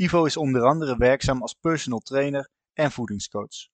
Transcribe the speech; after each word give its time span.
Ivo 0.00 0.24
is 0.24 0.36
onder 0.36 0.62
andere 0.62 0.96
werkzaam 0.96 1.42
als 1.42 1.54
personal 1.54 1.98
trainer 1.98 2.50
en 2.72 2.90
voedingscoach. 2.90 3.68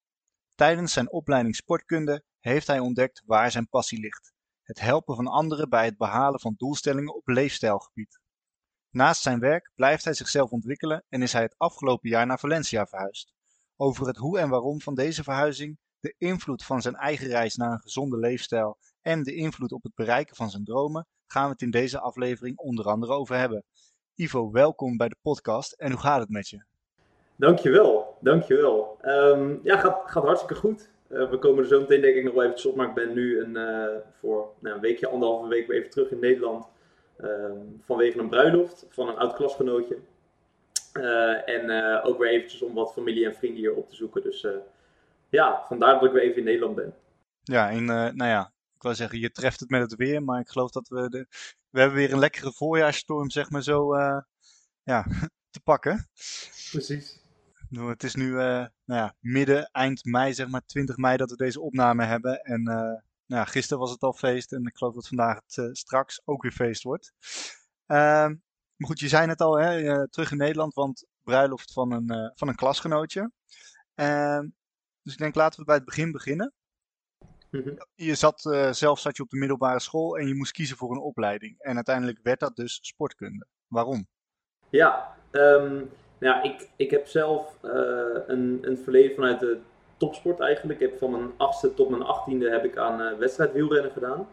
Tijdens 0.55 0.93
zijn 0.93 1.13
opleiding 1.13 1.57
sportkunde 1.57 2.25
heeft 2.41 2.67
hij 2.67 2.79
ontdekt 2.79 3.23
waar 3.27 3.51
zijn 3.51 3.69
passie 3.69 4.01
ligt: 4.01 4.33
het 4.63 4.81
helpen 4.81 5.17
van 5.17 5.27
anderen 5.27 5.69
bij 5.69 5.85
het 5.85 5.97
behalen 5.97 6.41
van 6.41 6.55
doelstellingen 6.57 7.15
op 7.15 7.29
leefstijlgebied. 7.29 8.21
Naast 8.91 9.23
zijn 9.23 9.39
werk 9.39 9.71
blijft 9.75 10.05
hij 10.05 10.15
zichzelf 10.15 10.51
ontwikkelen 10.51 11.05
en 11.09 11.23
is 11.23 11.33
hij 11.33 11.43
het 11.43 11.55
afgelopen 11.59 12.11
jaar 12.11 12.27
naar 12.27 12.39
Valencia 12.39 12.87
verhuisd. 12.87 13.33
Over 13.77 14.07
het 14.07 14.17
hoe 14.17 14.39
en 14.39 14.49
waarom 14.49 14.81
van 14.81 14.95
deze 14.95 15.23
verhuizing, 15.23 15.79
de 16.01 16.15
invloed 16.19 16.65
van 16.65 16.83
zijn 16.83 16.95
eigen 16.95 17.27
reis 17.27 17.57
naar 17.57 17.73
een 17.73 17.81
gezonde 17.81 18.19
leefstijl 18.19 18.79
en 19.01 19.23
de 19.23 19.35
invloed 19.35 19.73
op 19.73 19.83
het 19.83 19.95
bereiken 19.95 20.37
van 20.37 20.51
zijn 20.51 20.65
dromen 20.65 21.07
gaan 21.27 21.45
we 21.45 21.53
het 21.53 21.63
in 21.63 21.71
deze 21.71 22.01
aflevering 22.01 22.57
onder 22.59 22.85
andere 22.85 23.13
over 23.13 23.37
hebben. 23.37 23.65
Ivo, 24.17 24.51
welkom 24.51 24.97
bij 24.97 25.09
de 25.09 25.17
podcast 25.23 25.73
en 25.73 25.91
hoe 25.91 26.01
gaat 26.01 26.21
het 26.21 26.29
met 26.29 26.49
je? 26.49 26.63
Dankjewel, 27.37 28.17
dankjewel. 28.21 28.99
Um, 29.03 29.61
ja, 29.63 29.79
gaat, 29.79 30.03
gaat 30.07 30.25
hartstikke 30.25 30.55
goed. 30.55 30.89
Uh, 31.09 31.31
we 31.31 31.39
komen 31.39 31.63
er 31.63 31.69
zo 31.69 31.81
meteen 31.81 32.01
denk 32.01 32.17
ik 32.17 32.25
nog 32.25 32.35
wel 32.35 32.43
eventjes 32.43 32.71
op, 32.71 32.77
maar 32.77 32.89
ik 32.89 32.95
ben 32.95 33.13
nu 33.13 33.41
een, 33.41 33.57
uh, 33.57 33.97
voor 34.21 34.53
nou, 34.59 34.75
een 34.75 34.81
weekje, 34.81 35.09
anderhalve 35.09 35.49
week 35.49 35.67
weer 35.67 35.79
even 35.79 35.91
terug 35.91 36.11
in 36.11 36.19
Nederland. 36.19 36.67
Um, 37.23 37.81
vanwege 37.85 38.19
een 38.19 38.29
bruiloft 38.29 38.87
van 38.89 39.09
een 39.09 39.17
oud 39.17 39.35
klasgenootje. 39.35 39.99
Uh, 40.93 41.49
en 41.49 41.71
ook 42.03 42.19
weer 42.19 42.31
eventjes 42.31 42.63
om 42.63 42.75
wat 42.75 42.93
familie 42.93 43.25
en 43.25 43.35
vrienden 43.35 43.61
hier 43.61 43.75
op 43.75 43.89
te 43.89 43.97
zoeken. 43.97 44.23
Dus 44.23 44.47
ja, 45.29 45.65
vandaar 45.67 45.95
dat 45.95 46.05
ik 46.05 46.13
weer 46.13 46.23
even 46.23 46.39
in 46.39 46.45
Nederland 46.45 46.75
ben. 46.75 46.95
Ja, 47.43 47.71
en 47.71 47.85
nou 47.85 48.25
ja, 48.25 48.51
ik 48.85 48.91
wil 48.91 48.99
zeggen, 48.99 49.19
je 49.19 49.31
treft 49.31 49.61
het 49.61 49.71
met 49.71 49.81
het 49.81 49.95
weer, 49.95 50.23
maar 50.23 50.41
ik 50.41 50.49
geloof 50.49 50.71
dat 50.71 50.89
we 50.89 51.09
de, 51.09 51.27
we 51.71 51.81
hebben 51.81 51.99
weer 51.99 52.13
een 52.13 52.19
lekkere 52.19 52.53
voorjaarsstorm, 52.53 53.31
zeg 53.31 53.51
maar 53.51 53.63
zo, 53.63 53.95
uh, 53.95 54.21
ja, 54.83 55.07
te 55.51 55.61
pakken. 55.61 56.09
Precies. 56.71 57.21
Nou, 57.69 57.91
het 57.91 58.03
is 58.03 58.15
nu 58.15 58.27
uh, 58.27 58.37
nou 58.37 58.71
ja, 58.85 59.15
midden, 59.21 59.69
eind 59.73 60.05
mei, 60.05 60.35
zeg 60.35 60.49
maar 60.49 60.65
20 60.67 60.97
mei, 60.97 61.17
dat 61.17 61.31
we 61.31 61.37
deze 61.37 61.61
opname 61.61 62.05
hebben. 62.05 62.41
En 62.41 62.61
uh, 62.61 62.75
nou 62.75 63.01
ja, 63.27 63.45
gisteren 63.45 63.79
was 63.79 63.91
het 63.91 64.03
al 64.03 64.13
feest 64.13 64.53
en 64.53 64.67
ik 64.67 64.77
geloof 64.77 64.95
dat 64.95 65.09
vandaag 65.09 65.41
het 65.47 65.77
straks 65.79 66.23
ook 66.25 66.43
weer 66.43 66.53
feest 66.53 66.83
wordt. 66.83 67.13
Ehm, 67.87 68.35
maar 68.77 68.89
goed, 68.89 69.01
je 69.01 69.09
zei 69.09 69.29
het 69.29 69.41
al, 69.41 69.59
hè, 69.59 70.09
terug 70.09 70.31
in 70.31 70.37
Nederland, 70.37 70.75
want 70.75 71.05
bruiloft 71.23 71.73
van 71.73 71.93
een, 71.93 72.33
van 72.35 72.49
een 72.49 72.55
klasgenootje. 72.55 73.31
Ehm, 73.95 74.49
dus 75.03 75.13
ik 75.13 75.19
denk, 75.19 75.35
laten 75.35 75.59
we 75.59 75.65
bij 75.65 75.75
het 75.75 75.85
begin 75.85 76.13
beginnen. 76.13 76.53
Mhm. 77.55 77.75
Je 77.95 78.15
zat, 78.15 78.45
uh, 78.45 78.73
zelf 78.73 78.99
zat 78.99 79.17
je 79.17 79.23
op 79.23 79.31
de 79.31 79.37
middelbare 79.37 79.81
school 79.81 80.19
en 80.19 80.27
je 80.27 80.35
moest 80.35 80.53
kiezen 80.53 80.77
voor 80.77 80.91
een 80.91 81.01
opleiding. 81.01 81.55
En 81.59 81.75
uiteindelijk 81.75 82.19
werd 82.23 82.41
dat 82.41 82.57
dus 82.57 82.79
sportkunde. 82.83 83.47
Waarom? 83.69 84.07
Ja, 84.71 85.17
um, 85.33 85.91
nou, 86.19 86.49
ik, 86.49 86.69
ik 86.77 86.91
heb 86.91 87.07
zelf 87.07 87.59
uh, 87.63 87.71
een, 88.27 88.59
een 88.63 88.79
verleden 88.79 89.15
vanuit 89.15 89.41
de 89.41 89.59
topsport 89.97 90.41
eigenlijk. 90.41 90.81
Ik 90.81 90.91
heb 90.91 90.99
van 90.99 91.11
mijn 91.11 91.31
achtste 91.37 91.75
tot 91.75 91.89
mijn 91.89 92.03
achttiende 92.03 92.51
heb 92.51 92.65
ik 92.65 92.77
aan 92.77 93.01
uh, 93.01 93.19
wedstrijd 93.19 93.53
wielrennen 93.53 93.93
gedaan. 93.93 94.29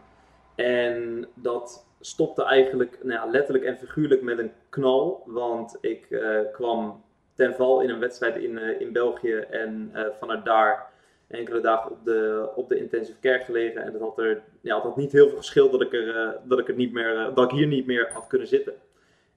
En 0.54 1.26
dat 1.34 1.86
stopte 2.00 2.44
eigenlijk 2.44 2.98
nou 3.02 3.26
ja, 3.26 3.30
letterlijk 3.30 3.64
en 3.64 3.78
figuurlijk 3.78 4.22
met 4.22 4.38
een 4.38 4.52
knal. 4.68 5.22
Want 5.26 5.78
ik 5.80 6.22
kwam 6.52 7.02
ten 7.34 7.54
val 7.54 7.80
in 7.80 7.90
een 7.90 7.98
wedstrijd 7.98 8.36
in, 8.36 8.58
in 8.58 8.92
België 8.92 9.34
en 9.34 9.92
vanuit 10.18 10.44
daar 10.44 10.91
enkele 11.32 11.60
dagen 11.60 11.90
op 11.90 12.04
de, 12.04 12.48
op 12.54 12.68
de 12.68 12.78
intensive 12.78 13.18
care 13.20 13.44
gelegen. 13.44 13.82
En 13.82 13.92
dat 13.92 14.00
had 14.00 14.18
er 14.18 14.42
ja, 14.60 14.74
dat 14.74 14.82
had 14.82 14.96
niet 14.96 15.12
heel 15.12 15.28
veel 15.28 15.36
geschild 15.36 15.72
dat 15.72 15.80
ik, 15.80 15.92
er, 15.92 16.06
uh, 16.06 16.30
dat, 16.44 16.58
ik 16.58 16.68
er 16.68 16.74
niet 16.74 16.92
meer, 16.92 17.14
uh, 17.14 17.34
dat 17.34 17.44
ik 17.44 17.58
hier 17.58 17.66
niet 17.66 17.86
meer 17.86 18.10
had 18.12 18.26
kunnen 18.26 18.48
zitten. 18.48 18.74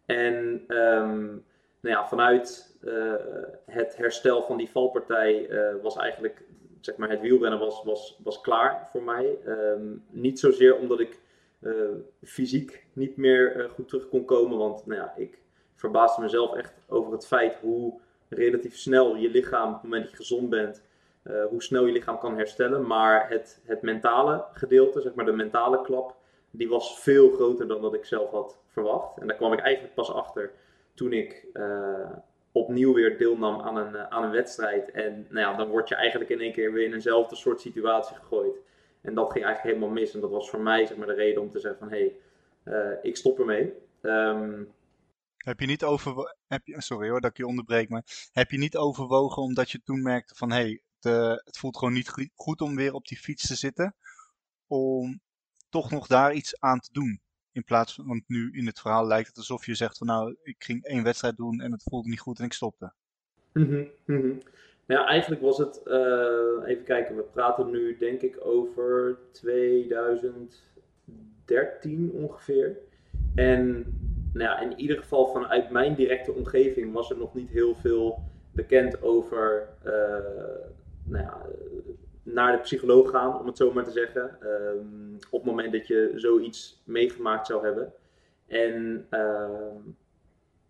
En 0.06 0.36
um, 0.68 1.44
nou 1.80 1.96
ja, 1.96 2.08
vanuit 2.08 2.78
uh, 2.84 3.14
het 3.66 3.98
herstel 3.98 4.44
van 4.44 4.58
die 4.58 4.70
valpartij 4.70 5.50
was 5.82 5.98
eigenlijk 5.98 6.44
zeg 6.80 6.98
maar, 6.98 7.10
het 7.10 7.22
wielrennen 7.22 7.60
was, 7.60 7.84
was, 7.84 8.20
was 8.24 8.42
klaar 8.42 8.88
voor 8.92 9.04
mij. 9.04 9.38
Um, 9.48 10.04
niet 10.10 10.40
zozeer 10.40 10.76
omdat 10.76 11.00
ik 11.00 11.20
fysiek 12.24 12.86
niet 12.94 13.18
meer 13.18 13.70
goed 13.74 13.88
terug 13.88 14.10
kon 14.10 14.26
komen. 14.26 14.58
Want 14.58 14.86
nou 14.86 15.00
ja, 15.00 15.14
ik 15.18 15.38
verbaasde 15.76 16.22
mezelf 16.22 16.56
echt 16.56 16.74
over 16.88 17.12
het 17.12 17.28
feit 17.28 17.56
hoe 17.56 18.00
relatief 18.30 18.78
snel 18.78 19.16
je 19.16 19.30
lichaam, 19.30 19.68
op 19.68 19.74
het 19.74 19.84
moment 19.84 20.02
dat 20.02 20.12
je 20.12 20.18
gezond 20.18 20.50
bent, 20.50 20.84
uh, 21.28 21.46
hoe 21.46 21.64
snel 21.64 21.86
je 21.86 21.92
lichaam 21.92 22.20
kan 22.20 22.38
herstellen. 22.38 22.88
Maar 22.88 23.30
het, 23.30 23.62
het 23.66 23.82
mentale 23.82 24.46
gedeelte, 24.54 25.02
zeg 25.02 25.14
maar 25.14 25.26
de 25.26 25.32
mentale 25.32 25.82
klap, 25.82 26.16
die 26.52 26.70
was 26.70 27.00
veel 27.00 27.32
groter 27.32 27.68
dan 27.68 27.82
dat 27.82 27.94
ik 27.94 28.06
zelf 28.06 28.32
had 28.32 28.60
verwacht. 28.68 29.18
En 29.18 29.28
daar 29.28 29.38
kwam 29.38 29.54
ik 29.54 29.60
eigenlijk 29.60 29.96
pas 29.96 30.12
achter 30.12 30.52
toen 30.94 31.14
ik 31.14 31.46
uh, 31.54 32.10
opnieuw 32.52 32.94
weer 32.94 33.18
deelnam 33.18 33.62
aan 33.62 33.78
een, 33.78 33.94
uh, 33.94 34.08
aan 34.08 34.24
een 34.24 34.32
wedstrijd. 34.32 34.92
En 34.92 35.28
nou 35.30 35.52
ja, 35.52 35.58
dan 35.58 35.70
word 35.70 35.90
je 35.90 35.96
eigenlijk 35.96 36.30
in 36.30 36.40
één 36.40 36.54
keer 36.54 36.74
weer 36.74 36.86
in 36.86 36.94
eenzelfde 36.94 37.36
soort 37.36 37.62
situatie 37.62 38.16
gegooid. 38.16 38.56
En 39.02 39.14
dat 39.14 39.32
ging 39.32 39.46
eigenlijk 39.46 39.76
helemaal 39.76 40.02
mis. 40.02 40.14
En 40.14 40.20
dat 40.20 40.30
was 40.30 40.50
voor 40.50 40.62
mij 40.62 40.86
zeg 40.86 40.98
maar, 40.98 41.08
de 41.08 41.14
reden 41.14 41.42
om 41.42 41.52
te 41.52 41.60
zeggen 41.60 41.80
van 41.80 41.90
hé, 41.90 42.16
hey, 42.64 43.00
ik 43.02 43.18
stop 43.18 43.40
ermee. 43.40 43.74
Um, 44.02 44.74
heb 45.38 45.60
je 45.60 45.66
niet 45.66 45.84
over, 45.84 46.36
sorry 46.66 47.10
hoor 47.10 47.22
dat 47.22 47.32
ik 47.32 47.38
je 47.38 47.48
onderbreek, 47.48 47.90
maar 47.90 48.30
heb 48.32 48.52
je 48.52 48.58
niet 48.58 48.78
overwogen 48.78 49.42
omdat 49.42 49.72
je 49.72 49.82
toen 49.84 50.02
merkte 50.02 50.36
van 50.36 50.52
hé, 50.52 50.62
hey, 50.62 50.82
uh, 51.06 51.30
het 51.30 51.58
voelt 51.58 51.78
gewoon 51.78 51.94
niet 51.94 52.32
goed 52.36 52.62
om 52.62 52.76
weer 52.76 52.94
op 52.94 53.08
die 53.08 53.18
fiets 53.18 53.48
te 53.48 53.56
zitten. 53.56 53.96
Om 54.68 55.20
toch 55.70 55.92
nog 55.92 56.08
daar 56.08 56.34
iets 56.34 56.60
aan 56.60 56.80
te 56.80 56.90
doen. 56.92 57.20
In 57.52 57.64
plaats 57.64 57.94
van, 57.94 58.08
want 58.08 58.24
nu 58.28 58.52
in 58.52 58.66
het 58.66 58.80
verhaal 58.80 59.08
lijkt 59.08 59.28
het 59.28 59.38
alsof 59.38 59.66
je 59.66 59.76
zegt 59.76 59.98
van 59.98 60.08
nou, 60.08 60.36
ik 60.44 60.64
ging 60.64 60.84
één 60.84 61.04
wedstrijd 61.04 61.38
doen 61.38 61.62
en 61.62 61.72
het 61.72 61.84
voelde 61.84 62.10
niet 62.10 62.20
goed 62.20 62.40
en 62.40 62.46
ik 62.46 62.54
stopte. 62.54 62.94
Mm 63.54 63.88
-hmm, 64.06 64.42
Ja, 64.86 65.08
eigenlijk 65.08 65.42
was 65.42 65.58
het, 65.58 65.82
uh, 65.86 65.94
even 66.66 66.84
kijken, 66.84 67.16
we 67.16 67.22
praten 67.22 67.72
nu 67.72 67.98
denk 67.98 68.22
ik 68.22 68.46
over 68.46 69.18
2013 69.32 72.12
ongeveer. 72.12 72.78
En 73.36 73.86
nou 74.34 74.50
ja, 74.50 74.60
in 74.60 74.80
ieder 74.80 74.98
geval 74.98 75.28
vanuit 75.28 75.70
mijn 75.70 75.96
directe 75.96 76.32
omgeving 76.32 76.94
was 76.94 77.10
er 77.10 77.18
nog 77.18 77.34
niet 77.34 77.50
heel 77.50 77.76
veel 77.76 78.24
bekend 78.52 79.02
over 79.02 79.68
uh, 79.86 79.94
nou 81.06 81.32
naar 82.24 82.52
de 82.52 82.62
psycholoog 82.62 83.10
gaan, 83.10 83.40
om 83.40 83.46
het 83.46 83.58
zo 83.58 83.72
maar 83.72 83.84
te 83.84 83.92
zeggen. 83.92 84.38
Um, 84.44 85.18
op 85.30 85.40
het 85.44 85.50
moment 85.50 85.74
dat 85.74 85.88
je 85.88 86.12
zoiets 86.16 86.82
meegemaakt 86.86 87.48
zou 87.48 87.66
hebben. 87.66 87.94
En 88.48 89.08
um, 89.12 89.98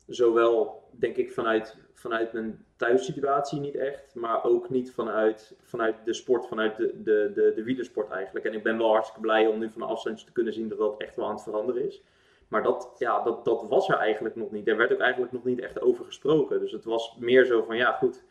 zowel, 0.07 0.83
denk 0.91 1.15
ik, 1.15 1.31
vanuit, 1.31 1.77
vanuit 1.93 2.33
mijn 2.33 2.65
thuissituatie 2.75 3.59
niet 3.59 3.75
echt, 3.75 4.15
maar 4.15 4.43
ook 4.43 4.69
niet 4.69 4.91
vanuit, 4.91 5.55
vanuit 5.61 5.95
de 6.05 6.13
sport, 6.13 6.47
vanuit 6.47 6.77
de, 6.77 6.93
de, 7.03 7.31
de, 7.33 7.51
de 7.55 7.63
wielersport 7.63 8.11
eigenlijk. 8.11 8.45
En 8.45 8.53
ik 8.53 8.63
ben 8.63 8.77
wel 8.77 8.91
hartstikke 8.91 9.21
blij 9.21 9.47
om 9.47 9.59
nu 9.59 9.69
van 9.69 9.81
afstand 9.81 10.25
te 10.25 10.31
kunnen 10.31 10.53
zien 10.53 10.69
dat 10.69 10.77
dat 10.77 10.97
echt 10.97 11.15
wel 11.15 11.25
aan 11.25 11.33
het 11.33 11.43
veranderen 11.43 11.85
is. 11.85 12.03
Maar 12.47 12.63
dat, 12.63 12.95
ja, 12.97 13.23
dat, 13.23 13.45
dat 13.45 13.65
was 13.69 13.89
er 13.89 13.97
eigenlijk 13.97 14.35
nog 14.35 14.51
niet. 14.51 14.67
Er 14.67 14.77
werd 14.77 14.93
ook 14.93 14.99
eigenlijk 14.99 15.31
nog 15.31 15.43
niet 15.43 15.59
echt 15.59 15.81
over 15.81 16.05
gesproken. 16.05 16.59
Dus 16.59 16.71
het 16.71 16.85
was 16.85 17.15
meer 17.19 17.45
zo 17.45 17.63
van, 17.63 17.77
ja 17.77 17.91
goed, 17.91 18.23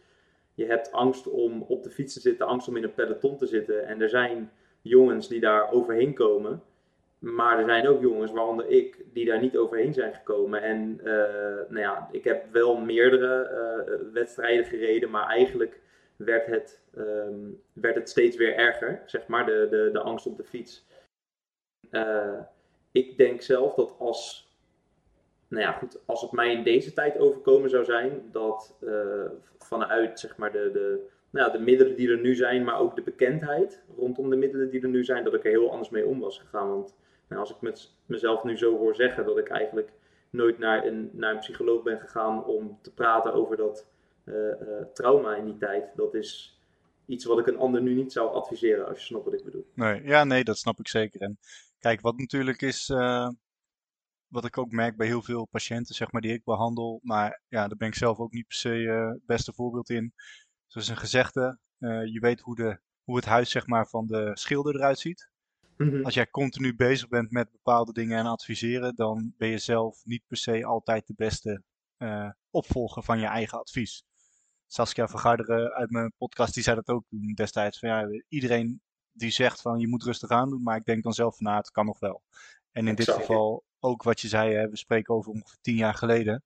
je 0.55 0.65
hebt 0.65 0.93
angst 0.93 1.27
om 1.27 1.63
op 1.63 1.83
de 1.83 1.91
fiets 1.91 2.15
te 2.15 2.21
zitten, 2.21 2.47
angst 2.47 2.69
om 2.69 2.77
in 2.77 2.83
een 2.83 2.95
peloton 2.95 3.37
te 3.37 3.47
zitten. 3.47 3.87
En 3.87 4.01
er 4.01 4.09
zijn 4.09 4.51
jongens 4.83 5.29
die 5.29 5.41
daar 5.41 5.73
overheen 5.73 6.15
komen. 6.15 6.63
Maar 7.19 7.59
er 7.59 7.65
zijn 7.65 7.89
ook 7.89 8.01
jongens, 8.01 8.33
waaronder 8.33 8.69
ik, 8.69 9.05
die 9.13 9.25
daar 9.25 9.41
niet 9.41 9.57
overheen 9.57 9.95
zijn 9.95 10.15
gekomen. 10.15 10.63
En 10.63 11.01
uh, 11.05 11.05
nou 11.69 11.79
ja, 11.79 12.09
ik 12.13 12.25
heb 12.25 12.53
wel 12.53 12.77
meerdere 12.77 13.51
uh, 13.51 14.13
wedstrijden 14.13 14.65
gereden, 14.65 15.11
maar 15.11 15.27
eigenlijk 15.27 15.81
werd 16.17 16.47
het, 16.47 16.81
um, 16.97 17.63
werd 17.73 17.95
het 17.95 18.09
steeds 18.09 18.37
weer 18.37 18.55
erger, 18.55 19.03
zeg 19.07 19.27
maar, 19.27 19.47
de, 19.47 19.67
de, 19.71 19.89
de 19.93 20.01
angst 20.01 20.27
op 20.27 20.37
de 20.37 20.45
fiets. 20.45 20.87
Uh, 21.91 22.41
ik 22.93 23.17
denk 23.17 23.43
zelf 23.43 23.75
dat 23.75 23.95
als 23.99 24.44
nou 25.55 25.67
ja, 25.67 25.73
goed, 25.73 25.99
als 26.07 26.21
het 26.21 26.33
mij 26.33 26.53
in 26.53 26.63
deze 26.63 26.93
tijd 26.93 27.19
overkomen 27.19 27.71
zou 27.71 27.85
zijn, 27.85 28.23
dat 28.33 28.77
uh, 28.81 29.25
vanuit 29.59 30.21
zeg 30.21 30.37
maar 30.37 30.53
de, 30.53 30.71
de, 30.73 31.07
nou 31.31 31.53
de 31.53 31.59
middelen 31.59 31.97
die 31.97 32.11
er 32.11 32.21
nu 32.21 32.35
zijn, 32.35 32.65
maar 32.65 32.79
ook 32.79 32.97
de 32.97 33.03
bekendheid 33.03 33.83
rondom 33.97 34.31
de 34.31 34.37
middelen 34.37 34.71
die 34.71 34.83
er 34.83 34.89
nu 34.89 35.05
zijn, 35.05 35.25
dat 35.25 35.35
ik 35.35 35.45
er 35.45 35.51
heel 35.51 35.71
anders 35.71 35.91
mee 35.91 36.07
om 36.07 36.21
was 36.21 36.39
gegaan. 36.39 36.69
Want 36.69 36.97
nou, 37.29 37.41
als 37.41 37.51
ik 37.51 37.61
met 37.61 37.91
mezelf 38.07 38.45
nu 38.45 38.57
zo 38.57 38.79
hoor 38.79 38.95
zeggen 38.95 39.25
dat 39.25 39.39
ik 39.39 39.49
eigenlijk 39.49 39.93
nooit 40.31 40.59
naar 40.59 40.87
een, 40.87 41.11
naar 41.13 41.33
een 41.33 41.39
psycholoog 41.39 41.83
ben 41.83 42.01
gegaan 42.01 42.45
om 42.45 42.79
te 42.83 42.93
praten 42.95 43.33
over 43.33 43.57
dat 43.57 43.87
trauma 44.93 45.35
in 45.35 45.45
die 45.45 45.57
tijd, 45.57 45.85
dat 45.97 46.15
is 46.15 46.61
iets 47.07 47.25
wat 47.25 47.39
ik 47.39 47.47
een 47.47 47.59
ander 47.59 47.83
nu 47.83 47.95
niet 47.95 48.13
zou 48.13 48.35
adviseren, 48.35 48.89
als 48.89 48.99
je 48.99 49.05
snapt 49.05 49.25
wat 49.25 49.35
ik 49.35 49.45
bedoel. 49.45 49.67
Nee, 49.75 50.03
ja, 50.03 50.25
nee, 50.25 50.45
dat 50.45 50.59
snap 50.59 50.79
ik 50.79 50.89
zeker. 50.89 51.21
En 51.21 51.39
kijk, 51.79 52.01
wat 52.01 52.17
natuurlijk 52.17 52.63
is, 52.63 52.89
wat 54.35 54.45
ik 54.45 54.59
ook 54.59 54.71
merk 54.71 54.97
bij 54.97 55.07
heel 55.07 55.23
veel 55.23 55.47
patiënten, 55.47 55.95
zeg 55.95 56.13
maar, 56.13 56.21
die 56.21 56.33
ik 56.33 56.45
behandel, 56.45 57.01
maar 57.03 57.43
ja, 57.49 57.69
daar 57.69 57.77
ben 57.77 57.89
ik 57.89 57.95
zelf 57.95 58.19
ook 58.19 58.33
niet 58.33 58.47
per 58.47 58.57
se 58.57 58.69
het 58.69 59.27
beste 59.27 59.53
voorbeeld 59.53 59.91
in. 59.91 60.15
Zoals 60.67 60.89
een 60.89 60.97
gezegde, 60.97 61.59
je 62.13 62.19
weet 62.21 62.41
hoe, 62.41 62.55
de, 62.55 62.81
hoe 63.03 63.17
het 63.17 63.25
huis, 63.25 63.51
zeg 63.51 63.67
maar, 63.67 63.89
van 63.89 64.07
de 64.07 64.31
schilder 64.33 64.75
eruit 64.75 64.99
ziet. 64.99 65.31
Mhm. 65.77 66.05
Als 66.05 66.15
jij 66.15 66.31
continu 66.31 66.75
bezig 66.75 67.09
bent 67.09 67.31
met 67.31 67.51
bepaalde 67.51 67.93
dingen 67.93 68.19
en 68.19 68.27
adviseren, 68.27 68.95
dan 68.95 69.35
ben 69.37 69.49
je 69.49 69.59
zelf 69.59 70.05
niet 70.05 70.23
per 70.27 70.37
se 70.37 70.65
altijd 70.65 71.07
de 71.07 71.15
beste 71.17 71.63
uh, 71.99 72.31
opvolger 72.51 73.03
van 73.03 73.19
je 73.19 73.27
eigen 73.27 73.59
advies. 73.59 74.05
Saskia 74.67 75.09
Vergarderen 75.09 75.73
uit 75.73 75.91
mijn 75.91 76.13
podcast, 76.19 76.55
die 76.55 76.63
zei 76.63 76.77
dat 76.77 76.89
ook 76.89 77.05
toen 77.09 77.33
destijds. 77.35 77.79
Van, 77.79 77.89
ja, 77.89 78.09
iedereen 78.29 78.81
die 79.13 79.31
zegt 79.31 79.61
van 79.61 79.79
je 79.79 79.89
moet 79.89 80.03
rustig 80.03 80.31
aan 80.31 80.51
doen, 80.51 80.63
maar 80.63 80.77
ik 80.77 80.85
denk 80.85 81.03
dan 81.03 81.13
zelf 81.13 81.37
van 81.37 81.47
nou, 81.47 81.59
het 81.59 81.71
kan 81.71 81.87
nog 81.87 81.99
wel. 81.99 82.23
En 82.73 82.89
in 82.89 82.95
dit 82.95 83.11
geval 83.11 83.65
ook 83.85 84.03
wat 84.03 84.21
je 84.21 84.29
zei, 84.29 84.55
hè, 84.55 84.69
we 84.69 84.77
spreken 84.77 85.15
over 85.15 85.33
ongeveer 85.33 85.59
tien 85.61 85.77
jaar 85.77 85.95
geleden. 85.95 86.43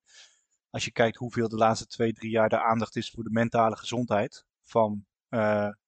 Als 0.70 0.85
je 0.85 0.93
kijkt 0.93 1.17
hoeveel 1.17 1.49
de 1.49 1.56
laatste 1.56 1.87
twee, 1.87 2.12
drie 2.12 2.31
jaar 2.31 2.49
de 2.49 2.62
aandacht 2.62 2.96
is 2.96 3.11
voor 3.11 3.25
de 3.25 3.31
mentale 3.31 3.76
gezondheid 3.76 4.44
van 4.64 5.05
uh, 5.31 5.40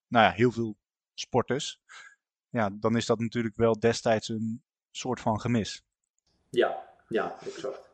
nou 0.07 0.25
ja, 0.25 0.31
heel 0.31 0.53
veel 0.53 0.77
sporters 1.15 1.81
ja, 2.51 2.71
dan 2.73 2.97
is 2.97 3.07
dat 3.07 3.19
natuurlijk 3.19 3.57
wel 3.57 3.79
destijds 3.79 4.29
een 4.29 4.63
soort 4.91 5.21
van 5.21 5.41
gemis. 5.41 5.83
Ja, 6.51 6.83
ja, 7.09 7.37
exact. 7.41 7.91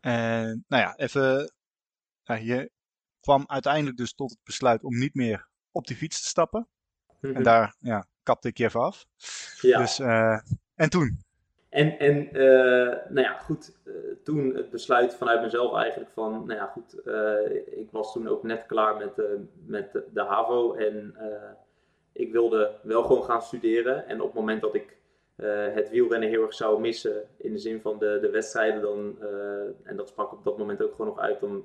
En 0.00 0.64
nou 0.68 0.82
ja, 0.82 0.96
even. 0.96 1.52
je 2.24 2.70
kwam 3.20 3.44
uiteindelijk 3.46 3.96
dus 3.96 4.14
tot 4.14 4.30
het 4.30 4.44
besluit 4.44 4.84
om 4.84 4.98
niet 4.98 5.14
meer 5.14 5.48
op 5.70 5.86
die 5.86 5.96
fiets 5.96 6.22
te 6.22 6.28
stappen. 6.28 6.68
En 7.20 7.30
mhm. 7.30 7.42
daar 7.42 7.76
ja, 7.80 8.06
kapte 8.22 8.48
ik 8.48 8.56
je 8.56 8.64
even 8.64 8.80
af. 8.80 9.06
Ja. 9.60 9.78
Dus, 9.78 9.98
uh, 9.98 10.40
en 10.74 10.90
toen? 10.90 11.24
En, 11.70 11.98
en 11.98 12.28
uh, 12.32 12.96
nou 13.08 13.20
ja, 13.20 13.32
goed, 13.32 13.78
uh, 13.84 13.94
toen 14.24 14.54
het 14.54 14.70
besluit 14.70 15.14
vanuit 15.14 15.42
mezelf 15.42 15.74
eigenlijk 15.74 16.10
van, 16.10 16.32
nou 16.32 16.60
ja, 16.60 16.66
goed, 16.66 16.94
ik 17.66 17.88
was 17.90 18.12
toen 18.12 18.28
ook 18.28 18.42
net 18.42 18.66
klaar 18.66 18.96
met, 18.96 19.22
met 19.66 19.92
de, 19.92 20.20
HAVO 20.20 20.74
en 20.74 21.14
ik 22.12 22.32
wilde 22.32 22.72
wel 22.82 23.02
gewoon 23.02 23.24
gaan 23.24 23.42
studeren. 23.42 24.06
En 24.06 24.20
op 24.20 24.26
het 24.26 24.36
moment 24.36 24.60
dat 24.60 24.74
ik 24.74 24.96
het 25.72 25.90
wielrennen 25.90 26.28
heel 26.28 26.42
erg 26.42 26.54
zou 26.54 26.80
missen, 26.80 27.24
in 27.36 27.52
de 27.52 27.58
zin 27.58 27.80
van 27.80 27.98
de, 27.98 28.18
de 28.20 28.30
wedstrijden, 28.30 28.82
dan, 28.82 29.16
en 29.82 29.96
dat 29.96 30.08
sprak 30.08 30.32
op 30.32 30.44
dat 30.44 30.58
moment 30.58 30.82
ook 30.82 30.90
gewoon 30.90 31.06
nog 31.06 31.18
uit, 31.18 31.40
dan 31.40 31.64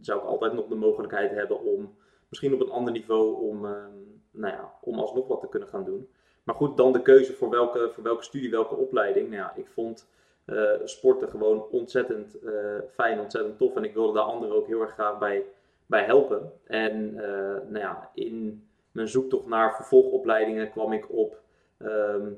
zou 0.00 0.20
ik 0.20 0.26
altijd 0.26 0.52
nog 0.52 0.66
de 0.66 0.74
mogelijkheid 0.74 1.30
hebben 1.30 1.60
om 1.60 1.94
misschien 2.28 2.54
op 2.54 2.60
een 2.60 2.70
ander 2.70 2.92
niveau 2.92 3.48
om, 3.48 3.60
nou 4.30 4.54
ja, 4.54 4.72
om 4.80 4.98
alsnog 4.98 5.26
wat 5.26 5.40
te 5.40 5.48
kunnen 5.48 5.68
gaan 5.68 5.84
doen. 5.84 6.08
Maar 6.42 6.54
goed, 6.54 6.76
dan 6.76 6.92
de 6.92 7.02
keuze 7.02 7.32
voor 7.32 7.50
welke, 7.50 7.90
voor 7.92 8.02
welke 8.02 8.22
studie, 8.22 8.50
welke 8.50 8.74
opleiding. 8.74 9.28
Nou 9.28 9.40
ja, 9.40 9.52
ik 9.56 9.66
vond 9.66 10.08
sporten 10.84 11.28
gewoon 11.28 11.66
ontzettend 11.70 12.36
fijn, 12.94 13.20
ontzettend 13.20 13.58
tof. 13.58 13.76
En 13.76 13.84
ik 13.84 13.94
wilde 13.94 14.12
daar 14.12 14.22
anderen 14.22 14.56
ook 14.56 14.66
heel 14.66 14.80
erg 14.80 14.92
graag 14.92 15.18
bij, 15.18 15.44
bij 15.86 16.04
helpen. 16.04 16.52
En 16.66 17.14
nou 17.68 17.78
ja, 17.78 18.10
in 18.14 18.68
mijn 18.92 19.08
zoektocht 19.08 19.46
naar 19.46 19.74
vervolgopleidingen 19.74 20.70
kwam 20.70 20.92
ik 20.92 21.10
op 21.10 21.40
ehm, 21.78 22.32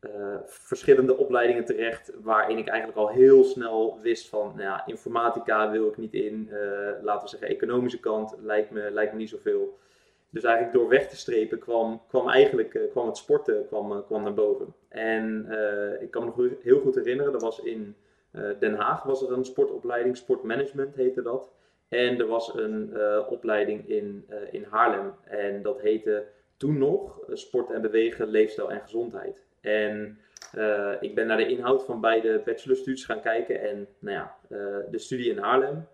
eh, 0.00 0.36
verschillende 0.44 1.16
opleidingen 1.16 1.64
terecht, 1.64 2.12
waarin 2.22 2.58
ik 2.58 2.68
eigenlijk 2.68 2.98
al 2.98 3.08
heel 3.08 3.44
snel 3.44 3.98
wist 4.00 4.28
van, 4.28 4.46
nou 4.46 4.62
ja, 4.62 4.86
informatica 4.86 5.70
wil 5.70 5.88
ik 5.88 5.96
niet 5.96 6.14
in, 6.14 6.50
laten 7.02 7.22
we 7.22 7.28
zeggen 7.28 7.48
economische 7.48 8.00
kant 8.00 8.34
lijkt 8.40 8.70
me, 8.70 8.90
lijkt 8.90 9.12
me 9.12 9.18
niet 9.18 9.28
zoveel. 9.28 9.78
Dus 10.32 10.42
eigenlijk 10.44 10.74
door 10.74 10.88
weg 10.88 11.08
te 11.08 11.16
strepen 11.16 11.58
kwam, 11.58 12.02
kwam 12.08 12.28
eigenlijk 12.28 12.74
uh, 12.74 12.90
kwam 12.90 13.06
het 13.06 13.16
sporten 13.16 13.66
kwam, 13.66 14.04
kwam 14.04 14.22
naar 14.22 14.34
boven. 14.34 14.74
En 14.88 15.46
ik 16.00 16.10
kan 16.10 16.24
me 16.24 16.32
nog 16.36 16.62
heel 16.62 16.80
goed 16.80 16.94
herinneren, 16.94 17.32
dat 17.32 17.42
was 17.42 17.60
in 17.60 17.96
Den 18.58 18.74
Haag 18.74 19.02
was 19.02 19.22
er 19.22 19.32
een 19.32 19.44
sportopleiding, 19.44 20.16
sportmanagement 20.16 20.94
heette 20.94 21.22
dat. 21.22 21.50
En 21.88 22.18
er 22.18 22.26
was 22.26 22.54
een 22.54 22.96
opleiding 23.28 23.88
in, 23.88 24.26
in 24.50 24.66
Haarlem. 24.70 25.14
En 25.24 25.62
dat 25.62 25.80
heette 25.80 26.26
toen 26.56 26.78
nog 26.78 27.20
Sport 27.32 27.70
en 27.70 27.82
Bewegen, 27.82 28.28
Leefstijl 28.28 28.70
en 28.70 28.80
Gezondheid. 28.80 29.46
En 29.60 30.18
ik 31.00 31.14
ben 31.14 31.26
naar 31.26 31.36
de 31.36 31.48
inhoud 31.48 31.84
van 31.84 32.00
beide 32.00 32.42
bachelorstudies 32.44 33.04
gaan 33.04 33.20
kijken. 33.20 33.60
En 33.60 33.86
nou 33.98 34.16
ja, 34.16 34.36
de 34.90 34.98
studie 34.98 35.30
in 35.30 35.38
Haarlem, 35.38 35.86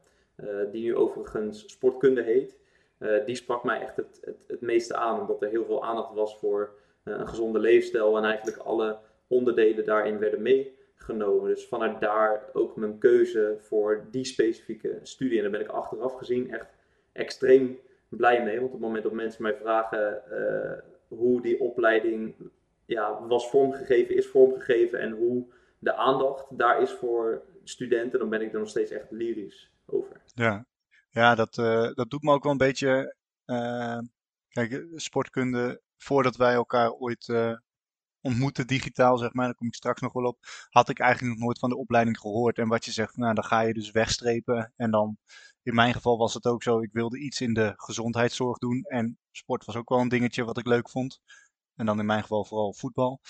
die 0.73 0.83
nu 0.83 0.97
overigens 0.97 1.65
sportkunde 1.67 2.23
heet, 2.23 2.59
die 3.27 3.35
sprak 3.35 3.65
mij 3.65 3.81
echt 3.81 3.97
het, 3.97 4.35
het, 4.47 4.61
meeste 4.61 4.95
aan. 4.95 5.21
Omdat 5.21 5.43
er 5.43 5.49
heel 5.49 5.65
veel 5.65 5.85
aandacht 5.85 6.15
was 6.15 6.39
voor 6.39 6.71
een 7.05 7.29
gezonde 7.29 7.59
leefstijl. 7.59 8.17
En 8.17 8.25
eigenlijk 8.25 8.57
alle 8.57 8.99
onderdelen 9.27 9.85
daarin 9.85 10.19
werden 10.19 10.43
mee 10.43 10.77
genomen. 10.95 11.49
Dus 11.49 11.67
vanuit 11.67 12.01
daar 12.01 12.43
ook 12.53 12.77
mijn 12.77 12.99
keuze 12.99 13.57
voor 13.61 14.07
die 14.11 14.25
specifieke 14.25 14.99
studie. 15.03 15.37
En 15.37 15.43
daar 15.43 15.53
ben 15.53 15.61
ik 15.61 15.69
achteraf 15.69 16.15
gezien 16.15 16.51
echt 16.53 16.67
extreem 17.13 17.79
blij 18.09 18.45
mee. 18.45 18.55
Want 18.55 18.67
op 18.67 18.73
het 18.73 18.81
moment 18.81 19.03
dat 19.03 19.13
mensen 19.13 19.43
mij 19.43 19.55
vragen 19.55 20.31
eh, 20.31 20.79
hoe 21.09 21.43
die 21.43 21.61
opleiding 21.61 22.35
ja, 22.87 23.27
was 23.27 23.51
vormgegeven, 23.51 24.17
is 24.17 24.27
vormgegeven 24.27 25.01
en 25.01 25.13
hoe 25.13 25.45
de 25.79 25.95
aandacht 25.95 26.59
daar 26.59 26.83
is 26.83 26.91
voor 26.91 27.43
studenten, 27.65 28.19
dan 28.19 28.29
ben 28.29 28.41
ik 28.41 28.53
er 28.53 28.59
nog 28.59 28.69
steeds 28.69 28.91
echt 28.91 29.11
lyrisch 29.11 29.71
over. 29.87 30.21
Ja, 30.35 30.67
ja 31.19 31.35
dat, 31.35 31.59
uh, 31.59 31.91
dat 31.95 32.11
doet 32.11 32.23
me 32.23 32.33
ook 32.33 32.43
wel 32.43 32.53
een 32.53 32.59
beetje. 32.59 33.17
Uh, 33.47 33.99
kijk, 34.49 34.87
sportkunde, 34.95 35.83
voordat 35.97 36.37
wij 36.37 36.55
elkaar 36.55 36.93
ooit 36.93 37.29
ontmoeten 38.21 38.67
digitaal, 38.67 39.19
zeg 39.19 39.33
maar, 39.33 39.47
daar 39.47 39.55
kom 39.55 39.67
ik 39.67 39.75
straks 39.75 40.01
nog 40.01 40.13
wel 40.13 40.25
op, 40.25 40.39
had 40.69 40.89
ik 40.89 40.99
eigenlijk 40.99 41.35
nog 41.35 41.45
nooit 41.45 41.59
van 41.59 41.69
de 41.69 41.77
opleiding 41.77 42.19
gehoord. 42.19 42.59
En 42.59 42.69
wat 42.69 42.85
je 42.85 42.93
zegt, 42.93 43.17
nou, 43.17 43.35
dan 43.35 43.45
ga 43.45 43.61
je 43.61 43.75
dus 43.75 43.91
wegstrepen. 43.91 44.73
En 44.77 44.91
dan, 44.91 45.17
in 45.63 45.75
mijn 45.75 45.95
geval 45.95 46.19
was 46.19 46.35
het 46.35 46.47
ook 46.47 46.63
zo, 46.63 46.81
ik 46.81 46.93
wilde 46.93 47.19
iets 47.19 47.41
in 47.41 47.55
de 47.55 47.73
gezondheidszorg 47.77 48.59
doen. 48.59 48.83
En 48.83 49.19
sport 49.31 49.65
was 49.65 49.77
ook 49.77 49.89
wel 49.89 49.99
een 49.99 50.09
dingetje 50.09 50.45
wat 50.45 50.59
ik 50.59 50.67
leuk 50.67 50.91
vond. 50.91 51.21
En 51.75 51.87
dan 51.87 51.99
in 51.99 52.07
mijn 52.07 52.23
geval 52.23 52.45
vooral 52.45 52.75
voetbal. 52.75 53.21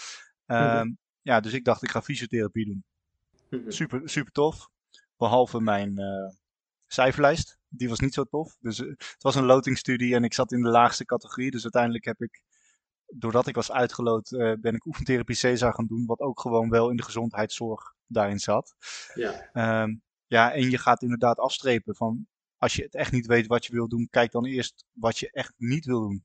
Mhm. 0.47 0.59
Ehm, 0.59 0.91
ja, 1.23 1.41
dus 1.41 1.53
ik 1.53 1.65
dacht, 1.65 1.83
ik 1.83 1.91
ga 1.91 2.03
fysiotherapie 2.03 2.67
doen. 2.67 2.85
Mhm. 3.51 3.71
Super, 3.71 4.09
super 4.09 4.33
tof. 4.33 4.69
Behalve 5.17 5.61
mijn 5.61 6.01
uh, 6.01 6.31
cijferlijst. 6.87 7.58
Die 7.69 7.89
was 7.89 8.01
niet 8.01 8.15
zo 8.15 8.25
tof. 8.25 8.57
Dus 8.61 8.79
uh, 8.79 8.89
het 8.89 9.23
was 9.23 9.35
een 9.35 9.45
lotingstudie 9.45 10.15
en 10.15 10.25
ik 10.25 10.35
zat 10.35 10.53
in 10.53 10.63
de 10.63 10.69
laagste 10.69 11.05
categorie. 11.05 11.51
Dus 11.51 11.63
uiteindelijk 11.63 12.05
heb 12.05 12.21
ik 12.21 12.43
doordat 13.15 13.47
ik 13.47 13.55
was 13.55 13.73
uitgeloot, 13.73 14.31
uh, 14.31 14.53
ben 14.61 14.75
ik 14.75 14.87
oefentherapie 14.87 15.37
Cesar 15.37 15.75
gaan 15.75 15.87
doen, 15.87 16.07
wat 16.07 16.21
ook 16.21 16.41
gewoon 16.41 16.71
wel 16.71 16.91
in 16.91 16.97
de 16.97 17.03
gezondheidszorg 17.03 17.95
daarin 18.07 18.39
zat. 18.39 18.75
Ja. 19.15 19.83
Um, 19.83 20.03
ja, 20.27 20.53
en 20.53 20.71
je 20.71 20.79
gaat 20.79 21.03
inderdaad 21.03 21.39
afstrepen 21.39 21.97
van, 21.97 22.27
als 22.57 22.75
je 22.75 22.83
het 22.83 22.95
echt 22.95 23.13
niet 23.13 23.27
weet 23.27 23.47
wat 23.47 23.67
je 23.67 23.73
wil 23.73 23.89
doen, 23.89 24.09
kijk 24.11 24.33
dan 24.33 24.45
eerst 24.45 24.85
wat 24.93 25.19
je 25.19 25.31
echt 25.31 25.55
niet 25.57 25.85
wil 25.85 26.01
doen. 26.01 26.25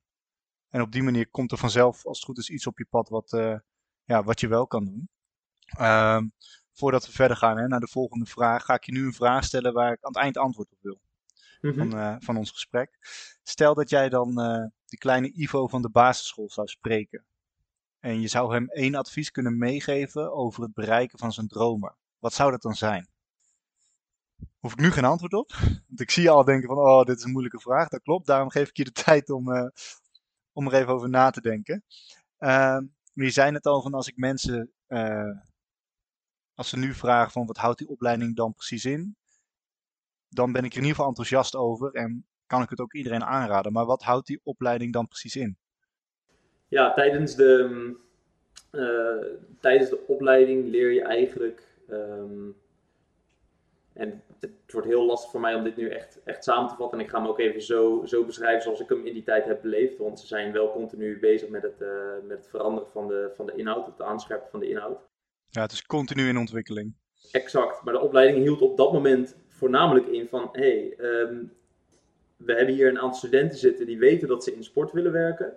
En 0.69 0.81
op 0.81 0.91
die 0.91 1.03
manier 1.03 1.29
komt 1.29 1.51
er 1.51 1.57
vanzelf, 1.57 2.05
als 2.05 2.17
het 2.17 2.25
goed 2.25 2.38
is, 2.38 2.50
iets 2.50 2.67
op 2.67 2.77
je 2.77 2.85
pad 2.89 3.09
wat, 3.09 3.33
uh, 3.33 3.57
ja, 4.03 4.23
wat 4.23 4.39
je 4.39 4.47
wel 4.47 4.67
kan 4.67 4.85
doen. 4.85 5.09
Um, 5.79 6.33
voordat 6.71 7.05
we 7.05 7.12
verder 7.12 7.38
gaan 7.38 7.57
hè, 7.57 7.67
naar 7.67 7.79
de 7.79 7.88
volgende 7.88 8.25
vraag, 8.25 8.65
ga 8.65 8.73
ik 8.73 8.83
je 8.83 8.91
nu 8.91 9.05
een 9.05 9.13
vraag 9.13 9.43
stellen 9.43 9.73
waar 9.73 9.91
ik 9.91 10.03
aan 10.03 10.13
het 10.13 10.21
eind 10.21 10.38
antwoord 10.38 10.71
op 10.71 10.77
wil. 10.81 11.01
Mm 11.63 11.79
-hmm. 11.79 11.91
van, 11.91 12.22
van 12.22 12.38
ons 12.38 12.51
gesprek. 12.51 12.98
Stel 13.43 13.74
dat 13.74 13.89
jij 13.89 14.10
dan 14.10 14.36
de 14.86 14.98
kleine 14.98 15.32
Ivo 15.34 15.67
van 15.67 15.82
de 15.82 15.89
basisschool 15.89 16.50
zou 16.50 16.67
spreken. 16.67 17.25
En 18.00 18.22
je 18.22 18.27
zou 18.27 18.53
hem 18.53 18.70
één 18.70 18.96
advies 18.96 19.32
kunnen 19.32 19.58
meegeven 19.58 20.34
over 20.34 20.63
het 20.63 20.74
bereiken 20.74 21.20
van 21.20 21.32
zijn 21.32 21.48
dromen. 21.48 21.96
Wat 22.20 22.34
zou 22.34 22.51
dat 22.51 22.62
dan 22.62 22.75
zijn? 22.75 23.08
Hoef 24.60 24.72
ik 24.72 24.79
nu 24.79 24.91
geen 24.91 25.05
antwoord 25.05 25.34
op? 25.34 25.51
Want 25.88 26.00
ik 26.00 26.12
zie 26.12 26.24
je 26.24 26.29
al 26.29 26.43
denken 26.43 26.67
van, 26.67 26.77
oh, 26.77 27.03
dit 27.05 27.17
is 27.17 27.24
een 27.24 27.32
moeilijke 27.32 27.60
vraag. 27.60 27.89
Dat 27.89 28.01
klopt, 28.01 28.27
daarom 28.27 28.50
geef 28.50 28.70
ik 28.70 28.77
je 28.77 28.84
de 28.84 28.91
tijd 29.05 29.29
om, 29.29 29.50
uh, 29.50 29.67
om 30.51 30.67
er 30.67 30.74
even 30.74 30.93
over 30.93 31.10
na 31.10 31.29
te 31.29 31.41
denken. 31.41 31.84
Uh, 32.39 32.79
je 33.13 33.29
zei 33.29 33.51
net 33.51 33.65
al 33.65 33.82
van, 33.82 33.93
als 33.93 34.08
ik 34.08 34.17
mensen, 34.17 34.72
uh, 34.88 35.38
als 36.53 36.70
ze 36.70 36.77
nu 36.77 36.93
vragen 36.93 37.32
van, 37.32 37.46
wat 37.46 37.58
houdt 37.58 37.77
die 37.77 37.89
opleiding 37.89 38.36
dan 38.36 38.53
precies 38.53 38.86
in? 38.86 39.17
Dan 40.35 40.51
ben 40.51 40.63
ik 40.63 40.71
er 40.71 40.77
in 40.77 40.81
ieder 40.81 40.95
geval 40.95 41.07
enthousiast 41.07 41.55
over 41.55 41.93
en 41.93 42.25
kan 42.45 42.61
ik 42.61 42.69
het 42.69 42.79
ook 42.79 42.93
iedereen 42.93 43.23
aanraden. 43.23 43.71
Maar 43.71 43.85
wat 43.85 44.03
houdt 44.03 44.27
die 44.27 44.39
opleiding 44.43 44.93
dan 44.93 45.07
precies 45.07 45.35
in? 45.35 45.57
Ja, 46.67 46.93
tijdens 46.93 47.35
de, 47.35 47.95
uh, 48.71 49.39
tijdens 49.59 49.89
de 49.89 50.07
opleiding 50.07 50.69
leer 50.69 50.91
je 50.91 51.01
eigenlijk. 51.01 51.67
Um, 51.89 52.55
en 53.93 54.23
het 54.39 54.51
wordt 54.67 54.87
heel 54.87 55.05
lastig 55.05 55.31
voor 55.31 55.39
mij 55.39 55.55
om 55.55 55.63
dit 55.63 55.75
nu 55.75 55.89
echt, 55.89 56.23
echt 56.23 56.43
samen 56.43 56.69
te 56.69 56.75
vatten. 56.75 56.99
En 56.99 57.03
ik 57.03 57.11
ga 57.11 57.17
hem 57.17 57.27
ook 57.27 57.39
even 57.39 57.61
zo, 57.61 58.05
zo 58.05 58.25
beschrijven 58.25 58.61
zoals 58.61 58.79
ik 58.79 58.89
hem 58.89 59.05
in 59.05 59.13
die 59.13 59.23
tijd 59.23 59.45
heb 59.45 59.61
beleefd. 59.61 59.97
Want 59.97 60.19
ze 60.19 60.27
zijn 60.27 60.51
wel 60.51 60.71
continu 60.71 61.19
bezig 61.19 61.49
met 61.49 61.61
het, 61.61 61.81
uh, 61.81 61.89
met 62.27 62.37
het 62.37 62.47
veranderen 62.47 62.89
van 62.89 63.07
de, 63.07 63.31
van 63.35 63.45
de 63.45 63.55
inhoud, 63.55 63.85
het 63.85 64.01
aanscherpen 64.01 64.49
van 64.49 64.59
de 64.59 64.69
inhoud. 64.69 64.99
Ja, 65.49 65.61
het 65.61 65.71
is 65.71 65.85
continu 65.85 66.27
in 66.27 66.37
ontwikkeling. 66.37 66.95
Exact, 67.31 67.83
maar 67.83 67.93
de 67.93 67.99
opleiding 67.99 68.43
hield 68.43 68.61
op 68.61 68.77
dat 68.77 68.93
moment 68.93 69.35
voornamelijk 69.63 70.08
in 70.08 70.27
van, 70.27 70.50
hey, 70.51 70.93
um, 71.00 71.51
we 72.36 72.53
hebben 72.53 72.75
hier 72.75 72.88
een 72.88 73.00
aantal 73.00 73.17
studenten 73.17 73.58
zitten 73.58 73.86
die 73.86 74.00
weten 74.00 74.27
dat 74.27 74.43
ze 74.43 74.55
in 74.55 74.63
sport 74.63 74.91
willen 74.91 75.12
werken. 75.12 75.53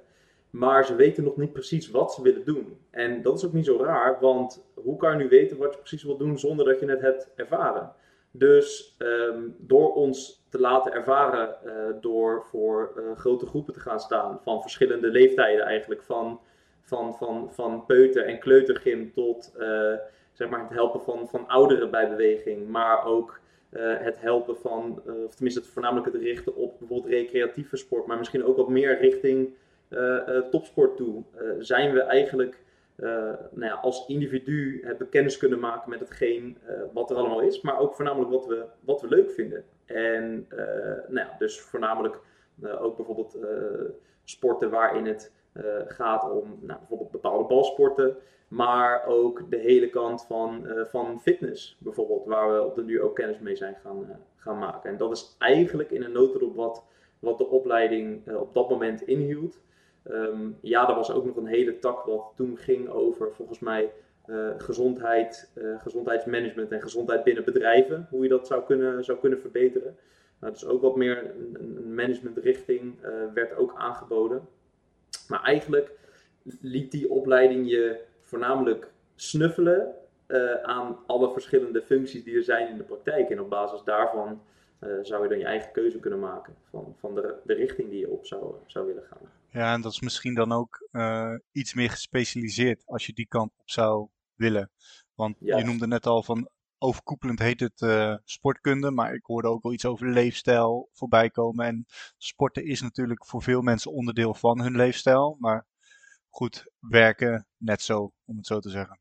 Maar 0.51 0.85
ze 0.85 0.95
weten 0.95 1.25
nog 1.25 1.37
niet 1.37 1.53
precies 1.53 1.91
wat 1.91 2.15
ze 2.15 2.23
willen 2.23 2.45
doen. 2.45 2.79
En 2.91 3.23
dat 3.23 3.37
is 3.37 3.45
ook 3.45 3.53
niet 3.53 3.65
zo 3.65 3.77
raar, 3.77 4.19
want 4.21 4.65
hoe 4.75 4.97
kan 4.97 5.11
je 5.11 5.17
nu 5.17 5.29
weten 5.29 5.57
wat 5.57 5.73
je 5.73 5.79
precies 5.79 6.03
wil 6.03 6.17
doen 6.17 6.39
zonder 6.39 6.65
dat 6.65 6.81
je 6.81 6.87
het 6.87 7.01
hebt 7.01 7.31
ervaren? 7.35 7.93
Dus 8.31 8.95
ehm, 8.99 9.41
door 9.59 9.95
ons 9.95 10.45
te 10.49 10.61
laten 10.61 10.93
ervaren, 10.93 11.57
uh, 11.65 11.73
door 12.01 12.45
voor 12.51 12.93
uh, 12.97 13.17
grote 13.17 13.47
groepen 13.47 13.73
te 13.73 13.81
gaan 13.81 14.01
staan, 14.01 14.41
van 14.43 14.63
verschillende 14.63 15.09
leeftijden 15.09 15.65
eigenlijk, 15.65 16.03
van, 16.03 16.41
van, 16.83 17.15
van, 17.15 17.49
van 17.53 17.85
peuter- 17.87 18.25
en 18.25 18.39
kleutergym 18.39 19.13
tot 19.15 19.53
uh, 19.59 19.93
zeg 20.33 20.49
maar 20.49 20.61
het 20.61 20.71
helpen 20.71 21.01
van, 21.01 21.29
van 21.29 21.49
ouderen 21.49 21.91
bij 21.91 22.09
beweging, 22.09 22.69
maar 22.69 23.05
ook 23.05 23.41
het 23.79 24.21
helpen 24.21 24.57
van, 24.57 25.03
of 25.27 25.35
tenminste 25.35 25.61
het, 25.61 25.69
voornamelijk 25.69 26.13
het 26.13 26.23
richten 26.23 26.57
op 26.57 26.79
bijvoorbeeld 26.79 27.13
recreatieve 27.13 27.77
sport, 27.77 28.07
maar 28.07 28.19
misschien 28.19 28.45
ook 28.45 28.57
wat 28.57 28.69
meer 28.69 28.99
richting 28.99 29.55
topsport 30.51 30.97
toe, 30.97 31.23
zijn 31.59 31.93
we 31.93 32.01
eigenlijk 32.01 32.65
nou 33.51 33.65
ja, 33.65 33.73
als 33.75 34.07
individu 34.07 34.81
hebben 34.85 35.09
kennis 35.09 35.37
kunnen 35.37 35.59
maken 35.59 35.91
met 35.91 36.01
hetgeen 36.01 36.59
wat 36.93 37.11
er 37.11 37.17
allemaal 37.17 37.41
is, 37.41 37.61
maar 37.61 37.79
ook 37.79 37.95
voornamelijk 37.95 38.31
wat 38.31 38.47
we, 38.47 38.65
wat 38.81 39.01
we 39.01 39.09
leuk 39.09 39.31
vinden. 39.31 39.65
En 39.85 40.47
nou 41.09 41.27
ja, 41.27 41.37
dus 41.39 41.61
voornamelijk 41.61 42.19
ook 42.79 42.97
bijvoorbeeld 42.97 43.39
sporten 44.25 44.71
waarin 44.71 45.07
het 45.07 45.33
gaat 45.87 46.31
om 46.31 46.59
nou, 46.61 46.79
bijvoorbeeld 46.79 47.11
bepaalde 47.11 47.45
balsporten, 47.45 48.17
maar 48.49 49.07
ook 49.07 49.51
de 49.51 49.57
hele 49.57 49.91
kant 49.91 50.25
van, 50.25 50.67
van 50.85 51.21
fitness 51.21 51.77
bijvoorbeeld, 51.79 52.25
waar 52.25 52.53
we 52.53 52.65
op 52.65 52.75
de 52.75 52.83
nu 52.83 53.03
ook 53.03 53.15
kennis 53.15 53.39
mee 53.39 53.57
zijn 53.57 53.77
gaan, 53.83 54.21
gaan 54.37 54.59
maken. 54.59 54.91
En 54.91 54.97
dat 54.97 55.13
is 55.13 55.37
eigenlijk 55.39 55.91
in 55.91 56.03
een 56.03 56.13
notendop 56.13 56.57
wat, 56.57 56.85
wat 57.19 57.39
de 57.39 57.47
opleiding 57.47 58.37
op 58.37 58.55
dat 58.55 58.71
moment 58.71 59.03
inhield. 59.03 59.59
Um, 60.11 60.59
ja, 60.61 60.89
er 60.89 60.95
was 60.95 61.11
ook 61.11 61.25
nog 61.25 61.37
een 61.37 61.47
hele 61.47 61.79
tak 61.79 62.05
wat 62.05 62.33
toen 62.35 62.57
ging 62.57 62.89
over 62.89 63.33
volgens 63.33 63.59
mij 63.59 63.93
gezondheid, 64.59 65.51
uh, 65.55 65.81
gezondheidsmanagement 65.81 66.73
en 66.73 66.83
gezondheid 66.83 67.25
binnen 67.25 67.45
bedrijven. 67.45 68.07
Hoe 68.11 68.23
je 68.23 68.29
dat 68.29 68.47
zou 68.47 68.65
kunnen, 68.65 69.05
zou 69.05 69.19
kunnen 69.19 69.41
verbeteren. 69.41 69.97
Uh, 70.41 70.51
dus 70.51 70.67
ook 70.67 70.83
wat 70.83 70.97
meer 70.97 71.31
een, 71.59 71.95
managementrichting 71.95 72.95
werd 73.35 73.57
ook 73.57 73.75
aangeboden. 73.77 74.49
Maar 75.29 75.43
eigenlijk 75.43 75.91
liet 76.61 76.91
die 76.91 77.11
opleiding 77.11 77.71
je 77.71 78.05
voornamelijk 78.23 78.91
snuffelen 79.15 79.95
aan 80.63 80.99
alle 81.07 81.33
verschillende 81.33 81.83
functies 81.83 82.25
die 82.25 82.37
er 82.37 82.43
zijn 82.43 82.69
in 82.69 82.77
de 82.77 82.83
praktijk. 82.83 83.31
En 83.31 83.41
op 83.41 83.51
basis 83.51 83.83
daarvan 83.85 84.41
zou 85.03 85.23
je 85.23 85.29
dan 85.29 85.39
je 85.39 85.45
eigen 85.45 85.73
keuze 85.73 85.99
kunnen 85.99 86.21
maken 86.21 86.55
van, 86.71 86.95
van 86.99 87.15
de, 87.15 87.35
de 87.45 87.55
richting 87.55 87.91
die 87.91 87.99
je 87.99 88.11
op 88.11 88.27
zou, 88.27 88.55
zou 88.67 88.87
willen 88.87 89.03
gaan. 89.03 89.31
Ja, 89.51 89.73
en 89.73 89.81
dat 89.81 89.93
is 89.93 90.01
misschien 90.01 90.35
dan 90.35 90.53
ook 90.53 90.89
uh, 90.93 91.35
iets 91.53 91.75
meer 91.75 91.91
gespecialiseerd 91.91 92.83
als 92.87 93.07
je 93.07 93.13
die 93.13 93.27
kant 93.29 93.53
op 93.57 93.71
zou 93.71 94.09
willen. 94.35 94.71
Want 95.15 95.37
je 95.39 95.65
noemde 95.65 95.87
net 95.87 96.07
al 96.07 96.23
van 96.23 96.49
overkoepelend 96.87 97.39
heet 97.39 97.61
het 97.61 97.81
uh, 97.81 98.17
sportkunde, 98.25 98.91
maar 98.91 99.15
ik 99.15 99.25
hoorde 99.25 99.49
ook 99.49 99.63
wel 99.63 99.73
iets 99.73 99.85
over 99.87 100.09
leefstijl 100.09 100.89
voorbij 100.93 101.31
komen. 101.31 101.67
En 101.67 101.87
sporten 102.17 102.65
is 102.65 102.81
natuurlijk 102.83 103.27
voor 103.27 103.43
veel 103.43 103.61
mensen 103.61 103.93
onderdeel 103.93 104.35
van 104.35 104.61
hun 104.61 104.77
leefstijl, 104.77 105.37
maar 105.39 105.67
goed, 106.29 106.67
werken 106.79 107.47
net 107.57 107.83
zo, 107.83 108.13
om 108.25 108.37
het 108.37 108.47
zo 108.47 108.59
te 108.59 108.71
zeggen. 108.71 109.01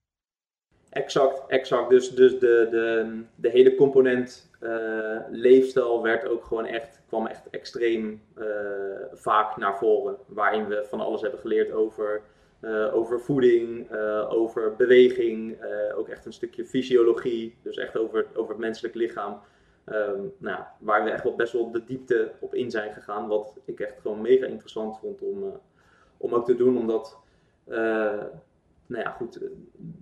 Exact, 0.89 1.43
exact. 1.47 1.89
Dus, 1.89 2.09
dus 2.09 2.39
de, 2.39 2.67
de, 2.71 3.23
de 3.35 3.49
hele 3.49 3.75
component 3.75 4.49
uh, 4.61 5.17
leefstijl 5.29 6.01
werd 6.01 6.27
ook 6.27 6.45
gewoon 6.45 6.65
echt, 6.65 7.01
kwam 7.07 7.27
echt 7.27 7.49
extreem 7.49 8.21
uh, 8.37 8.45
vaak 9.13 9.57
naar 9.57 9.77
voren. 9.77 10.17
Waarin 10.27 10.67
we 10.67 10.85
van 10.89 10.99
alles 10.99 11.21
hebben 11.21 11.39
geleerd 11.39 11.71
over, 11.71 12.21
uh, 12.65 12.95
over 12.95 13.19
voeding, 13.19 13.91
over 14.29 14.75
beweging, 14.75 15.57
ook 15.95 16.09
echt 16.09 16.25
een 16.25 16.33
stukje 16.33 16.65
fysiologie, 16.65 17.55
dus 17.61 17.77
echt 17.77 17.97
over, 17.97 18.25
over 18.33 18.49
het 18.51 18.59
menselijk 18.59 18.95
lichaam. 18.95 19.39
Um, 19.85 20.33
nou, 20.37 20.63
waar 20.79 21.03
we 21.03 21.09
echt 21.09 21.23
wel 21.23 21.35
best 21.35 21.53
wel 21.53 21.71
de 21.71 21.83
diepte 21.83 22.31
op 22.39 22.53
in 22.53 22.71
zijn 22.71 22.93
gegaan. 22.93 23.27
Wat 23.27 23.57
ik 23.65 23.79
echt 23.79 23.99
gewoon 24.01 24.21
mega 24.21 24.45
interessant 24.45 24.99
vond 24.99 25.21
om, 25.21 25.61
om 26.17 26.33
ook 26.33 26.45
te 26.45 26.55
doen, 26.55 26.77
omdat 26.77 27.17
nou 28.87 29.03
ja, 29.03 29.09
goed, 29.09 29.39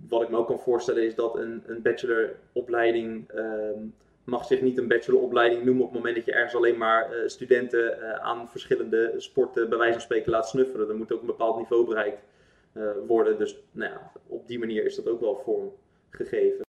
wat 0.08 0.22
ik 0.22 0.28
me 0.28 0.36
ook 0.36 0.46
kan 0.46 0.60
voorstellen 0.60 1.04
is 1.04 1.14
dat 1.14 1.36
een, 1.36 1.62
een 1.66 1.82
bacheloropleiding 1.82 3.30
um, 3.34 3.94
mag 4.24 4.44
zich 4.44 4.60
niet 4.60 4.78
een 4.78 4.88
bacheloropleiding 4.88 5.64
noemen 5.64 5.82
op 5.84 5.88
het 5.88 5.98
moment 5.98 6.16
dat 6.16 6.24
je 6.24 6.32
ergens 6.32 6.54
alleen 6.54 6.78
maar 6.78 7.10
studenten 7.26 8.22
aan 8.22 8.48
verschillende 8.48 9.14
sporten 9.16 9.68
bij 9.68 9.78
wijze 9.78 9.92
van 9.92 10.02
spreken 10.02 10.30
laat 10.30 10.48
snuffelen. 10.48 10.88
Er 10.88 10.96
moet 10.96 11.12
ook 11.12 11.20
een 11.20 11.26
bepaald 11.26 11.56
niveau 11.56 11.86
bereikt 11.86 12.22
uh, 12.74 12.90
worden. 13.06 13.38
Dus 13.38 13.58
nou 13.72 13.92
ja, 13.92 14.12
op 14.26 14.46
die 14.46 14.58
manier 14.58 14.84
is 14.84 14.94
dat 14.94 15.08
ook 15.08 15.20
wel 15.20 15.36
vorm 15.44 15.72
gegeven. 16.10 16.66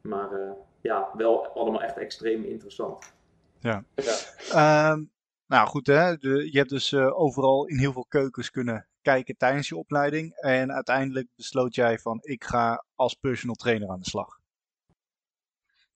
Maar 0.00 0.56
ja, 0.80 1.10
wel 1.16 1.46
allemaal 1.46 1.82
echt 1.82 1.96
extreem 1.96 2.44
interessant. 2.44 3.12
Ja. 3.58 3.84
ja. 3.94 4.92
Um, 4.92 5.10
nou 5.46 5.68
goed, 5.68 5.86
hè? 5.86 6.16
De, 6.16 6.52
je 6.52 6.58
hebt 6.58 6.70
dus 6.70 6.94
overal 6.94 7.66
in 7.66 7.78
heel 7.78 7.92
veel 7.92 8.06
keukens 8.08 8.50
kunnen 8.50 8.88
kijken 9.02 9.36
tijdens 9.36 9.68
je 9.68 9.76
opleiding. 9.76 10.34
En 10.34 10.72
uiteindelijk 10.72 11.28
besloot 11.36 11.74
jij 11.74 11.98
van 11.98 12.18
ik 12.22 12.44
ga 12.44 12.84
als 12.94 13.14
personal 13.14 13.54
trainer 13.54 13.88
aan 13.88 14.00
de 14.00 14.08
slag. 14.08 14.40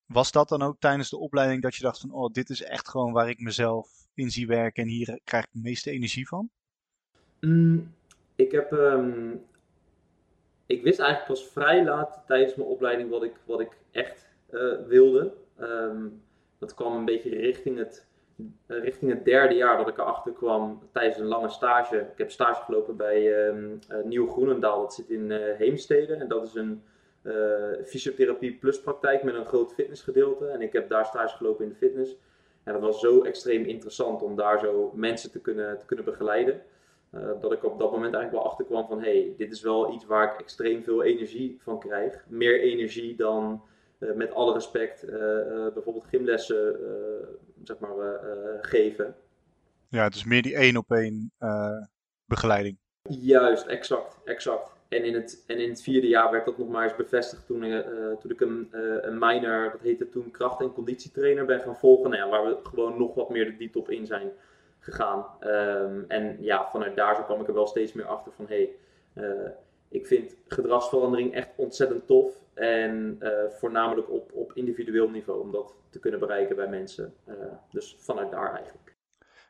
Was 0.07 0.33
dat 0.33 0.49
dan 0.49 0.63
ook 0.63 0.77
tijdens 0.79 1.11
de 1.11 1.19
opleiding 1.19 1.63
dat 1.63 1.75
je 1.75 1.83
dacht 1.83 2.01
van 2.01 2.11
oh, 2.11 2.33
dit 2.33 2.51
is 2.51 2.63
echt 2.63 2.89
gewoon 2.89 3.13
waar 3.13 3.29
ik 3.29 3.41
mezelf 3.41 3.89
in 4.15 4.31
zie 4.31 4.47
werken 4.47 4.83
en 4.83 4.89
hier 4.89 5.21
krijg 5.25 5.45
ik 5.45 5.53
de 5.53 5.61
meeste 5.61 5.91
energie 5.91 6.29
van? 6.29 6.51
Mm, 7.41 7.95
ik 8.35 8.53
heb. 8.53 8.73
Um, 8.73 9.45
ik 10.67 10.83
wist 10.83 10.99
eigenlijk 10.99 11.31
pas 11.31 11.49
vrij 11.49 11.85
laat 11.85 12.23
tijdens 12.27 12.55
mijn 12.55 12.69
opleiding 12.69 13.11
wat 13.11 13.23
ik, 13.23 13.35
wat 13.45 13.61
ik 13.61 13.77
echt 13.91 14.29
uh, 14.51 14.73
wilde. 14.87 15.33
Um, 15.61 16.23
dat 16.59 16.75
kwam 16.75 16.97
een 16.97 17.05
beetje 17.05 17.31
richting 17.31 17.79
het 17.79 18.07
eh, 18.67 18.83
richting 18.83 19.11
het 19.11 19.25
derde 19.25 19.55
jaar 19.55 19.77
dat 19.77 19.89
ik 19.89 19.99
erachter 19.99 20.33
kwam 20.33 20.89
tijdens 20.93 21.19
een 21.19 21.27
lange 21.27 21.49
stage. 21.49 21.97
Ik 21.97 22.19
heb 22.19 22.31
stage 22.31 22.65
gelopen 22.65 22.97
bij 22.97 23.47
um, 23.47 23.79
uh, 23.91 24.05
Nieuw 24.05 24.31
Groenendaal, 24.31 24.81
dat 24.81 24.95
zit 24.95 25.11
in 25.11 25.31
Heemstede. 25.31 26.15
En 26.15 26.29
dat 26.29 26.47
is 26.47 26.55
een 26.55 26.83
fysiotherapie 27.85 28.55
plus 28.55 28.81
praktijk 28.81 29.23
met 29.23 29.35
een 29.35 29.47
groot 29.47 29.75
fitnessgedeelte. 29.75 30.47
En 30.47 30.63
ik 30.63 30.73
heb 30.73 30.89
daar 30.89 31.07
stage 31.07 31.37
gelopen 31.37 31.65
in 31.65 31.71
de 31.71 31.77
fitness. 31.77 32.17
En 32.65 32.73
dat 32.73 32.83
was 32.83 33.01
zo 33.01 33.23
extreem 33.23 33.65
interessant 33.65 34.23
om 34.23 34.37
daar 34.37 34.59
zo 34.59 34.93
mensen 34.95 35.31
te 35.31 35.41
kunnen, 35.41 35.79
te 35.79 35.87
kunnen 35.87 36.05
begeleiden. 36.05 36.63
Dat 37.41 37.53
ik 37.53 37.65
op 37.65 37.79
dat 37.79 37.91
moment 37.91 38.15
eigenlijk 38.15 38.33
wel 38.33 38.51
achter 38.51 38.65
kwam 38.65 38.87
van 38.87 39.03
hey, 39.03 39.35
dit 39.37 39.53
is 39.53 39.63
wel 39.63 39.95
iets 39.95 40.07
waar 40.07 40.33
ik 40.33 40.41
extreem 40.41 40.83
veel 40.83 41.03
energie 41.03 41.57
van 41.61 41.79
krijg. 41.79 42.25
Meer 42.29 42.61
energie 42.61 43.17
dan 43.17 43.63
met 43.99 44.33
alle 44.33 44.53
respect 44.53 45.07
bijvoorbeeld 45.75 46.07
gymlessen 46.07 46.77
zeg 47.65 47.79
maar, 47.79 48.21
geven. 48.61 49.15
Ja, 49.89 50.09
dus 50.09 50.25
meer 50.25 50.43
die 50.43 50.55
één 50.55 50.77
op 50.77 50.91
één 50.91 51.33
begeleiding. 52.25 52.79
Juist, 53.03 53.67
exact, 53.67 54.19
exact. 54.25 54.73
En 54.89 55.05
in, 55.05 55.15
het, 55.15 55.45
en 55.47 55.59
in 55.59 55.69
het 55.69 55.83
vierde 55.83 56.09
jaar 56.09 56.31
werd 56.31 56.45
dat 56.45 56.59
nog 56.59 56.69
maar 56.69 56.85
eens 56.85 56.97
bevestigd 56.97 57.47
toen, 57.47 57.83
toen 58.21 58.31
ik 58.31 58.41
een, 58.41 58.69
een 59.03 59.19
minor, 59.19 59.71
dat 59.71 59.81
heette 59.81 60.09
toen 60.09 60.31
kracht- 60.31 60.61
en 60.61 60.73
conditietrainer, 60.73 61.45
ben 61.45 61.61
gaan 61.61 61.77
volgen. 61.77 62.11
Nou 62.11 62.23
ja, 62.23 62.29
waar 62.29 62.45
we 62.45 62.59
gewoon 62.63 62.99
nog 62.99 63.15
wat 63.15 63.31
meer 63.31 63.45
de 63.45 63.57
diepte 63.57 63.79
op 63.79 63.91
in 63.91 64.07
zijn 64.07 64.33
gegaan. 64.85 65.27
Um, 65.41 66.05
en 66.09 66.37
ja, 66.41 66.69
vanuit 66.71 66.97
daar 66.97 67.17
zo 67.17 67.23
kwam 67.23 67.41
ik 67.41 67.49
er 67.49 67.55
wel 67.55 67.67
steeds 67.67 67.93
meer 67.93 68.07
achter 68.07 68.33
van 68.33 68.47
hé, 68.49 68.69
hey, 69.15 69.55
ik 69.95 70.07
vind 70.07 70.37
gedragsverandering 70.49 71.35
echt 71.35 71.51
ontzettend 71.57 72.07
tof. 72.07 72.43
En 72.55 73.19
uh, 73.21 73.31
voornamelijk 73.49 74.11
op, 74.11 74.33
op 74.33 74.53
individueel 74.53 75.09
niveau 75.09 75.41
om 75.41 75.53
dat 75.53 75.75
te 75.91 75.99
kunnen 75.99 76.21
bereiken 76.21 76.57
bij 76.57 76.69
mensen. 76.69 77.15
Uh, 77.29 77.35
dus 77.71 77.97
vanuit 77.99 78.31
daar 78.31 78.55
eigenlijk. 78.55 78.97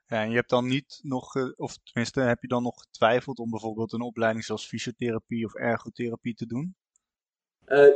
Ja, 0.06 0.22
en 0.22 0.30
je 0.30 0.36
hebt 0.36 0.50
dan 0.50 0.66
niet 0.66 1.00
nog, 1.02 1.54
of 1.56 1.78
tenminste, 1.78 2.20
heb 2.20 2.42
je 2.42 2.48
dan 2.48 2.62
nog 2.62 2.80
getwijfeld 2.80 3.38
om 3.38 3.50
bijvoorbeeld 3.50 3.92
een 3.92 4.00
opleiding 4.00 4.44
zoals 4.44 4.66
fysiotherapie 4.66 5.44
of 5.44 5.54
ergotherapie 5.54 6.34
te 6.34 6.46
doen? 6.46 6.74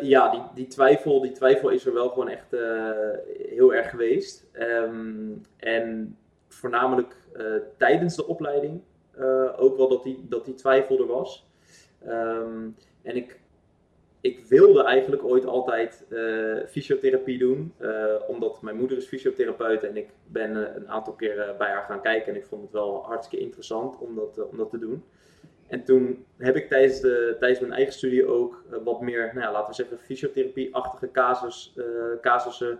ja, 0.00 0.30
die, 0.30 0.42
die, 0.54 0.66
twijfel, 0.66 1.21
die 1.21 1.33
twijfel 1.33 1.68
is 1.68 1.87
er 1.87 1.92
wel 1.92 2.09
gewoon 2.09 2.28
echt 2.28 2.50
heel 3.49 3.75
erg 3.75 3.90
geweest. 3.90 4.47
Um, 4.52 5.42
en 5.57 6.16
voornamelijk 6.58 7.14
tijdens 7.76 8.16
de 8.16 8.26
opleiding 8.26 8.82
ook 9.56 9.76
wel 9.76 9.88
dat 9.88 10.02
die, 10.02 10.26
dat 10.28 10.44
die 10.44 10.54
twijfel 10.54 10.98
er 10.98 11.06
was. 11.06 11.46
Um, 12.08 12.76
en 13.02 13.16
ik, 13.16 13.40
ik 14.20 14.40
wilde 14.48 14.84
eigenlijk 14.84 15.24
ooit 15.24 15.46
altijd 15.46 16.06
uh, 16.08 16.58
fysiotherapie 16.66 17.38
doen, 17.38 17.74
omdat 18.26 18.62
mijn 18.62 18.76
moeder 18.76 18.96
is 18.96 19.06
fysiotherapeut 19.06 19.82
en 19.82 19.96
ik 19.96 20.08
ben 20.26 20.76
een 20.76 20.88
aantal 20.88 21.12
keer 21.12 21.54
bij 21.58 21.70
haar 21.70 21.84
gaan 21.84 22.02
kijken 22.02 22.32
en 22.32 22.38
ik 22.38 22.46
vond 22.46 22.62
het 22.62 22.72
wel 22.72 23.04
hartstikke 23.04 23.44
interessant 23.44 23.98
om 23.98 24.14
dat, 24.14 24.48
om 24.50 24.56
dat 24.56 24.70
te 24.70 24.78
doen. 24.78 25.04
En 25.66 25.84
toen 25.84 26.24
heb 26.36 26.56
ik 26.56 26.68
tijdens, 26.68 27.00
de, 27.00 27.36
tijdens 27.38 27.60
mijn 27.60 27.72
eigen 27.72 27.92
studie 27.92 28.26
ook 28.26 28.62
wat 28.84 29.00
meer, 29.00 29.30
nou 29.34 29.40
ja, 29.40 29.52
laten 29.52 29.68
we 29.68 29.74
zeggen, 29.74 29.98
fysiotherapie-achtige 29.98 31.10
casus, 31.10 31.74
casussen 32.20 32.78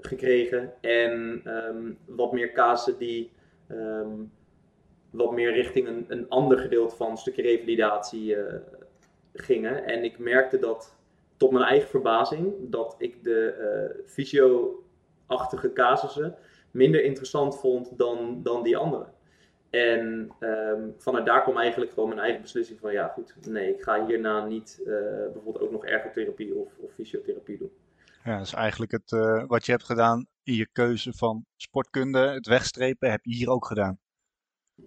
gekregen. 0.00 0.72
En 0.80 1.40
ehm, 1.44 1.92
wat 2.04 2.32
meer 2.32 2.52
casussen 2.52 2.98
die 2.98 3.30
ehm, 3.68 4.22
wat 5.10 5.32
meer 5.32 5.52
richting 5.52 5.88
een, 5.88 6.04
een 6.08 6.28
ander 6.28 6.58
gedeelte 6.58 6.96
van 6.96 7.10
een 7.10 7.16
stukje 7.16 7.42
revalidatie 7.42 8.36
gingen. 9.34 9.84
En 9.84 10.04
ik 10.04 10.18
merkte 10.18 10.58
dat, 10.58 10.96
tot 11.36 11.50
mijn 11.50 11.64
eigen 11.64 11.88
verbazing, 11.88 12.54
dat 12.60 12.94
ik 12.98 13.24
de 13.24 14.02
fysio-achtige 14.06 15.72
casussen 15.72 16.36
minder 16.74 17.04
interessant 17.04 17.58
vond 17.58 17.98
dan, 17.98 18.40
dan 18.42 18.62
die 18.62 18.76
andere. 18.76 19.06
En 19.70 20.30
um, 20.40 20.94
vanuit 20.98 21.26
daar 21.26 21.42
kwam 21.42 21.56
eigenlijk 21.56 21.92
gewoon 21.92 22.08
mijn 22.08 22.20
eigen 22.20 22.42
beslissing 22.42 22.80
van 22.80 22.92
ja 22.92 23.08
goed, 23.08 23.34
nee, 23.48 23.74
ik 23.74 23.82
ga 23.82 24.06
hierna 24.06 24.46
niet 24.46 24.80
bijvoorbeeld 25.32 25.60
ook 25.60 25.70
nog 25.70 25.86
ergotherapie 25.86 26.54
of, 26.54 26.68
of 26.78 26.92
fysiotherapie 26.92 27.58
doen. 27.58 27.70
Ja, 28.24 28.36
dat 28.36 28.46
is 28.46 28.52
eigenlijk 28.52 28.92
het, 28.92 29.12
uh, 29.12 29.44
wat 29.46 29.66
je 29.66 29.72
hebt 29.72 29.84
gedaan 29.84 30.26
in 30.42 30.54
je 30.54 30.68
keuze 30.72 31.12
van 31.12 31.46
sportkunde, 31.56 32.18
het 32.18 32.46
wegstrepen, 32.46 33.10
heb 33.10 33.24
je 33.24 33.34
hier 33.34 33.50
ook 33.50 33.66
gedaan. 33.66 33.98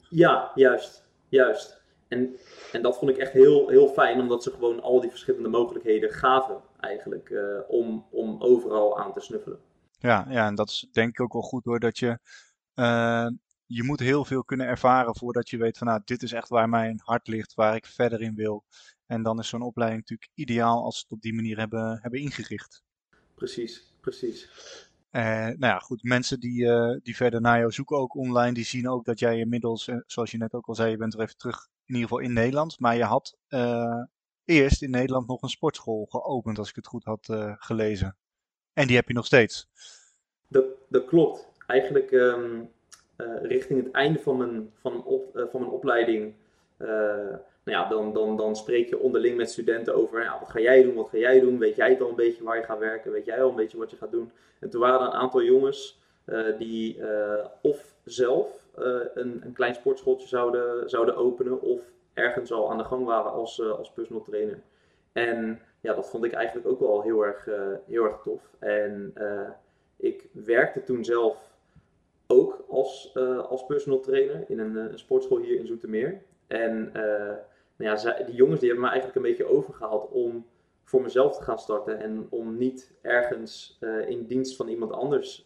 Ja, 0.09 0.51
juist, 0.55 1.03
juist. 1.29 1.81
En, 2.07 2.35
en 2.71 2.81
dat 2.81 2.97
vond 2.97 3.11
ik 3.11 3.17
echt 3.17 3.31
heel, 3.31 3.69
heel 3.69 3.87
fijn, 3.87 4.19
omdat 4.19 4.43
ze 4.43 4.51
gewoon 4.51 4.81
al 4.81 5.01
die 5.01 5.09
verschillende 5.09 5.49
mogelijkheden 5.49 6.11
gaven 6.11 6.61
eigenlijk, 6.79 7.29
uh, 7.29 7.59
om, 7.67 8.05
om 8.11 8.41
overal 8.41 8.99
aan 8.99 9.13
te 9.13 9.19
snuffelen. 9.19 9.59
Ja, 9.99 10.25
ja, 10.29 10.47
en 10.47 10.55
dat 10.55 10.69
is 10.69 10.87
denk 10.91 11.09
ik 11.09 11.21
ook 11.21 11.33
wel 11.33 11.41
goed 11.41 11.65
hoor, 11.65 11.79
dat 11.79 11.97
je 11.97 12.19
je 13.67 13.83
moet 13.83 13.99
heel 13.99 14.25
veel 14.25 14.43
kunnen 14.43 14.67
ervaren 14.67 15.15
voordat 15.15 15.49
je 15.49 15.57
weet 15.57 15.77
van 15.77 15.87
nou, 15.87 16.01
dit 16.05 16.23
is 16.23 16.31
echt 16.31 16.49
waar 16.49 16.69
mijn 16.69 17.01
hart 17.03 17.27
ligt, 17.27 17.53
waar 17.53 17.75
ik 17.75 17.85
verder 17.85 18.21
in 18.21 18.35
wil. 18.35 18.65
En 19.05 19.23
dan 19.23 19.39
is 19.39 19.47
zo'n 19.47 19.61
opleiding 19.61 20.01
natuurlijk 20.01 20.31
ideaal 20.33 20.83
als 20.83 20.95
ze 20.95 21.03
het 21.03 21.11
op 21.11 21.21
die 21.21 21.33
manier 21.33 21.57
hebben, 21.57 21.99
hebben 22.01 22.19
ingericht. 22.19 22.83
Precies, 23.37 23.93
precies. 24.01 24.49
Uh, 25.11 25.21
nou 25.23 25.57
ja, 25.59 25.79
goed, 25.79 26.03
mensen 26.03 26.39
die, 26.39 26.63
uh, 26.63 26.95
die 27.03 27.15
verder 27.15 27.41
naar 27.41 27.59
jou 27.59 27.71
zoeken 27.71 27.97
ook 27.97 28.15
online, 28.15 28.53
die 28.53 28.65
zien 28.65 28.89
ook 28.89 29.05
dat 29.05 29.19
jij 29.19 29.37
inmiddels, 29.37 29.87
uh, 29.87 29.97
zoals 30.05 30.31
je 30.31 30.37
net 30.37 30.53
ook 30.53 30.67
al 30.67 30.75
zei, 30.75 30.91
je 30.91 30.97
bent 30.97 31.13
er 31.13 31.19
even 31.19 31.37
terug 31.37 31.67
in 31.85 31.93
ieder 31.95 32.09
geval 32.09 32.23
in 32.23 32.33
Nederland. 32.33 32.79
Maar 32.79 32.95
je 32.95 33.03
had 33.03 33.37
eerst 34.45 34.81
in 34.81 34.89
Nederland 34.89 35.27
nog 35.27 35.41
een 35.41 35.49
sportschool 35.49 36.05
geopend, 36.05 36.57
als 36.57 36.69
ik 36.69 36.75
het 36.75 36.87
goed 36.87 37.03
had 37.03 37.27
gelezen. 37.57 38.17
En 38.73 38.87
die 38.87 38.95
heb 38.95 39.07
je 39.07 39.13
nog 39.13 39.25
steeds. 39.25 39.67
Dat, 40.47 40.65
dat 40.89 41.05
klopt. 41.05 41.47
Eigenlijk 41.67 42.11
um, 42.11 42.69
eh, 43.17 43.41
richting 43.41 43.83
het 43.83 43.93
einde 43.93 44.19
van 44.19 44.37
mijn, 44.37 44.71
van, 44.73 45.03
op, 45.03 45.35
eh, 45.35 45.43
van 45.51 45.59
mijn 45.59 45.71
opleiding 45.71 46.33
eh, 46.77 47.35
nou 47.67 47.83
ja, 47.83 47.89
dan, 47.89 48.13
dan, 48.13 48.37
dan 48.37 48.55
spreek 48.55 48.89
je 48.89 48.99
onderling 48.99 49.37
met 49.37 49.51
studenten 49.51 49.95
over 49.95 50.23
ja, 50.23 50.39
wat 50.39 50.49
ga 50.49 50.59
jij 50.59 50.83
doen, 50.83 50.95
wat 50.95 51.09
ga 51.09 51.17
jij 51.17 51.39
doen, 51.39 51.57
weet 51.57 51.75
jij 51.75 51.99
al 52.01 52.09
een 52.09 52.15
beetje 52.15 52.43
waar 52.43 52.57
je 52.57 52.63
gaat 52.63 52.79
werken, 52.79 53.11
weet 53.11 53.25
jij 53.25 53.41
al 53.41 53.49
een 53.49 53.55
beetje 53.55 53.77
wat 53.77 53.91
je 53.91 53.97
gaat 53.97 54.11
doen. 54.11 54.31
En 54.59 54.69
toen 54.69 54.81
waren 54.81 54.99
er 54.99 55.05
een 55.05 55.19
aantal 55.19 55.43
jongens 55.43 55.99
die 56.57 56.99
of 57.61 57.95
zelf 58.03 58.67
een, 59.13 59.41
een 59.43 59.53
klein 59.53 59.75
sportschooltje 59.75 60.27
zouden, 60.27 60.89
zouden 60.89 61.15
openen 61.15 61.61
of 61.61 61.81
ergens 62.13 62.51
al 62.51 62.71
aan 62.71 62.77
de 62.77 62.83
gang 62.83 63.05
waren 63.05 63.31
als, 63.31 63.61
als 63.61 63.91
personal 63.91 64.23
trainer. 64.23 64.59
En 65.11 65.59
ja, 65.81 65.93
dat 65.93 66.09
vond 66.09 66.23
ik 66.23 66.33
eigenlijk 66.33 66.67
ook 66.67 66.79
wel 66.79 67.01
heel 67.01 67.25
erg, 67.25 67.47
heel 67.87 68.03
erg 68.03 68.21
tof. 68.23 68.41
En 68.59 69.13
ik 69.97 70.27
werkte 70.31 70.83
toen 70.83 71.05
zelf 71.05 71.51
ook 72.27 72.65
als, 72.69 73.15
als 73.49 73.65
personal 73.65 73.99
trainer 73.99 74.45
in 74.47 74.59
een, 74.59 74.75
een, 74.75 74.99
sportschool 74.99 75.37
hier 75.37 75.59
in 75.59 75.67
Zoetermeer. 75.67 76.21
En 76.47 76.91
nou 77.77 77.97
ja, 77.97 78.23
die 78.23 78.35
jongens 78.35 78.59
die 78.59 78.69
hebben 78.69 78.85
me 78.85 78.91
eigenlijk 78.91 79.15
een 79.15 79.31
beetje 79.31 79.55
overgehaald 79.55 80.11
om 80.11 80.45
voor 80.83 81.01
mezelf 81.01 81.37
te 81.37 81.43
gaan 81.43 81.59
starten 81.59 81.99
en 81.99 82.27
om 82.29 82.57
niet 82.57 82.93
ergens 83.01 83.77
uh, 83.81 84.09
in 84.09 84.25
dienst 84.25 84.55
van 84.55 84.67
iemand 84.67 84.91
anders 84.91 85.45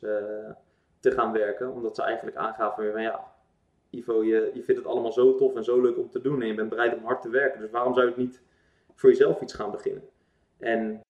te 1.00 1.12
gaan 1.12 1.32
werken. 1.32 1.72
Omdat 1.72 1.96
ze 1.96 2.02
eigenlijk 2.02 2.38
aangaven 2.38 2.92
van 2.92 3.02
ja, 3.02 3.34
Ivo, 3.90 4.24
je, 4.24 4.52
je 4.54 4.64
vindt 4.64 4.82
het 4.82 4.90
allemaal 4.90 5.12
zo 5.12 5.36
tof 5.36 5.56
en 5.56 5.64
zo 5.64 5.82
leuk 5.82 5.98
om 5.98 6.10
te 6.10 6.22
doen 6.22 6.42
en 6.42 6.48
je 6.48 6.54
bent 6.54 6.70
bereid 6.70 6.96
om 6.96 7.04
hard 7.04 7.22
te 7.22 7.30
werken. 7.30 7.62
Dus 7.62 7.72
waarom 7.72 7.94
zou 7.94 8.10
je 8.10 8.14
niet 8.16 8.42
voor 8.96 9.10
jezelf 9.10 9.42
iets 9.42 9.54
gaan 9.54 9.72
beginnen? 9.72 10.04
En 10.58 11.02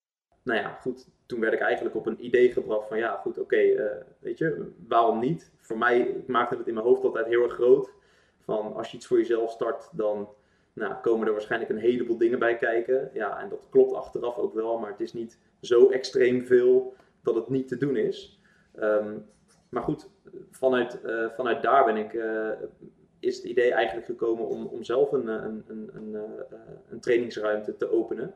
nou 0.44 0.60
ja, 0.60 0.70
goed, 0.70 1.10
toen 1.26 1.40
werd 1.40 1.54
ik 1.54 1.60
eigenlijk 1.60 1.96
op 1.96 2.06
een 2.06 2.26
idee 2.26 2.52
gebracht 2.52 2.88
van 2.88 2.98
ja, 2.98 3.16
goed, 3.16 3.40
oké, 3.40 3.56
okay, 3.56 4.04
weet 4.20 4.38
je, 4.38 4.72
waarom 4.88 5.20
niet? 5.20 5.52
voor 5.72 5.80
mij, 5.80 6.00
ik 6.00 6.28
maakte 6.28 6.58
het 6.58 6.68
in 6.68 6.74
mijn 6.74 6.86
hoofd 6.86 7.04
altijd 7.04 7.26
heel 7.26 7.44
erg 7.44 7.54
groot. 7.54 7.94
Van 8.40 8.76
als 8.76 8.92
je 8.92 8.98
iets 8.98 9.08
voor 9.08 9.18
jezelf 9.18 9.52
start, 9.52 9.90
dan 9.92 10.30
nou, 10.74 10.96
komen 11.02 11.28
er 11.28 11.34
waarschijnlijk 11.34 11.72
een 11.72 11.78
heleboel 11.78 12.18
dingen 12.18 12.40
bij 12.40 12.58
kijken. 12.58 13.10
Ja, 13.14 13.40
en 13.40 13.50
dat 13.50 13.68
klopt 13.70 13.94
achteraf 13.94 14.38
ook 14.38 14.54
wel, 14.54 14.80
maar 14.80 14.92
het 14.92 15.00
is 15.00 15.14
niet 15.14 15.38
zo 15.62 15.90
extreem 15.90 16.46
veel 16.46 16.94
dat 17.24 17.36
het 17.36 17.50
niet 17.50 17.68
te 17.68 17.78
doen 17.78 17.96
is. 17.96 18.40
Um, 18.80 19.26
maar 19.70 19.84
goed, 19.84 20.10
vanuit, 20.52 21.00
uh, 21.06 21.30
vanuit 21.30 21.62
daar 21.62 21.86
ben 21.86 21.98
ik, 21.98 22.14
uh, 22.14 22.50
is 23.20 23.36
het 23.36 23.46
idee 23.46 23.74
eigenlijk 23.74 24.06
gekomen 24.06 24.48
om, 24.48 24.66
om 24.66 24.84
zelf 24.84 25.12
een, 25.12 25.28
een, 25.28 25.64
een, 25.68 25.90
een, 25.94 26.10
uh, 26.14 26.22
een 26.90 27.00
trainingsruimte 27.00 27.78
te 27.78 27.92
openen. 27.92 28.34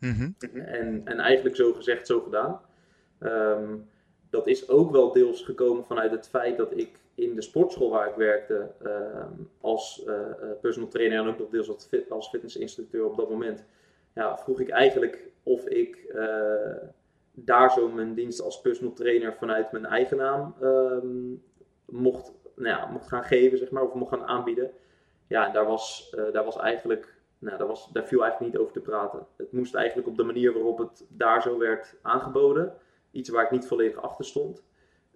Mm 0.00 0.12
-hmm. 0.12 0.34
en, 0.60 1.00
en 1.04 1.18
eigenlijk 1.18 1.56
zo 1.56 1.72
gezegd, 1.72 2.06
zo 2.06 2.20
gedaan. 2.20 2.60
Um, 3.20 3.88
dat 4.30 4.46
is 4.46 4.68
ook 4.68 4.90
wel 4.90 5.12
deels 5.12 5.42
gekomen 5.42 5.84
vanuit 5.84 6.10
het 6.10 6.28
feit 6.28 6.56
dat 6.56 6.78
ik 6.78 6.98
in 7.16 7.34
de 7.34 7.42
sportschool 7.42 7.90
waar 7.90 8.08
ik 8.08 8.14
werkte 8.14 8.70
ehm, 8.82 9.32
als 9.60 10.04
uh, 10.06 10.14
personal 10.60 10.88
trainer 10.88 11.18
en 11.18 11.28
ook 11.28 11.38
nog 11.38 11.48
deels 11.48 11.68
als, 11.68 11.86
fit, 11.86 12.10
als 12.10 12.28
fitnessinstructeur 12.28 13.04
op 13.04 13.16
dat 13.16 13.30
moment, 13.30 13.64
ja, 14.14 14.38
vroeg 14.38 14.60
ik 14.60 14.68
eigenlijk 14.68 15.28
of 15.42 15.66
ik 15.66 16.04
uh, 16.14 16.88
daar 17.32 17.70
zo 17.70 17.88
mijn 17.88 18.14
dienst 18.14 18.40
als 18.40 18.60
personal 18.60 18.92
trainer 18.92 19.34
vanuit 19.34 19.72
mijn 19.72 19.86
eigen 19.86 20.16
naam 20.16 20.54
ehm, 20.60 21.32
mocht, 21.84 22.32
nou 22.54 22.68
ja, 22.68 22.86
mocht 22.86 23.08
gaan 23.08 23.24
geven, 23.24 23.58
zeg 23.58 23.70
maar, 23.70 23.82
of 23.82 23.94
mocht 23.94 24.10
gaan 24.10 24.26
aanbieden. 24.26 24.70
Ja, 25.28 25.50
daar 25.50 25.66
was, 25.66 26.14
daar 26.32 26.44
was 26.44 26.56
eigenlijk 26.56 27.14
nou, 27.38 27.58
daar, 27.58 27.66
was, 27.66 27.88
daar 27.92 28.06
viel 28.06 28.22
eigenlijk 28.22 28.52
niet 28.52 28.62
over 28.62 28.72
te 28.72 28.90
praten. 28.90 29.26
Het 29.36 29.52
moest 29.52 29.74
eigenlijk 29.74 30.08
op 30.08 30.16
de 30.16 30.22
manier 30.22 30.52
waarop 30.52 30.78
het 30.78 31.04
daar 31.08 31.42
zo 31.42 31.58
werd 31.58 31.94
aangeboden 32.02 32.74
iets 33.10 33.28
waar 33.28 33.44
ik 33.44 33.50
niet 33.50 33.66
volledig 33.66 34.02
achter 34.02 34.24
stond. 34.24 34.62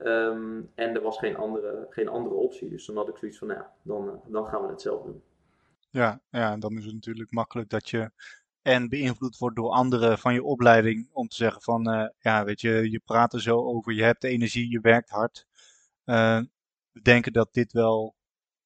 Um, 0.05 0.71
en 0.75 0.95
er 0.95 1.03
was 1.03 1.19
geen 1.19 1.37
andere, 1.37 1.87
geen 1.91 2.09
andere 2.09 2.35
optie. 2.35 2.69
Dus 2.69 2.87
dan 2.87 2.97
had 2.97 3.09
ik 3.09 3.17
zoiets 3.17 3.39
van, 3.39 3.49
nou 3.49 3.61
ja, 3.61 3.73
dan, 3.83 4.07
uh, 4.07 4.13
dan 4.27 4.47
gaan 4.47 4.63
we 4.63 4.69
het 4.69 4.81
zelf 4.81 5.03
doen. 5.03 5.23
Ja, 5.91 6.21
ja, 6.31 6.53
en 6.53 6.61
dan 6.61 6.77
is 6.77 6.85
het 6.85 6.95
natuurlijk 6.95 7.31
makkelijk 7.31 7.69
dat 7.71 7.89
je 7.89 8.11
en 8.63 8.89
beïnvloed 8.89 9.39
wordt 9.39 9.57
door 9.57 9.71
anderen 9.71 10.19
van 10.19 10.35
je 10.35 10.43
opleiding. 10.43 11.09
Om 11.13 11.29
te 11.29 11.37
zeggen 11.37 11.63
van, 11.63 11.95
uh, 11.95 12.09
ja, 12.19 12.45
weet 12.45 12.61
je, 12.61 12.91
je 12.91 12.99
praat 12.99 13.33
er 13.33 13.41
zo 13.41 13.57
over, 13.57 13.93
je 13.93 14.03
hebt 14.03 14.25
energie, 14.25 14.71
je 14.71 14.81
werkt 14.81 15.11
hard. 15.11 15.47
Uh, 16.05 16.41
we 16.91 17.01
denken 17.03 17.33
dat 17.33 17.49
dit 17.53 17.73
wel, 17.73 18.17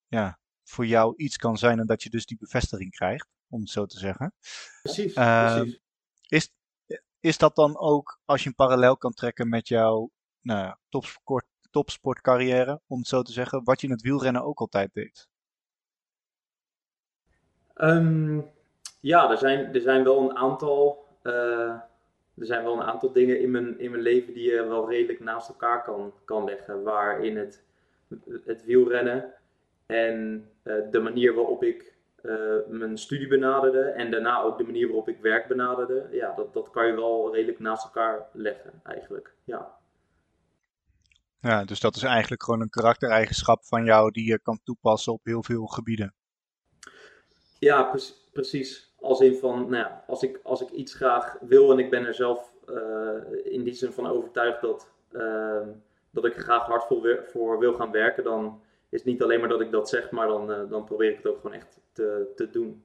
ja, 0.06 0.38
voor 0.62 0.86
jou 0.86 1.16
iets 1.16 1.36
kan 1.36 1.56
zijn 1.56 1.78
en 1.78 1.86
dat 1.86 2.02
je 2.02 2.10
dus 2.10 2.26
die 2.26 2.38
bevestiging 2.38 2.90
krijgt, 2.90 3.28
om 3.48 3.60
het 3.60 3.70
zo 3.70 3.86
te 3.86 3.98
zeggen. 3.98 4.34
Precies, 4.82 5.16
uh, 5.16 5.54
precies. 5.54 5.80
Is, 6.28 6.52
is 7.20 7.38
dat 7.38 7.54
dan 7.54 7.78
ook 7.78 8.20
als 8.24 8.42
je 8.42 8.48
een 8.48 8.54
parallel 8.54 8.96
kan 8.96 9.12
trekken 9.12 9.48
met 9.48 9.68
jouw 9.68 10.10
nou, 10.44 10.74
topsport, 10.88 11.44
topsportcarrière, 11.70 12.80
om 12.86 12.98
het 12.98 13.08
zo 13.08 13.22
te 13.22 13.32
zeggen, 13.32 13.64
wat 13.64 13.80
je 13.80 13.86
in 13.86 13.92
het 13.92 14.02
wielrennen 14.02 14.44
ook 14.44 14.58
altijd 14.58 14.94
deed? 14.94 15.28
Um, 17.76 18.50
ja, 19.00 19.30
er 19.30 19.38
zijn, 19.38 19.74
er 19.74 19.80
zijn 19.80 20.04
wel 20.04 20.20
een 20.20 20.36
aantal. 20.36 21.06
Uh, 21.22 21.80
er 22.36 22.46
zijn 22.46 22.64
wel 22.64 22.74
een 22.74 22.86
aantal 22.86 23.12
dingen 23.12 23.40
in 23.40 23.50
mijn, 23.50 23.78
in 23.78 23.90
mijn 23.90 24.02
leven 24.02 24.34
die 24.34 24.50
je 24.50 24.66
wel 24.68 24.90
redelijk 24.90 25.20
naast 25.20 25.48
elkaar 25.48 25.82
kan, 25.82 26.12
kan 26.24 26.44
leggen. 26.44 26.82
Waarin 26.82 27.36
het, 27.36 27.64
het 28.44 28.64
wielrennen 28.64 29.32
en 29.86 30.48
uh, 30.62 30.74
de 30.90 31.00
manier 31.00 31.34
waarop 31.34 31.62
ik 31.62 31.94
uh, 32.22 32.54
mijn 32.68 32.98
studie 32.98 33.28
benaderde 33.28 33.80
en 33.80 34.10
daarna 34.10 34.42
ook 34.42 34.58
de 34.58 34.64
manier 34.64 34.86
waarop 34.86 35.08
ik 35.08 35.18
werk 35.20 35.48
benaderde, 35.48 36.08
ja, 36.10 36.34
dat, 36.34 36.52
dat 36.52 36.70
kan 36.70 36.86
je 36.86 36.92
wel 36.92 37.34
redelijk 37.34 37.58
naast 37.58 37.84
elkaar 37.84 38.28
leggen 38.32 38.80
eigenlijk. 38.82 39.34
Ja. 39.44 39.76
Ja, 41.44 41.64
dus 41.64 41.80
dat 41.80 41.96
is 41.96 42.02
eigenlijk 42.02 42.42
gewoon 42.42 42.60
een 42.60 42.70
karaktereigenschap 42.70 43.64
van 43.64 43.84
jou 43.84 44.10
die 44.10 44.26
je 44.26 44.40
kan 44.42 44.60
toepassen 44.62 45.12
op 45.12 45.24
heel 45.24 45.42
veel 45.42 45.66
gebieden. 45.66 46.14
Ja, 47.58 47.82
pre 47.82 48.02
precies. 48.32 48.92
Als 49.00 49.20
in 49.20 49.34
van, 49.34 49.60
nou 49.60 49.76
ja, 49.76 50.04
als 50.06 50.22
ik, 50.22 50.40
als 50.42 50.60
ik 50.60 50.70
iets 50.70 50.94
graag 50.94 51.36
wil 51.40 51.72
en 51.72 51.78
ik 51.78 51.90
ben 51.90 52.06
er 52.06 52.14
zelf 52.14 52.52
uh, 52.68 53.52
in 53.52 53.62
die 53.62 53.74
zin 53.74 53.92
van 53.92 54.06
overtuigd 54.06 54.60
dat, 54.60 54.88
uh, 55.12 55.66
dat 56.10 56.24
ik 56.24 56.36
er 56.36 56.42
graag 56.42 56.66
hard 56.66 56.84
voor, 56.84 57.24
voor 57.32 57.58
wil 57.58 57.74
gaan 57.74 57.90
werken, 57.90 58.24
dan 58.24 58.62
is 58.88 59.04
niet 59.04 59.22
alleen 59.22 59.40
maar 59.40 59.48
dat 59.48 59.60
ik 59.60 59.70
dat 59.70 59.88
zeg, 59.88 60.10
maar 60.10 60.26
dan, 60.26 60.50
uh, 60.50 60.70
dan 60.70 60.84
probeer 60.84 61.10
ik 61.10 61.16
het 61.16 61.26
ook 61.26 61.40
gewoon 61.40 61.56
echt 61.56 61.80
te, 61.92 62.32
te 62.36 62.50
doen. 62.50 62.84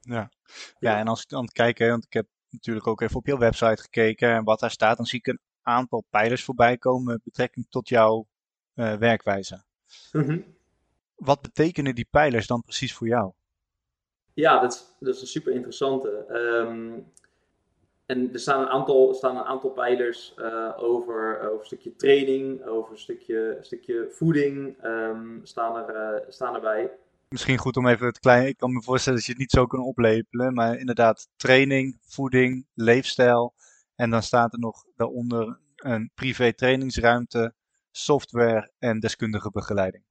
Ja. 0.00 0.30
ja, 0.78 0.98
en 0.98 1.08
als 1.08 1.22
ik 1.22 1.28
dan 1.28 1.46
kijk, 1.46 1.78
hè, 1.78 1.88
want 1.88 2.04
ik 2.04 2.12
heb 2.12 2.26
natuurlijk 2.50 2.86
ook 2.86 3.00
even 3.00 3.16
op 3.16 3.26
je 3.26 3.38
website 3.38 3.82
gekeken 3.82 4.28
en 4.28 4.44
wat 4.44 4.60
daar 4.60 4.70
staat, 4.70 4.96
dan 4.96 5.06
zie 5.06 5.18
ik 5.18 5.26
een 5.26 5.40
aantal 5.68 6.04
pijlers 6.10 6.44
voorbij 6.44 6.76
komen 6.76 7.04
met 7.04 7.22
betrekking 7.22 7.66
tot 7.68 7.88
jouw 7.88 8.26
uh, 8.74 8.94
werkwijze. 8.94 9.62
Mm 10.12 10.22
-hmm. 10.22 10.44
Wat 11.14 11.42
betekenen 11.42 11.94
die 11.94 12.08
pijlers 12.10 12.46
dan 12.46 12.62
precies 12.62 12.94
voor 12.94 13.06
jou? 13.06 13.32
Ja, 14.34 14.60
dat 14.60 14.72
is, 14.72 14.84
dat 15.00 15.14
is 15.14 15.20
een 15.20 15.26
super 15.26 15.52
interessante. 15.52 16.26
Um, 16.30 17.06
en 18.06 18.32
er 18.32 18.40
staan 18.40 18.60
een 18.60 18.68
aantal, 18.68 19.14
staan 19.14 19.36
een 19.36 19.44
aantal 19.44 19.70
pijlers 19.70 20.34
uh, 20.38 20.72
over, 20.76 21.40
over 21.40 21.58
een 21.58 21.66
stukje 21.66 21.96
training, 21.96 22.66
over 22.66 22.92
een 22.92 22.98
stukje, 22.98 23.56
een 23.58 23.64
stukje 23.64 24.08
voeding 24.10 24.84
um, 24.84 25.40
staan, 25.42 25.76
er, 25.76 26.20
uh, 26.20 26.28
staan 26.28 26.54
erbij. 26.54 26.90
Misschien 27.28 27.58
goed 27.58 27.76
om 27.76 27.86
even 27.88 28.06
het 28.06 28.18
klein. 28.18 28.46
Ik 28.46 28.56
kan 28.56 28.72
me 28.72 28.82
voorstellen 28.82 29.18
dat 29.18 29.26
je 29.26 29.32
het 29.32 29.40
niet 29.40 29.50
zo 29.50 29.66
kan 29.66 29.80
oplepelen. 29.80 30.54
Maar 30.54 30.78
inderdaad, 30.78 31.28
training, 31.36 31.96
voeding, 32.00 32.66
leefstijl. 32.74 33.54
En 33.98 34.10
dan 34.10 34.22
staat 34.22 34.52
er 34.52 34.58
nog 34.58 34.84
daaronder 34.96 35.58
een 35.76 36.10
privé 36.14 36.52
trainingsruimte, 36.52 37.54
software 37.90 38.70
en 38.78 39.00
deskundige 39.00 39.50
begeleiding. 39.50 40.02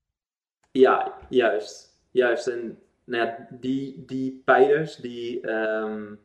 Ja, 0.71 1.13
juist. 1.29 1.99
Juist. 2.11 2.47
En 2.47 2.79
nou 3.03 3.25
ja, 3.25 3.47
die, 3.49 4.05
die 4.05 4.41
pijlers, 4.45 4.95
die, 4.95 5.49
um, 5.49 6.19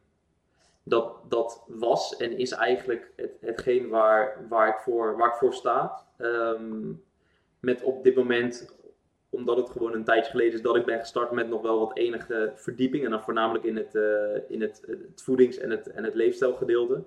dat, 0.83 1.16
dat 1.29 1.64
was 1.66 2.16
en 2.16 2.38
is 2.38 2.53
eigenlijk 2.53 3.12
het, 3.16 3.31
hetgeen 3.40 3.88
waar, 3.88 4.46
waar, 4.48 4.68
ik 4.68 4.79
voor, 4.79 5.16
waar 5.16 5.29
ik 5.29 5.38
voor 5.38 5.55
sta. 5.55 6.05
Um, 6.18 7.03
met 7.61 7.83
op 7.83 8.05
dit 8.05 8.16
moment, 8.16 8.75
omdat 9.31 9.57
het 9.57 9.70
gewoon 9.70 9.94
een 9.94 10.05
tijdje 10.05 10.31
geleden 10.31 10.53
is 10.53 10.62
dat 10.62 10.77
ik 10.77 10.87
ben 10.87 11.01
gestart 11.01 11.31
met 11.31 11.48
nog 11.48 11.62
wel 11.62 11.79
wat 11.79 11.96
enige 11.96 12.53
verdieping. 12.55 13.05
En 13.05 13.11
dan 13.11 13.22
voornamelijk 13.22 13.64
in 13.64 13.77
het, 13.77 13.94
uh, 13.94 14.37
in 14.48 14.61
het, 14.61 14.83
het 14.87 15.22
voedings- 15.22 15.59
en 15.59 15.70
het, 15.70 15.90
en 15.90 16.05
het 16.05 16.14
leefstijlgedeelte. 16.14 17.05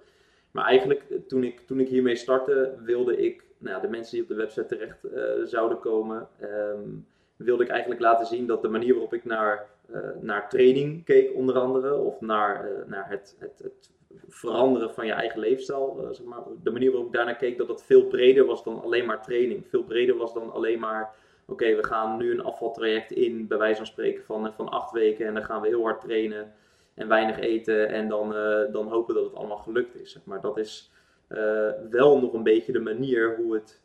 Maar 0.55 0.65
eigenlijk 0.65 1.03
toen 1.27 1.43
ik, 1.43 1.59
toen 1.59 1.79
ik 1.79 1.87
hiermee 1.87 2.15
startte, 2.15 2.73
wilde 2.83 3.17
ik 3.17 3.43
nou, 3.57 3.81
de 3.81 3.87
mensen 3.87 4.13
die 4.13 4.21
op 4.21 4.27
de 4.27 4.35
website 4.35 4.65
terecht 4.65 5.05
uh, 5.05 5.21
zouden 5.43 5.79
komen, 5.79 6.27
um, 6.41 7.05
wilde 7.35 7.63
ik 7.63 7.69
eigenlijk 7.69 8.01
laten 8.01 8.25
zien 8.25 8.47
dat 8.47 8.61
de 8.61 8.67
manier 8.67 8.93
waarop 8.93 9.13
ik 9.13 9.25
naar, 9.25 9.67
uh, 9.91 9.99
naar 10.21 10.49
training 10.49 11.05
keek, 11.05 11.33
onder 11.33 11.59
andere, 11.59 11.95
of 11.95 12.21
naar, 12.21 12.69
naar 12.87 13.09
het, 13.09 13.35
het, 13.39 13.59
het, 13.63 13.91
veranderen 14.27 14.91
van 14.91 15.05
je 15.05 15.11
eigen 15.11 15.39
leefstijl, 15.39 16.07
zeg 16.11 16.25
maar, 16.25 16.41
de 16.63 16.71
manier 16.71 16.91
waarop 16.91 17.07
ik 17.07 17.13
daarnaar 17.13 17.35
keek, 17.35 17.57
dat 17.57 17.67
dat 17.67 17.83
veel 17.83 18.05
breder 18.05 18.45
was 18.45 18.63
dan 18.63 18.81
alleen 18.81 19.05
maar 19.05 19.21
training. 19.21 19.67
Veel 19.67 19.83
breder 19.83 20.17
was 20.17 20.33
dan 20.33 20.51
alleen 20.51 20.79
maar, 20.79 21.15
oké, 21.45 21.75
we 21.75 21.83
gaan 21.83 22.17
nu 22.17 22.31
een 22.31 22.43
afvaltraject 22.43 23.11
in, 23.11 23.47
bij 23.47 23.57
wijze 23.57 23.77
van 23.77 23.85
spreken, 23.85 24.23
van, 24.23 24.53
van 24.53 24.69
acht 24.69 24.91
weken 24.91 25.27
en 25.27 25.33
dan 25.33 25.43
gaan 25.43 25.61
we 25.61 25.67
heel 25.67 25.83
hard 25.83 26.01
trainen 26.01 26.53
en 26.95 27.07
weinig 27.07 27.39
eten 27.39 27.89
en 27.89 28.07
dan, 28.07 28.35
uh, 28.35 28.71
dan 28.71 28.87
hopen 28.87 29.15
dat 29.15 29.23
het 29.23 29.35
allemaal 29.35 29.57
gelukt 29.57 29.95
is. 29.95 30.19
Maar 30.23 30.41
dat 30.41 30.57
is 30.57 30.91
uh, 31.29 31.69
wel 31.89 32.19
nog 32.19 32.33
een 32.33 32.43
beetje 32.43 32.71
de 32.71 32.79
manier 32.79 33.35
hoe 33.35 33.53
het, 33.53 33.81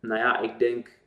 nou 0.00 0.20
ja, 0.20 0.40
ik 0.40 0.58
denk, 0.58 0.98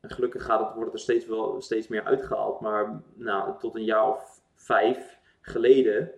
en 0.00 0.10
gelukkig 0.10 0.44
gaat 0.44 0.60
het, 0.60 0.74
wordt 0.74 0.84
het 0.84 0.94
er 0.94 1.00
steeds, 1.00 1.26
wel, 1.26 1.60
steeds 1.60 1.88
meer 1.88 2.04
uitgehaald, 2.04 2.60
maar 2.60 3.02
nou, 3.14 3.58
tot 3.58 3.74
een 3.74 3.84
jaar 3.84 4.08
of 4.08 4.40
vijf 4.54 5.18
geleden 5.40 6.10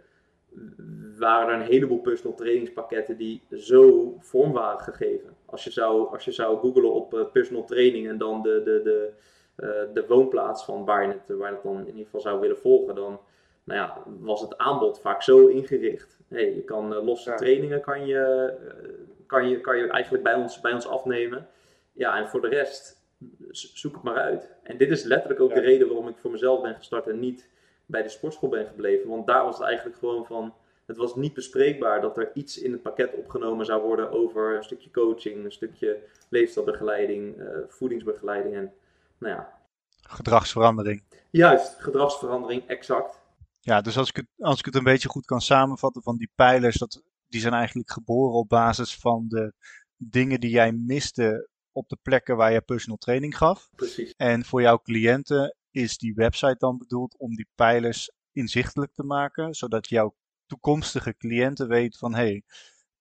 waren 1.19 1.49
er 1.49 1.61
een 1.61 1.67
heleboel 1.67 2.01
personal 2.01 2.37
trainingspakketten 2.37 3.17
die 3.17 3.43
zo 3.51 4.15
vorm 4.19 4.53
waren 4.53 4.81
gegeven. 4.81 5.37
Als 5.45 5.65
je 5.65 5.71
zou, 5.71 6.13
als 6.13 6.25
je 6.25 6.33
zou 6.33 6.59
googlen 6.59 6.93
op 6.93 7.15
uh, 7.15 7.31
personal 7.33 7.65
training 7.65 8.09
en 8.09 8.19
dan 8.19 8.43
de, 8.43 8.63
de, 8.65 8.81
de, 8.83 9.91
de 9.93 10.07
woonplaats 10.07 10.65
van 10.65 10.85
waar 10.85 11.07
je, 11.07 11.13
het, 11.13 11.39
waar 11.39 11.51
het 11.51 11.63
dan 11.63 11.79
in 11.79 11.87
ieder 11.87 12.05
geval 12.05 12.21
zou 12.21 12.41
willen 12.41 12.59
volgen, 12.59 12.95
dan 12.95 13.21
nou 13.65 13.81
ja, 13.81 14.03
was 14.21 14.41
het 14.41 14.59
aanbod 14.59 15.01
vaak 15.01 15.23
zo 15.23 15.47
ingericht. 15.47 16.19
Hey, 16.29 16.55
je 16.55 16.63
kan 16.63 16.93
uh, 16.93 17.05
losse 17.05 17.31
ja. 17.31 17.37
trainingen 17.37 17.81
kan 17.81 18.07
je, 18.07 18.55
uh, 18.83 18.91
kan, 19.27 19.49
je, 19.49 19.61
kan 19.61 19.77
je 19.77 19.89
eigenlijk 19.89 20.25
bij 20.25 20.35
ons, 20.35 20.61
bij 20.61 20.73
ons 20.73 20.87
afnemen. 20.87 21.49
Ja, 21.93 22.17
en 22.19 22.29
voor 22.29 22.41
de 22.41 22.49
rest, 22.49 23.03
zoek 23.51 23.95
het 23.95 24.03
maar 24.03 24.19
uit. 24.19 24.53
En 24.63 24.77
dit 24.77 24.91
is 24.91 25.03
letterlijk 25.03 25.41
ook 25.41 25.49
ja. 25.49 25.55
de 25.55 25.61
reden 25.61 25.87
waarom 25.87 26.09
ik 26.09 26.17
voor 26.17 26.31
mezelf 26.31 26.63
ben 26.63 26.75
gestart 26.75 27.07
en 27.07 27.19
niet 27.19 27.49
bij 27.87 28.03
de 28.03 28.09
sportschool 28.09 28.49
ben 28.49 28.67
gebleven. 28.67 29.09
Want 29.09 29.27
daar 29.27 29.45
was 29.45 29.59
het 29.59 29.67
eigenlijk 29.67 29.99
gewoon 29.99 30.27
van, 30.27 30.55
het 30.87 30.97
was 30.97 31.15
niet 31.15 31.35
bespreekbaar 31.35 32.01
dat 32.01 32.19
er 32.19 32.31
iets 32.35 32.59
in 32.59 32.73
het 32.73 32.83
pakket 32.83 33.15
opgenomen 33.15 33.67
zou 33.67 33.83
worden 33.83 34.11
over 34.11 34.57
een 34.57 34.65
stukje 34.65 34.91
coaching, 34.91 35.45
een 35.45 35.53
stukje 35.53 35.99
leefstijlbegeleiding, 36.29 37.37
uh, 37.37 37.49
voedingsbegeleiding 37.69 38.55
en 38.55 38.73
nou 39.19 39.35
ja. 39.35 39.53
Gedragsverandering. 40.09 41.03
Juist, 41.31 41.77
gedragsverandering, 41.79 42.67
exact. 42.67 43.23
Ja, 43.65 43.81
dus 43.81 43.97
als 43.99 44.09
ik, 44.09 44.17
het, 44.17 44.27
als 44.39 44.59
ik 44.59 44.65
het 44.65 44.75
een 44.75 44.85
beetje 44.85 45.09
goed 45.09 45.25
kan 45.25 45.41
samenvatten 45.41 46.03
van 46.03 46.17
die 46.17 46.31
pijlers, 46.35 46.77
dat, 46.77 47.03
die 47.27 47.41
zijn 47.41 47.53
eigenlijk 47.55 47.91
geboren 47.91 48.35
op 48.35 48.49
basis 48.49 48.97
van 48.97 49.25
de 49.29 49.53
dingen 49.97 50.41
die 50.41 50.51
jij 50.51 50.73
miste 50.73 51.49
op 51.73 51.89
de 51.89 51.99
plekken 52.03 52.37
waar 52.37 52.53
je 52.53 52.61
personal 52.61 52.97
training 52.97 53.37
gaf. 53.37 53.69
Precies. 53.75 54.15
En 54.17 54.45
voor 54.45 54.61
jouw 54.63 54.79
cliënten 54.79 55.57
is 55.71 55.99
die 55.99 56.15
website 56.15 56.57
dan 56.59 56.79
bedoeld 56.79 57.19
om 57.19 57.35
die 57.35 57.49
pijlers 57.55 58.11
inzichtelijk 58.33 58.93
te 58.93 59.03
maken, 59.03 59.55
zodat 59.55 59.89
jouw 59.89 60.15
toekomstige 60.47 61.17
cliënten 61.17 61.69
weten 61.69 61.99
van 61.99 62.15
hé, 62.15 62.23
hey, 62.23 62.43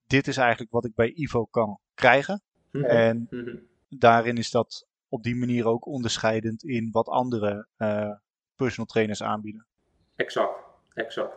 dit 0.07 0.27
is 0.27 0.37
eigenlijk 0.37 0.71
wat 0.71 0.85
ik 0.85 0.95
bij 0.95 1.11
Ivo 1.15 1.45
kan 1.45 1.79
krijgen. 1.93 2.41
Mhm. 2.71 2.85
En 2.85 3.27
Mhm. 3.29 3.55
daarin 3.89 4.37
is 4.37 4.51
dat 4.51 4.87
op 5.07 5.23
die 5.23 5.35
manier 5.35 5.65
ook 5.65 5.85
onderscheidend 5.85 6.63
in 6.63 6.91
wat 6.91 7.07
andere 7.07 7.67
eh, 7.77 8.11
personal 8.55 8.85
trainers 8.85 9.23
aanbieden. 9.23 9.67
Exact, 10.15 10.63
exact. 10.93 11.35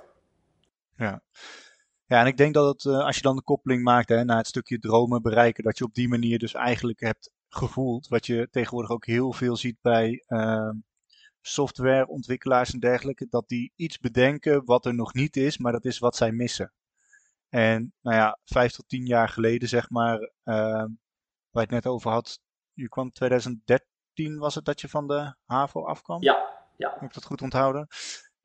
Ja. 0.97 1.23
Ja, 2.07 2.21
en 2.21 2.27
ik 2.27 2.37
denk 2.37 2.55
dat 2.55 2.75
het, 2.75 2.85
uh, 2.85 3.05
als 3.05 3.17
je 3.17 3.23
dan 3.23 3.37
de 3.37 3.43
koppeling 3.43 3.83
maakt 3.83 4.09
hè, 4.09 4.25
naar 4.25 4.37
het 4.37 4.47
stukje 4.47 4.79
dromen 4.79 5.23
bereiken, 5.23 5.65
dat 5.65 5.79
je 5.79 5.85
op 5.85 5.95
die 5.95 6.09
manier 6.09 6.39
dus 6.39 6.55
eigenlijk 6.55 7.01
hebt 7.01 7.33
gevoeld, 7.49 8.09
wat 8.09 8.27
je 8.27 8.49
tegenwoordig 8.51 8.91
ook 8.91 9.07
heel 9.07 9.33
veel 9.33 9.57
ziet 9.57 9.77
bij 9.81 10.25
uh, 10.29 10.71
softwareontwikkelaars 11.41 12.73
en 12.73 12.81
dergelijke, 12.81 13.27
dat 13.29 13.49
die 13.49 13.73
iets 13.77 13.99
bedenken 13.99 14.65
wat 14.65 14.87
er 14.87 14.95
nog 14.95 15.15
niet 15.15 15.37
is, 15.37 15.59
maar 15.59 15.73
dat 15.73 15.85
is 15.85 15.99
wat 15.99 16.17
zij 16.17 16.33
missen. 16.33 16.73
En 17.49 17.93
nou 18.01 18.17
ja, 18.17 18.39
vijf 18.45 18.73
tot 18.73 18.89
tien 18.89 19.07
jaar 19.07 19.29
geleden, 19.29 19.69
zeg 19.69 19.91
maar, 19.91 20.21
uh, 20.21 20.25
waar 20.45 20.89
je 21.51 21.61
het 21.61 21.71
net 21.71 21.87
over 21.87 22.11
had, 22.11 22.41
je 22.73 22.89
kwam 22.89 23.13
2013 23.13 24.39
was 24.39 24.55
het 24.55 24.65
dat 24.65 24.81
je 24.81 24.89
van 24.89 25.07
de 25.07 25.35
HAVO 25.45 25.85
afkwam? 25.85 26.23
Ja, 26.23 26.69
ja. 26.77 26.91
Heb 26.93 27.03
ik 27.03 27.15
dat 27.15 27.25
goed 27.25 27.43
onthouden? 27.43 27.87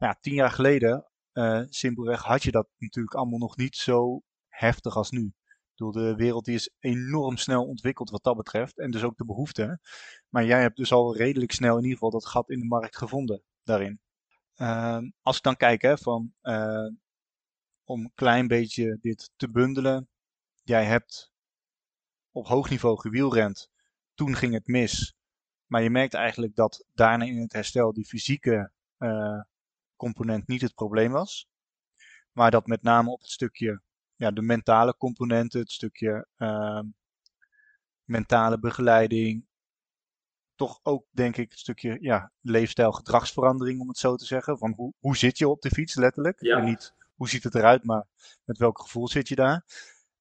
Nou 0.02 0.14
ja, 0.14 0.20
tien 0.22 0.34
jaar 0.34 0.52
geleden, 0.52 1.08
uh, 1.34 1.62
simpelweg, 1.70 2.22
had 2.22 2.44
je 2.44 2.52
dat 2.52 2.68
natuurlijk 2.78 3.16
allemaal 3.16 3.40
nog 3.40 3.58
niet 3.58 3.76
zo 3.76 4.22
heftig 4.48 4.96
als 4.96 5.10
nu. 5.12 5.34
Bedoel, 5.76 5.92
de 5.92 6.16
wereld 6.16 6.46
die 6.46 6.56
is 6.56 6.74
enorm 6.80 7.38
snel 7.38 7.66
ontwikkeld 7.66 8.10
wat 8.10 8.24
dat 8.24 8.36
betreft. 8.36 8.78
En 8.80 8.92
dus 8.92 9.04
ook 9.04 9.18
de 9.18 9.26
behoefte. 9.26 9.80
Maar 10.30 10.46
jij 10.46 10.62
hebt 10.62 10.78
dus 10.78 10.92
al 10.92 11.16
redelijk 11.16 11.52
snel 11.52 11.78
in 11.78 11.84
ieder 11.84 11.94
geval 11.94 12.10
dat 12.10 12.26
gat 12.26 12.50
in 12.50 12.60
de 12.60 12.66
markt 12.66 12.98
gevonden 12.98 13.44
daarin. 13.64 14.00
Uh, 14.56 14.98
als 15.22 15.38
ik 15.38 15.44
dan 15.44 15.56
kijk, 15.56 15.82
hè, 15.82 15.98
van, 15.98 16.34
uh, 16.42 16.90
om 17.84 18.00
een 18.02 18.12
klein 18.16 18.48
beetje 18.48 18.98
dit 19.02 19.32
te 19.36 19.50
bundelen. 19.50 20.10
Jij 20.64 20.86
hebt 20.86 21.32
op 22.32 22.48
hoog 22.48 22.70
niveau 22.70 23.00
gewielrend. 23.00 23.70
Toen 24.14 24.36
ging 24.36 24.54
het 24.54 24.68
mis. 24.68 25.16
Maar 25.66 25.82
je 25.82 25.90
merkt 25.90 26.14
eigenlijk 26.14 26.56
dat 26.56 26.86
daarna 26.94 27.26
in 27.26 27.42
het 27.42 27.54
herstel 27.54 27.94
die 27.94 28.06
fysieke 28.06 28.72
uh, 28.98 29.42
component 30.02 30.48
niet 30.48 30.62
het 30.62 30.76
probleem 30.76 31.12
was. 31.12 31.48
Maar 32.32 32.52
dat 32.52 32.68
met 32.68 32.82
name 32.82 33.10
op 33.10 33.22
het 33.22 33.30
stukje, 33.30 33.82
ja, 34.16 34.32
de 34.32 34.42
mentale 34.42 34.98
componenten, 34.98 35.60
het 35.60 35.72
stukje 35.72 36.28
uh, 36.38 36.82
mentale 38.04 38.60
begeleiding, 38.60 39.46
toch 40.56 40.80
ook 40.84 41.06
denk 41.12 41.38
ik 41.38 41.50
het 41.50 41.60
stukje 41.60 41.98
ja, 42.02 42.32
leefstijl, 42.42 42.92
gedragsverandering 42.92 43.80
om 43.80 43.88
het 43.88 43.98
zo 43.98 44.16
te 44.16 44.26
zeggen. 44.26 44.58
Van 44.58 44.74
hoe, 44.76 44.94
hoe 45.00 45.18
zit 45.18 45.38
je 45.38 45.48
op 45.48 45.62
de 45.62 45.70
fiets 45.70 45.96
letterlijk? 45.96 46.42
Ja. 46.42 46.58
En 46.58 46.66
niet 46.66 46.94
hoe 47.16 47.30
ziet 47.30 47.44
het 47.44 47.56
eruit, 47.56 47.84
maar 47.84 48.06
met 48.44 48.58
welk 48.58 48.80
gevoel 48.80 49.08
zit 49.08 49.28
je 49.28 49.36
daar? 49.36 49.66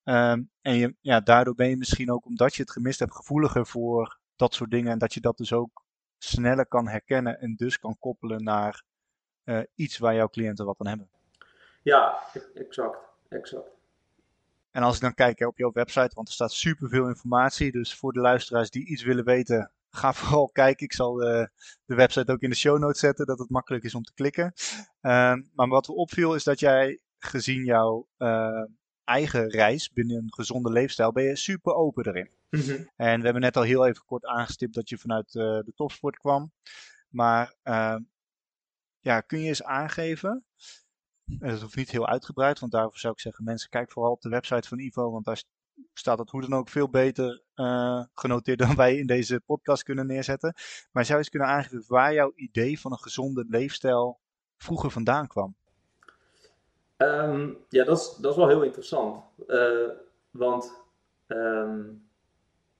Um, 0.04 0.50
en 0.60 0.74
je, 0.74 0.96
ja, 1.00 1.20
daardoor 1.20 1.54
ben 1.54 1.68
je 1.68 1.76
misschien 1.76 2.10
ook, 2.10 2.26
omdat 2.26 2.54
je 2.54 2.62
het 2.62 2.70
gemist 2.70 2.98
hebt, 2.98 3.14
gevoeliger 3.14 3.66
voor 3.66 4.18
dat 4.36 4.54
soort 4.54 4.70
dingen. 4.70 4.92
En 4.92 4.98
dat 4.98 5.14
je 5.14 5.20
dat 5.20 5.36
dus 5.36 5.52
ook 5.52 5.84
sneller 6.18 6.66
kan 6.66 6.88
herkennen 6.88 7.40
en 7.40 7.54
dus 7.54 7.78
kan 7.78 7.98
koppelen 7.98 8.44
naar 8.44 8.84
uh, 9.44 9.60
iets 9.74 9.98
waar 9.98 10.14
jouw 10.14 10.28
cliënten 10.28 10.64
wat 10.64 10.76
aan 10.78 10.86
hebben. 10.86 11.08
Ja, 11.82 12.18
exact. 12.54 12.98
exact. 13.28 13.68
En 14.70 14.82
als 14.82 14.94
ik 14.94 15.00
dan 15.00 15.14
kijk 15.14 15.38
hè, 15.38 15.46
op 15.46 15.58
jouw 15.58 15.72
website, 15.72 16.10
want 16.14 16.28
er 16.28 16.34
staat 16.34 16.52
superveel 16.52 17.08
informatie. 17.08 17.72
Dus 17.72 17.94
voor 17.94 18.12
de 18.12 18.20
luisteraars 18.20 18.70
die 18.70 18.86
iets 18.86 19.02
willen 19.02 19.24
weten, 19.24 19.70
ga 19.90 20.12
vooral 20.20 20.48
kijken. 20.48 20.86
Ik 20.86 20.92
zal 20.92 21.22
uh, 21.22 21.44
de 21.84 21.94
website 21.94 22.32
ook 22.32 22.40
in 22.40 22.50
de 22.50 22.56
show 22.56 22.78
notes 22.78 23.00
zetten, 23.00 23.26
dat 23.26 23.38
het 23.38 23.50
makkelijk 23.50 23.84
is 23.84 23.94
om 23.94 24.02
te 24.02 24.14
klikken. 24.14 24.52
Uh, 25.02 25.34
maar 25.54 25.68
wat 25.68 25.88
me 25.88 25.94
opviel 25.94 26.34
is 26.34 26.44
dat 26.44 26.60
jij, 26.60 27.00
gezien 27.18 27.64
jouw 27.64 28.06
uh, 28.18 28.64
eigen 29.04 29.48
reis 29.48 29.92
binnen 29.92 30.16
een 30.16 30.32
gezonde 30.34 30.70
leefstijl, 30.70 31.12
ben 31.12 31.24
je 31.24 31.36
super 31.36 31.74
open 31.74 32.06
erin. 32.06 32.30
Mm 32.50 32.60
-hmm. 32.60 32.90
En 32.96 33.18
we 33.18 33.24
hebben 33.24 33.42
net 33.42 33.56
al 33.56 33.62
heel 33.62 33.86
even 33.86 34.04
kort 34.04 34.26
aangestipt 34.26 34.74
dat 34.74 34.88
je 34.88 34.98
vanuit 34.98 35.32
de 35.32 35.72
topsport 35.74 36.18
kwam. 36.18 36.52
Maar 37.08 37.54
uh, 37.64 37.96
ja, 39.00 39.20
kun 39.20 39.40
je 39.40 39.48
eens 39.48 39.62
aangeven, 39.62 40.44
en 41.38 41.48
dat 41.48 41.60
hoeft 41.60 41.76
niet 41.76 41.90
heel 41.90 42.06
uitgebreid, 42.06 42.58
want 42.58 42.72
daarvoor 42.72 42.98
zou 42.98 43.12
ik 43.12 43.20
zeggen, 43.20 43.44
mensen, 43.44 43.70
kijk 43.70 43.90
vooral 43.90 44.12
op 44.12 44.20
de 44.20 44.28
website 44.28 44.68
van 44.68 44.78
Ivo, 44.78 45.10
want 45.10 45.24
daar 45.24 45.42
staat 45.94 46.18
het 46.18 46.30
hoe 46.30 46.40
dan 46.40 46.54
ook 46.54 46.68
veel 46.68 46.88
beter 46.88 47.42
uh, 47.54 48.04
genoteerd 48.14 48.58
dan 48.58 48.76
wij 48.76 48.96
in 48.96 49.06
deze 49.06 49.40
podcast 49.46 49.82
kunnen 49.82 50.06
neerzetten. 50.06 50.54
Maar 50.92 51.04
zou 51.04 51.18
je 51.18 51.24
eens 51.24 51.28
kunnen 51.28 51.48
aangeven 51.48 51.84
waar 51.86 52.14
jouw 52.14 52.32
idee 52.34 52.80
van 52.80 52.92
een 52.92 52.98
gezonde 52.98 53.44
leefstijl 53.48 54.18
vroeger 54.56 54.90
vandaan 54.90 55.26
kwam? 55.26 55.54
Ehm, 56.96 57.48
ja, 57.68 57.84
dat 57.84 57.98
is, 57.98 58.16
dat 58.20 58.30
is 58.30 58.36
wel 58.36 58.48
heel 58.48 58.62
interessant. 58.62 59.24
Uh, 59.46 59.88
want 60.30 60.72
ehm, 61.26 61.80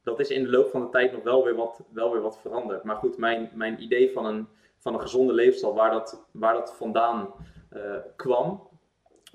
dat 0.02 0.20
is 0.20 0.28
in 0.28 0.42
de 0.42 0.50
loop 0.50 0.70
van 0.70 0.80
de 0.80 0.90
tijd 0.90 1.12
nog 1.12 1.22
wel 1.22 1.44
weer 1.44 1.54
wat, 1.54 1.80
wel 1.92 2.12
weer 2.12 2.22
wat 2.22 2.40
veranderd. 2.40 2.84
Maar 2.84 2.96
goed, 2.96 3.16
mijn, 3.16 3.50
mijn 3.54 3.82
idee 3.82 4.12
van 4.12 4.26
een, 4.26 4.48
van 4.80 4.94
een 4.94 5.00
gezonde 5.00 5.32
leefstijl, 5.32 5.74
waar 5.74 5.90
dat, 5.90 6.26
waar 6.30 6.54
dat 6.54 6.74
vandaan 6.76 7.28
uh, 7.72 7.96
kwam, 8.16 8.68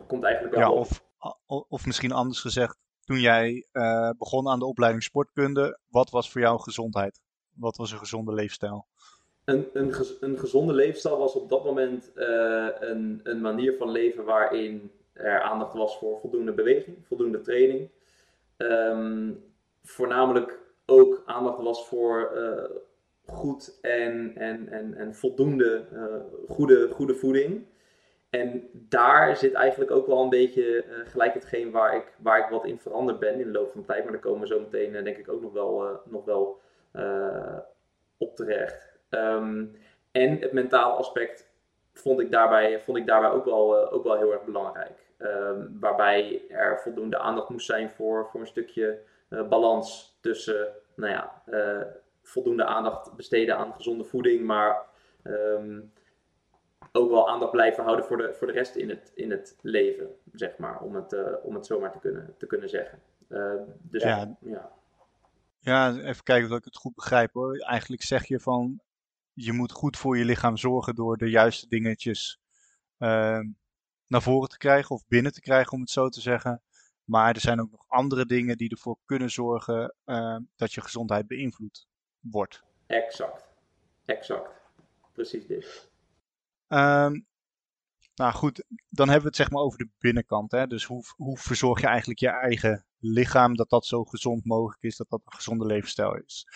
komt 0.07 0.23
eigenlijk 0.23 0.55
wel 0.55 0.63
ja, 0.63 0.71
of, 0.71 1.03
of 1.67 1.85
misschien 1.85 2.11
anders 2.11 2.41
gezegd, 2.41 2.77
toen 3.03 3.19
jij 3.19 3.65
uh, 3.73 4.09
begon 4.17 4.47
aan 4.47 4.59
de 4.59 4.65
opleiding 4.65 5.03
sportkunde, 5.03 5.79
wat 5.89 6.09
was 6.09 6.31
voor 6.31 6.41
jou 6.41 6.59
gezondheid? 6.59 7.21
Wat 7.53 7.77
was 7.77 7.91
een 7.91 7.97
gezonde 7.97 8.33
leefstijl? 8.33 8.85
Een, 9.43 9.67
een, 9.73 9.93
een 10.19 10.39
gezonde 10.39 10.73
leefstijl 10.73 11.17
was 11.17 11.33
op 11.33 11.49
dat 11.49 11.63
moment 11.63 12.11
uh, 12.15 12.67
een, 12.79 13.19
een 13.23 13.41
manier 13.41 13.77
van 13.77 13.89
leven 13.89 14.25
waarin 14.25 14.91
er 15.13 15.41
aandacht 15.41 15.73
was 15.73 15.97
voor 15.97 16.19
voldoende 16.19 16.51
beweging, 16.51 16.97
voldoende 17.07 17.41
training. 17.41 17.89
Um, 18.57 19.43
voornamelijk 19.83 20.59
ook 20.85 21.23
aandacht 21.25 21.61
was 21.61 21.87
voor 21.87 22.31
uh, 22.35 22.77
goed 23.25 23.79
en, 23.81 24.31
en, 24.35 24.69
en, 24.69 24.93
en 24.93 25.15
voldoende 25.15 25.85
uh, 25.93 26.15
goede, 26.47 26.89
goede 26.89 27.15
voeding. 27.15 27.65
En 28.29 28.69
daar 28.73 29.35
zit 29.35 29.53
eigenlijk 29.53 29.91
ook 29.91 30.07
wel 30.07 30.21
een 30.21 30.29
beetje 30.29 30.85
uh, 30.85 30.93
gelijk 31.05 31.33
hetgeen 31.33 31.71
waar 31.71 31.95
ik, 31.95 32.13
waar 32.17 32.39
ik 32.39 32.49
wat 32.49 32.65
in 32.65 32.79
veranderd 32.79 33.19
ben 33.19 33.39
in 33.39 33.45
de 33.45 33.59
loop 33.59 33.71
van 33.71 33.81
de 33.81 33.87
tijd. 33.87 34.03
Maar 34.03 34.11
daar 34.11 34.21
komen 34.21 34.41
we 34.41 34.47
zo 34.47 34.59
meteen 34.59 35.03
denk 35.03 35.17
ik 35.17 35.29
ook 35.29 35.41
nog 35.41 35.53
wel, 35.53 35.99
nog 36.05 36.25
wel 36.25 36.59
op 38.17 38.35
terecht. 38.35 38.93
Um, 39.09 39.77
en 40.11 40.39
het 40.39 40.51
mentale 40.51 40.93
aspect 40.93 41.49
vond 41.93 42.19
ik 42.19 42.31
daarbij, 42.31 42.81
vond 42.81 42.97
ik 42.97 43.05
daarbij 43.05 43.29
ook, 43.29 43.45
wel, 43.45 43.91
ook 43.91 44.03
wel 44.03 44.17
heel 44.17 44.31
erg 44.31 44.43
belangrijk. 44.43 44.99
Um, 45.17 45.77
waarbij 45.79 46.41
er 46.49 46.79
voldoende 46.79 47.17
aandacht 47.17 47.49
moest 47.49 47.65
zijn 47.65 47.89
voor, 47.89 48.27
voor 48.31 48.39
een 48.39 48.47
stukje 48.47 48.99
balans 49.49 50.17
tussen 50.21 50.67
nou 50.95 51.11
ja, 51.11 51.43
voldoende 52.27 52.65
aandacht 52.65 53.15
besteden 53.15 53.57
aan 53.57 53.73
gezonde 53.73 54.03
voeding, 54.03 54.45
maar 54.45 54.85
um, 55.23 55.91
ook 56.91 57.09
wel 57.09 57.29
aandacht 57.29 57.51
blijven 57.51 57.83
houden 57.83 58.05
voor 58.05 58.17
de, 58.17 58.33
voor 58.33 58.47
de 58.47 58.53
rest 58.53 58.75
in 58.75 58.89
het, 58.89 59.11
in 59.15 59.31
het 59.31 59.57
leven, 59.61 60.07
zeg 60.33 60.57
maar, 60.57 60.81
om 60.81 60.95
het, 60.95 61.13
uh, 61.13 61.21
om 61.43 61.55
het 61.55 61.65
zomaar 61.65 61.91
te 61.91 61.99
kunnen, 61.99 62.35
te 62.37 62.47
kunnen 62.47 62.69
zeggen. 62.69 63.01
dus 63.81 64.03
ja. 64.03 64.37
ja. 64.39 64.71
Ja, 65.65 65.95
even 65.95 66.23
kijken 66.23 66.51
of 66.51 66.57
ik 66.57 66.65
het 66.65 66.75
goed 66.75 66.95
begrijp 66.95 67.33
hoor. 67.33 67.57
Eigenlijk 67.57 68.03
zeg 68.03 68.25
je 68.25 68.39
van 68.39 68.81
je 69.33 69.53
moet 69.53 69.71
goed 69.71 69.97
voor 69.97 70.17
je 70.17 70.25
lichaam 70.25 70.57
zorgen 70.57 70.95
door 70.95 71.17
de 71.17 71.29
juiste 71.29 71.67
dingetjes 71.67 72.39
uh, 72.99 73.39
naar 74.07 74.21
voren 74.21 74.49
te 74.49 74.57
krijgen 74.57 74.95
of 74.95 75.07
binnen 75.07 75.33
te 75.33 75.41
krijgen, 75.41 75.73
om 75.73 75.79
het 75.79 75.89
zo 75.89 76.09
te 76.09 76.21
zeggen. 76.21 76.61
Maar 77.03 77.33
er 77.33 77.41
zijn 77.41 77.61
ook 77.61 77.71
nog 77.71 77.85
andere 77.87 78.25
dingen 78.25 78.57
die 78.57 78.69
ervoor 78.69 78.97
kunnen 79.05 79.29
zorgen 79.29 79.95
uh, 80.05 80.37
dat 80.55 80.73
je 80.73 80.81
gezondheid 80.81 81.27
beïnvloed 81.27 81.87
wordt. 82.31 82.63
Exact. 82.87 83.43
Exact. 84.05 84.49
Precies 85.13 85.47
dit. 85.47 85.89
Um, 86.67 87.27
nou 88.15 88.33
goed, 88.33 88.63
dan 88.89 89.05
hebben 89.05 89.21
we 89.21 89.27
het 89.27 89.35
zeg 89.35 89.49
maar 89.49 89.61
over 89.61 89.77
de 89.77 89.89
binnenkant. 89.99 90.51
Hè? 90.51 90.67
Dus 90.67 90.83
hoe, 90.83 91.03
hoe 91.15 91.37
verzorg 91.37 91.81
je 91.81 91.87
eigenlijk 91.87 92.19
je 92.19 92.29
eigen 92.29 92.85
lichaam 92.99 93.55
dat 93.55 93.69
dat 93.69 93.85
zo 93.85 94.03
gezond 94.03 94.45
mogelijk 94.45 94.83
is, 94.83 94.97
dat 94.97 95.09
dat 95.09 95.21
een 95.25 95.33
gezonde 95.33 95.65
levensstijl 95.65 96.15
is. 96.15 96.47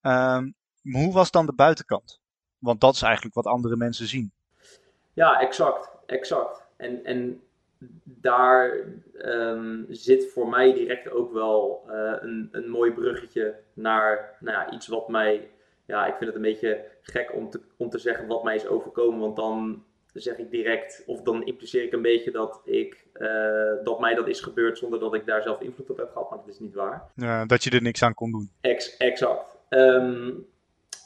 Um, 0.00 0.54
maar 0.82 1.02
hoe 1.02 1.12
was 1.12 1.30
dan 1.30 1.46
de 1.46 1.54
buitenkant? 1.54 2.20
Want 2.58 2.80
dat 2.80 2.94
is 2.94 3.02
eigenlijk 3.02 3.34
wat 3.34 3.46
andere 3.46 3.76
mensen 3.76 4.06
zien. 4.06 4.32
Ja, 5.12 5.40
exact. 5.40 5.90
exact. 6.06 6.64
En, 6.76 7.04
en 7.04 7.42
daar 8.02 8.78
um, 9.24 9.86
zit 9.88 10.30
voor 10.32 10.48
mij 10.48 10.72
direct 10.72 11.10
ook 11.10 11.32
wel 11.32 11.84
uh, 11.88 12.12
een, 12.20 12.48
een 12.52 12.70
mooi 12.70 12.92
bruggetje 12.92 13.54
naar 13.74 14.36
nou 14.40 14.56
ja, 14.56 14.72
iets 14.72 14.86
wat 14.86 15.08
mij. 15.08 15.48
Ja, 15.86 16.06
ik 16.06 16.14
vind 16.14 16.26
het 16.26 16.34
een 16.34 16.50
beetje 16.52 16.84
gek 17.02 17.34
om 17.34 17.50
te, 17.50 17.60
om 17.76 17.90
te 17.90 17.98
zeggen 17.98 18.26
wat 18.26 18.44
mij 18.44 18.54
is 18.54 18.66
overkomen. 18.66 19.20
Want 19.20 19.36
dan 19.36 19.84
zeg 20.12 20.38
ik 20.38 20.50
direct, 20.50 21.02
of 21.06 21.22
dan 21.22 21.44
impliceer 21.44 21.82
ik 21.82 21.92
een 21.92 22.02
beetje 22.02 22.30
dat, 22.30 22.60
ik, 22.64 23.06
uh, 23.14 23.72
dat 23.84 24.00
mij 24.00 24.14
dat 24.14 24.28
is 24.28 24.40
gebeurd 24.40 24.78
zonder 24.78 25.00
dat 25.00 25.14
ik 25.14 25.26
daar 25.26 25.42
zelf 25.42 25.60
invloed 25.60 25.90
op 25.90 25.96
heb 25.96 26.10
gehad. 26.12 26.30
Maar 26.30 26.38
dat 26.38 26.48
is 26.48 26.58
niet 26.58 26.74
waar. 26.74 27.10
Ja, 27.14 27.44
dat 27.46 27.64
je 27.64 27.70
er 27.70 27.82
niks 27.82 28.02
aan 28.02 28.14
kon 28.14 28.30
doen. 28.30 28.50
Ex 28.60 28.96
exact. 28.96 29.58
Um, 29.68 30.46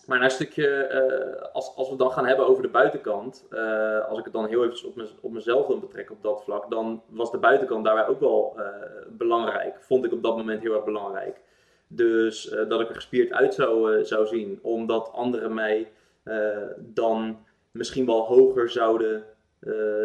maar 0.09 0.19
naar 0.19 0.27
een 0.27 0.35
stukje, 0.35 0.91
uh, 0.93 1.53
als, 1.53 1.75
als 1.77 1.87
we 1.87 1.93
het 1.93 1.99
dan 1.99 2.11
gaan 2.11 2.27
hebben 2.27 2.47
over 2.47 2.63
de 2.63 2.69
buitenkant, 2.69 3.47
uh, 3.51 4.09
als 4.09 4.19
ik 4.19 4.25
het 4.25 4.33
dan 4.33 4.47
heel 4.47 4.65
even 4.65 4.89
op, 4.89 5.09
op 5.21 5.33
mezelf 5.33 5.67
dan 5.67 5.81
betrek 5.81 6.11
op 6.11 6.23
dat 6.23 6.43
vlak, 6.45 6.71
dan 6.71 7.03
was 7.09 7.31
de 7.31 7.39
buitenkant 7.39 7.85
daarbij 7.85 8.07
ook 8.07 8.21
wel 8.21 8.55
uh, 8.57 8.65
belangrijk. 9.09 9.77
Vond 9.81 10.05
ik 10.05 10.13
op 10.13 10.23
dat 10.23 10.37
moment 10.37 10.61
heel 10.61 10.75
erg 10.75 10.85
belangrijk. 10.85 11.41
Dus 11.87 12.57
dat 12.69 12.81
ik 12.81 12.89
er 12.89 12.95
gespierd 12.95 13.33
uit 13.33 13.55
zou, 13.55 14.05
zou 14.05 14.27
zien, 14.27 14.59
omdat 14.63 15.13
anderen 15.13 15.55
mij 15.55 15.93
dan 16.79 17.39
misschien 17.71 18.07
wel 18.07 18.27
hoger 18.27 18.71
zouden, 18.71 19.25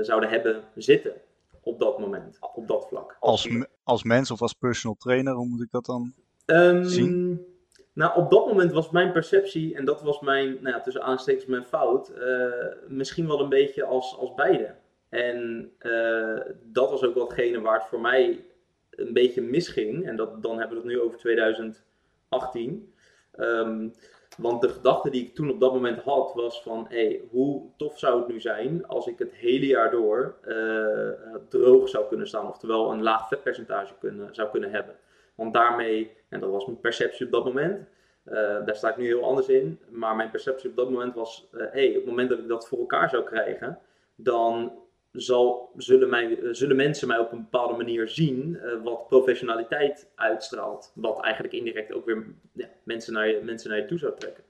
zouden 0.02 0.30
hebben 0.30 0.64
zitten 0.76 1.14
op 1.62 1.80
dat 1.80 2.00
moment, 2.00 2.38
op 2.54 2.68
dat 2.68 2.88
vlak. 2.88 3.18
Als, 3.20 3.50
als 3.84 4.04
mens 4.04 4.32
of 4.32 4.42
als 4.42 4.54
personal 4.54 4.96
trainer, 5.00 5.34
hoe 5.34 5.48
moet 5.48 5.62
ik 5.62 5.72
dat 5.72 5.86
dan 5.86 6.14
um, 6.46 6.84
zien? 6.84 7.46
Nou, 7.94 8.18
op 8.18 8.30
dat 8.30 8.48
moment 8.48 8.72
was 8.72 8.90
mijn 8.90 9.12
perceptie, 9.12 9.76
en 9.76 9.86
dat 9.86 10.02
was 10.02 10.20
mijn, 10.20 10.58
nou 10.62 10.76
ja, 10.76 10.82
tussen 10.82 11.04
aanstekens 11.04 11.46
mijn 11.46 11.66
fout, 11.66 12.12
uh, 12.18 12.54
misschien 12.88 13.28
wel 13.28 13.40
een 13.40 13.50
beetje 13.50 13.84
als, 13.84 14.18
als 14.18 14.34
beide. 14.34 14.76
En 15.10 15.72
uh, 15.80 16.40
dat 16.64 16.90
was 16.90 17.04
ook 17.04 17.16
watgene 17.16 17.62
waar 17.62 17.80
het 17.80 17.88
voor 17.88 18.02
mij 18.02 18.46
een 18.90 19.14
beetje 19.14 19.42
misging. 19.42 20.08
En 20.08 20.16
dat, 20.16 20.44
dan 20.44 20.60
hebben 20.60 20.78
we 20.78 20.84
het 20.84 20.94
nu 20.94 21.02
over 21.02 21.20
2018. 21.20 22.94
Um, 23.40 23.94
want 24.38 24.62
de 24.62 24.70
gedachte 24.70 25.10
die 25.10 25.26
ik 25.26 25.36
toen 25.36 25.50
op 25.50 25.60
dat 25.60 25.74
moment 25.74 26.00
had 26.00 26.34
was 26.34 26.62
van, 26.62 26.86
hey, 26.90 27.22
hoe 27.30 27.70
tof 27.78 28.00
zou 28.00 28.20
het 28.20 28.28
nu 28.28 28.40
zijn 28.40 28.86
als 28.86 29.08
ik 29.08 29.20
het 29.20 29.34
hele 29.34 29.66
jaar 29.66 29.92
door 29.92 30.36
uh, 30.46 31.36
droog 31.50 31.90
zou 31.90 32.08
kunnen 32.08 32.28
staan. 32.28 32.48
Oftewel 32.48 32.92
een 32.92 33.04
laag 33.04 33.28
vetpercentage 33.28 33.94
kunnen, 34.00 34.36
zou 34.36 34.50
kunnen 34.50 34.72
hebben. 34.72 34.96
Want 35.36 35.54
daarmee, 35.54 36.12
en 36.30 36.40
dat 36.40 36.50
was 36.50 36.66
mijn 36.66 36.80
perceptie 36.80 37.26
op 37.26 37.32
dat 37.32 37.46
moment, 37.46 37.88
uh, 38.26 38.34
daar 38.66 38.76
sta 38.76 38.90
ik 38.90 38.98
nu 38.98 39.06
heel 39.06 39.24
anders 39.24 39.48
in, 39.48 39.80
maar 39.90 40.16
mijn 40.16 40.30
perceptie 40.30 40.70
op 40.70 40.76
dat 40.76 40.90
moment 40.90 41.16
was, 41.16 41.48
hé, 41.52 41.66
uh, 41.66 41.72
hey, 41.72 41.88
op 41.90 41.96
het 41.96 42.06
moment 42.06 42.30
dat 42.30 42.40
ik 42.40 42.48
dat 42.48 42.68
voor 42.68 42.80
elkaar 42.80 43.10
zou 43.10 43.24
krijgen, 43.24 43.80
dan 44.16 44.72
zal, 45.12 45.72
zullen, 45.78 46.10
mij, 46.10 46.28
uh, 46.28 46.54
zullen 46.54 46.76
mensen 46.76 47.08
mij 47.08 47.18
op 47.18 47.32
een 47.32 47.42
bepaalde 47.42 47.78
manier 47.78 48.08
zien 48.08 48.60
wat 48.84 49.08
professionaliteit 49.08 50.12
uitstraalt. 50.16 50.92
Wat 50.96 51.24
eigenlijk 51.24 51.54
indirect 51.54 51.94
ook 51.94 52.06
weer 52.06 52.26
ja, 52.52 52.68
mensen, 52.84 53.14
naar 53.14 53.28
je, 53.28 53.42
mensen 53.44 53.70
naar 53.70 53.80
je 53.80 53.86
toe 53.86 53.98
zou 53.98 54.14
trekken. 54.18 54.44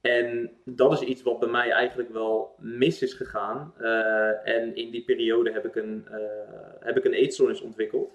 En 0.00 0.50
dat 0.64 0.92
is 0.92 1.00
iets 1.00 1.22
wat 1.22 1.38
bij 1.38 1.48
mij 1.48 1.70
eigenlijk 1.70 2.12
wel 2.12 2.54
mis 2.58 3.02
is 3.02 3.14
gegaan. 3.14 3.74
en 4.44 4.74
in 4.74 4.90
die 4.90 5.04
periode 5.04 5.52
heb 5.52 5.64
ik 5.64 5.76
een, 5.76 6.06
heb 6.80 6.96
ik 6.96 7.04
een 7.04 7.12
eetstoornis 7.12 7.60
ontwikkeld 7.60 8.12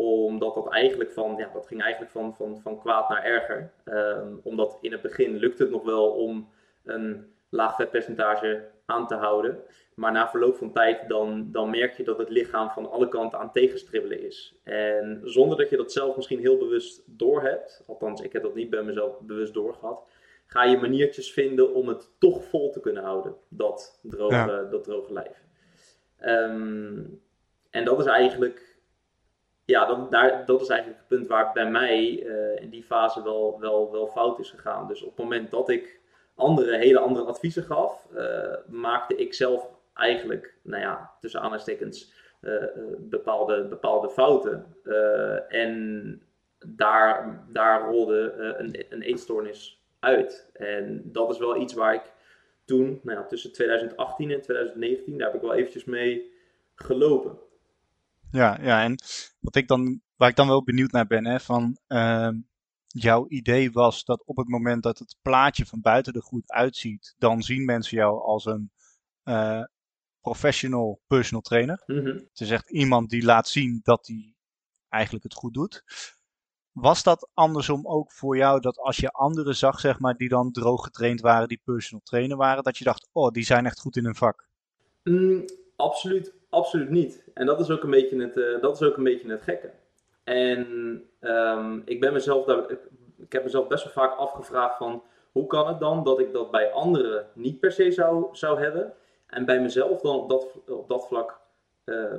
omdat 0.00 0.54
dat 0.54 0.68
eigenlijk 0.68 1.12
van, 1.12 1.34
ja, 1.36 1.50
dat 1.52 1.66
ging 1.66 1.82
eigenlijk 1.82 2.12
van, 2.12 2.34
van, 2.34 2.60
van 2.60 2.80
kwaad 2.80 3.08
naar 3.08 3.24
erger. 3.24 3.72
Um, 3.84 4.40
omdat 4.42 4.78
in 4.80 4.92
het 4.92 5.02
begin 5.02 5.36
lukte 5.36 5.62
het 5.62 5.72
nog 5.72 5.84
wel 5.84 6.10
om 6.10 6.48
een 6.84 7.32
laag 7.48 7.76
vetpercentage 7.76 8.68
aan 8.86 9.06
te 9.06 9.14
houden. 9.14 9.58
Maar 9.94 10.12
na 10.12 10.28
verloop 10.28 10.56
van 10.56 10.72
tijd 10.72 11.08
dan, 11.08 11.48
dan 11.52 11.70
merk 11.70 11.96
je 11.96 12.04
dat 12.04 12.18
het 12.18 12.28
lichaam 12.28 12.70
van 12.70 12.90
alle 12.90 13.08
kanten 13.08 13.38
aan 13.38 13.52
tegenstribbelen 13.52 14.26
is. 14.26 14.54
En 14.64 15.20
zonder 15.24 15.56
dat 15.56 15.70
je 15.70 15.76
dat 15.76 15.92
zelf 15.92 16.16
misschien 16.16 16.40
heel 16.40 16.58
bewust 16.58 17.02
doorhebt, 17.06 17.84
althans 17.86 18.20
ik 18.20 18.32
heb 18.32 18.42
dat 18.42 18.54
niet 18.54 18.70
bij 18.70 18.82
mezelf 18.82 19.20
bewust 19.20 19.54
doorgehad, 19.54 20.02
ga 20.46 20.64
je 20.64 20.78
maniertjes 20.78 21.32
vinden 21.32 21.74
om 21.74 21.88
het 21.88 22.10
toch 22.18 22.44
vol 22.44 22.70
te 22.70 22.80
kunnen 22.80 23.02
houden, 23.02 23.34
dat 23.48 23.98
droge, 24.02 24.34
ja. 24.34 24.62
dat 24.62 24.84
droge 24.84 25.12
lijf. 25.12 25.44
Um, 26.20 27.20
en 27.70 27.84
dat 27.84 27.98
is 27.98 28.06
eigenlijk 28.06 28.69
ja, 29.70 29.86
dat, 29.86 30.10
daar, 30.10 30.46
dat 30.46 30.60
is 30.60 30.68
eigenlijk 30.68 31.00
het 31.00 31.08
punt 31.08 31.28
waar 31.28 31.52
bij 31.52 31.70
mij 31.70 32.22
uh, 32.22 32.62
in 32.62 32.70
die 32.70 32.82
fase 32.82 33.22
wel, 33.22 33.60
wel, 33.60 33.92
wel 33.92 34.06
fout 34.06 34.38
is 34.38 34.50
gegaan. 34.50 34.88
Dus 34.88 35.02
op 35.02 35.08
het 35.08 35.18
moment 35.18 35.50
dat 35.50 35.68
ik 35.68 36.00
andere, 36.34 36.76
hele 36.76 36.98
andere 36.98 37.24
adviezen 37.24 37.62
gaf, 37.62 38.06
uh, 38.14 38.54
maakte 38.66 39.16
ik 39.16 39.34
zelf 39.34 39.68
eigenlijk, 39.94 40.54
nou 40.62 40.82
ja, 40.82 41.10
tussen 41.20 41.40
aanhalingstekens, 41.40 42.12
uh, 42.40 42.64
bepaalde, 42.98 43.64
bepaalde 43.64 44.10
fouten. 44.10 44.66
en 45.48 46.22
daar, 46.66 47.44
daar 47.52 47.88
rolde 47.90 48.32
een, 48.58 48.84
een 48.88 49.02
eetstoornis 49.02 49.82
uit. 49.98 50.50
En 50.52 51.02
dat 51.04 51.30
is 51.30 51.38
wel 51.38 51.56
iets 51.56 51.74
waar 51.74 51.94
ik 51.94 52.12
toen, 52.64 53.00
nou 53.02 53.18
ja, 53.18 53.26
tussen 53.26 53.52
2018 53.52 54.30
en 54.30 54.40
2019, 54.40 55.18
daar 55.18 55.26
heb 55.26 55.36
ik 55.36 55.42
wel 55.42 55.54
eventjes 55.54 55.84
mee 55.84 56.32
gelopen. 56.74 57.38
Ja, 58.30 58.58
ja, 58.62 58.82
en 58.82 59.02
wat 59.40 59.56
ik 59.56 59.68
dan, 59.68 60.00
waar 60.16 60.28
ik 60.28 60.36
dan 60.36 60.48
wel 60.48 60.64
benieuwd 60.64 60.90
naar 60.90 61.06
ben, 61.06 61.26
hè, 61.26 61.40
van 61.40 61.78
uh, 61.88 62.30
jouw 62.86 63.28
idee 63.28 63.70
was 63.70 64.04
dat 64.04 64.22
op 64.24 64.36
het 64.36 64.48
moment 64.48 64.82
dat 64.82 64.98
het 64.98 65.16
plaatje 65.22 65.66
van 65.66 65.80
buiten 65.80 66.12
er 66.12 66.22
goed 66.22 66.50
uitziet, 66.50 67.14
dan 67.18 67.42
zien 67.42 67.64
mensen 67.64 67.96
jou 67.96 68.22
als 68.22 68.44
een 68.44 68.70
uh, 69.24 69.64
professional 70.20 71.00
personal 71.06 71.42
trainer. 71.42 71.82
Mhm. 71.86 72.06
Het 72.06 72.40
is 72.40 72.50
echt 72.50 72.70
iemand 72.70 73.10
die 73.10 73.24
laat 73.24 73.48
zien 73.48 73.80
dat 73.82 74.06
hij 74.06 74.34
eigenlijk 74.88 75.24
het 75.24 75.34
goed 75.34 75.54
doet. 75.54 75.84
Was 76.72 77.02
dat 77.02 77.30
andersom 77.34 77.86
ook 77.86 78.12
voor 78.12 78.36
jou 78.36 78.60
dat 78.60 78.78
als 78.78 78.96
je 78.96 79.10
anderen 79.10 79.56
zag, 79.56 79.80
zeg 79.80 79.98
maar, 79.98 80.16
die 80.16 80.28
dan 80.28 80.52
droog 80.52 80.84
getraind 80.84 81.20
waren, 81.20 81.48
die 81.48 81.60
personal 81.64 82.02
trainer 82.04 82.36
waren, 82.36 82.64
dat 82.64 82.78
je 82.78 82.84
dacht, 82.84 83.08
oh, 83.12 83.30
die 83.30 83.44
zijn 83.44 83.66
echt 83.66 83.80
goed 83.80 83.96
in 83.96 84.04
hun 84.04 84.14
vak? 84.14 84.48
Mm, 85.02 85.44
absoluut, 85.76 86.34
absoluut 86.50 86.90
niet. 86.90 87.24
En 87.34 87.46
dat 87.46 87.60
is 87.60 87.70
ook 87.70 87.82
een 87.82 87.90
beetje 87.90 88.22
het, 88.22 88.36
eh, 88.36 88.60
dat 88.60 88.80
is 88.80 88.86
ook 88.88 88.96
een 88.96 89.04
beetje 89.04 89.30
het 89.30 89.42
gekke. 89.42 89.70
En 90.24 91.02
ehm, 91.20 91.80
ik 91.84 92.00
ben 92.00 92.12
mezelf 92.12 92.44
daar, 92.44 92.70
ik, 93.16 93.32
heb 93.32 93.42
mezelf 93.44 93.66
best 93.68 93.84
wel 93.84 93.92
vaak 93.92 94.18
afgevraagd 94.18 94.76
van, 94.76 95.02
hoe 95.32 95.46
kan 95.46 95.68
het 95.68 95.80
dan 95.80 96.04
dat 96.04 96.18
ik 96.20 96.32
dat 96.32 96.50
bij 96.50 96.72
anderen 96.72 97.26
niet 97.34 97.60
per 97.60 97.72
se 97.72 97.90
zou, 97.90 98.26
zou 98.32 98.60
hebben 98.60 98.94
en 99.26 99.44
bij 99.44 99.60
mezelf 99.60 100.00
dan 100.00 100.16
op 100.16 100.28
dat, 100.28 100.46
op 100.68 100.88
dat 100.88 101.06
vlak 101.06 101.40
eh, 101.84 102.14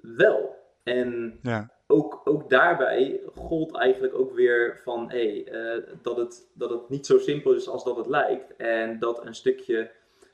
wel? 0.00 0.56
En 0.82 1.38
Ja. 1.42 1.70
ook, 1.86 2.20
ook 2.24 2.50
daarbij 2.50 3.20
gold 3.34 3.76
eigenlijk 3.76 4.14
ook 4.14 4.34
weer 4.34 4.80
van 4.84 5.10
hey, 5.10 5.44
eh, 5.44 5.82
dat, 6.02 6.16
het, 6.16 6.50
dat 6.54 6.70
het 6.70 6.88
niet 6.88 7.06
zo 7.06 7.18
simpel 7.18 7.54
is 7.54 7.68
als 7.68 7.84
dat 7.84 7.96
het 7.96 8.06
lijkt. 8.06 8.56
En 8.56 8.98
dat 8.98 9.26
een 9.26 9.34
stukje 9.34 9.90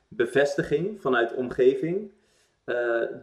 bevestiging 0.07 1.01
vanuit 1.01 1.29
de 1.29 1.35
omgeving, 1.35 2.11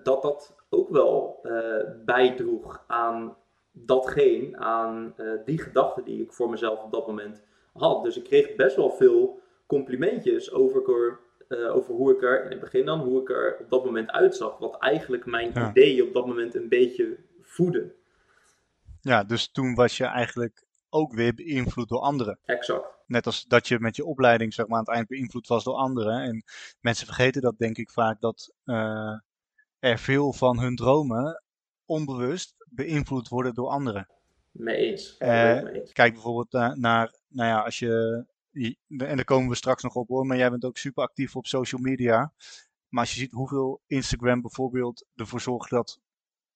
dat 0.03 0.23
dat 0.23 0.55
ook 0.69 0.89
wel 0.89 1.39
eh, 1.43 1.91
bijdroeg 2.05 2.85
aan 2.87 3.37
datgene, 3.73 4.57
aan 4.57 5.13
eh, 5.17 5.27
die 5.45 5.59
gedachten 5.59 6.05
die 6.05 6.23
ik 6.23 6.33
voor 6.33 6.51
mezelf 6.51 6.83
op 6.83 6.93
dat 6.93 7.07
moment 7.07 7.43
had. 7.73 8.03
Dus 8.05 8.17
ik 8.17 8.25
kreeg 8.25 8.55
best 8.55 8.77
wel 8.77 8.91
veel 8.91 9.41
complimentjes 9.67 10.53
over, 10.53 10.91
er, 10.91 11.19
eh, 11.49 11.77
over 11.77 11.95
hoe 11.95 12.13
ik 12.13 12.23
er, 12.23 12.45
in 12.45 12.51
het 12.51 12.61
begin 12.61 12.85
dan, 12.85 13.01
hoe 13.01 13.21
ik 13.21 13.31
er 13.31 13.57
op 13.61 13.71
dat 13.71 13.85
moment 13.85 14.11
uitzag. 14.11 14.59
Wat 14.59 14.79
eigenlijk 14.79 15.27
mijn 15.27 15.51
Ja. 15.55 15.71
ideeën 15.71 16.07
op 16.07 16.13
dat 16.13 16.27
moment 16.27 16.55
een 16.55 16.69
beetje 16.69 17.17
voedde. 17.43 17.95
ja, 19.01 19.25
dus 19.25 19.51
toen 19.53 19.75
was 19.75 19.97
je 19.97 20.05
eigenlijk 20.05 20.65
ook 20.91 21.13
weer 21.13 21.35
beïnvloed 21.35 21.89
door 21.89 22.01
anderen. 22.01 22.39
Exact. 22.45 22.87
Net 23.07 23.27
als 23.27 23.45
dat 23.45 23.69
je 23.69 23.81
met 23.81 23.97
je 23.97 24.05
opleiding 24.05 24.55
zeg 24.55 24.67
maar, 24.67 24.79
aan 24.79 24.85
het 24.85 24.95
eind 24.95 25.09
beïnvloed 25.09 25.47
was 25.47 25.65
door 25.65 25.75
anderen. 25.75 26.21
En 26.23 26.45
mensen 26.81 27.07
vergeten 27.07 27.43
dat 27.43 27.59
denk 27.59 27.77
ik 27.79 27.91
vaak 27.91 28.21
dat 28.21 28.53
eh, 28.65 29.13
er 29.91 29.99
veel 29.99 30.33
van 30.33 30.59
hun 30.59 30.77
dromen 30.77 31.43
onbewust 31.85 32.55
beïnvloed 32.69 33.29
worden 33.29 33.55
door 33.55 33.69
anderen. 33.69 34.09
Mee 34.51 34.77
eens. 34.77 35.17
Eh, 35.17 35.63
mee 35.63 35.73
eens. 35.81 35.93
Kijk 35.93 36.13
bijvoorbeeld 36.13 36.53
naar, 36.53 36.79
naar, 36.79 37.15
nou 37.29 37.49
ja, 37.49 37.61
als 37.61 37.79
je, 37.79 38.25
je- 38.51 38.77
en 38.89 39.17
daar 39.17 39.25
komen 39.25 39.49
we 39.49 39.55
straks 39.55 39.83
nog 39.83 39.95
op 39.95 40.09
hoor, 40.09 40.27
maar 40.27 40.37
jij 40.37 40.51
bent 40.51 40.65
ook 40.65 40.77
super 40.77 41.03
actief 41.03 41.37
op 41.37 41.47
social 41.47 41.81
media. 41.81 42.33
Maar 42.89 43.01
als 43.01 43.13
je 43.15 43.19
ziet 43.21 43.33
hoeveel 43.33 43.81
Instagram 43.87 44.41
bijvoorbeeld 44.41 45.05
ervoor 45.15 45.41
zorgt 45.41 45.71
dat 45.71 46.01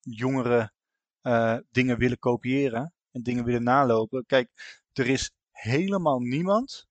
jongeren 0.00 0.72
eh, 1.20 1.56
dingen 1.70 1.98
willen 1.98 2.18
kopiëren 2.18 2.94
en 3.10 3.22
dingen 3.22 3.44
willen 3.44 3.62
nalopen. 3.62 4.26
Kijk, 4.26 4.80
er 4.92 5.06
is 5.08 5.32
helemaal 5.50 6.18
niemand, 6.20 6.88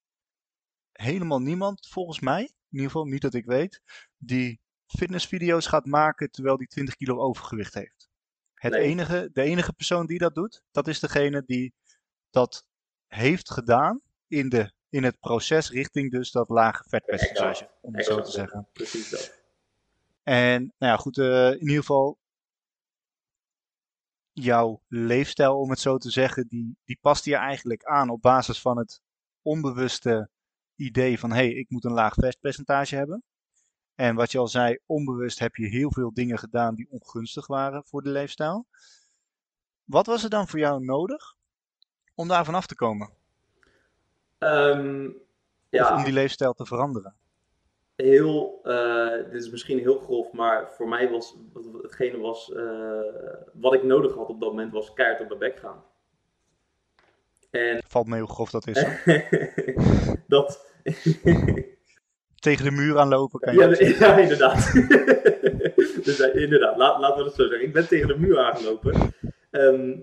helemaal 0.91 1.39
niemand 1.41 1.87
volgens 1.87 2.19
mij, 2.19 2.41
in 2.41 2.51
ieder 2.69 2.87
geval 2.87 3.05
niet 3.05 3.21
dat 3.21 3.33
ik 3.33 3.45
weet, 3.45 3.81
die 4.17 4.59
fitnessvideo's 4.97 5.67
gaat 5.67 5.85
maken 5.85 6.31
terwijl 6.31 6.57
die 6.57 6.67
20 6.67 6.95
kilo 6.95 7.19
overgewicht 7.19 7.73
heeft. 7.73 8.09
Het 8.53 8.71
Nee. 8.71 8.81
enige, 8.81 9.29
de 9.33 9.41
enige 9.41 9.73
persoon 9.73 10.05
die 10.05 10.17
dat 10.17 10.35
doet, 10.35 10.63
dat 10.71 10.87
is 10.87 10.99
degene 10.99 11.43
die 11.45 11.73
dat 12.29 12.65
heeft 13.07 13.51
gedaan 13.51 14.01
in, 14.27 14.49
de, 14.49 14.71
in 14.89 15.03
het 15.03 15.19
proces 15.19 15.69
richting 15.69 16.11
dus 16.11 16.31
dat 16.31 16.49
lage 16.49 16.83
vetpercentage, 16.89 17.69
om 17.81 17.95
het 17.95 18.05
zo 18.05 18.21
te 18.21 18.31
zeggen. 18.31 18.67
Precies 18.73 19.09
dat. 19.09 19.37
En 20.23 20.61
nou 20.77 20.91
ja, 20.91 20.97
goed, 20.97 21.17
eh, 21.17 21.51
in 21.51 21.59
ieder 21.59 21.75
geval 21.75 22.19
jouw 24.31 24.81
leefstijl, 24.87 25.59
om 25.59 25.69
het 25.69 25.79
zo 25.79 25.97
te 25.97 26.11
zeggen, 26.11 26.47
die, 26.47 26.77
die 26.83 26.97
past 27.01 27.25
je 27.25 27.35
eigenlijk 27.35 27.83
aan 27.83 28.09
op 28.09 28.21
basis 28.21 28.61
van 28.61 28.77
het 28.77 29.01
onbewuste 29.41 30.29
idee 30.75 31.19
van 31.19 31.29
hé, 31.31 31.35
hey, 31.35 31.53
ik 31.53 31.69
moet 31.69 31.85
een 31.85 31.93
laag 31.93 32.13
vetpercentage 32.13 32.95
hebben. 32.95 33.23
En 33.99 34.15
wat 34.15 34.31
je 34.31 34.37
al 34.37 34.47
zei, 34.47 34.77
onbewust 34.85 35.39
heb 35.39 35.55
je 35.55 35.67
heel 35.67 35.91
veel 35.91 36.13
dingen 36.13 36.37
gedaan 36.37 36.75
die 36.75 36.87
ongunstig 36.89 37.47
waren 37.47 37.83
voor 37.85 38.01
de 38.01 38.09
leefstijl. 38.09 38.65
Wat 39.83 40.05
was 40.05 40.23
er 40.23 40.29
dan 40.29 40.47
voor 40.47 40.59
jou 40.59 40.83
nodig 40.83 41.35
om 42.15 42.27
daar 42.27 42.45
vanaf 42.45 42.67
te 42.67 42.75
komen? 42.75 43.09
Ehm, 44.37 45.05
Of 45.05 45.13
ja, 45.69 45.95
om 45.97 46.03
die 46.03 46.13
leefstijl 46.13 46.53
te 46.53 46.65
veranderen? 46.65 47.15
heel, 47.95 48.59
eh, 48.63 49.31
dit 49.31 49.41
is 49.41 49.49
misschien 49.49 49.79
heel 49.79 49.99
grof, 49.99 50.31
maar 50.31 50.71
voor 50.71 50.87
mij 50.87 51.09
was 51.09 51.35
hetgene 51.81 52.17
was, 52.17 52.53
eh, 52.53 53.43
wat 53.53 53.73
ik 53.73 53.83
nodig 53.83 54.15
had 54.15 54.29
op 54.29 54.39
dat 54.39 54.49
moment, 54.49 54.71
was 54.71 54.93
keihard 54.93 55.21
op 55.21 55.27
mijn 55.27 55.39
bek 55.39 55.59
gaan. 55.59 55.83
En 57.49 57.83
Valt 57.87 58.07
me 58.07 58.15
heel 58.15 58.25
grof 58.25 58.49
dat 58.49 58.67
is. 58.67 58.85
dat, 60.27 60.73
Tegen 62.39 62.65
de 62.65 62.71
muur 62.71 62.99
aanlopen 62.99 63.39
kan 63.39 63.53
je 63.53 63.95
ja, 63.99 64.17
inderdaad. 64.17 64.71
dus, 66.05 66.19
eh, 66.19 66.41
inderdaad, 66.41 66.77
laat, 66.77 66.99
laten 66.99 67.17
we 67.17 67.23
het 67.23 67.33
zo 67.33 67.47
zeggen. 67.47 67.67
Ik 67.67 67.73
ben 67.73 67.87
tegen 67.87 68.07
de 68.07 68.17
muur 68.17 68.39
aangelopen. 68.39 69.13
Ehm, 69.51 69.97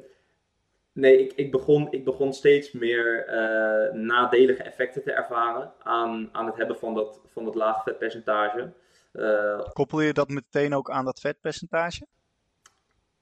nee, 0.93 1.19
ik, 1.19 1.33
ik, 1.33 1.51
begon, 1.51 1.89
ik 1.91 2.05
begon 2.05 2.33
steeds 2.33 2.73
meer 2.73 3.27
eh, 3.27 3.93
nadelige 3.93 4.63
effecten 4.63 5.03
te 5.03 5.13
ervaren 5.13 5.73
aan, 5.83 6.29
aan 6.33 6.47
het 6.47 6.57
hebben 6.57 6.79
van 6.79 6.95
dat, 6.95 7.21
van 7.33 7.45
dat 7.45 7.55
laag 7.55 7.83
vetpercentage. 7.83 8.73
Eh, 9.13 9.61
Koppel 9.73 10.01
je 10.01 10.13
dat 10.13 10.29
meteen 10.29 10.75
ook 10.75 10.91
aan 10.91 11.05
dat 11.05 11.21
vetpercentage? 11.21 12.07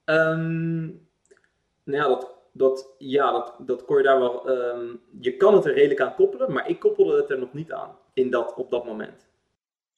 Ehm, 0.05 0.85
nou 1.85 2.03
ja, 2.03 2.09
dat, 2.09 2.35
dat, 2.53 2.95
ja 2.99 3.31
dat, 3.31 3.55
dat 3.59 3.85
kon 3.85 3.97
je 3.97 4.03
daar 4.03 4.19
wel. 4.19 4.49
ehm, 4.49 4.87
je 5.21 5.37
kan 5.37 5.55
het 5.55 5.65
er 5.65 5.75
redelijk 5.75 6.01
aan 6.01 6.15
koppelen, 6.15 6.53
maar 6.53 6.69
ik 6.69 6.79
koppelde 6.81 7.17
het 7.17 7.31
er 7.31 7.39
nog 7.39 7.53
niet 7.53 7.73
aan 7.73 8.03
in 8.15 8.31
dat, 8.31 8.55
op 8.55 8.71
dat 8.71 8.85
moment. 8.85 9.29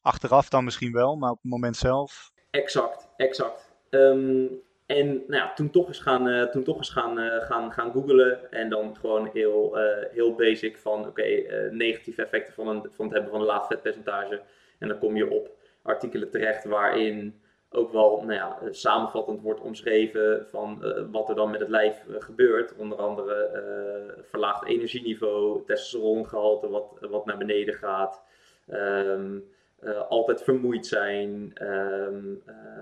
Achteraf 0.00 0.48
dan 0.48 0.64
misschien 0.64 0.92
wel, 0.92 1.16
maar 1.16 1.30
op 1.30 1.42
het 1.42 1.50
moment 1.50 1.76
zelf. 1.76 2.32
Exact, 2.50 3.08
exact. 3.16 3.72
Ehm, 3.90 4.46
en 4.86 5.06
nou 5.06 5.42
ja, 5.42 5.52
toen 5.54 5.70
toch 5.70 5.86
eens 5.86 5.98
gaan, 5.98 6.28
eh, 6.28 6.42
toen 6.42 6.64
toch 6.64 6.76
eens 6.76 6.90
gaan, 6.90 7.18
eh, 7.18 7.46
gaan, 7.46 7.72
gaan 7.72 7.92
googlen 7.92 8.52
en 8.52 8.68
dan 8.68 8.96
gewoon 8.96 9.30
heel, 9.32 9.78
eh, 9.78 10.10
heel 10.12 10.34
basic 10.34 10.78
van 10.78 11.06
oké, 11.06 11.22
negatieve 11.70 12.22
effecten 12.22 12.54
van, 12.54 12.68
een, 12.68 12.86
van 12.90 13.04
het 13.04 13.14
hebben 13.14 13.30
van 13.30 13.40
een 13.40 13.46
laag 13.46 13.66
vetpercentage. 13.66 14.42
En 14.78 14.88
dan 14.88 14.98
kom 14.98 15.16
je 15.16 15.30
op 15.30 15.50
artikelen 15.82 16.30
terecht 16.30 16.64
waarin 16.64 17.40
ook 17.70 17.92
wel 17.92 18.16
nou 18.20 18.32
ja, 18.32 18.58
eh, 18.60 18.68
samenvattend 18.70 19.40
wordt 19.40 19.60
omschreven 19.60 20.46
van 20.48 20.84
eh, 20.84 21.04
wat 21.10 21.28
er 21.28 21.34
dan 21.34 21.50
met 21.50 21.60
het 21.60 21.68
lijf 21.68 22.04
eh, 22.08 22.14
gebeurt. 22.18 22.76
Onder 22.76 22.98
andere 22.98 24.14
verlaagd 24.22 24.64
energieniveau, 24.64 25.64
testosterongehalte 25.64 26.68
wat, 26.68 26.98
wat 27.00 27.26
naar 27.26 27.38
beneden 27.38 27.74
gaat. 27.74 28.22
Ehm, 28.66 29.38
eh, 29.76 30.08
altijd 30.08 30.42
vermoeid 30.42 30.86
zijn, 30.86 31.50
eh, 31.54 32.08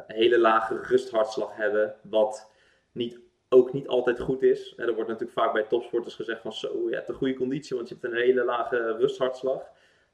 hele 0.06 0.38
lage 0.38 0.78
rusthartslag 0.82 1.56
hebben, 1.56 1.94
wat 2.02 2.50
niet, 2.92 3.20
ook 3.48 3.72
niet 3.72 3.88
altijd 3.88 4.20
goed 4.20 4.42
is. 4.42 4.74
Er 4.76 4.94
wordt 4.94 5.10
natuurlijk 5.10 5.38
vaak 5.38 5.52
bij 5.52 5.62
topsporters 5.62 6.14
gezegd 6.14 6.40
van 6.40 6.52
zo, 6.52 6.88
je 6.88 6.94
hebt 6.94 7.08
een 7.08 7.14
goede 7.14 7.34
conditie, 7.34 7.76
want 7.76 7.88
je 7.88 7.94
hebt 7.94 8.06
een 8.06 8.20
hele 8.20 8.44
lage 8.44 8.96
rusthartslag. 8.96 9.62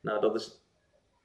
Nou, 0.01 0.21
dat 0.21 0.35
is, 0.35 0.63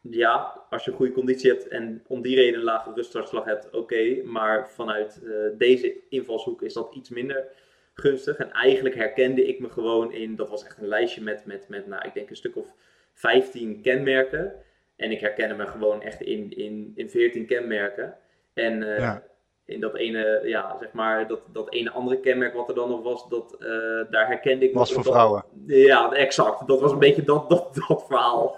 ja, 0.09 0.65
als 0.69 0.85
je 0.85 0.91
een 0.91 0.97
goede 0.97 1.11
conditie 1.11 1.49
hebt 1.51 1.67
en 1.67 2.03
om 2.07 2.21
die 2.21 2.35
reden 2.35 2.59
een 2.59 2.65
lage 2.65 2.91
rusthartslag 2.93 3.45
hebt, 3.45 3.69
oké. 3.69 4.23
maar 4.23 4.69
vanuit 4.69 5.21
eh, 5.23 5.31
deze 5.57 5.95
invalshoek 6.09 6.61
is 6.61 6.73
dat 6.73 6.95
iets 6.95 7.09
minder 7.09 7.45
gunstig. 7.93 8.37
En 8.37 8.51
eigenlijk 8.51 8.95
herkende 8.95 9.47
ik 9.47 9.59
me 9.59 9.69
gewoon 9.69 10.13
in, 10.13 10.35
dat 10.35 10.49
was 10.49 10.65
echt 10.65 10.77
een 10.77 10.87
lijstje 10.87 11.21
met, 11.21 11.45
met, 11.45 11.69
met 11.69 11.87
nou, 11.87 12.07
ik 12.07 12.13
denk 12.13 12.29
een 12.29 12.35
stuk 12.35 12.55
of 12.55 12.73
15 13.13 13.81
kenmerken. 13.81 14.53
En 14.95 15.11
ik 15.11 15.19
herkende 15.19 15.55
me 15.55 15.67
gewoon 15.67 16.01
echt 16.01 16.21
in, 16.21 16.57
in, 16.57 16.91
in 16.95 17.09
14 17.09 17.45
kenmerken. 17.45 18.17
En 18.53 18.93
eh, 18.93 18.99
Ja. 18.99 19.23
In 19.65 19.79
dat 19.79 19.95
ene, 19.95 20.41
ja, 20.43 20.77
zeg 20.79 20.91
maar, 20.91 21.27
dat, 21.27 21.39
dat 21.51 21.73
ene 21.73 21.91
andere 21.91 22.19
kenmerk 22.19 22.53
wat 22.53 22.69
er 22.69 22.75
dan 22.75 22.89
nog 22.89 23.01
was, 23.03 23.29
dat, 23.29 23.55
eh, 23.59 23.67
daar 24.11 24.27
herkende 24.27 24.65
ik 24.65 24.73
Was 24.73 24.93
voor 24.93 25.03
dat- 25.03 25.13
vrouwen. 25.13 25.43
Ja, 25.65 26.11
exact. 26.11 26.67
Dat 26.67 26.81
was 26.81 26.91
een 26.91 26.99
beetje 26.99 27.23
dat, 27.23 27.49
dat, 27.49 27.75
dat 27.87 28.05
verhaal. 28.07 28.55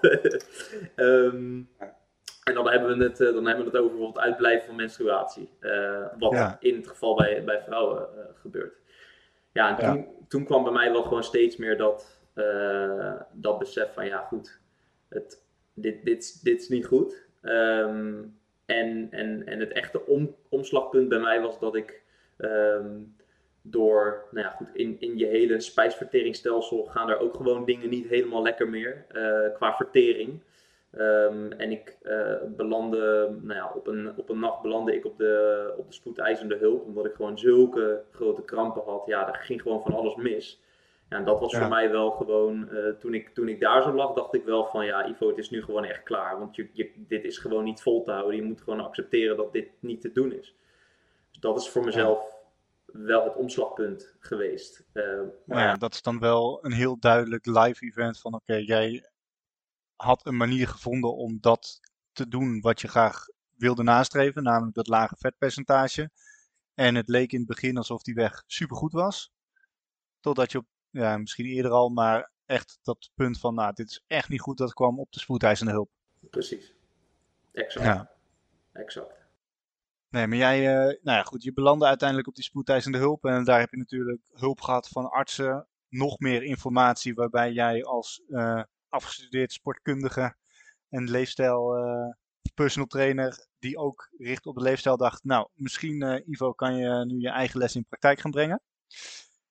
Ehm, 0.94 1.60
en 2.44 2.54
dan 2.54 2.68
hebben, 2.70 2.98
we 2.98 3.04
het, 3.04 3.20
eh, 3.20 3.32
dan 3.32 3.46
hebben 3.46 3.64
we 3.64 3.70
het 3.70 3.80
over 3.80 3.90
bijvoorbeeld 3.96 4.24
uitblijven 4.24 4.66
van 4.66 4.76
menstruatie. 4.76 5.50
eh, 5.60 6.04
wat 6.18 6.32
Ja. 6.32 6.56
in 6.60 6.76
het 6.76 6.88
geval 6.88 7.14
bij, 7.14 7.44
bij 7.44 7.62
vrouwen 7.66 8.06
gebeurt. 8.40 8.74
Ja, 9.52 9.78
en 9.78 9.84
Ja. 9.86 9.92
toen, 9.92 10.06
toen 10.28 10.44
kwam 10.44 10.62
bij 10.64 10.72
mij 10.72 10.92
wel 10.92 11.02
gewoon 11.02 11.24
steeds 11.24 11.56
meer 11.56 11.76
dat, 11.76 12.18
dat 13.32 13.58
besef 13.58 13.92
van 13.94 14.06
ja 14.06 14.18
goed, 14.18 14.60
het, 15.08 15.42
dit, 15.74 16.04
dit, 16.04 16.40
dit 16.44 16.60
is 16.60 16.68
niet 16.68 16.86
goed. 16.86 17.26
Ehm, 17.42 18.14
en, 18.68 19.08
en, 19.10 19.46
en 19.46 19.60
het 19.60 19.72
echte 19.72 20.06
om, 20.06 20.34
omslagpunt 20.48 21.08
bij 21.08 21.18
mij 21.18 21.40
was 21.40 21.58
dat 21.58 21.74
ik 21.74 22.02
ehm, 22.36 22.96
door, 23.62 24.28
nou 24.30 24.46
ja, 24.46 24.52
goed, 24.52 24.66
in, 24.72 24.96
in 25.00 25.18
je 25.18 25.26
hele 25.26 25.60
spijsverteringsstelsel 25.60 26.84
gaan 26.84 27.08
er 27.08 27.18
ook 27.18 27.34
gewoon 27.34 27.64
dingen 27.64 27.88
niet 27.88 28.08
helemaal 28.08 28.42
lekker 28.42 28.68
meer 28.68 29.04
eh, 29.08 29.54
qua 29.54 29.74
vertering. 29.76 30.40
Ehm, 30.90 31.52
en 31.52 31.70
ik 31.70 31.96
uh, 32.02 32.34
belandde, 32.56 33.36
nou 33.42 33.58
ja, 33.58 33.72
op 33.74 33.86
een, 33.86 34.12
op 34.16 34.28
een 34.28 34.38
nacht 34.38 34.62
belandde 34.62 34.94
ik 34.94 35.04
op 35.04 35.18
de, 35.18 35.74
op 35.76 35.86
de 35.86 35.94
spoedeisende 35.94 36.56
hulp, 36.56 36.84
omdat 36.84 37.06
ik 37.06 37.14
gewoon 37.14 37.38
zulke 37.38 38.02
grote 38.12 38.42
krampen 38.42 38.82
had. 38.82 39.02
Ja, 39.06 39.28
er 39.28 39.34
ging 39.34 39.62
gewoon 39.62 39.82
van 39.82 39.94
alles 39.94 40.14
mis. 40.14 40.62
Ja, 41.08 41.16
en 41.16 41.24
dat 41.24 41.40
was 41.40 41.56
voor 41.56 41.68
mij 41.68 41.90
wel 41.90 42.10
gewoon, 42.10 42.68
uh, 42.72 42.88
toen, 42.88 43.14
ik, 43.14 43.28
toen 43.28 43.48
ik 43.48 43.60
daar 43.60 43.82
zo 43.82 43.92
lag, 43.92 44.14
dacht 44.14 44.34
ik 44.34 44.44
wel 44.44 44.66
van 44.66 44.86
ja, 44.86 45.08
Ivo, 45.08 45.28
het 45.28 45.38
is 45.38 45.50
nu 45.50 45.62
gewoon 45.62 45.84
echt 45.84 46.02
klaar. 46.02 46.38
Want 46.38 46.56
je, 46.56 46.70
je, 46.72 46.92
dit 46.96 47.24
is 47.24 47.38
gewoon 47.38 47.64
niet 47.64 47.82
vol 47.82 48.02
te 48.02 48.10
houden. 48.10 48.36
Je 48.36 48.42
moet 48.42 48.62
gewoon 48.62 48.80
accepteren 48.80 49.36
dat 49.36 49.52
dit 49.52 49.68
niet 49.80 50.00
te 50.00 50.12
doen 50.12 50.32
is. 50.32 50.56
Dus 51.30 51.40
dat 51.40 51.60
is 51.60 51.68
voor 51.68 51.84
mezelf 51.84 52.36
wel 52.92 53.24
het 53.24 53.36
omslagpunt 53.36 54.16
geweest. 54.18 54.84
Uh, 54.92 55.20
maar 55.44 55.62
ja, 55.62 55.74
dat 55.74 55.94
is 55.94 56.02
dan 56.02 56.18
wel 56.18 56.58
een 56.64 56.72
heel 56.72 56.98
duidelijk 56.98 57.46
live 57.46 57.84
event 57.84 58.20
van 58.20 58.34
oké, 58.34 58.54
jij 58.54 59.10
had 59.96 60.26
een 60.26 60.36
manier 60.36 60.68
gevonden 60.68 61.16
om 61.16 61.38
dat 61.40 61.80
te 62.12 62.28
doen 62.28 62.60
wat 62.60 62.80
je 62.80 62.88
graag 62.88 63.26
wilde 63.56 63.82
nastreven, 63.82 64.42
namelijk 64.42 64.74
dat 64.74 64.88
lage 64.88 65.16
vetpercentage. 65.18 66.10
En 66.74 66.94
het 66.94 67.08
leek 67.08 67.32
in 67.32 67.38
het 67.38 67.48
begin 67.48 67.76
alsof 67.76 68.02
die 68.02 68.14
weg 68.14 68.42
supergoed 68.46 68.92
was. 68.92 69.32
Totdat 70.20 70.52
je 70.52 70.58
op, 70.58 70.66
ja, 70.90 71.16
misschien 71.16 71.46
eerder 71.46 71.70
al, 71.70 71.88
maar 71.88 72.30
echt 72.46 72.78
dat 72.82 73.10
punt 73.14 73.38
van, 73.38 73.54
nou, 73.54 73.72
dit 73.74 73.90
is 73.90 74.04
echt 74.06 74.28
niet 74.28 74.40
goed, 74.40 74.58
dat 74.58 74.72
kwam 74.72 74.98
op 74.98 75.12
de 75.12 75.20
spoedeisende 75.20 75.72
hulp. 75.72 75.90
Precies. 76.30 76.74
Exact. 77.52 77.86
Ja. 77.86 78.10
Exact. 78.72 79.18
Nee, 80.10 80.26
maar 80.26 80.38
jij, 80.38 80.60
uh, 80.60 81.02
nou 81.02 81.18
ja, 81.18 81.22
goed, 81.22 81.42
je 81.42 81.52
belandde 81.52 81.86
uiteindelijk 81.86 82.28
op 82.28 82.34
die 82.34 82.44
spoedeisende 82.44 82.98
hulp. 82.98 83.24
En 83.24 83.44
daar 83.44 83.60
heb 83.60 83.70
je 83.70 83.76
natuurlijk 83.76 84.20
hulp 84.32 84.60
gehad 84.60 84.88
van 84.88 85.10
artsen. 85.10 85.66
Nog 85.88 86.18
meer 86.18 86.42
informatie 86.42 87.14
waarbij 87.14 87.52
jij 87.52 87.84
als 87.84 88.22
uh, 88.28 88.62
afgestudeerd 88.88 89.52
sportkundige 89.52 90.36
en 90.88 91.10
leefstijl 91.10 91.78
uh, 91.78 92.14
personal 92.54 92.88
trainer, 92.88 93.46
die 93.58 93.78
ook 93.78 94.08
richt 94.18 94.46
op 94.46 94.54
de 94.54 94.62
leefstijl, 94.62 94.96
dacht: 94.96 95.24
Nou, 95.24 95.48
misschien, 95.54 96.22
Ivo, 96.26 96.52
kan 96.52 96.76
je 96.76 97.04
nu 97.04 97.20
je 97.20 97.30
eigen 97.30 97.58
les 97.58 97.76
in 97.76 97.84
praktijk 97.88 98.20
gaan 98.20 98.30
brengen. 98.30 98.62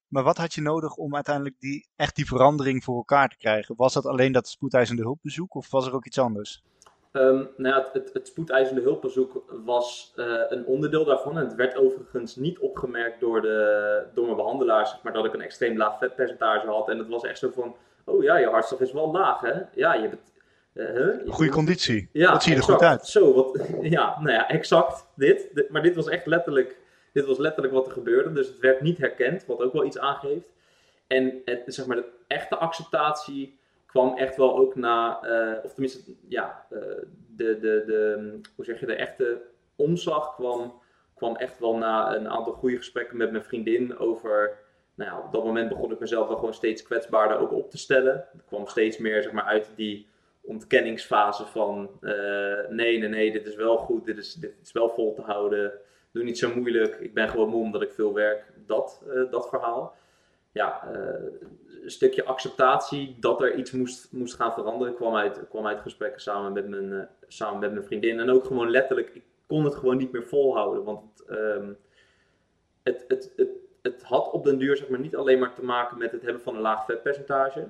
Maar 0.08 0.24
wat 0.24 0.38
had 0.38 0.54
je 0.54 0.62
nodig 0.62 0.96
om 0.96 1.16
uiteindelijk 1.16 1.56
die, 1.60 1.88
echt 1.96 2.16
die 2.16 2.26
verandering 2.26 2.84
voor 2.84 2.96
elkaar 2.96 3.30
te 3.30 3.38
krijgen? 3.38 3.76
Was 3.76 3.94
dat 3.94 4.06
alleen 4.06 4.32
dat 4.32 4.48
spoedeisende 4.48 5.02
hulpbezoek 5.02 5.56
of 5.56 5.72
was 5.72 5.88
er 5.88 5.94
ook 5.94 6.06
iets 6.06 6.20
anders? 6.20 6.64
Um, 7.12 7.50
nou 7.58 7.76
ja, 7.76 7.90
het, 7.94 8.14
het, 8.14 8.28
spoedeisende 8.28 8.82
hulpbezoek 8.82 9.44
was 9.66 10.14
uh, 10.16 10.42
een 10.50 10.66
onderdeel 10.66 11.06
daarvan. 11.06 11.38
En 11.38 11.44
het 11.44 11.56
werd 11.56 11.76
overigens 11.78 12.36
niet 12.36 12.60
opgemerkt 12.60 13.20
door, 13.20 13.42
de, 13.42 14.04
door 14.14 14.26
mijn 14.26 14.38
behandelaars, 14.38 14.90
zeg 14.90 15.02
maar 15.04 15.14
dat 15.14 15.26
ik 15.26 15.34
een 15.34 15.42
extreem 15.42 15.78
laag 15.78 15.98
vetpercentage 15.98 16.68
had. 16.68 16.90
En 16.90 16.98
het 16.98 17.08
was 17.08 17.24
echt 17.24 17.40
zo 17.40 17.52
van, 17.54 17.76
oh 18.06 18.24
ja, 18.24 18.38
je 18.38 18.48
hartslag 18.48 18.80
is 18.80 18.92
wel 18.92 19.12
laag 19.12 19.42
hè? 19.42 19.54
Ja, 19.74 19.94
je 19.94 20.08
hebt... 20.08 20.36
Uh, 20.74 21.34
Goede 21.34 21.52
conditie. 21.52 22.10
Ja, 22.12 22.32
dat 22.32 22.44
zie 22.44 22.52
je 22.52 22.58
er 22.58 22.64
goed 22.64 22.82
uit. 22.82 23.06
Zo, 23.06 23.34
wat, 23.34 23.68
ja, 23.82 24.20
nou 24.20 24.32
ja, 24.32 24.48
exact 24.48 25.08
dit, 25.16 25.50
dit. 25.54 25.70
Maar 25.70 25.82
dit 25.82 25.96
was 25.96 26.08
echt 26.08 26.26
letterlijk, 26.26 26.78
dit 27.14 27.26
was 27.26 27.38
letterlijk 27.38 27.74
wat 27.74 27.86
er 27.86 27.92
gebeurde. 27.92 28.34
Dus 28.34 28.48
het 28.48 28.60
werd 28.60 28.82
niet 28.82 28.98
herkend, 28.98 29.46
wat 29.46 29.62
ook 29.62 29.74
wel 29.74 29.86
iets 29.86 30.00
aangeeft. 30.00 30.50
En 31.08 31.42
het, 31.46 31.64
zeg 31.66 31.86
maar, 31.86 31.96
de 31.96 32.10
echte 32.28 32.56
acceptatie 32.56 33.60
kwam 33.86 34.18
echt 34.18 34.38
wel 34.38 34.58
ook 34.58 34.76
na, 34.76 35.24
uh, 35.24 35.64
of 35.64 35.74
tenminste, 35.74 36.12
ja, 36.28 36.66
uh, 36.72 36.80
de, 37.36 37.60
de, 37.60 37.84
de, 37.86 38.40
hoe 38.56 38.66
zeg 38.66 38.80
je, 38.80 38.86
de 38.86 38.96
echte 38.96 39.42
omslag 39.76 40.36
kwam, 40.36 40.82
kwam 41.16 41.36
echt 41.36 41.60
wel 41.60 41.78
na 41.78 42.16
een 42.16 42.30
aantal 42.30 42.54
goede 42.54 42.78
gesprekken 42.78 43.18
met 43.18 43.32
mijn 43.32 43.44
vriendin 43.44 43.98
over, 43.98 44.60
nou 44.96 45.12
ja, 45.12 45.20
op 45.26 45.32
dat 45.32 45.44
moment 45.44 45.70
begon 45.70 45.92
ik 45.92 46.00
mezelf 46.00 46.28
wel 46.28 46.38
gewoon 46.38 46.54
steeds 46.54 46.84
kwetsbaarder 46.84 47.38
ook 47.38 47.52
op 47.52 47.72
te 47.72 47.78
stellen. 47.78 48.14
Er 48.14 48.44
kwam 48.48 48.68
steeds 48.68 48.98
meer, 48.98 49.24
zeg 49.24 49.32
maar, 49.32 49.44
uit 49.44 49.72
die 49.76 50.08
ontkenningsfase 50.42 51.46
van, 51.46 51.90
uh, 52.02 52.68
nee, 52.70 52.98
nee, 52.98 53.10
nee, 53.10 53.32
dit 53.32 53.48
is 53.48 53.56
wel 53.56 53.78
goed, 53.78 54.06
dit 54.06 54.18
is, 54.18 54.34
dit 54.34 54.54
is 54.64 54.72
wel 54.72 54.90
vol 54.90 55.14
te 55.14 55.22
houden, 55.22 55.72
doe 56.18 56.26
niet 56.26 56.38
zo 56.38 56.56
moeilijk, 56.56 56.96
ik 56.96 57.14
ben 57.14 57.30
gewoon 57.30 57.50
moe 57.50 57.64
omdat 57.64 57.82
ik 57.82 57.92
veel 57.92 58.14
werk, 58.14 58.44
dat, 58.66 59.04
dat 59.32 59.50
verhaal. 59.50 59.96
Ja, 60.52 60.88
een 61.88 61.92
stukje 61.92 62.24
acceptatie 62.24 63.18
dat 63.20 63.42
er 63.42 63.56
iets 63.56 63.72
moest, 63.72 64.12
moest 64.12 64.36
gaan 64.36 64.54
veranderen 64.54 64.96
kwam 64.96 65.16
uit, 65.16 65.48
kwam 65.50 65.68
uit 65.68 65.82
gesprekken 65.82 66.22
samen 66.22 66.54
met, 66.54 66.68
mijn, 66.68 66.92
uh, 66.92 67.02
samen 67.28 67.60
met 67.60 67.72
mijn 67.72 67.86
vriendin. 67.86 68.20
En 68.20 68.30
ook 68.30 68.46
gewoon 68.46 68.70
letterlijk, 68.70 69.10
ik 69.14 69.24
kon 69.46 69.64
het 69.64 69.76
gewoon 69.76 69.98
niet 69.98 70.12
meer 70.12 70.24
volhouden. 70.24 70.84
Want 70.84 71.02
het, 71.26 71.38
um, 71.38 71.78
het, 72.84 73.06
het, 73.08 73.34
het, 73.36 73.50
het, 73.82 74.04
had 74.04 74.32
op 74.32 74.44
den 74.44 74.58
duur 74.58 74.78
zeg 74.78 74.90
maar, 74.90 75.00
niet 75.00 75.16
alleen 75.16 75.40
maar 75.40 75.54
te 75.54 75.64
maken 75.64 75.98
met 75.98 76.12
het 76.12 76.22
hebben 76.22 76.42
van 76.42 76.56
een 76.56 76.62
laag 76.62 76.86
vetpercentage. 76.86 77.68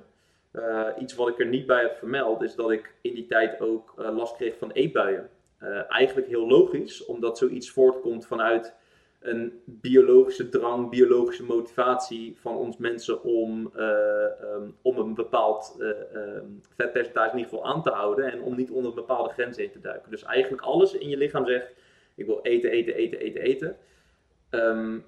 Iets 0.98 1.14
wat 1.14 1.28
ik 1.28 1.38
er 1.38 1.46
niet 1.46 1.66
bij 1.66 1.80
heb 1.80 1.96
vermeld, 1.96 2.42
is 2.42 2.54
dat 2.54 2.70
ik 2.70 2.94
in 3.00 3.14
die 3.14 3.26
tijd 3.26 3.60
ook 3.60 3.92
last 3.96 4.36
kreeg 4.36 4.58
van 4.58 4.70
eetbuien. 4.70 5.28
Eigenlijk 5.88 6.26
heel 6.26 6.48
logisch, 6.48 7.04
omdat 7.04 7.38
zoiets 7.38 7.70
voortkomt 7.70 8.26
vanuit 8.26 8.74
een 9.20 9.62
biologische 9.64 10.48
drang, 10.48 10.90
biologische 10.90 11.44
motivatie 11.44 12.36
van 12.40 12.56
ons 12.56 12.76
mensen 12.76 13.22
om, 13.22 13.72
uh, 13.76 13.84
um, 14.54 14.76
om 14.82 14.98
een 14.98 15.14
bepaald 15.14 15.76
uh, 15.78 15.88
um, 16.14 16.62
vetpercentage 16.76 17.30
in 17.30 17.38
ieder 17.38 17.50
geval 17.50 17.66
aan 17.66 17.82
te 17.82 17.90
houden 17.90 18.32
en 18.32 18.42
om 18.42 18.56
niet 18.56 18.70
onder 18.70 18.90
een 18.90 18.96
bepaalde 18.96 19.32
grens 19.32 19.56
heen 19.56 19.70
te 19.70 19.80
duiken. 19.80 20.10
Dus 20.10 20.22
eigenlijk 20.24 20.62
alles 20.62 20.92
in 20.92 21.08
je 21.08 21.16
lichaam 21.16 21.46
zegt, 21.46 21.72
ik 22.14 22.26
wil 22.26 22.40
eten, 22.42 22.70
eten, 22.70 22.94
eten, 22.94 23.18
eten, 23.18 23.40
eten. 23.40 23.76
Um, 24.50 25.04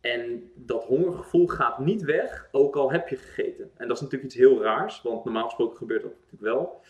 en 0.00 0.50
dat 0.54 0.84
hongergevoel 0.84 1.46
gaat 1.46 1.78
niet 1.78 2.02
weg, 2.02 2.48
ook 2.52 2.76
al 2.76 2.92
heb 2.92 3.08
je 3.08 3.16
gegeten. 3.16 3.70
En 3.76 3.88
dat 3.88 3.96
is 3.96 4.02
natuurlijk 4.02 4.32
iets 4.32 4.40
heel 4.40 4.62
raars, 4.62 5.02
want 5.02 5.24
normaal 5.24 5.44
gesproken 5.44 5.76
gebeurt 5.76 6.02
dat 6.02 6.12
natuurlijk 6.12 6.42
wel. 6.42 6.80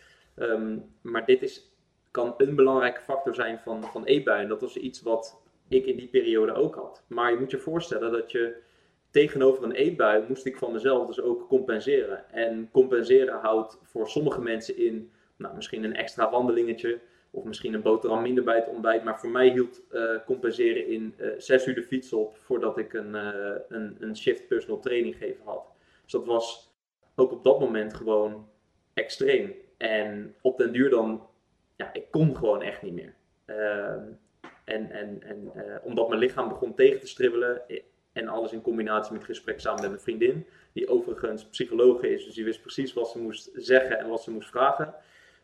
maar 1.01 1.27
dit 1.27 1.43
is, 1.43 1.74
kan 2.15 2.35
een 2.37 2.55
belangrijke 2.55 3.01
factor 3.01 3.35
zijn 3.35 3.59
van, 3.59 3.83
van 3.83 4.05
eetbuien. 4.05 4.49
Dat 4.49 4.61
was 4.61 4.77
iets 4.77 5.03
wat 5.03 5.43
ik 5.69 5.87
in 5.87 5.97
die 5.97 6.09
periode 6.09 6.53
ook 6.53 6.75
had. 6.75 7.03
Maar 7.07 7.31
je 7.31 7.39
moet 7.39 7.51
je 7.51 7.59
voorstellen 7.59 8.13
dat 8.13 8.31
je 8.31 8.57
tegenover 9.11 9.65
een 9.65 9.73
eetbui 9.73 10.25
moest 10.29 10.47
ik 10.47 10.57
van 10.57 10.73
mezelf 10.73 11.07
dus 11.07 11.21
ook 11.21 11.49
compenseren. 11.49 12.31
En 12.31 12.69
compenseren 12.73 13.39
houdt 13.41 13.79
voor 13.83 14.09
sommige 14.09 14.41
mensen 14.41 14.77
in 14.77 15.13
nou, 15.37 15.55
misschien 15.55 15.85
een 15.85 15.95
extra 15.95 16.31
wandelingetje 16.31 17.01
of 17.31 17.45
misschien 17.45 17.75
een 17.75 17.83
boterham 17.83 18.23
minder 18.23 18.45
bij 18.45 18.57
het 18.57 18.69
ontbijt. 18.69 19.05
Maar 19.05 19.21
voor 19.21 19.31
mij 19.31 19.49
hield 19.49 19.83
uh, 19.93 20.11
compenseren 20.27 20.87
in 20.87 21.15
uh, 21.19 21.29
zes 21.39 21.67
uur 21.67 21.75
de 21.75 21.83
fiets 21.83 22.13
op 22.13 22.37
voordat 22.37 22.79
ik 22.79 22.93
een, 22.93 23.15
uh, 23.15 23.55
een, 23.69 23.97
een 24.01 24.17
shift 24.17 24.49
personal 24.49 24.81
training 24.81 25.17
geven 25.17 25.45
had. 25.45 25.73
Dus 26.03 26.13
dat 26.13 26.27
was 26.27 26.75
ook 27.15 27.33
op 27.33 27.45
dat 27.45 27.61
moment 27.61 27.95
gewoon 27.95 28.49
extreem. 28.93 29.55
En 29.77 30.35
op 30.41 30.59
den 30.59 30.73
duur 30.73 30.91
dan, 30.91 31.27
ja, 31.77 31.93
ik 31.93 32.11
kon 32.11 32.37
gewoon 32.37 32.63
echt 32.63 32.83
niet 32.83 32.93
meer. 32.93 33.15
Ehm, 33.45 34.03
en, 34.65 34.91
en, 34.91 35.23
en 35.23 35.53
uh, 35.57 35.77
omdat 35.83 36.09
mijn 36.09 36.21
lichaam 36.21 36.49
begon 36.49 36.75
tegen 36.75 37.01
te 37.01 37.07
stribbelen. 37.07 37.69
Eh, 37.69 37.83
en 38.13 38.29
alles 38.29 38.53
in 38.53 38.63
combinatie 38.63 39.13
met 39.13 39.25
gesprek 39.25 39.61
samen 39.61 39.81
met 39.81 39.91
mijn 39.91 40.03
vriendin. 40.03 40.47
Die 40.73 40.89
overigens 40.89 41.49
psychologe 41.49 42.15
is. 42.15 42.25
Dus 42.25 42.35
die 42.35 42.45
wist 42.45 42.61
precies 42.61 42.93
wat 42.93 43.09
ze 43.09 43.19
moest 43.19 43.51
zeggen 43.55 43.99
en 43.99 44.09
wat 44.09 44.23
ze 44.23 44.31
moest 44.31 44.49
vragen. 44.49 44.95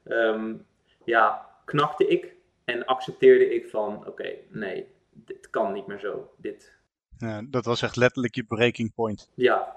Um, 0.04 0.66
ja, 1.04 1.48
knakte 1.64 2.06
ik. 2.06 2.34
En 2.64 2.84
accepteerde 2.84 3.54
ik 3.54 3.68
van, 3.68 4.06
oké, 4.06 4.34
nee, 4.48 4.86
dit 5.10 5.50
kan 5.50 5.72
niet 5.72 5.86
meer 5.86 5.98
zo. 5.98 6.30
Dit... 6.36 6.74
Ja, 7.18 7.42
dat 7.48 7.64
was 7.64 7.82
echt 7.82 7.96
letterlijk 7.96 8.34
je 8.34 8.44
breaking 8.44 8.94
point. 8.94 9.30
Ja. 9.34 9.76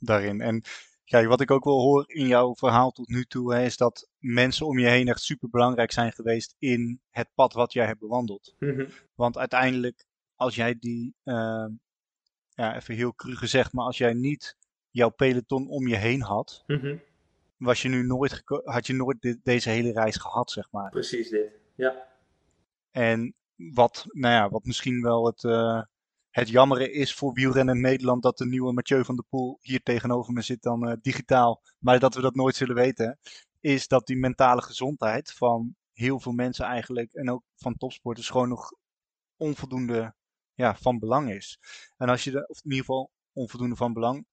Daarin. 0.00 0.40
En 0.40 0.62
Kijk, 1.04 1.26
wat 1.26 1.40
ik 1.40 1.50
ook 1.50 1.64
wel 1.64 1.80
hoor 1.80 2.04
in 2.06 2.26
jouw 2.26 2.54
verhaal 2.54 2.90
tot 2.90 3.08
nu 3.08 3.24
toe, 3.24 3.54
hè, 3.54 3.64
is 3.64 3.76
dat 3.76 4.10
mensen 4.18 4.66
om 4.66 4.78
je 4.78 4.88
heen 4.88 5.08
echt 5.08 5.20
super 5.20 5.48
belangrijk 5.50 5.92
zijn 5.92 6.12
geweest 6.12 6.54
in 6.58 7.00
het 7.10 7.28
pad 7.34 7.52
wat 7.52 7.72
jij 7.72 7.86
hebt 7.86 8.00
bewandeld. 8.00 8.54
Mm 8.58 8.88
Want 9.14 9.38
uiteindelijk, 9.38 10.04
als 10.36 10.54
jij 10.54 10.78
die, 10.78 11.14
uh, 11.24 11.66
ja, 12.48 12.76
even 12.76 12.94
heel 12.94 13.14
cru 13.14 13.36
gezegd, 13.36 13.72
maar 13.72 13.84
als 13.84 13.98
jij 13.98 14.12
niet 14.12 14.56
jouw 14.90 15.10
peloton 15.10 15.68
om 15.68 15.88
je 15.88 15.96
heen 15.96 16.22
had, 16.22 16.62
mm 16.66 17.00
was 17.56 17.82
je 17.82 17.88
nu 17.88 18.02
nooit 18.02 18.42
had 18.64 18.86
je 18.86 18.92
nooit 18.92 19.38
deze 19.42 19.70
hele 19.70 19.92
reis 19.92 20.16
gehad, 20.16 20.50
zeg 20.50 20.70
maar. 20.70 20.90
Precies 20.90 21.28
dit, 21.28 21.50
ja. 21.74 22.06
En 22.90 23.34
wat, 23.56 24.06
nou 24.08 24.34
ja, 24.34 24.50
wat 24.50 24.64
misschien 24.64 25.02
wel 25.02 25.26
het, 25.26 25.42
uh, 25.42 25.82
het 26.32 26.48
jammere 26.48 26.92
is 26.92 27.14
voor 27.14 27.32
wielrennen 27.32 27.74
in 27.74 27.80
Nederland 27.80 28.22
dat 28.22 28.38
de 28.38 28.46
nieuwe 28.46 28.72
Mathieu 28.72 29.04
van 29.04 29.16
der 29.16 29.24
Poel 29.28 29.58
hier 29.60 29.82
tegenover 29.82 30.32
me 30.32 30.42
zit 30.42 30.62
dan 30.62 30.88
uh, 30.88 30.94
digitaal. 31.00 31.62
Maar 31.78 31.98
dat 31.98 32.14
we 32.14 32.20
dat 32.20 32.34
nooit 32.34 32.56
zullen 32.56 32.74
weten. 32.74 33.18
Is 33.60 33.88
dat 33.88 34.06
die 34.06 34.16
mentale 34.16 34.62
gezondheid 34.62 35.32
van 35.32 35.74
heel 35.92 36.20
veel 36.20 36.32
mensen 36.32 36.64
eigenlijk 36.64 37.12
en 37.12 37.30
ook 37.30 37.42
van 37.56 37.76
topsporters 37.76 38.30
gewoon 38.30 38.48
nog 38.48 38.72
onvoldoende 39.36 40.14
ja, 40.54 40.76
van 40.76 40.98
belang 40.98 41.30
is. 41.30 41.58
En 41.96 42.08
als 42.08 42.24
je, 42.24 42.30
de, 42.30 42.48
of 42.48 42.56
in 42.56 42.70
ieder 42.70 42.84
geval 42.84 43.10
onvoldoende 43.32 43.76
van 43.76 43.92
belang, 43.92 44.26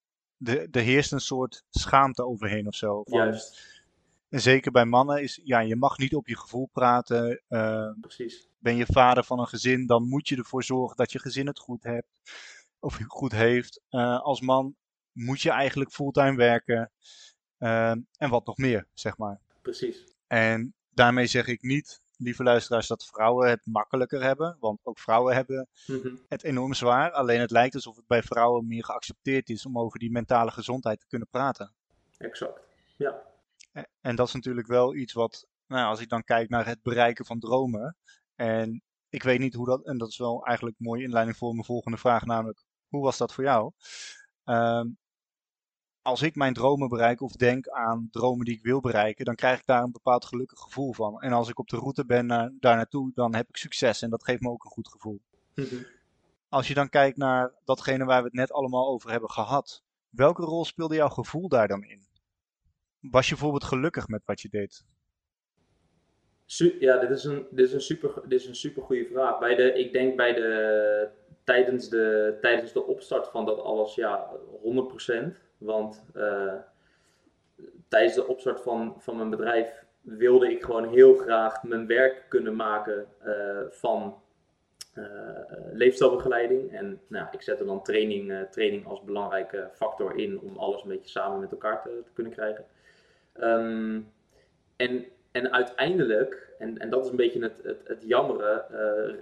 er 0.72 0.82
heerst 0.82 1.12
een 1.12 1.20
soort 1.20 1.64
schaamte 1.70 2.26
overheen 2.26 2.68
of 2.68 2.76
zo. 2.76 3.02
Juist. 3.06 3.79
En 4.30 4.42
zeker 4.42 4.72
bij 4.72 4.86
mannen 4.86 5.22
is, 5.22 5.40
ja, 5.44 5.60
je 5.60 5.76
mag 5.76 5.98
niet 5.98 6.16
op 6.16 6.28
je 6.28 6.38
gevoel 6.38 6.70
praten. 6.74 7.42
Uh, 7.50 7.92
Precies 8.02 8.50
ben 8.60 8.76
je 8.76 8.86
vader 8.86 9.24
van 9.24 9.40
een 9.40 9.48
gezin, 9.48 9.86
dan 9.86 10.08
moet 10.08 10.28
je 10.28 10.36
ervoor 10.36 10.64
zorgen 10.64 10.98
dat 10.98 11.12
je 11.12 11.20
gezin 11.20 11.48
het 11.48 11.60
goed 11.60 11.84
hebt. 11.84 12.08
Of 12.80 13.00
goed 13.08 13.32
heeft. 13.32 13.82
Uh, 13.90 14.20
als 14.22 14.42
man 14.42 14.76
moet 15.12 15.42
je 15.42 15.50
eigenlijk 15.52 15.92
fulltime 15.92 16.36
werken. 16.36 16.92
Uh, 17.60 17.90
en 17.92 18.30
wat 18.30 18.46
nog 18.46 18.58
meer, 18.58 18.88
zeg 18.94 19.18
maar. 19.18 19.40
Precies. 19.62 20.14
En 20.28 20.74
daarmee 20.90 21.26
zeg 21.28 21.48
ik 21.48 21.62
niet, 21.62 22.02
lieve 22.18 22.44
luisteraars, 22.44 22.88
dat 22.88 23.06
vrouwen 23.06 23.50
het 23.50 23.66
makkelijker 23.66 24.24
hebben. 24.24 24.58
Want 24.60 24.80
ook 24.84 25.00
vrouwen 25.00 25.36
hebben 25.36 25.68
Mhm. 25.88 26.16
het 26.28 26.44
enorm 26.44 26.74
zwaar. 26.74 27.12
Alleen 27.12 27.40
het 27.40 27.52
lijkt 27.52 27.76
alsof 27.76 27.96
het 27.96 28.08
bij 28.08 28.24
vrouwen 28.24 28.68
meer 28.68 28.84
geaccepteerd 28.84 29.50
is 29.50 29.66
om 29.66 29.80
over 29.80 30.00
die 30.00 30.12
mentale 30.12 30.52
gezondheid 30.52 31.00
te 31.00 31.08
kunnen 31.08 31.28
praten. 31.30 31.74
Exact. 32.18 32.60
Ja. 32.98 33.22
En 34.02 34.16
dat 34.16 34.28
is 34.28 34.34
natuurlijk 34.34 34.68
wel 34.68 34.96
iets 34.96 35.14
wat, 35.14 35.48
nou, 35.68 35.88
als 35.88 36.00
ik 36.00 36.10
dan 36.10 36.24
kijk 36.24 36.50
naar 36.50 36.66
het 36.66 36.82
bereiken 36.82 37.26
van 37.26 37.40
dromen. 37.40 37.98
En 38.36 38.84
ik 39.10 39.24
weet 39.24 39.40
niet 39.40 39.54
hoe 39.54 39.66
dat, 39.66 39.86
en 39.86 39.98
dat 39.98 40.10
is 40.10 40.18
wel 40.18 40.46
eigenlijk 40.46 40.80
een 40.80 40.86
mooie 40.86 41.04
inleiding 41.04 41.38
voor 41.38 41.54
mijn 41.54 41.66
volgende 41.66 41.98
vraag, 41.98 42.26
namelijk 42.26 42.64
hoe 42.88 43.04
was 43.04 43.18
dat 43.18 43.34
voor 43.34 43.44
jou? 43.44 43.72
Ehm, 44.44 44.88
als 46.02 46.22
ik 46.22 46.36
mijn 46.36 46.54
dromen 46.54 46.90
bereik 46.90 47.22
of 47.22 47.32
denk 47.32 47.68
aan 47.68 48.08
dromen 48.12 48.46
die 48.46 48.56
ik 48.56 48.64
wil 48.64 48.80
bereiken, 48.80 49.26
dan 49.26 49.36
krijg 49.36 49.60
ik 49.60 49.66
daar 49.66 49.84
een 49.84 49.92
bepaald 49.92 50.26
gelukkig 50.26 50.60
gevoel 50.60 50.94
van. 50.94 51.22
En 51.22 51.34
als 51.34 51.50
ik 51.50 51.60
op 51.60 51.68
de 51.68 51.78
route 51.78 52.06
ben 52.06 52.26
naar, 52.26 52.52
daar 52.60 52.76
naartoe, 52.76 53.12
dan 53.14 53.36
heb 53.36 53.50
ik 53.50 53.58
succes 53.58 54.02
en 54.02 54.10
dat 54.10 54.24
geeft 54.24 54.42
me 54.42 54.50
ook 54.50 54.64
een 54.64 54.72
goed 54.72 54.88
gevoel. 54.88 55.22
Mhm. 55.56 55.76
Als 56.50 56.68
je 56.68 56.74
dan 56.74 56.90
kijkt 56.90 57.18
naar 57.18 57.54
datgene 57.66 58.06
waar 58.06 58.20
we 58.20 58.26
het 58.26 58.34
net 58.34 58.52
allemaal 58.52 58.88
over 58.88 59.12
hebben 59.12 59.30
gehad, 59.30 59.84
welke 60.10 60.42
rol 60.42 60.66
speelde 60.66 60.96
jouw 60.96 61.10
gevoel 61.10 61.48
daar 61.48 61.68
dan 61.68 61.84
in? 61.84 62.08
Was 63.00 63.26
je 63.26 63.34
bijvoorbeeld 63.34 63.64
gelukkig 63.64 64.08
met 64.08 64.26
wat 64.26 64.42
je 64.42 64.50
deed? 64.50 64.86
Ja, 66.80 66.98
dit 66.98 67.10
is 67.10 67.24
een, 67.24 67.48
dit 67.50 67.68
is 67.68 67.74
een 67.74 67.82
super, 67.82 68.14
dit 68.26 68.40
is 68.40 68.48
een 68.48 68.56
super 68.56 68.84
goede 68.84 69.06
vraag. 69.06 69.40
Bij 69.40 69.56
de, 69.56 69.74
ik 69.74 69.94
denk 69.94 70.16
bij 70.16 70.34
de, 70.34 71.10
tijdens 71.44 71.90
de, 71.90 72.38
tijdens 72.42 72.74
de 72.74 72.86
opstart 72.86 73.28
van 73.28 73.46
dat 73.46 73.60
alles, 73.60 73.96
ja, 73.96 74.30
100%. 75.32 75.38
Want 75.58 76.06
eh, 76.14 76.54
tijdens 77.88 78.14
de 78.16 78.28
opstart 78.28 78.62
van, 78.62 78.96
van 78.98 79.18
mijn 79.18 79.30
bedrijf 79.30 79.86
wilde 80.02 80.52
ik 80.52 80.64
gewoon 80.64 80.90
heel 80.90 81.16
graag 81.16 81.64
mijn 81.64 81.88
werk 81.88 82.26
kunnen 82.30 82.56
maken 82.56 83.08
eh, 83.20 83.60
van 83.70 84.22
eh, 84.94 85.04
leefstijlbegeleiding. 85.72 86.72
En 86.74 87.02
nou, 87.08 87.28
ik 87.32 87.42
zette 87.42 87.66
dan 87.66 87.84
training, 87.84 88.48
training 88.52 88.86
als 88.86 89.04
belangrijke 89.04 89.70
factor 89.74 90.18
in 90.18 90.40
om 90.40 90.58
alles 90.58 90.82
een 90.82 90.90
beetje 90.90 91.10
samen 91.10 91.40
met 91.40 91.52
elkaar 91.52 91.82
te 91.82 92.04
kunnen 92.14 92.34
krijgen. 92.34 92.66
Ehm, 93.40 94.02
en, 94.76 95.06
en 95.32 95.52
uiteindelijk, 95.52 96.54
en, 96.60 96.78
en 96.78 96.90
dat 96.90 97.06
is 97.06 97.12
een 97.12 97.16
beetje 97.16 97.42
het, 97.42 97.60
het, 97.64 97.82
het 97.88 98.04
jammere, 98.08 98.66
eh, 98.72 99.16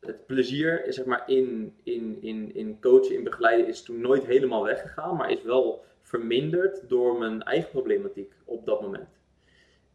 het 0.00 0.26
plezier 0.26 0.84
zeg 0.88 1.04
maar, 1.04 1.22
in, 1.26 1.74
in, 1.82 2.18
in, 2.20 2.54
in 2.54 2.80
coachen, 2.80 3.14
in 3.14 3.24
begeleiden 3.24 3.66
is 3.66 3.82
toen 3.82 4.00
nooit 4.00 4.24
helemaal 4.24 4.62
weggegaan, 4.62 5.16
maar 5.16 5.30
is 5.30 5.42
wel 5.42 5.84
verminderd 6.00 6.88
door 6.88 7.18
mijn 7.18 7.42
eigen 7.42 7.70
problematiek 7.70 8.32
op 8.44 8.66
dat 8.66 8.80
moment. 8.80 9.08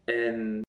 En 0.03 0.61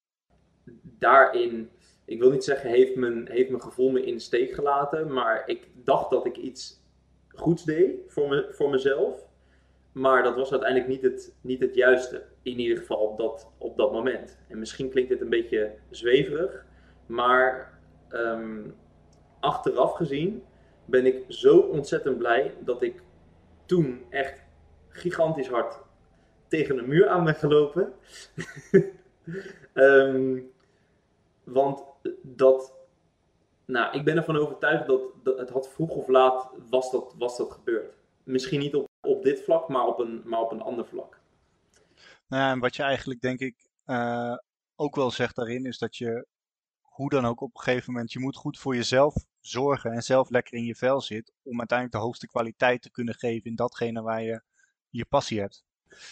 daarin, 0.83 1.71
ik 2.05 2.19
wil 2.19 2.31
niet 2.31 2.45
zeggen, 2.45 2.71
heeft 2.71 2.97
mijn, 2.97 3.29
heeft 3.31 3.51
mijn 3.51 3.63
gevoel 3.63 3.91
me 3.91 4.05
in 4.05 4.15
de 4.15 4.21
steek 4.21 4.53
gelaten, 4.53 5.13
maar 5.13 5.43
ik 5.47 5.69
dacht 5.75 6.11
dat 6.11 6.27
ik 6.27 6.37
iets 6.37 6.83
goeds 7.29 7.65
deed 7.65 7.95
voor, 8.07 8.29
me, 8.29 8.49
voor 8.51 8.71
mezelf. 8.71 9.28
Maar 9.93 10.23
dat 10.23 10.37
was 10.37 10.51
uiteindelijk 10.51 10.91
niet 10.91 11.03
het, 11.03 11.35
niet 11.41 11.61
het 11.61 11.75
juiste. 11.75 12.25
In 12.43 12.59
ieder 12.59 12.77
geval 12.77 12.97
op 12.97 13.19
dat, 13.19 13.51
op 13.59 13.77
dat 13.77 13.93
moment. 13.93 14.39
En 14.49 14.59
misschien 14.59 14.91
klinkt 14.91 15.11
dit 15.11 15.21
een 15.21 15.29
beetje 15.29 15.75
zweverig. 15.91 16.65
Maar 17.07 17.79
ehm, 18.09 18.71
achteraf 19.41 19.95
gezien 19.95 20.43
ben 20.85 21.07
ik 21.07 21.25
zo 21.29 21.59
ontzettend 21.59 22.19
blij 22.19 22.55
dat 22.61 22.83
ik 22.83 23.03
toen 23.67 24.05
echt 24.11 24.45
gigantisch 24.89 25.49
hard 25.49 25.81
tegen 26.49 26.79
een 26.79 26.89
muur 26.89 27.09
aan 27.09 27.25
ben 27.25 27.35
gelopen. 27.35 27.93
Ehm, 29.73 30.41
want 31.45 31.85
dat, 32.23 32.75
nou, 33.65 33.99
ik 33.99 34.05
ben 34.05 34.17
ervan 34.17 34.37
overtuigd 34.37 34.87
dat, 34.87 35.03
dat 35.23 35.39
het 35.39 35.51
had 35.51 35.69
vroeg 35.69 35.91
of 35.91 36.09
laat 36.09 36.51
was 36.71 36.91
dat, 36.91 37.15
was 37.19 37.37
dat 37.37 37.51
gebeurd. 37.51 37.95
Misschien 38.23 38.61
niet 38.61 38.75
op, 38.75 38.88
op 39.09 39.23
dit 39.23 39.43
vlak, 39.43 39.69
maar 39.69 39.87
op, 39.87 39.99
een, 39.99 40.23
maar 40.25 40.41
op 40.41 40.51
een 40.51 40.61
ander 40.63 40.87
vlak. 40.87 41.21
Nou 42.29 42.43
ja, 42.43 42.51
en 42.51 42.59
wat 42.59 42.77
je 42.77 42.83
eigenlijk 42.83 43.21
denk 43.21 43.41
ik 43.41 43.69
eh, 43.85 44.37
ook 44.77 44.97
wel 44.97 45.11
zegt 45.11 45.37
daarin 45.37 45.67
is 45.67 45.79
dat 45.79 45.97
je 45.97 46.27
hoe 46.81 47.11
dan 47.11 47.25
ook 47.25 47.41
op 47.41 47.55
een 47.55 47.63
gegeven 47.63 47.93
moment, 47.93 48.13
je 48.13 48.19
moet 48.19 48.37
goed 48.37 48.59
voor 48.59 48.75
jezelf 48.75 49.15
zorgen 49.41 49.93
en 49.93 50.03
zelf 50.03 50.31
lekker 50.31 50.55
in 50.55 50.65
je 50.65 50.75
vel 50.75 51.01
zit 51.01 51.33
om 51.43 51.59
uiteindelijk 51.59 51.99
de 51.99 52.05
hoogste 52.05 52.27
kwaliteit 52.27 52.83
te 52.83 52.91
kunnen 52.91 53.15
geven 53.15 53.51
in 53.51 53.57
datgene 53.57 54.03
waar 54.03 54.23
je 54.23 54.43
je 54.89 55.05
passie 55.05 55.41
hebt. 55.41 55.65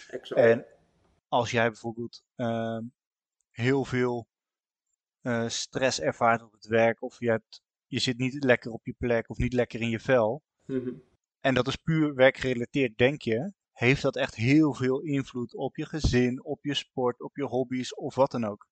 Exact. 0.07 0.41
En 0.41 0.65
als 1.27 1.51
jij 1.51 1.67
bijvoorbeeld 1.67 2.23
ehm, 2.35 2.83
heel 3.51 3.85
veel 3.85 4.27
eh, 5.21 5.47
stress 5.47 5.99
ervaart 5.99 6.41
op 6.41 6.51
het 6.51 6.65
werk 6.65 7.01
of 7.01 7.19
je, 7.19 7.29
hebt, 7.29 7.61
je 7.87 7.99
zit 7.99 8.17
niet 8.17 8.43
lekker 8.43 8.71
op 8.71 8.85
je 8.85 8.95
plek 8.97 9.29
of 9.29 9.37
niet 9.37 9.53
lekker 9.53 9.81
in 9.81 9.89
je 9.89 9.99
vel 9.99 10.43
Mhm. 10.67 10.93
En 11.39 11.53
dat 11.53 11.67
is 11.67 11.75
puur 11.75 12.13
werkgerelateerd, 12.15 12.97
denk 12.97 13.21
je, 13.21 13.51
heeft 13.71 14.01
dat 14.01 14.15
echt 14.15 14.35
heel 14.35 14.73
veel 14.73 14.99
invloed 14.99 15.55
op 15.55 15.75
je 15.75 15.85
gezin, 15.85 16.43
op 16.43 16.65
je 16.65 16.73
sport, 16.73 17.21
op 17.21 17.35
je 17.37 17.43
hobby's 17.43 17.95
of 17.95 18.15
wat 18.15 18.31
dan 18.31 18.45
ook. 18.45 18.67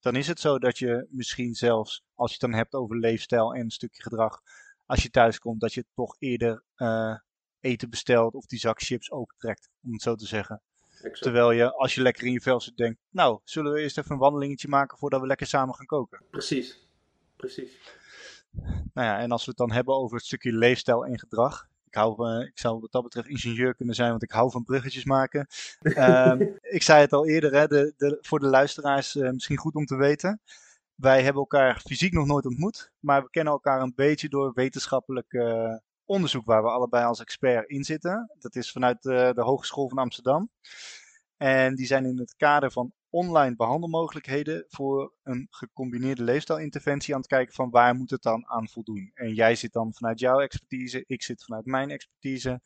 Dan 0.00 0.16
is 0.16 0.26
het 0.26 0.40
zo 0.40 0.58
dat 0.58 0.78
je 0.78 1.06
misschien 1.10 1.54
zelfs, 1.54 2.04
als 2.14 2.30
je 2.30 2.36
het 2.40 2.50
dan 2.50 2.58
hebt 2.58 2.74
over 2.74 2.96
leefstijl 2.96 3.54
en 3.54 3.60
een 3.60 3.70
stukje 3.70 4.02
gedrag, 4.02 4.40
als 4.86 5.02
je 5.02 5.10
thuis 5.10 5.38
komt, 5.38 5.60
dat 5.60 5.74
je 5.74 5.84
toch 5.94 6.16
eerder 6.18 6.64
eh, 6.74 7.14
eten 7.60 7.90
bestelt 7.90 8.34
of 8.34 8.46
die 8.46 8.58
zak 8.58 8.82
chips 8.82 9.10
opentrekt, 9.10 9.68
om 9.82 9.92
het 9.92 10.02
zo 10.02 10.14
te 10.14 10.26
zeggen. 10.26 10.62
Exact. 10.90 11.22
Terwijl 11.22 11.50
je, 11.50 11.72
als 11.72 11.94
je 11.94 12.02
lekker 12.02 12.26
in 12.26 12.32
je 12.32 12.40
vel 12.40 12.60
zit, 12.60 12.76
denkt, 12.76 13.00
nou, 13.10 13.40
zullen 13.44 13.72
we 13.72 13.80
eerst 13.80 13.98
even 13.98 14.12
een 14.12 14.18
wandelingetje 14.18 14.68
maken 14.68 14.98
voordat 14.98 15.20
we 15.20 15.26
lekker 15.26 15.46
samen 15.46 15.74
gaan 15.74 15.86
koken. 15.86 16.22
Precies. 16.30 16.88
Precies. 17.36 17.96
Nou 18.92 19.06
ja, 19.06 19.18
en 19.18 19.30
als 19.30 19.44
we 19.44 19.48
het 19.50 19.58
dan 19.58 19.72
hebben 19.72 19.94
over 19.94 20.16
het 20.16 20.26
stukje 20.26 20.52
leefstijl 20.52 21.06
en 21.06 21.18
gedrag. 21.18 21.68
Ik, 21.88 21.94
hou, 21.94 22.28
eh, 22.28 22.46
ik 22.46 22.58
zou 22.58 22.80
wat 22.80 22.92
dat 22.92 23.02
betreft 23.02 23.28
ingenieur 23.28 23.74
kunnen 23.74 23.94
zijn, 23.94 24.10
want 24.10 24.22
ik 24.22 24.30
hou 24.30 24.50
van 24.50 24.64
bruggetjes 24.64 25.04
maken. 25.04 25.46
Ehm, 25.80 26.46
ik 26.60 26.82
zei 26.82 27.00
het 27.00 27.12
al 27.12 27.26
eerder, 27.26 27.54
hè, 27.54 27.66
de, 27.66 27.94
de, 27.96 28.18
voor 28.20 28.40
de 28.40 28.46
luisteraars 28.46 29.16
eh, 29.16 29.30
misschien 29.30 29.56
goed 29.56 29.74
om 29.74 29.84
te 29.84 29.96
weten. 29.96 30.40
Wij 30.94 31.22
hebben 31.22 31.42
elkaar 31.42 31.80
fysiek 31.80 32.12
nog 32.12 32.26
nooit 32.26 32.46
ontmoet, 32.46 32.92
maar 32.98 33.22
we 33.22 33.30
kennen 33.30 33.52
elkaar 33.52 33.80
een 33.80 33.92
beetje 33.94 34.28
door 34.28 34.52
wetenschappelijk 34.54 35.32
eh, 35.32 35.74
onderzoek 36.04 36.44
waar 36.44 36.62
we 36.62 36.68
allebei 36.68 37.04
als 37.04 37.20
expert 37.20 37.68
in 37.68 37.84
zitten. 37.84 38.30
Dat 38.38 38.56
is 38.56 38.72
vanuit 38.72 39.06
eh, 39.06 39.32
de 39.32 39.42
Hogeschool 39.42 39.88
van 39.88 39.98
Amsterdam. 39.98 40.50
En 41.36 41.74
die 41.74 41.86
zijn 41.86 42.04
in 42.04 42.18
het 42.18 42.34
kader 42.36 42.70
van 42.70 42.92
online 43.10 43.56
behandelmogelijkheden 43.56 44.64
voor 44.68 45.12
een 45.22 45.46
gecombineerde 45.50 46.22
leefstijlinterventie 46.22 47.14
aan 47.14 47.20
het 47.20 47.28
kijken 47.28 47.54
van 47.54 47.70
waar 47.70 47.94
moet 47.94 48.10
het 48.10 48.22
dan 48.22 48.46
aan 48.46 48.68
voldoen. 48.68 49.10
En 49.14 49.34
jij 49.34 49.54
zit 49.54 49.72
dan 49.72 49.94
vanuit 49.94 50.20
jouw 50.20 50.40
expertise, 50.40 51.04
ik 51.06 51.22
zit 51.22 51.44
vanuit 51.44 51.66
mijn 51.66 51.90
expertise. 51.90 52.60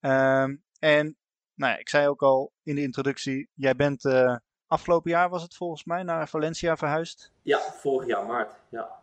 Ehm, 0.00 0.56
en 0.78 1.16
nou 1.54 1.72
ja, 1.72 1.78
ik 1.78 1.88
zei 1.88 2.08
ook 2.08 2.22
al 2.22 2.52
in 2.62 2.74
de 2.74 2.82
introductie, 2.82 3.48
jij 3.54 3.76
bent 3.76 4.04
eh, 4.04 4.36
afgelopen 4.66 5.10
jaar 5.10 5.28
was 5.28 5.42
het 5.42 5.56
volgens 5.56 5.84
mij 5.84 6.02
naar 6.02 6.28
Valencia 6.28 6.76
verhuisd. 6.76 7.32
Ja, 7.42 7.58
vorig 7.58 8.08
jaar 8.08 8.26
maart. 8.26 8.54
Ja. 8.70 9.00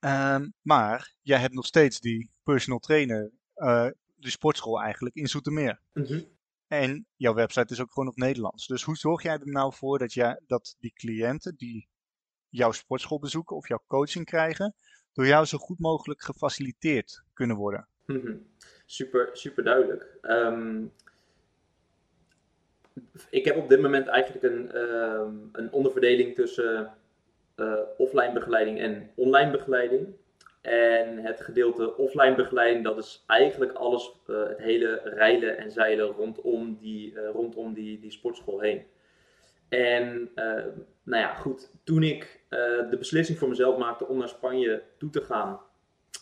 Ehm, 0.00 0.48
maar 0.62 1.14
jij 1.22 1.38
hebt 1.38 1.54
nog 1.54 1.66
steeds 1.66 2.00
die 2.00 2.30
personal 2.42 2.78
trainer, 2.78 3.30
uh, 3.56 3.86
de 4.14 4.30
sportschool 4.30 4.80
eigenlijk, 4.80 5.14
in 5.14 5.26
Zoetermeer. 5.26 5.80
Mhm. 5.92 6.20
En 6.68 7.06
jouw 7.16 7.34
website 7.34 7.72
is 7.72 7.80
ook 7.80 7.92
gewoon 7.92 8.08
op 8.08 8.16
Nederlands. 8.16 8.66
Dus 8.66 8.82
hoe 8.82 8.96
zorg 8.96 9.22
jij 9.22 9.32
er 9.32 9.50
nou 9.50 9.74
voor 9.74 9.98
dat, 9.98 10.12
jij, 10.12 10.40
dat 10.46 10.76
die 10.78 10.92
cliënten 10.92 11.56
die 11.56 11.88
jouw 12.48 12.72
sportschool 12.72 13.18
bezoeken 13.18 13.56
of 13.56 13.68
jouw 13.68 13.82
coaching 13.86 14.24
krijgen, 14.24 14.74
door 15.12 15.26
jou 15.26 15.44
zo 15.44 15.58
goed 15.58 15.78
mogelijk 15.78 16.22
gefaciliteerd 16.22 17.22
kunnen 17.32 17.56
worden? 17.56 17.88
Mhm. 18.06 18.36
Super, 18.86 19.28
super 19.32 19.64
duidelijk. 19.64 20.18
Ehm, 20.20 20.84
ik 23.30 23.44
heb 23.44 23.56
op 23.56 23.68
dit 23.68 23.80
moment 23.80 24.06
eigenlijk 24.06 24.44
een, 24.44 24.72
ehm, 24.72 25.34
een 25.52 25.72
onderverdeling 25.72 26.34
tussen 26.34 26.94
uh, 27.56 27.80
offline 27.96 28.32
begeleiding 28.32 28.78
en 28.78 29.10
online 29.14 29.50
begeleiding. 29.50 30.14
En 30.66 31.18
het 31.18 31.40
gedeelte 31.40 31.96
offline 31.96 32.34
begeleiding, 32.34 32.84
dat 32.84 32.98
is 32.98 33.24
eigenlijk 33.26 33.72
alles, 33.72 34.12
uh, 34.26 34.48
het 34.48 34.58
hele 34.58 35.00
rijden 35.04 35.58
en 35.58 35.70
zeilen 35.70 36.06
rondom 36.06 36.76
die, 36.80 37.12
uh, 37.12 37.30
rondom 37.30 37.74
die, 37.74 38.00
die 38.00 38.10
sportschool 38.10 38.60
heen. 38.60 38.86
En 39.68 40.30
uh, 40.34 40.64
nou 41.02 41.22
ja, 41.22 41.34
goed, 41.34 41.70
toen 41.84 42.02
ik 42.02 42.44
de 42.90 42.96
beslissing 42.98 43.38
voor 43.38 43.48
mezelf 43.48 43.78
maakte 43.78 44.06
om 44.06 44.18
naar 44.18 44.28
Spanje 44.28 44.82
toe 44.98 45.10
te 45.10 45.20
gaan, 45.20 45.60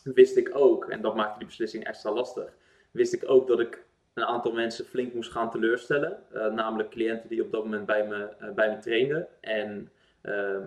wist 0.02 0.36
ik 0.36 0.50
ook, 0.52 0.88
en 0.88 1.00
dat 1.00 1.14
maakte 1.14 1.38
die 1.38 1.46
beslissing 1.46 1.84
extra 1.84 2.12
lastig, 2.12 2.52
wist 2.90 3.12
ik 3.12 3.22
ook 3.26 3.48
dat 3.48 3.60
ik 3.60 3.84
een 4.14 4.24
aantal 4.24 4.52
mensen 4.52 4.84
flink 4.84 5.14
moest 5.14 5.30
gaan 5.30 5.50
teleurstellen. 5.50 6.18
namelijk 6.32 6.90
cliënten 6.90 7.28
die 7.28 7.42
op 7.42 7.50
dat 7.50 7.64
moment 7.64 7.86
bij 7.86 8.06
me, 8.06 8.52
bij 8.54 8.70
me 8.70 8.78
trainden. 8.78 9.28
En 9.40 9.90
ehm, 10.20 10.66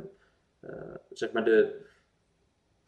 zeg 1.11 1.31
maar 1.31 1.45
de, 1.45 1.85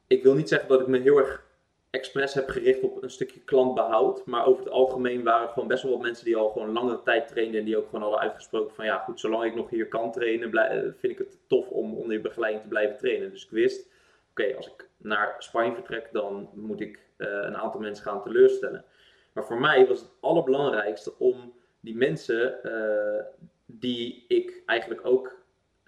ik 0.09 0.23
wil 0.23 0.33
niet 0.33 0.49
zeggen 0.49 0.69
dat 0.69 0.81
ik 0.81 0.87
me 0.87 0.99
heel 0.99 1.17
erg 1.17 1.47
expres 1.89 2.33
heb 2.33 2.49
gericht 2.49 2.81
op 2.81 3.03
een 3.03 3.09
stukje 3.09 3.39
klantbehoud. 3.39 4.25
Maar 4.25 4.45
over 4.45 4.63
het 4.63 4.73
algemeen 4.73 5.23
waren 5.23 5.47
er 5.47 5.53
gewoon 5.53 5.67
best 5.67 5.83
wel 5.83 5.91
wat 5.91 6.01
mensen 6.01 6.25
die 6.25 6.35
al 6.35 6.49
gewoon 6.49 6.71
langere 6.71 7.01
tijd 7.03 7.27
trainden. 7.27 7.59
En 7.59 7.65
die 7.65 7.77
ook 7.77 7.85
gewoon 7.85 8.01
hadden 8.01 8.19
uitgesproken 8.19 8.75
van 8.75 8.85
ja 8.85 8.97
goed, 8.97 9.19
zolang 9.19 9.43
ik 9.43 9.55
nog 9.55 9.69
hier 9.69 9.87
kan 9.87 10.11
trainen, 10.11 10.51
vind 10.99 11.13
ik 11.13 11.17
het 11.17 11.37
tof 11.47 11.69
om 11.69 11.93
onder 11.93 12.21
begeleiding 12.21 12.63
te 12.63 12.69
blijven 12.69 12.97
trainen. 12.97 13.29
Dus 13.29 13.43
ik 13.43 13.51
wist, 13.51 13.89
oké, 14.29 14.55
als 14.55 14.67
ik 14.67 14.87
naar 14.97 15.35
Spanje 15.37 15.73
vertrek, 15.73 16.09
dan 16.11 16.49
moet 16.53 16.81
ik 16.81 16.99
uh, 17.17 17.27
een 17.27 17.57
aantal 17.57 17.79
mensen 17.79 18.05
gaan 18.05 18.23
teleurstellen. 18.23 18.85
Maar 19.33 19.45
voor 19.45 19.59
mij 19.59 19.87
was 19.87 19.99
het 19.99 20.11
allerbelangrijkste 20.19 21.13
om 21.17 21.53
die 21.79 21.95
mensen 21.95 22.59
uh, 22.63 23.23
die 23.65 24.25
ik 24.27 24.63
eigenlijk 24.65 25.05
ook 25.05 25.38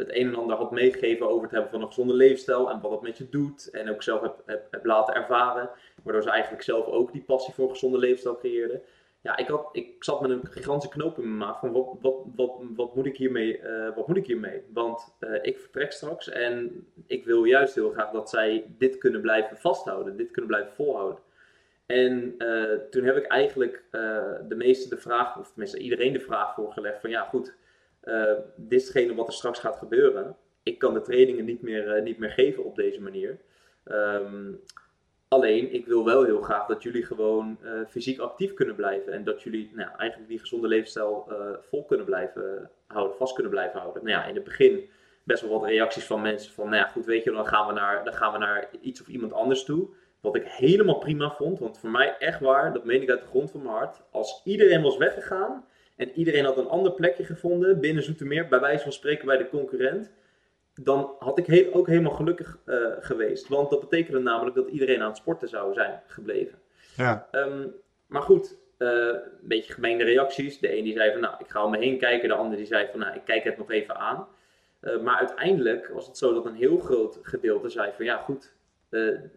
het 0.02 0.16
een 0.16 0.28
en 0.28 0.36
ander 0.36 0.56
had 0.56 0.72
meegegeven 0.72 1.30
over 1.30 1.44
het 1.44 1.52
hebben 1.52 1.72
van 1.72 1.82
een 1.82 1.88
gezonde 1.88 2.14
leefstijl 2.14 2.70
en 2.70 2.82
wat 2.82 2.92
dat 2.92 3.02
met 3.02 3.18
je 3.18 3.30
doet. 3.30 3.70
En 3.70 3.90
ook 3.90 4.04
zelf 4.04 4.22
heb, 4.22 4.42
heb, 4.46 4.68
heb 4.72 4.86
laten 4.86 5.16
ervaren. 5.16 5.70
Waardoor 6.04 6.24
ze 6.24 6.30
eigenlijk 6.30 6.64
zelf 6.64 6.86
ook 6.86 7.12
die 7.12 7.24
passie 7.24 7.54
voor 7.54 7.64
een 7.64 7.72
gezonde 7.72 7.98
leefstijl 7.98 8.38
creëerden. 8.38 8.82
Ja, 9.24 9.38
ik, 9.38 9.48
had, 9.48 9.70
ik 9.72 10.04
zat 10.04 10.22
met 10.22 10.30
een 10.30 10.48
gigantische 10.52 10.96
knoop 10.96 11.18
in 11.18 11.24
mijn 11.24 11.38
maag 11.38 11.60
van 11.60 11.72
wat, 11.72 11.88
wat, 12.02 12.16
wat, 12.36 12.52
wat, 12.76 12.96
moet, 12.96 13.06
ik 13.06 13.18
hiermee, 13.18 13.62
uh, 13.62 13.96
wat 13.96 14.08
moet 14.08 14.18
ik 14.18 14.26
hiermee? 14.26 14.62
Want 14.74 15.16
uh, 15.20 15.38
ik 15.42 15.60
vertrek 15.60 15.92
straks 15.92 16.30
en 16.30 16.86
ik 17.08 17.26
wil 17.26 17.44
juist 17.44 17.76
heel 17.76 17.92
graag 17.92 18.12
dat 18.12 18.30
zij 18.30 18.66
dit 18.78 18.98
kunnen 18.98 19.22
blijven 19.22 19.58
vasthouden, 19.58 20.18
dit 20.18 20.32
kunnen 20.32 20.50
blijven 20.50 20.74
volhouden. 20.74 21.20
En 21.86 22.36
uh, 22.38 22.72
toen 22.90 23.04
heb 23.04 23.18
ik 23.18 23.26
eigenlijk 23.26 23.84
de 24.48 24.56
meeste 24.56 24.90
de 24.90 25.02
vraag, 25.02 25.38
of 25.38 25.50
tenminste 25.50 25.78
iedereen 25.78 26.14
de 26.14 26.20
vraag 26.20 26.54
voorgelegd 26.54 27.02
van 27.02 27.10
ja 27.10 27.24
goed, 27.24 27.54
uh, 28.04 28.34
dit 28.56 28.82
is 28.82 28.88
hetgene 28.88 29.16
wat 29.16 29.28
er 29.28 29.34
straks 29.34 29.60
gaat 29.60 29.76
gebeuren. 29.76 30.36
Ik 30.64 30.80
kan 30.80 30.94
de 30.94 31.02
trainingen 31.02 31.46
niet 31.46 31.62
meer, 31.62 31.98
uh, 31.98 32.04
niet 32.04 32.18
meer 32.18 32.30
geven 32.30 32.66
op 32.66 32.76
deze 32.76 33.02
manier. 33.02 33.40
Um, 33.86 34.62
alleen, 35.28 35.74
ik 35.74 35.86
wil 35.86 36.06
wel 36.06 36.24
heel 36.24 36.42
graag 36.42 36.66
dat 36.66 36.84
jullie 36.84 37.06
gewoon 37.06 37.58
uh, 37.64 37.72
fysiek 37.88 38.20
actief 38.20 38.54
kunnen 38.54 38.76
blijven. 38.76 39.14
En 39.14 39.24
dat 39.24 39.42
jullie 39.42 39.72
nou, 39.74 39.90
eigenlijk 39.98 40.30
die 40.30 40.40
gezonde 40.40 40.68
levensstijl 40.68 41.32
vol 41.60 41.86
kunnen 41.86 42.06
blijven 42.06 42.70
houden, 42.88 43.18
vast 43.18 43.34
kunnen 43.34 43.52
blijven 43.52 43.80
houden. 43.80 44.04
Nou 44.04 44.18
ja, 44.18 44.26
in 44.26 44.36
het 44.36 44.44
begin 44.44 44.90
best 45.24 45.42
wel 45.42 45.60
wat 45.60 45.70
reacties 45.70 46.06
van 46.06 46.22
mensen 46.22 46.54
van, 46.54 46.66
nou 46.66 46.78
ja, 46.78 46.88
goed, 46.88 47.06
weet 47.06 47.24
je, 47.24 47.32
dan 47.32 47.48
gaan 47.48 47.68
we 47.68 47.74
naar, 47.74 48.04
dan 48.04 48.14
gaan 48.14 48.32
we 48.32 48.38
naar 48.38 48.70
iets 48.82 49.02
of 49.02 49.08
iemand 49.08 49.34
anders 49.34 49.64
toe. 49.64 49.90
Wat 50.22 50.36
ik 50.36 50.44
helemaal 50.46 50.98
prima 50.98 51.32
vond, 51.32 51.60
want 51.60 51.80
voor 51.80 51.90
mij 51.90 52.16
echt 52.18 52.40
waar, 52.40 52.74
dat 52.74 52.86
meen 52.86 53.02
ik 53.02 53.10
uit 53.10 53.22
de 53.22 53.28
grond 53.28 53.52
van 53.52 53.62
mijn 53.62 53.76
hart. 53.76 54.02
Als 54.12 54.42
iedereen 54.46 54.82
was 54.82 54.98
weggegaan, 54.98 55.66
en 56.02 56.12
iedereen 56.16 56.46
had 56.46 56.58
een 56.58 56.68
ander 56.68 56.92
plekje 56.92 57.24
gevonden 57.24 57.80
binnen 57.80 58.04
Zoetermeer, 58.04 58.48
bij 58.48 58.60
wijze 58.60 58.84
van 58.84 58.92
spreken 58.92 59.26
bij 59.26 59.38
de 59.38 59.50
concurrent, 59.50 60.12
dan 60.74 61.16
had 61.20 61.38
ik 61.38 61.70
ook 61.76 61.88
helemaal 61.88 62.12
gelukkig 62.12 62.58
uh, 62.66 62.88
geweest. 63.00 63.48
Want 63.48 63.70
dat 63.70 63.80
betekende 63.80 64.20
namelijk 64.20 64.56
dat 64.56 64.70
iedereen 64.70 65.02
aan 65.02 65.08
het 65.08 65.18
sporten 65.18 65.50
zou 65.50 65.74
zijn 65.74 66.02
gebleven. 66.08 66.58
Ja. 66.96 67.28
Um, 67.32 67.74
maar 68.08 68.22
goed, 68.22 68.58
uh, 68.78 68.90
een 68.90 69.22
beetje 69.42 69.74
gemeene 69.74 70.04
reacties. 70.04 70.60
De 70.60 70.78
een 70.78 70.84
die 70.84 70.94
zei 70.94 71.12
van, 71.12 71.22
nou, 71.22 71.36
ik 71.40 71.50
ga 71.50 71.66
om 71.66 71.72
me 71.72 71.78
heen 71.78 71.98
kijken. 71.98 72.30
De 72.30 72.36
ander 72.36 72.58
die 72.58 72.66
zei 72.66 72.88
van, 72.92 73.00
nou, 73.00 73.16
ik 73.16 73.26
kijk 73.26 73.44
het 73.44 73.58
nog 73.58 73.72
even 73.72 73.96
aan. 73.96 74.28
Uh, 74.82 75.02
maar 75.02 75.18
uiteindelijk 75.18 75.88
was 75.88 76.08
het 76.08 76.18
zo 76.18 76.34
dat 76.34 76.46
een 76.46 76.56
heel 76.56 76.78
groot 76.78 77.20
gedeelte 77.22 77.70
zei 77.70 77.92
van, 77.96 78.06
ja 78.06 78.18
goed, 78.18 78.54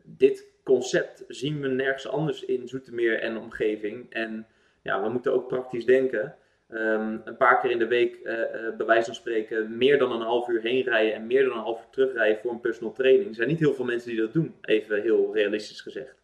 dit 0.02 0.46
concept 0.62 1.24
zien 1.28 1.60
we 1.60 1.68
nergens 1.68 2.08
anders 2.08 2.44
in 2.44 2.68
Zoetermeer 2.68 3.20
en 3.20 3.36
omgeving. 3.36 4.12
En 4.12 4.46
ja, 4.82 5.02
we 5.02 5.08
moeten 5.08 5.32
ook 5.32 5.48
praktisch 5.48 5.86
denken. 5.86 6.36
Um, 6.68 7.20
een 7.24 7.36
paar 7.36 7.60
keer 7.60 7.70
in 7.70 7.78
de 7.78 7.86
week, 7.86 8.18
uh, 8.22 8.32
uh, 8.32 8.76
bij 8.76 8.86
wijze 8.86 9.04
van 9.04 9.14
spreken, 9.14 9.76
meer 9.76 9.98
dan 9.98 10.12
een 10.12 10.20
half 10.20 10.48
uur 10.48 10.60
heen 10.60 10.82
rijden 10.82 11.14
en 11.14 11.26
meer 11.26 11.44
dan 11.44 11.56
een 11.56 11.62
half 11.62 11.80
uur 11.80 11.90
terugrijden 11.90 12.40
voor 12.40 12.50
een 12.50 12.60
personal 12.60 12.92
training. 12.92 13.28
Er 13.28 13.34
zijn 13.34 13.48
niet 13.48 13.58
heel 13.58 13.74
veel 13.74 13.84
mensen 13.84 14.10
die 14.10 14.20
dat 14.20 14.32
doen, 14.32 14.54
even 14.60 15.02
heel 15.02 15.34
realistisch 15.34 15.80
gezegd. 15.80 16.22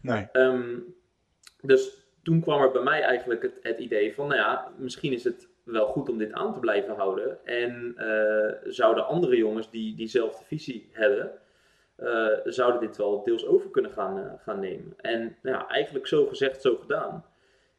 Nee. 0.00 0.28
Um, 0.32 0.94
dus 1.60 2.06
toen 2.22 2.40
kwam 2.40 2.62
er 2.62 2.70
bij 2.70 2.82
mij 2.82 3.02
eigenlijk 3.02 3.42
het, 3.42 3.58
het, 3.62 3.78
idee 3.78 4.14
van, 4.14 4.26
nou 4.28 4.40
ja, 4.40 4.72
misschien 4.76 5.12
is 5.12 5.24
het 5.24 5.48
wel 5.64 5.86
goed 5.86 6.08
om 6.08 6.18
dit 6.18 6.32
aan 6.32 6.52
te 6.52 6.60
blijven 6.60 6.94
houden. 6.94 7.46
En 7.46 7.94
uh, 7.98 8.72
zouden 8.72 9.06
andere 9.06 9.36
jongens 9.36 9.70
die 9.70 9.94
diezelfde 9.94 10.44
visie 10.44 10.88
hebben, 10.92 11.30
zouden 12.44 12.80
dit 12.80 12.96
wel 12.96 13.24
deels 13.24 13.46
over 13.46 13.70
kunnen 13.70 13.90
gaan, 13.90 14.40
gaan 14.44 14.60
nemen. 14.60 14.94
En 14.96 15.36
nou 15.42 15.56
ja, 15.56 15.68
eigenlijk 15.68 16.06
zo 16.06 16.26
gezegd, 16.26 16.62
zo 16.62 16.76
gedaan. 16.76 17.24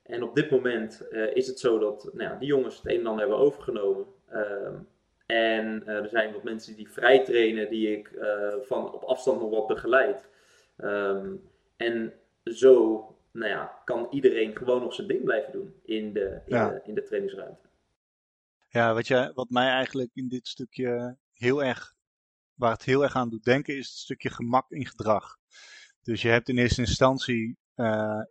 En 0.05 0.23
op 0.23 0.35
dit 0.35 0.51
moment 0.51 1.07
uh, 1.11 1.35
is 1.35 1.47
het 1.47 1.59
zo 1.59 1.79
dat 1.79 2.09
nou 2.13 2.29
ja, 2.29 2.35
die 2.35 2.47
jongens 2.47 2.77
het 2.77 2.85
een 2.85 2.99
en 2.99 3.05
ander 3.05 3.19
hebben 3.19 3.37
overgenomen. 3.37 4.05
Uh, 4.31 4.79
en 5.25 5.83
uh, 5.85 5.87
er 5.87 6.09
zijn 6.09 6.33
wat 6.33 6.43
mensen 6.43 6.75
die 6.75 6.89
vrij 6.89 7.23
trainen, 7.23 7.69
die 7.69 7.97
ik 7.97 8.07
eh, 8.07 8.53
van 8.61 8.93
op 8.93 9.03
afstand 9.03 9.41
nog 9.41 9.49
wat 9.49 9.67
begeleid. 9.67 10.29
Um, 10.77 11.49
en 11.77 12.13
zo 12.43 13.05
nou 13.31 13.49
ja, 13.49 13.81
kan 13.85 14.07
iedereen 14.09 14.55
gewoon 14.55 14.81
nog 14.81 14.93
zijn 14.93 15.07
ding 15.07 15.23
blijven 15.23 15.51
doen 15.51 15.73
in 15.83 16.13
de, 16.13 16.41
in, 16.45 16.55
ja. 16.55 16.69
de, 16.69 16.81
in 16.83 16.95
de 16.95 17.03
trainingsruimte. 17.03 17.67
Ja, 18.69 18.93
wat, 18.93 19.07
je, 19.07 19.31
wat 19.35 19.49
mij 19.49 19.69
eigenlijk 19.69 20.09
in 20.13 20.27
dit 20.27 20.47
stukje 20.47 21.17
heel 21.33 21.63
erg, 21.63 21.95
waar 22.53 22.71
het 22.71 22.83
heel 22.83 23.03
erg 23.03 23.15
aan 23.15 23.29
doet 23.29 23.43
denken, 23.43 23.77
is 23.77 23.87
het 23.87 23.97
stukje 23.97 24.29
gemak 24.29 24.71
in 24.71 24.85
gedrag. 24.85 25.37
Dus 26.01 26.21
je 26.21 26.29
hebt 26.29 26.49
in 26.49 26.57
eerste 26.57 26.81
instantie, 26.81 27.57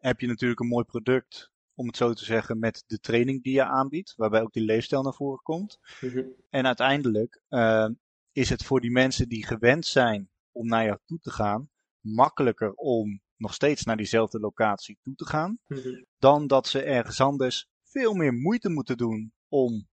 heb 0.01 0.21
je 0.21 0.27
natuurlijk 0.27 0.61
een 0.61 0.69
mooi 0.69 0.85
product 0.85 1.53
om 1.75 1.87
het 1.87 1.97
zo 1.97 2.13
te 2.13 2.25
zeggen, 2.25 2.59
met 2.59 2.85
de 2.87 2.99
training 2.99 3.43
die 3.43 3.55
je 3.55 3.65
aanbiedt, 3.65 4.15
waarbij 4.17 4.43
ook 4.43 4.53
die 4.53 4.65
leefstijl 4.65 5.03
naar 5.03 5.15
voren 5.15 5.43
komt. 5.43 5.79
Mhm. 6.01 6.23
En 6.51 6.67
uiteindelijk 6.67 7.43
uh, 7.49 7.89
is 8.33 8.49
het 8.49 8.65
voor 8.65 8.81
die 8.81 8.91
mensen 8.91 9.29
die 9.29 9.47
gewend 9.47 9.87
zijn 9.87 10.31
om 10.53 10.67
naar 10.67 10.85
jou 10.85 10.99
toe 11.05 11.19
te 11.19 11.31
gaan, 11.31 11.71
makkelijker 12.01 12.73
om 12.73 13.23
nog 13.37 13.55
steeds 13.55 13.85
naar 13.85 13.97
diezelfde 13.97 14.41
locatie 14.41 14.99
toe 15.03 15.15
te 15.15 15.27
gaan, 15.27 15.59
mhm. 15.67 16.03
dan 16.19 16.47
dat 16.47 16.67
ze 16.69 16.83
ergens 16.83 17.21
anders 17.21 17.69
veel 17.83 18.15
meer 18.15 18.33
moeite 18.33 18.69
moeten 18.69 18.97
doen 18.97 19.33
om 19.49 19.89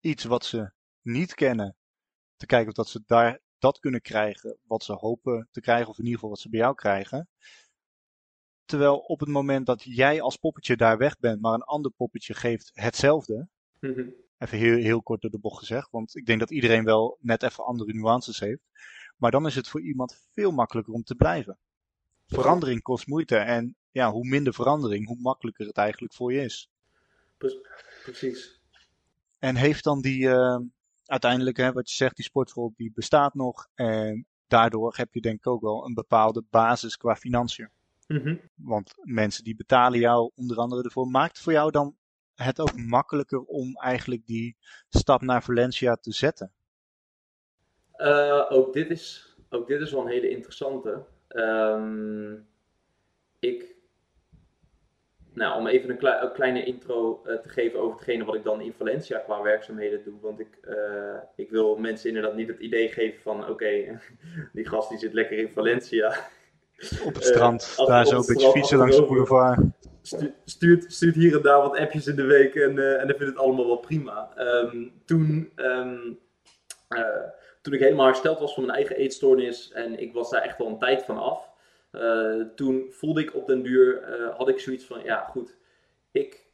iets 0.00 0.24
wat 0.24 0.44
ze 0.44 0.72
niet 1.02 1.34
kennen, 1.34 1.76
te 2.36 2.46
kijken 2.46 2.68
of 2.68 2.74
dat 2.74 2.88
ze 2.88 3.02
daar 3.06 3.40
dat 3.58 3.78
kunnen 3.78 4.00
krijgen 4.00 4.58
wat 4.62 4.84
ze 4.84 4.92
hopen 4.92 5.48
te 5.50 5.60
krijgen, 5.60 5.88
of 5.88 5.98
in 5.98 6.04
ieder 6.04 6.14
geval 6.14 6.30
wat 6.30 6.40
ze 6.40 6.48
bij 6.48 6.60
jou 6.60 6.74
krijgen. 6.74 7.28
Terwijl 8.66 8.96
op 8.96 9.20
het 9.20 9.28
moment 9.28 9.66
dat 9.66 9.82
jij 9.82 10.20
als 10.20 10.36
poppetje 10.36 10.76
daar 10.76 10.98
weg 10.98 11.18
bent, 11.18 11.40
maar 11.40 11.54
een 11.54 11.62
ander 11.62 11.90
poppetje 11.90 12.34
geeft 12.34 12.70
hetzelfde. 12.74 13.48
Mhm. 13.80 14.08
Even 14.38 14.58
heel, 14.58 14.76
heel 14.76 15.02
kort 15.02 15.20
door 15.20 15.30
de 15.30 15.38
bocht 15.38 15.58
gezegd, 15.58 15.90
want 15.90 16.16
ik 16.16 16.26
denk 16.26 16.40
dat 16.40 16.50
iedereen 16.50 16.84
wel 16.84 17.18
net 17.20 17.42
even 17.42 17.64
andere 17.64 17.92
nuances 17.92 18.40
heeft. 18.40 18.62
Maar 19.16 19.30
dan 19.30 19.46
is 19.46 19.54
het 19.54 19.68
voor 19.68 19.80
iemand 19.80 20.28
veel 20.34 20.50
makkelijker 20.50 20.94
om 20.94 21.02
te 21.02 21.14
blijven. 21.14 21.58
Verandering 22.26 22.82
kost 22.82 23.06
moeite 23.06 23.36
en 23.36 23.76
ja, 23.90 24.10
hoe 24.10 24.28
minder 24.28 24.54
verandering, 24.54 25.06
hoe 25.06 25.20
makkelijker 25.20 25.66
het 25.66 25.76
eigenlijk 25.76 26.14
voor 26.14 26.32
je 26.32 26.40
is. 26.40 26.70
Precies. 28.02 28.60
En 29.38 29.56
heeft 29.56 29.84
dan 29.84 30.00
die, 30.00 30.20
uh, 30.20 30.58
uiteindelijk, 31.04 31.56
hè, 31.56 31.72
wat 31.72 31.90
je 31.90 31.96
zegt, 31.96 32.16
die 32.16 32.24
sportschool 32.24 32.72
die 32.76 32.92
bestaat 32.94 33.34
nog. 33.34 33.68
En 33.74 34.26
daardoor 34.46 34.96
heb 34.96 35.14
je 35.14 35.20
denk 35.20 35.38
ik 35.38 35.46
ook 35.46 35.60
wel 35.60 35.86
een 35.86 35.94
bepaalde 35.94 36.44
basis 36.50 36.96
qua 36.96 37.16
financiën. 37.16 37.70
Mm 38.06 38.40
Want 38.54 38.94
mensen 39.02 39.44
die 39.44 39.56
betalen 39.56 39.98
jou 39.98 40.30
onder 40.34 40.56
andere 40.56 40.82
ervoor. 40.82 41.06
Maakt 41.06 41.32
het 41.32 41.44
voor 41.44 41.52
jou 41.52 41.70
dan 41.70 41.96
het 42.34 42.60
ook 42.60 42.76
makkelijker 42.76 43.40
om 43.40 43.76
eigenlijk 43.76 44.26
die 44.26 44.56
stap 44.88 45.20
naar 45.20 45.42
Valencia 45.42 45.94
te 45.94 46.12
zetten? 46.12 46.52
Uh, 47.96 48.46
ook, 48.48 48.72
dit 48.72 48.90
is, 48.90 49.34
ook 49.48 49.66
dit 49.66 49.80
is 49.80 49.92
wel 49.92 50.00
een 50.00 50.12
hele 50.12 50.30
interessante. 50.30 51.04
Um, 51.28 52.48
ik, 53.38 53.74
nou, 55.32 55.58
om 55.58 55.66
even 55.66 55.90
een, 55.90 56.22
een 56.22 56.32
kleine 56.32 56.64
intro 56.64 57.22
uh, 57.26 57.38
te 57.38 57.48
geven 57.48 57.80
over 57.80 57.96
hetgene 57.96 58.24
wat 58.24 58.34
ik 58.34 58.44
dan 58.44 58.60
in 58.60 58.72
Valencia 58.72 59.18
qua 59.18 59.42
werkzaamheden 59.42 60.04
doe. 60.04 60.20
Want 60.20 60.40
ik, 60.40 60.58
uh, 60.68 61.18
ik 61.36 61.50
wil 61.50 61.76
mensen 61.76 62.08
inderdaad 62.08 62.34
niet 62.34 62.48
het 62.48 62.58
idee 62.58 62.88
geven 62.88 63.22
van 63.22 63.40
oké, 63.42 63.50
okay, 63.50 63.98
die 64.52 64.68
gast 64.68 64.88
die 64.88 64.98
zit 64.98 65.12
lekker 65.12 65.38
in 65.38 65.50
Valencia. 65.50 66.28
Op 67.04 67.14
het 67.14 67.24
strand, 67.24 67.76
uh, 67.80 67.86
daar 67.86 68.06
zo 68.06 68.16
een 68.16 68.24
beetje 68.26 68.50
fietsen 68.50 68.78
langs 68.78 68.96
de 68.96 69.04
boulevard. 69.04 69.60
Stuurt, 70.44 70.92
stuurt 70.92 71.14
hier 71.14 71.36
en 71.36 71.42
daar 71.42 71.60
wat 71.60 71.78
appjes 71.78 72.06
in 72.06 72.16
de 72.16 72.24
week 72.24 72.54
en, 72.54 72.76
uh, 72.76 73.00
en 73.00 73.06
dan 73.06 73.16
vindt 73.16 73.32
het 73.32 73.36
allemaal 73.36 73.66
wel 73.66 73.76
prima. 73.76 74.30
Um, 74.38 74.92
toen, 75.04 75.52
um, 75.56 76.18
uh, 76.88 77.00
toen 77.62 77.72
ik 77.72 77.80
helemaal 77.80 78.06
hersteld 78.06 78.38
was 78.38 78.54
van 78.54 78.64
mijn 78.64 78.76
eigen 78.76 78.96
eetstoornis 78.96 79.72
en 79.72 79.98
ik 79.98 80.12
was 80.12 80.30
daar 80.30 80.42
echt 80.42 80.58
wel 80.58 80.66
een 80.66 80.78
tijd 80.78 81.02
van 81.02 81.18
af. 81.18 81.50
toen 82.54 82.86
voelde 82.90 83.20
ik 83.20 83.34
op 83.34 83.46
den 83.46 83.62
duur, 83.62 84.02
had 84.36 84.48
ik 84.48 84.58
zoiets 84.58 84.84
van, 84.84 85.02
ja 85.04 85.24
goed, 85.24 85.56
ik, 86.10 86.46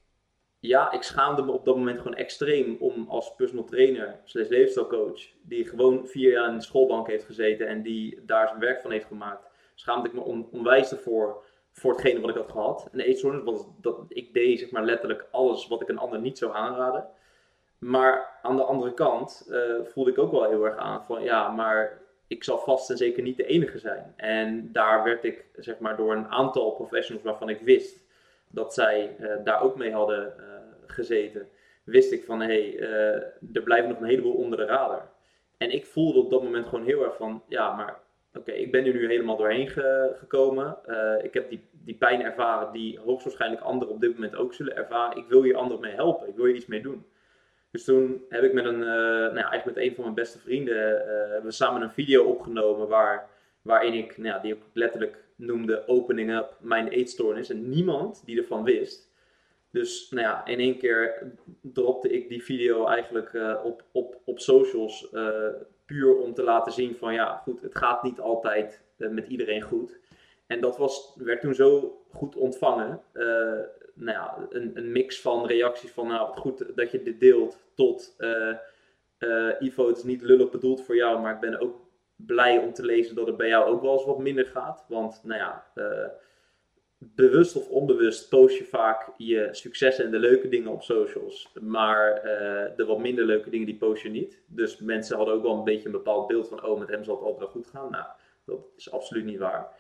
ja, 0.61 0.93
ik 0.93 1.03
schaamde 1.03 1.43
me 1.43 1.53
op 1.53 1.65
dat 1.65 1.77
moment 1.77 1.99
gewoon 1.99 2.17
extreem 2.17 2.77
om 2.81 3.07
als 3.09 3.35
personal 3.35 3.65
trainer, 3.65 4.21
slash 4.25 4.49
leefstijlcoach, 4.49 5.21
die 5.43 5.69
gewoon 5.69 6.07
vier 6.07 6.31
jaar 6.31 6.49
in 6.49 6.57
de 6.57 6.63
schoolbank 6.63 7.07
heeft 7.07 7.25
gezeten 7.25 7.67
en 7.67 7.83
die 7.83 8.21
daar 8.27 8.49
zijn 8.49 8.61
werk 8.61 8.81
van 8.81 8.91
heeft 8.91 9.07
gemaakt 9.07 9.51
schaamde 9.83 10.09
ik 10.09 10.15
me 10.15 10.21
on, 10.21 10.49
onwijs 10.53 10.93
ervoor 10.93 11.45
voor 11.73 11.93
hetgene 11.93 12.21
wat 12.21 12.31
ik 12.31 12.37
had 12.37 12.51
gehad. 12.51 12.89
En 12.93 12.99
de 12.99 13.05
eetstoornis, 13.05 13.43
want 13.43 13.67
dat, 13.81 14.05
ik 14.09 14.35
deed 14.35 14.59
zeg 14.59 14.71
maar 14.71 14.85
letterlijk 14.85 15.27
alles 15.31 15.69
wat 15.69 15.81
ik 15.81 15.89
een 15.89 15.99
ander 15.99 16.21
niet 16.21 16.39
zou 16.39 16.55
aanraden. 16.55 17.09
Maar 17.79 18.39
aan 18.43 18.57
de 18.57 18.63
andere 18.63 18.95
kant 18.95 19.47
uh, 19.49 19.85
voelde 19.85 20.11
ik 20.11 20.19
ook 20.19 20.31
wel 20.31 20.49
heel 20.49 20.65
erg 20.65 20.77
aan 20.77 21.05
van 21.05 21.23
ja, 21.23 21.49
maar 21.49 22.01
ik 22.27 22.45
zal 22.45 22.59
vast 22.59 22.91
en 22.91 22.97
zeker 22.97 23.23
niet 23.23 23.37
de 23.37 23.47
enige 23.47 23.79
zijn. 23.79 24.13
En 24.17 24.73
daar 24.73 25.05
werd 25.05 25.25
ik 25.25 25.45
zeg 25.57 25.79
maar, 25.79 25.97
door 25.97 26.13
een 26.13 26.29
aantal 26.29 26.71
professionals 26.71 27.25
waarvan 27.25 27.49
ik 27.49 27.61
wist 27.61 28.05
dat 28.49 28.75
zij 28.75 29.17
daar 29.45 29.63
ook 29.63 29.77
mee 29.77 29.93
hadden 29.93 30.35
gezeten, 30.87 31.49
wist 31.85 32.13
ik 32.13 32.25
van 32.25 32.41
hé, 32.41 32.47
hey, 32.47 32.79
er 33.53 33.63
blijven 33.65 33.89
nog 33.89 33.99
een 33.99 34.07
heleboel 34.07 34.35
onder 34.35 34.59
de 34.59 34.65
radar. 34.65 35.11
En 35.57 35.71
ik 35.71 35.87
voelde 35.87 36.19
op 36.19 36.31
dat 36.31 36.43
moment 36.43 36.67
gewoon 36.67 36.85
heel 36.85 37.05
erg 37.05 37.17
van, 37.17 37.43
ja, 37.49 37.77
maar 37.77 38.02
oké, 38.35 38.53
ik 38.53 38.73
ben 38.73 38.85
er 38.85 38.93
nu 38.93 39.07
helemaal 39.07 39.37
doorheen 39.37 39.69
gekomen. 40.19 40.79
Uh, 40.87 41.25
ik 41.25 41.35
heb 41.35 41.49
die, 41.51 41.61
die 41.71 41.95
pijn 41.95 42.23
ervaren 42.23 42.73
die 42.73 42.99
hoogstwaarschijnlijk 42.99 43.63
anderen 43.63 43.95
op 43.95 44.01
dit 44.01 44.13
moment 44.15 44.37
ook 44.37 44.55
zullen 44.55 44.77
ervaren. 44.77 45.17
Ik 45.17 45.29
wil 45.29 45.43
hier 45.43 45.57
anderen 45.57 45.81
mee 45.81 45.95
helpen, 45.95 46.29
ik 46.29 46.37
wil 46.37 46.45
hier 46.45 46.55
iets 46.55 46.67
mee 46.67 46.83
doen. 46.83 47.05
Dus 47.71 47.85
toen 47.85 48.25
heb 48.29 48.43
ik 48.43 48.53
met 48.53 48.65
een, 48.65 48.81
uh, 48.81 48.87
nou 48.87 49.37
ja, 49.37 49.51
eigenlijk 49.51 49.65
met 49.65 49.85
een 49.87 49.95
van 49.95 50.05
mijn 50.05 50.17
beste 50.17 50.39
vrienden, 50.39 50.77
uh, 50.77 51.07
hebben 51.07 51.43
we 51.43 51.51
samen 51.51 51.83
een 51.83 51.91
video 51.91 52.25
opgenomen 52.25 52.89
waar, 52.89 53.29
waarin 53.63 53.95
ik, 53.95 54.17
nou 54.17 54.29
ja, 54.29 54.39
die 54.39 54.55
ook 54.55 54.63
letterlijk 54.73 55.25
noemde 55.37 55.87
Opening 55.87 56.37
Up 56.37 56.57
Mijn 56.61 56.89
Eetstoornis. 56.89 57.51
En 57.51 57.69
niemand 57.69 58.23
die 58.25 58.39
ervan 58.39 58.65
wist. 58.65 59.11
Dus 59.71 60.11
nou 60.11 60.27
ja, 60.27 60.47
in 60.47 60.59
één 60.59 60.79
keer 60.79 61.33
dropte 61.61 62.09
ik 62.09 62.29
die 62.29 62.43
video 62.43 62.87
eigenlijk 62.87 63.33
op, 63.65 63.85
op, 63.93 64.21
op 64.25 64.39
socials. 64.39 65.11
Om 66.01 66.35
te 66.35 66.43
laten 66.43 66.73
zien 66.73 66.97
van 66.97 67.15
ja, 67.15 67.37
goed, 67.37 67.63
het 67.63 67.77
gaat 67.77 68.03
niet 68.03 68.21
altijd 68.21 68.83
uh, 68.97 69.09
met 69.09 69.29
iedereen 69.29 69.63
goed. 69.63 69.99
En 70.47 70.61
dat 70.61 70.77
was, 70.77 71.15
werd 71.17 71.41
toen 71.41 71.55
zo 71.55 72.01
goed 72.13 72.37
ontvangen. 72.37 73.01
nou 73.95 74.19
ja, 74.19 74.47
een, 74.51 74.71
een, 74.75 74.93
mix 74.93 75.21
van 75.21 75.47
reacties 75.47 75.91
van 75.91 76.07
nou, 76.07 76.29
wat 76.29 76.39
goed 76.39 76.77
dat 76.77 76.91
je 76.91 77.03
dit 77.03 77.21
deelt. 77.21 77.59
Tot 77.75 78.17
Ivo, 79.59 79.87
het 79.87 79.97
is 79.97 80.05
niet 80.05 80.23
lullig 80.23 80.51
bedoeld 80.51 80.83
voor 80.83 80.97
jou, 80.97 81.21
maar 81.21 81.35
ik 81.35 81.41
ben 81.41 81.61
ook 81.61 81.81
blij 82.17 82.59
om 82.59 82.73
te 82.73 82.85
lezen 82.85 83.15
dat 83.15 83.27
het 83.27 83.37
bij 83.37 83.49
jou 83.49 83.71
ook 83.71 83.83
wel 83.83 83.93
eens 83.93 84.05
wat 84.05 84.19
minder 84.19 84.47
gaat. 84.47 84.85
Want 84.89 85.21
nou 85.25 85.41
ja 85.41 85.65
bewust 87.15 87.57
of 87.57 87.69
onbewust 87.69 88.29
post 88.29 88.59
je 88.59 88.65
vaak 88.65 89.13
je 89.17 89.49
successen 89.51 90.05
en 90.05 90.11
de 90.11 90.19
leuke 90.19 90.49
dingen 90.49 90.73
op 90.73 90.83
socials. 90.83 91.53
Maar 91.61 92.17
uh, 92.17 92.77
de 92.77 92.85
wat 92.87 92.99
minder 92.99 93.25
leuke 93.25 93.51
dingen 93.51 93.67
die 93.67 93.77
post 93.77 94.03
je 94.03 94.09
niet. 94.09 94.43
Dus 94.47 94.79
mensen 94.79 95.17
hadden 95.17 95.35
ook 95.35 95.43
wel 95.43 95.57
een 95.57 95.65
beetje 95.65 95.87
een 95.87 95.93
bepaald 95.93 96.27
beeld 96.27 96.49
van, 96.49 96.65
oh, 96.65 96.79
met 96.79 96.89
hem 96.89 97.05
zal 97.05 97.15
het 97.15 97.25
altijd 97.25 97.41
wel 97.41 97.63
goed 97.63 97.67
gaan. 97.67 97.91
Nou, 97.91 98.07
dat 98.45 98.59
is 98.77 98.91
absoluut 98.91 99.25
niet 99.25 99.39
waar. 99.39 99.77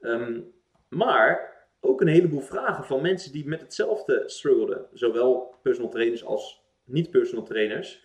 Um, 0.00 0.52
maar 0.88 1.56
ook 1.80 2.00
een 2.00 2.08
heleboel 2.08 2.40
vragen 2.40 2.84
van 2.84 3.02
mensen 3.02 3.32
die 3.32 3.46
met 3.46 3.60
hetzelfde 3.60 4.22
struggelden. 4.26 4.86
Zowel 4.92 5.58
personal 5.62 5.90
trainers 5.90 6.24
als 6.24 6.62
niet-personal 6.84 7.44
trainers. 7.44 8.04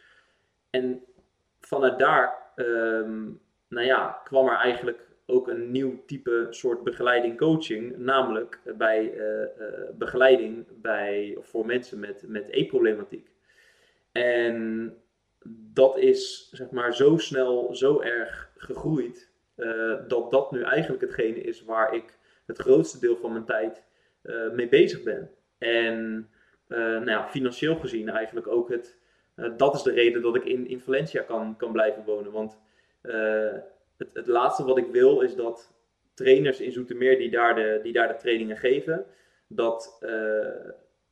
En 0.70 1.04
vanuit 1.60 2.00
daar, 2.00 2.52
um, 2.56 3.42
nou 3.68 3.86
ja, 3.86 4.22
kwam 4.24 4.48
er 4.48 4.58
eigenlijk 4.58 5.08
ook 5.26 5.48
een 5.48 5.72
nieuw 5.72 6.04
type 6.06 6.48
soort 6.50 6.84
begeleiding 6.84 7.38
coaching, 7.38 7.98
namelijk 7.98 8.60
bij 8.78 9.14
uh, 9.14 9.42
uh, 9.42 9.48
begeleiding 9.94 10.66
bij, 10.82 11.38
voor 11.40 11.66
mensen 11.66 12.00
met, 12.00 12.24
met 12.28 12.48
e-problematiek. 12.50 13.32
En 14.12 14.98
dat 15.74 15.98
is 15.98 16.50
zeg 16.52 16.70
maar 16.70 16.96
zo 16.96 17.18
snel, 17.18 17.76
zo 17.76 18.02
erg 18.02 18.52
gegroeid, 18.58 19.32
uh, 19.58 19.96
dat 20.08 20.32
dat 20.32 20.52
nu 20.52 20.62
eigenlijk 20.62 21.02
hetgene 21.02 21.42
is 21.42 21.64
waar 21.64 21.96
ik 21.96 22.18
het 22.46 22.58
grootste 22.58 23.00
deel 23.00 23.18
van 23.18 23.32
mijn 23.32 23.46
tijd 23.46 23.84
mee 24.52 24.68
bezig 24.68 25.04
ben. 25.04 25.30
En 25.58 26.28
nou 26.68 27.10
ja, 27.10 27.28
financieel 27.28 27.76
gezien 27.76 28.10
eigenlijk 28.10 28.48
ook 28.48 28.70
het, 28.70 28.98
dat 29.58 29.76
is 29.76 29.82
de 29.82 29.92
reden 29.92 30.22
dat 30.22 30.36
ik 30.36 30.46
in, 30.46 30.68
in 30.68 30.80
Valencia 30.80 31.22
kan, 31.22 31.56
kan 31.58 31.72
blijven 31.72 32.04
wonen. 32.04 32.32
Want 32.32 32.60
het, 33.98 34.10
het 34.14 34.28
laatste 34.28 34.64
wat 34.64 34.78
ik 34.78 34.88
wil 34.92 35.22
is 35.22 35.36
dat 35.36 35.74
trainers 36.14 36.60
in 36.60 36.72
Zoetermeer 36.72 37.18
die 37.18 37.32
daar 37.32 37.56
de, 37.56 37.80
die 37.84 37.94
daar 37.94 38.08
de 38.08 38.16
trainingen 38.16 38.58
geven, 38.58 39.06
dat, 39.48 39.98
uh, 40.02 40.72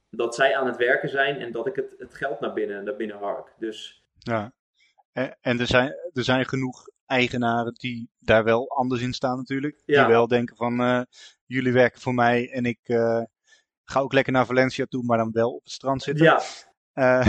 dat 0.10 0.36
zij 0.36 0.56
aan 0.56 0.68
het 0.68 0.78
werken 0.78 1.10
zijn 1.10 1.40
en 1.40 1.52
dat 1.52 1.68
ik 1.68 1.76
het, 1.76 1.96
het 1.98 2.14
geld 2.14 2.40
naar 2.40 2.54
binnen, 2.54 2.84
naar 2.84 2.96
binnen 2.96 3.18
hark. 3.18 3.54
Dus... 3.58 4.06
Ja, 4.18 4.54
en, 5.12 5.38
en 5.42 5.60
er, 5.60 5.68
zijn, 5.68 5.96
er 6.14 6.24
zijn 6.24 6.46
genoeg 6.46 6.90
eigenaren 7.06 7.74
die 7.74 8.10
daar 8.20 8.44
wel 8.44 8.70
anders 8.70 9.02
in 9.02 9.14
staan 9.14 9.38
natuurlijk. 9.38 9.82
Ja. 9.86 10.04
Die 10.04 10.14
wel 10.14 10.28
denken 10.28 10.56
van 10.56 10.82
uh, 10.82 11.02
jullie 11.46 11.74
werken 11.74 12.02
voor 12.02 12.14
mij 12.14 12.52
en 12.52 12.66
ik 12.66 12.80
uh, 12.84 13.24
ga 13.84 14.00
ook 14.00 14.14
lekker 14.14 14.34
naar 14.34 14.46
Valencia 14.46 14.86
toe, 14.86 15.04
maar 15.04 15.18
dan 15.18 15.32
wel 15.32 15.54
op 15.54 15.64
het 15.64 15.72
strand 15.72 16.04
zitten. 16.04 16.26
Ja. 16.26 16.42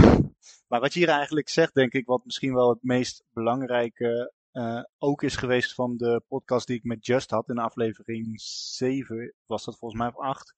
maar 0.69 0.81
wat 0.81 0.93
je 0.93 0.99
hier 0.99 1.09
eigenlijk 1.09 1.49
zegt, 1.49 1.75
denk 1.75 1.93
ik, 1.93 2.07
wat 2.07 2.25
misschien 2.25 2.55
wel 2.55 2.69
het 2.69 2.83
meest 2.83 3.25
belangrijke 3.33 4.33
uh, 4.53 4.83
ook 4.99 5.23
is 5.23 5.37
geweest 5.37 5.75
van 5.75 5.97
de 5.97 6.23
podcast 6.29 6.67
die 6.67 6.77
ik 6.77 6.85
met 6.85 7.07
Just 7.07 7.31
had 7.31 7.49
in 7.49 7.59
aflevering 7.59 8.41
7, 8.41 9.35
was 9.47 9.65
dat 9.65 9.79
volgens 9.79 10.01
mij 10.01 10.11
of 10.11 10.19
8, 10.19 10.55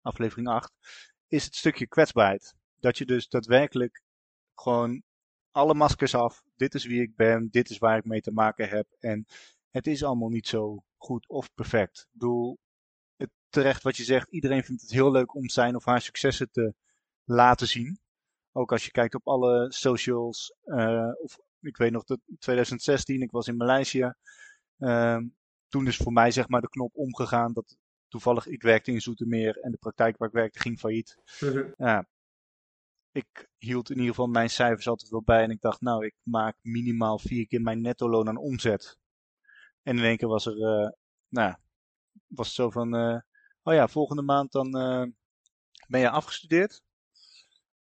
aflevering 0.00 0.48
8, 0.48 0.72
is 1.28 1.44
het 1.44 1.54
stukje 1.54 1.86
kwetsbaarheid. 1.86 2.54
Dat 2.80 2.98
je 2.98 3.04
dus 3.06 3.28
daadwerkelijk 3.28 4.02
gewoon 4.54 5.02
alle 5.50 5.74
maskers 5.74 6.14
af, 6.14 6.42
dit 6.56 6.74
is 6.74 6.84
wie 6.84 7.02
ik 7.02 7.16
ben, 7.16 7.48
dit 7.50 7.70
is 7.70 7.78
waar 7.78 7.98
ik 7.98 8.04
mee 8.04 8.20
te 8.20 8.32
maken 8.32 8.68
heb 8.68 8.86
en 8.98 9.26
het 9.70 9.86
is 9.86 10.04
allemaal 10.04 10.28
niet 10.28 10.48
zo 10.48 10.84
goed 10.96 11.28
of 11.28 11.54
perfect. 11.54 11.98
Ik 11.98 12.18
bedoel, 12.18 12.58
het, 13.16 13.30
terecht 13.48 13.82
wat 13.82 13.96
je 13.96 14.04
zegt, 14.04 14.30
iedereen 14.30 14.64
vindt 14.64 14.82
het 14.82 14.90
heel 14.90 15.10
leuk 15.10 15.34
om 15.34 15.48
zijn 15.48 15.76
of 15.76 15.84
haar 15.84 16.00
successen 16.00 16.50
te 16.50 16.74
laten 17.24 17.66
zien. 17.66 17.98
Ook 18.52 18.72
als 18.72 18.84
je 18.84 18.90
kijkt 18.90 19.14
op 19.14 19.26
alle 19.26 19.72
socials 19.72 20.54
uh, 20.64 21.12
of 21.20 21.38
ik 21.64 21.76
weet 21.76 21.92
nog 21.92 22.04
dat 22.04 22.20
2016, 22.38 23.22
ik 23.22 23.30
was 23.30 23.48
in 23.48 23.56
Maleisië. 23.56 24.12
Uh, 24.78 25.18
toen 25.68 25.86
is 25.86 25.96
voor 25.96 26.12
mij 26.12 26.30
zeg 26.30 26.48
maar 26.48 26.60
de 26.60 26.68
knop 26.68 26.96
omgegaan 26.96 27.52
dat 27.52 27.76
toevallig 28.08 28.46
ik 28.46 28.62
werkte 28.62 28.92
in 28.92 29.00
Zoetermeer 29.00 29.60
en 29.60 29.70
de 29.70 29.76
praktijk 29.76 30.16
waar 30.16 30.28
ik 30.28 30.34
werkte 30.34 30.60
ging 30.60 30.78
failliet. 30.78 31.16
Mhm. 31.40 31.70
Ja, 31.76 32.06
ik 33.12 33.48
hield 33.58 33.90
in 33.90 33.96
ieder 33.96 34.10
geval 34.10 34.26
mijn 34.26 34.50
cijfers 34.50 34.88
altijd 34.88 35.10
wel 35.10 35.22
bij 35.22 35.42
en 35.42 35.50
ik 35.50 35.60
dacht 35.60 35.80
nou 35.80 36.04
ik 36.04 36.14
maak 36.22 36.56
minimaal 36.60 37.18
vier 37.18 37.46
keer 37.46 37.60
mijn 37.60 37.80
netto 37.80 38.08
loon 38.08 38.28
aan 38.28 38.36
omzet. 38.36 38.98
En 39.82 39.98
in 39.98 40.04
één 40.04 40.16
keer 40.16 40.28
was 40.28 40.46
er, 40.46 40.56
uh, 40.56 40.90
nou 41.28 41.54
was 42.26 42.46
het 42.46 42.56
zo 42.56 42.70
van, 42.70 42.94
uh, 42.94 43.18
oh 43.62 43.74
ja, 43.74 43.88
volgende 43.88 44.22
maand 44.22 44.52
dan 44.52 44.76
uh, 44.76 45.06
ben 45.88 46.00
je 46.00 46.10
afgestudeerd. 46.10 46.82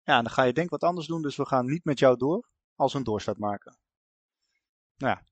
Ja, 0.04 0.22
dan 0.22 0.32
ga 0.32 0.44
je 0.44 0.54
denk 0.54 0.70
wat 0.70 0.84
anders 0.84 1.08
doen, 1.08 1.22
dus 1.22 1.36
we 1.36 1.46
gaan 1.46 1.66
niet 1.66 1.84
met 1.86 2.00
jou 2.00 2.18
door 2.18 2.50
als 2.76 2.94
een 2.94 3.04
doorstart 3.04 3.38
maken. 3.38 3.78
Nou 4.98 5.14
ja, 5.14 5.24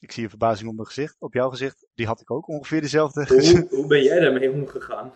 ik 0.00 0.12
zie 0.12 0.22
een 0.22 0.28
verbazing 0.28 0.68
op 0.68 0.74
mijn 0.74 0.86
gezicht, 0.86 1.16
op 1.18 1.34
jouw 1.34 1.50
gezicht. 1.50 1.86
Die 1.94 2.06
had 2.06 2.20
ik 2.20 2.30
ook 2.30 2.48
ongeveer 2.48 2.80
dezelfde. 2.80 3.26
Hoe, 3.26 3.66
hoe 3.76 3.86
ben 3.86 4.02
jij 4.02 4.20
daarmee 4.20 4.52
omgegaan? 4.52 5.12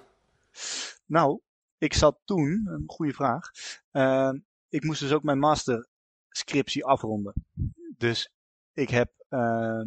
Nou, 1.07 1.41
ik 1.79 1.95
zat 1.95 2.21
toen, 2.25 2.67
een 2.67 2.85
goede 2.87 3.13
vraag. 3.13 3.51
Uh, 3.93 4.33
ik 4.69 4.85
moest 4.85 5.01
dus 5.01 5.13
ook 5.13 5.23
mijn 5.23 5.39
masterscriptie 5.39 6.85
afronden. 6.85 7.35
Dus 7.99 8.33
ik 8.73 8.89
heb 8.89 9.13
uh, 9.31 9.83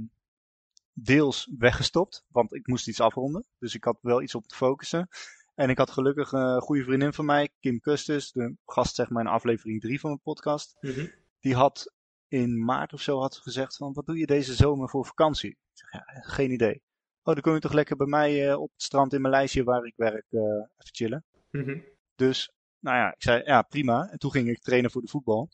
deels 0.93 1.51
weggestopt, 1.57 2.25
want 2.28 2.53
ik 2.53 2.67
moest 2.67 2.88
iets 2.88 2.99
afronden. 2.99 3.45
Dus 3.59 3.75
ik 3.75 3.84
had 3.84 3.97
wel 4.01 4.21
iets 4.21 4.36
op 4.36 4.47
te 4.47 4.55
focussen. 4.55 5.09
En 5.55 5.69
ik 5.69 5.78
had 5.78 5.91
gelukkig 5.91 6.32
een 6.32 6.61
goede 6.61 6.84
vriendin 6.84 7.13
van 7.13 7.25
mij, 7.25 7.49
Kim 7.59 7.80
Custis, 7.80 8.32
de 8.32 8.55
gast 8.65 8.95
zeg 8.95 9.09
maar 9.09 9.23
in 9.23 9.30
aflevering 9.30 9.82
3 9.82 9.99
van 9.99 10.09
mijn 10.09 10.21
podcast. 10.21 10.75
Mm 10.82 10.91
-hmm 10.91 11.11
die 11.47 11.55
had 11.55 11.93
in 12.27 12.65
maart 12.65 12.93
of 12.93 13.01
zo 13.01 13.19
had 13.19 13.37
gezegd 13.37 13.75
van, 13.75 13.93
wat 13.93 14.05
doe 14.05 14.17
je 14.17 14.25
deze 14.25 14.53
zomer 14.53 14.89
voor 14.89 15.05
vakantie? 15.05 15.49
Ik 15.49 15.57
zeg, 15.73 15.91
ja, 15.91 16.03
geen 16.21 16.51
idee. 16.51 16.81
Oh, 17.23 17.33
dan 17.33 17.41
kun 17.41 17.53
je 17.53 17.59
toch 17.59 17.73
lekker 17.73 17.95
bij 17.95 18.07
mij 18.07 18.49
uh, 18.49 18.59
op 18.59 18.71
het 18.71 18.81
strand 18.81 19.13
in 19.13 19.21
Maleisië 19.21 19.63
waar 19.63 19.85
ik 19.85 19.93
werk 19.95 20.25
uh, 20.29 20.41
even 20.41 20.95
chillen. 20.95 21.25
Mm 21.51 21.63
-hmm. 21.63 21.83
Dus, 22.15 22.51
nou 22.79 22.97
ja, 22.97 23.07
ik 23.11 23.21
zei, 23.23 23.43
ja, 23.43 23.61
prima. 23.61 24.09
En 24.09 24.17
toen 24.17 24.31
ging 24.31 24.49
ik 24.49 24.59
trainen 24.59 24.91
voor 24.91 25.01
de 25.01 25.07
voetbal. 25.07 25.49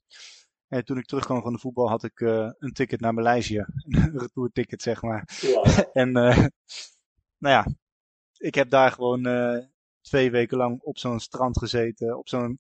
En 0.68 0.86
toen 0.86 0.98
ik 0.98 1.06
terugkwam 1.06 1.42
van 1.42 1.54
de 1.54 1.60
voetbal 1.60 1.90
had 1.90 2.04
ik 2.04 2.20
uh, 2.20 2.52
een 2.60 2.74
ticket 2.74 3.00
naar 3.00 3.14
Maleisië. 3.14 3.66
Een 3.88 4.20
retourticket, 4.20 4.82
zeg 4.82 5.02
maar. 5.02 5.28
En, 5.94 6.12
nou 6.12 6.52
ja, 7.38 7.66
ik 8.38 8.56
heb 8.56 8.70
daar 8.70 8.92
gewoon 8.92 9.24
twee 10.02 10.32
weken 10.32 10.58
lang 10.58 10.82
op 10.82 10.98
zo'n 10.98 11.20
strand 11.20 11.58
gezeten. 11.58 12.18
Op 12.18 12.28
zo'n, 12.28 12.60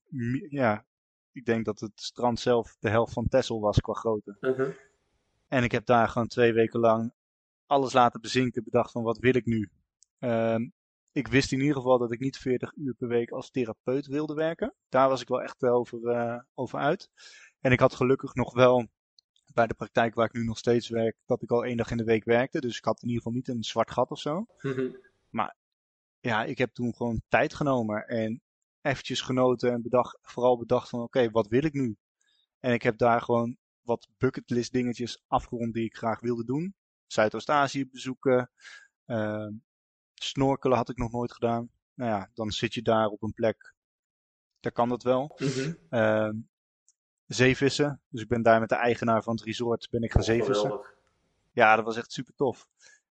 ja, 0.49 0.85
ik 1.33 1.45
denk 1.45 1.65
dat 1.65 1.79
het 1.79 1.91
strand 1.95 2.39
zelf 2.39 2.75
de 2.79 2.89
helft 2.89 3.13
van 3.13 3.27
Texel 3.27 3.59
was 3.59 3.79
qua 3.79 3.93
grootte. 3.93 4.37
Uh-huh. 4.39 4.75
En 5.47 5.63
ik 5.63 5.71
heb 5.71 5.85
daar 5.85 6.09
gewoon 6.09 6.27
twee 6.27 6.53
weken 6.53 6.79
lang 6.79 7.13
alles 7.65 7.93
laten 7.93 8.21
bezinken. 8.21 8.63
Bedacht 8.63 8.91
van 8.91 9.03
wat 9.03 9.17
wil 9.17 9.35
ik 9.35 9.45
nu? 9.45 9.69
Um, 10.19 10.73
ik 11.11 11.27
wist 11.27 11.51
in 11.51 11.59
ieder 11.59 11.75
geval 11.75 11.97
dat 11.97 12.11
ik 12.11 12.19
niet 12.19 12.37
40 12.37 12.75
uur 12.75 12.93
per 12.93 13.07
week 13.07 13.31
als 13.31 13.51
therapeut 13.51 14.07
wilde 14.07 14.33
werken. 14.33 14.73
Daar 14.89 15.09
was 15.09 15.21
ik 15.21 15.27
wel 15.27 15.41
echt 15.41 15.63
over, 15.63 15.99
uh, 16.01 16.39
over 16.53 16.79
uit. 16.79 17.09
En 17.59 17.71
ik 17.71 17.79
had 17.79 17.95
gelukkig 17.95 18.33
nog 18.33 18.53
wel 18.53 18.87
bij 19.53 19.67
de 19.67 19.73
praktijk 19.73 20.15
waar 20.15 20.25
ik 20.25 20.33
nu 20.33 20.43
nog 20.43 20.57
steeds 20.57 20.89
werk, 20.89 21.17
dat 21.25 21.41
ik 21.41 21.51
al 21.51 21.65
één 21.65 21.77
dag 21.77 21.91
in 21.91 21.97
de 21.97 22.03
week 22.03 22.23
werkte. 22.23 22.59
Dus 22.59 22.77
ik 22.77 22.85
had 22.85 23.01
in 23.01 23.07
ieder 23.07 23.23
geval 23.23 23.37
niet 23.37 23.47
een 23.47 23.63
zwart 23.63 23.91
gat 23.91 24.11
of 24.11 24.19
zo. 24.19 24.45
Uh-huh. 24.59 24.95
Maar 25.29 25.55
ja, 26.19 26.43
ik 26.43 26.57
heb 26.57 26.73
toen 26.73 26.95
gewoon 26.95 27.21
tijd 27.27 27.53
genomen. 27.53 28.07
En 28.07 28.41
eventjes 28.83 29.21
genoten 29.21 29.71
en 29.71 29.81
bedacht, 29.81 30.17
vooral 30.21 30.57
bedacht 30.57 30.89
van 30.89 31.01
oké, 31.01 31.31
wat 31.31 31.47
wil 31.47 31.63
ik 31.63 31.73
nu? 31.73 31.97
En 32.59 32.73
ik 32.73 32.81
heb 32.81 32.97
daar 32.97 33.21
gewoon 33.21 33.57
wat 33.81 34.07
bucketlist 34.17 34.71
dingetjes 34.71 35.23
afgerond 35.27 35.73
die 35.73 35.85
ik 35.85 35.95
graag 35.95 36.19
wilde 36.19 36.45
doen. 36.45 36.75
Zuidoost-Azië 37.07 37.87
bezoeken. 37.87 38.51
Uh, 39.05 39.47
snorkelen 40.13 40.77
had 40.77 40.89
ik 40.89 40.97
nog 40.97 41.11
nooit 41.11 41.33
gedaan. 41.33 41.69
Nou 41.93 42.11
ja, 42.11 42.29
dan 42.33 42.51
zit 42.51 42.73
je 42.73 42.81
daar 42.81 43.07
op 43.07 43.23
een 43.23 43.33
plek. 43.33 43.73
Daar 44.59 44.71
kan 44.71 44.89
dat 44.89 45.03
wel. 45.03 45.39
Mm 45.89 46.51
zeevissen. 47.27 48.01
Dus 48.09 48.21
ik 48.21 48.27
ben 48.27 48.41
daar 48.41 48.59
met 48.59 48.69
de 48.69 48.75
eigenaar 48.75 49.23
van 49.23 49.35
het 49.35 49.43
resort 49.43 49.87
ben 49.89 50.01
ik 50.01 50.11
gaan 50.11 50.21
oh, 50.21 50.27
zeevissen. 50.27 50.79
Ja, 51.51 51.75
dat 51.75 51.85
was 51.85 51.97
echt 51.97 52.11
super 52.11 52.33
tof. 52.35 52.67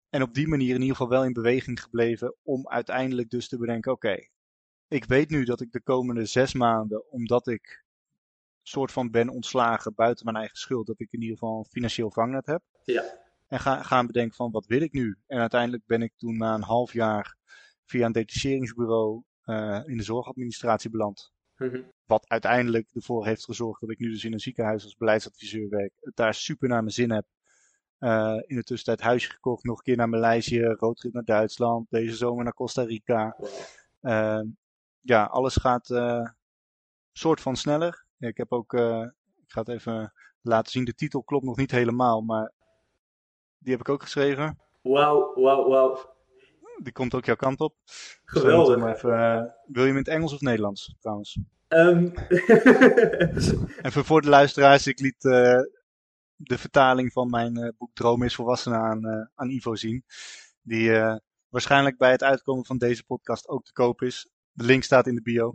En 0.09 0.21
op 0.21 0.33
die 0.33 0.47
manier 0.47 0.75
in 0.75 0.81
ieder 0.81 0.95
geval 0.95 1.09
wel 1.09 1.25
in 1.25 1.33
beweging 1.33 1.81
gebleven 1.81 2.35
om 2.43 2.67
uiteindelijk 2.67 3.29
dus 3.29 3.47
te 3.47 3.57
bedenken, 3.57 3.91
oké, 3.91 4.27
ik 4.87 5.05
weet 5.05 5.29
nu 5.29 5.43
dat 5.43 5.61
ik 5.61 5.71
de 5.71 5.81
komende 5.81 6.25
zes 6.25 6.53
maanden, 6.53 7.11
omdat 7.11 7.47
ik 7.47 7.83
soort 8.61 8.91
van 8.91 9.11
ben 9.11 9.29
ontslagen 9.29 9.93
buiten 9.95 10.25
mijn 10.25 10.37
eigen 10.37 10.57
schuld, 10.57 10.87
dat 10.87 10.99
ik 10.99 11.11
in 11.11 11.21
ieder 11.21 11.37
geval 11.37 11.57
een 11.57 11.65
financieel 11.69 12.11
vangnet 12.11 12.45
heb. 12.45 12.61
Ja. 12.83 13.03
En 13.47 13.59
ga, 13.59 13.83
gaan 13.83 14.07
bedenken 14.07 14.35
van 14.35 14.51
wat 14.51 14.65
wil 14.65 14.81
ik 14.81 14.93
nu? 14.93 15.17
En 15.27 15.39
uiteindelijk 15.39 15.85
ben 15.85 16.01
ik 16.01 16.13
toen 16.17 16.37
na 16.37 16.53
een 16.53 16.63
half 16.63 16.93
jaar 16.93 17.35
via 17.85 18.05
een 18.05 18.11
detacheringsbureau 18.11 19.23
uh, 19.45 19.81
in 19.85 19.97
de 19.97 20.03
zorgadministratie 20.03 20.89
beland. 20.89 21.33
Mhm. 21.57 21.81
Wat 22.05 22.29
uiteindelijk 22.29 22.89
ervoor 22.93 23.25
heeft 23.25 23.43
gezorgd 23.43 23.81
dat 23.81 23.89
ik 23.89 23.99
nu 23.99 24.09
dus 24.09 24.23
in 24.23 24.33
een 24.33 24.39
ziekenhuis 24.39 24.83
als 24.83 24.95
beleidsadviseur 24.95 25.69
werk. 25.69 25.93
Het 25.99 26.15
daar 26.15 26.33
super 26.33 26.69
naar 26.69 26.81
mijn 26.81 26.93
zin 26.93 27.11
heb. 27.11 27.25
Uh, 27.99 28.35
in 28.45 28.55
de 28.55 28.63
tussentijd 28.63 29.01
huisje 29.01 29.29
gekocht, 29.31 29.63
nog 29.63 29.77
een 29.77 29.83
keer 29.83 29.97
naar 29.97 30.09
Maleisië, 30.09 30.61
roadtrip 30.61 31.13
naar 31.13 31.23
Duitsland, 31.23 31.89
deze 31.89 32.15
zomer 32.15 32.43
naar 32.43 32.53
Costa 32.53 32.83
Rica. 32.83 33.37
Uh, 34.01 34.41
ja, 35.05 35.23
alles 35.23 35.55
gaat 35.55 35.89
uh, 35.89 36.27
soort 37.11 37.41
van 37.41 37.55
sneller. 37.55 38.05
ik 38.19 38.37
heb 38.37 38.51
ook, 38.51 38.73
ik 38.73 39.51
ga 39.51 39.59
het 39.59 39.69
even 39.69 40.13
laten 40.41 40.71
zien, 40.71 40.85
de 40.85 40.95
titel 40.95 41.23
klopt 41.23 41.45
nog 41.45 41.57
niet 41.57 41.71
helemaal, 41.71 42.21
maar 42.21 42.51
die 43.57 43.71
heb 43.71 43.81
ik 43.81 43.89
ook 43.89 44.01
geschreven. 44.01 44.59
Wauw, 44.81 45.33
wauw, 45.35 45.69
wauw. 45.69 46.13
Die 46.83 46.93
komt 46.93 47.13
ook 47.13 47.25
jouw 47.25 47.35
kant 47.35 47.59
op. 47.59 47.75
Geweldig. 48.25 48.95
even, 48.95 49.09
wil 49.65 49.81
je 49.83 49.87
hem 49.87 49.89
in 49.89 49.95
het 49.95 50.07
Engels 50.07 50.33
of 50.33 50.41
Nederlands 50.41 50.95
trouwens? 50.99 51.39
Um. 51.67 52.13
even 53.87 54.05
voor 54.05 54.21
de 54.21 54.29
luisteraars, 54.29 54.87
ik 54.87 54.99
liet 54.99 55.21
de 56.35 56.57
vertaling 56.57 57.11
van 57.11 57.29
mijn 57.29 57.59
uh, 57.59 57.69
boek 57.77 57.93
Droom 57.93 58.23
is 58.23 58.35
Volwassenen 58.35 58.79
aan, 58.79 59.05
uh, 59.05 59.25
aan 59.35 59.49
Ivo 59.49 59.75
zien. 59.75 60.05
Die 60.61 60.91
waarschijnlijk 61.49 61.97
bij 61.97 62.11
het 62.11 62.23
uitkomen 62.23 62.65
van 62.65 62.77
deze 62.77 63.03
podcast 63.05 63.47
ook 63.47 63.65
te 63.65 63.73
koop 63.73 64.01
is. 64.01 64.29
De 64.55 64.63
link 64.63 64.83
staat 64.83 65.07
in 65.07 65.15
de 65.15 65.21
bio. 65.21 65.53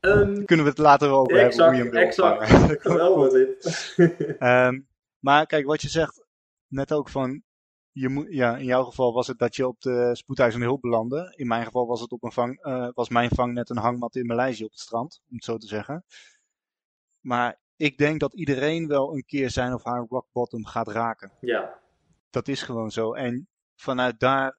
Um, 0.00 0.44
kunnen 0.44 0.64
we 0.64 0.70
het 0.70 0.80
later 0.80 1.10
over 1.10 1.36
exact, 1.38 1.56
hebben 1.56 1.74
hoe 1.74 1.84
je 1.84 1.98
hem 1.98 2.08
Exact, 2.08 2.50
geweldig 2.88 3.32
dit. 3.32 3.94
um, 4.40 4.86
maar 5.26 5.46
kijk, 5.46 5.66
wat 5.66 5.82
je 5.82 5.88
zegt 5.88 6.24
net 6.68 6.92
ook 6.92 7.08
van... 7.08 7.42
Je 7.90 8.08
moet, 8.08 8.26
ja, 8.28 8.56
in 8.56 8.64
jouw 8.64 8.84
geval 8.84 9.12
was 9.12 9.26
het 9.26 9.38
dat 9.38 9.56
je 9.56 9.68
op 9.68 9.80
de 9.80 10.10
spoedeisende 10.12 10.66
hulp 10.66 10.80
belandde. 10.80 11.32
In 11.36 11.46
mijn 11.46 11.64
geval 11.64 11.86
was, 11.86 12.00
het 12.00 12.12
op 12.12 12.22
een 12.22 12.32
vang, 12.32 12.62
was 12.94 13.08
mijn 13.08 13.30
vang 13.30 13.52
net 13.54 13.70
een 13.70 13.76
hangmat 13.76 14.16
in 14.16 14.26
Maleisië 14.26 14.64
op 14.64 14.70
het 14.70 14.80
strand, 14.80 15.20
om 15.28 15.34
het 15.34 15.44
zo 15.44 15.56
te 15.56 15.66
zeggen. 15.66 16.04
Maar 17.20 17.58
ik 17.76 17.98
denk 17.98 18.20
dat 18.20 18.34
iedereen 18.34 18.88
wel 18.88 19.14
een 19.14 19.24
keer 19.24 19.50
zijn 19.50 19.74
of 19.74 19.84
haar 19.84 20.06
rock 20.08 20.26
bottom 20.32 20.64
gaat 20.64 20.88
raken. 20.88 21.32
Ja. 21.40 21.80
Dat 22.30 22.48
is 22.48 22.62
gewoon 22.62 22.90
zo. 22.90 23.12
En 23.12 23.48
vanuit 23.74 24.20
daar 24.20 24.58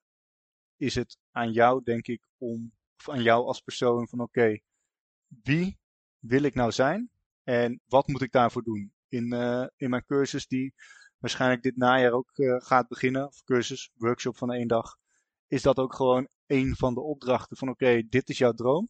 is 0.76 0.94
het 0.94 1.18
aan 1.30 1.52
jou, 1.52 1.82
denk 1.84 2.06
ik, 2.06 2.22
om, 2.38 2.72
of 2.98 3.08
aan 3.08 3.22
jou 3.22 3.46
als 3.46 3.60
persoon 3.60 4.08
van 4.08 4.20
oké, 4.20 4.58
wie 5.42 5.78
wil 6.18 6.42
ik 6.42 6.54
nou 6.54 6.72
zijn 6.72 7.10
en 7.42 7.80
wat 7.86 8.06
moet 8.06 8.22
ik 8.22 8.32
daarvoor 8.32 8.62
doen? 8.62 8.92
In, 9.08 9.34
uh, 9.34 9.66
in 9.76 9.90
mijn 9.90 10.04
cursus 10.04 10.46
die 10.46 10.74
waarschijnlijk 11.18 11.62
dit 11.62 11.76
najaar 11.76 12.12
ook 12.12 12.30
uh, 12.34 12.56
gaat 12.58 12.88
beginnen, 12.88 13.26
of 13.26 13.42
cursus, 13.44 13.90
workshop 13.94 14.36
van 14.36 14.52
één 14.52 14.68
dag, 14.68 14.96
is 15.46 15.62
dat 15.62 15.78
ook 15.78 15.94
gewoon 15.94 16.28
een 16.46 16.76
van 16.76 16.94
de 16.94 17.00
opdrachten 17.00 17.56
van 17.56 17.68
oké, 17.68 18.02
dit 18.08 18.28
is 18.28 18.38
jouw 18.38 18.52
droom 18.52 18.88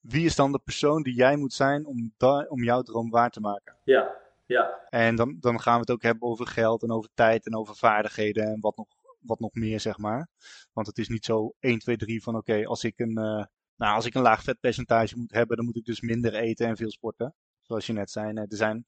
wie 0.00 0.24
is 0.24 0.36
dan 0.36 0.52
de 0.52 0.58
persoon 0.58 1.02
die 1.02 1.14
jij 1.14 1.36
moet 1.36 1.52
zijn 1.52 1.86
om, 1.86 2.12
om 2.48 2.62
jouw 2.62 2.82
droom 2.82 3.10
waar 3.10 3.30
te 3.30 3.40
maken? 3.40 3.76
Ja, 3.84 4.16
ja. 4.46 4.86
En 4.90 5.16
dan, 5.16 5.36
dan 5.40 5.60
gaan 5.60 5.74
we 5.74 5.80
het 5.80 5.90
ook 5.90 6.02
hebben 6.02 6.28
over 6.28 6.46
geld 6.46 6.82
en 6.82 6.90
over 6.90 7.10
tijd 7.14 7.46
en 7.46 7.56
over 7.56 7.76
vaardigheden 7.76 8.44
en 8.44 8.60
wat 8.60 8.76
nog, 8.76 8.86
wat 9.20 9.40
nog 9.40 9.54
meer, 9.54 9.80
zeg 9.80 9.98
maar. 9.98 10.28
Want 10.72 10.86
het 10.86 10.98
is 10.98 11.08
niet 11.08 11.24
zo 11.24 11.54
1, 11.58 11.78
2, 11.78 11.96
3 11.96 12.22
van 12.22 12.36
oké, 12.36 12.66
als 12.66 12.84
ik 12.84 12.98
een... 12.98 13.18
Uh, 13.18 13.44
nou, 13.76 13.94
als 13.94 14.06
ik 14.06 14.14
een 14.14 14.22
laag 14.22 14.42
vetpercentage 14.42 15.16
moet 15.18 15.32
hebben, 15.32 15.56
dan 15.56 15.64
moet 15.64 15.76
ik 15.76 15.84
dus 15.84 16.00
minder 16.00 16.34
eten 16.34 16.66
en 16.66 16.76
veel 16.76 16.90
sporten. 16.90 17.34
Zoals 17.60 17.86
je 17.86 17.92
net 17.92 18.10
zei. 18.10 18.34
Er 18.34 18.46
zijn, 18.48 18.86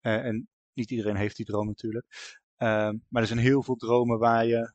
uh, 0.00 0.24
en 0.24 0.48
niet 0.72 0.90
iedereen 0.90 1.16
heeft 1.16 1.36
die 1.36 1.46
droom 1.46 1.66
natuurlijk. 1.66 2.06
Uh, 2.58 2.90
maar 3.08 3.22
er 3.22 3.26
zijn 3.26 3.38
heel 3.38 3.62
veel 3.62 3.76
dromen 3.76 4.18
waar 4.18 4.46
je 4.46 4.72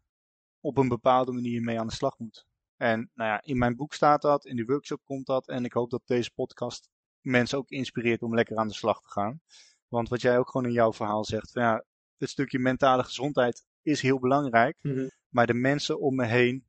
op 0.59 0.77
een 0.77 0.87
bepaalde 0.87 1.31
manier 1.31 1.61
mee 1.61 1.79
aan 1.79 1.87
de 1.87 1.93
slag 1.93 2.17
moet. 2.17 2.45
En 2.77 3.11
nou 3.13 3.29
ja, 3.29 3.41
in 3.41 3.57
mijn 3.57 3.75
boek 3.75 3.93
staat 3.93 4.21
dat, 4.21 4.45
in 4.45 4.55
de 4.55 4.65
workshop 4.65 5.01
komt 5.03 5.25
dat. 5.25 5.47
En 5.47 5.65
ik 5.65 5.73
hoop 5.73 5.89
dat 5.89 6.01
deze 6.05 6.31
podcast 6.31 6.89
mensen 7.21 7.57
ook 7.57 7.69
inspireert 7.69 8.21
om 8.21 8.35
lekker 8.35 8.57
aan 8.57 8.67
de 8.67 8.73
slag 8.73 9.01
te 9.01 9.09
gaan. 9.09 9.41
Want 9.87 10.09
wat 10.09 10.21
jij 10.21 10.37
ook 10.37 10.49
gewoon 10.49 10.67
in 10.67 10.73
jouw 10.73 10.93
verhaal 10.93 11.25
zegt, 11.25 11.51
van, 11.51 11.61
ja, 11.61 11.85
het 12.17 12.29
stukje 12.29 12.59
mentale 12.59 13.03
gezondheid 13.03 13.65
is 13.85 14.01
heel 14.01 14.19
belangrijk. 14.19 14.77
Mhm. 14.81 15.07
Maar 15.29 15.47
de 15.47 15.53
mensen 15.53 15.99
om 15.99 16.15
me 16.15 16.25
heen, 16.25 16.65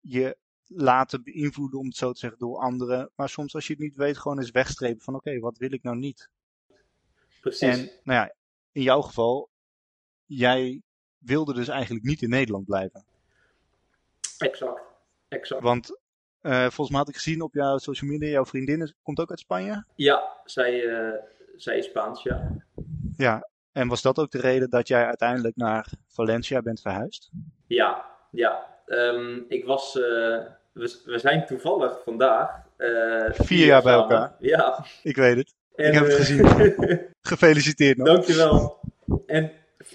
je 0.00 0.36
laten 0.66 1.22
beïnvloeden, 1.22 1.78
om 1.78 1.86
het 1.86 1.96
zo 1.96 2.12
te 2.12 2.18
zeggen, 2.18 2.38
door 2.38 2.58
anderen. 2.58 3.10
Maar 3.14 3.28
soms 3.28 3.54
als 3.54 3.66
je 3.66 3.72
het 3.72 3.82
niet 3.82 3.96
weet, 3.96 4.18
gewoon 4.18 4.38
eens 4.38 4.50
wegstrepen 4.50 5.00
van 5.02 5.14
oké, 5.14 5.38
wat 5.38 5.58
wil 5.58 5.72
ik 5.72 5.82
nou 5.82 5.96
niet? 5.96 6.30
Precies. 7.40 7.60
En 7.68 7.90
nou 8.02 8.18
ja, 8.20 8.34
in 8.72 8.82
jouw 8.82 9.00
geval, 9.00 9.50
jij 10.24 10.82
wilde 11.18 11.54
dus 11.54 11.68
eigenlijk 11.68 12.04
niet 12.04 12.22
in 12.22 12.28
Nederland 12.28 12.64
blijven. 12.66 13.04
Exact. 14.38 14.80
Exact. 15.28 15.62
Want 15.62 16.00
uh, 16.42 16.60
volgens 16.60 16.90
mij 16.90 16.98
had 16.98 17.08
ik 17.08 17.14
gezien 17.14 17.42
op 17.42 17.54
jouw 17.54 17.78
social 17.78 18.10
media, 18.10 18.28
jouw 18.28 18.44
vriendin 18.44 18.94
komt 19.02 19.20
ook 19.20 19.30
uit 19.30 19.38
Spanje? 19.38 19.84
Ja, 19.94 20.40
zij, 20.44 20.84
uh, 20.84 21.14
zij 21.56 21.78
is 21.78 21.84
Spaans, 21.84 22.22
ja. 22.22 22.64
Ja, 23.16 23.48
en 23.76 23.88
was 23.88 24.02
dat 24.02 24.18
ook 24.18 24.30
de 24.30 24.40
reden 24.40 24.70
dat 24.70 24.88
jij 24.88 25.06
uiteindelijk 25.06 25.56
naar 25.56 25.86
Valencia 26.08 26.62
bent 26.62 26.80
verhuisd? 26.80 27.30
Ja, 27.66 28.04
ja. 28.30 28.66
Um, 28.86 29.44
ik 29.48 29.64
was, 29.64 29.94
uh, 29.94 30.02
we, 30.72 31.00
we, 31.04 31.18
zijn 31.18 31.46
toevallig 31.46 32.00
vandaag... 32.04 32.64
Vier 33.28 33.66
jaar 33.66 33.82
bij 33.82 33.92
elkaar? 33.92 34.34
Ja. 34.38 34.84
Ik 35.02 35.16
weet 35.16 35.36
het. 35.36 35.54
En, 35.74 35.86
ik 35.86 35.94
heb 35.94 36.04
het 36.04 36.14
gezien. 36.14 36.46
Gefeliciteerd 37.20 37.96
nog. 37.96 38.06
Dankjewel. 38.06 38.80
En 39.26 39.52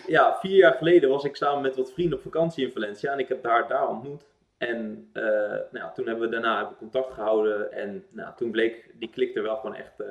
ja, 0.07 0.38
vier 0.39 0.55
jaar 0.55 0.73
geleden 0.73 1.09
was 1.09 1.23
ik 1.23 1.36
samen 1.36 1.61
met 1.61 1.75
wat 1.75 1.91
vrienden 1.91 2.17
op 2.17 2.23
vakantie 2.23 2.65
in 2.65 2.71
Valencia 2.71 3.11
en 3.11 3.19
ik 3.19 3.27
heb 3.27 3.45
haar 3.45 3.67
daar 3.67 3.88
ontmoet. 3.88 4.23
En 4.62 5.09
uh, 5.14 5.24
nou, 5.72 5.93
toen 5.93 6.07
hebben 6.07 6.30
we 6.30 6.30
daarna 6.30 6.57
hebben 6.57 6.78
contact 6.78 7.14
gehouden. 7.14 7.72
En 7.72 8.05
nou, 8.09 8.36
toen 8.36 8.51
bleek 8.51 8.91
die 8.93 9.09
klik 9.09 9.36
er 9.36 9.43
wel 9.43 9.55
gewoon 9.55 9.76
echt 9.76 9.99
uh, 9.99 10.07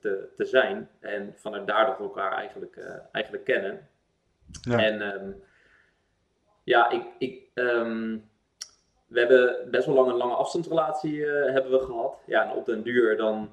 te, 0.00 0.28
te 0.36 0.44
zijn. 0.44 0.88
En 1.00 1.34
vanuit 1.36 1.66
daar 1.66 1.86
dat 1.86 1.98
we 1.98 2.02
elkaar 2.02 2.32
eigenlijk, 2.32 2.76
uh, 2.76 2.94
eigenlijk 3.12 3.44
kennen. 3.44 3.88
Ja. 4.62 4.78
En 4.84 5.14
um, 5.14 5.42
ja, 6.64 6.90
ik, 6.90 7.04
ik, 7.18 7.48
um, 7.54 8.30
we 9.06 9.18
hebben 9.18 9.70
best 9.70 9.86
wel 9.86 9.94
lang 9.94 10.08
een 10.08 10.16
lange 10.16 10.34
afstandsrelatie 10.34 11.26
hebben 11.26 11.70
we 11.70 11.80
gehad. 11.80 12.22
Ja, 12.26 12.44
en 12.44 12.56
op 12.56 12.66
den 12.66 12.82
duur 12.82 13.16
dan 13.16 13.50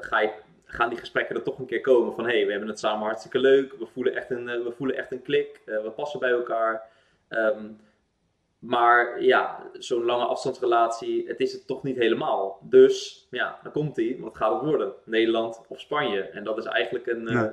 ga 0.00 0.20
je, 0.20 0.32
gaan 0.64 0.88
die 0.88 0.98
gesprekken 0.98 1.36
er 1.36 1.42
toch 1.42 1.58
een 1.58 1.66
keer 1.66 1.80
komen 1.80 2.14
van... 2.14 2.24
hé, 2.24 2.36
hey, 2.36 2.44
we 2.44 2.50
hebben 2.50 2.68
het 2.68 2.78
samen 2.78 3.04
hartstikke 3.04 3.38
leuk. 3.38 3.72
We 3.72 3.86
voelen 3.86 4.14
echt 4.14 4.30
een, 4.30 4.44
we 4.44 4.72
voelen 4.76 4.96
echt 4.96 5.12
een 5.12 5.22
klik. 5.22 5.60
we 5.64 5.92
passen 5.94 6.20
bij 6.20 6.30
elkaar. 6.30 6.82
Um, 7.28 7.78
maar 8.66 9.22
ja, 9.22 9.70
zo'n 9.72 10.04
lange 10.04 10.24
afstandsrelatie, 10.24 11.28
het 11.28 11.40
is 11.40 11.52
het 11.52 11.66
toch 11.66 11.82
niet 11.82 11.96
helemaal. 11.96 12.58
Dus 12.62 13.26
ja, 13.30 13.58
dan 13.62 13.72
komt 13.72 13.96
hij. 13.96 14.16
Wat 14.20 14.36
gaat 14.36 14.52
het 14.52 14.62
worden? 14.62 14.92
Nederland 15.04 15.64
of 15.68 15.80
Spanje? 15.80 16.20
En 16.20 16.44
dat 16.44 16.58
is 16.58 16.64
eigenlijk 16.64 17.06
een, 17.06 17.28
eh, 17.28 17.46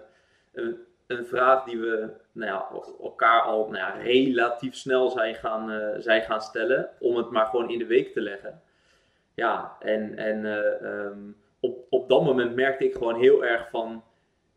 een, 0.53 0.77
een, 1.07 1.25
vraag 1.25 1.63
die 1.63 1.79
we 1.79 2.09
nou 2.31 2.51
ja, 2.51 2.67
elkaar 3.01 3.41
al 3.41 3.63
nou 3.63 3.75
ja, 3.75 3.89
relatief 3.89 4.75
snel 4.75 5.09
zijn 5.09 5.35
gaan, 5.35 5.71
uh, 5.71 5.87
zijn 5.97 6.21
gaan 6.21 6.41
stellen. 6.41 6.89
Om 6.99 7.15
het 7.15 7.31
maar 7.31 7.45
gewoon 7.45 7.69
in 7.69 7.79
de 7.79 7.85
week 7.85 8.13
te 8.13 8.21
leggen. 8.21 8.61
Ja, 9.33 9.75
en, 9.79 10.17
en 10.17 10.45
uh, 10.45 10.91
um, 10.91 11.35
op, 11.59 11.85
op 11.89 12.09
dat 12.09 12.23
moment 12.23 12.55
merkte 12.55 12.85
ik 12.85 12.93
gewoon 12.93 13.19
heel 13.19 13.45
erg 13.45 13.69
van 13.69 14.03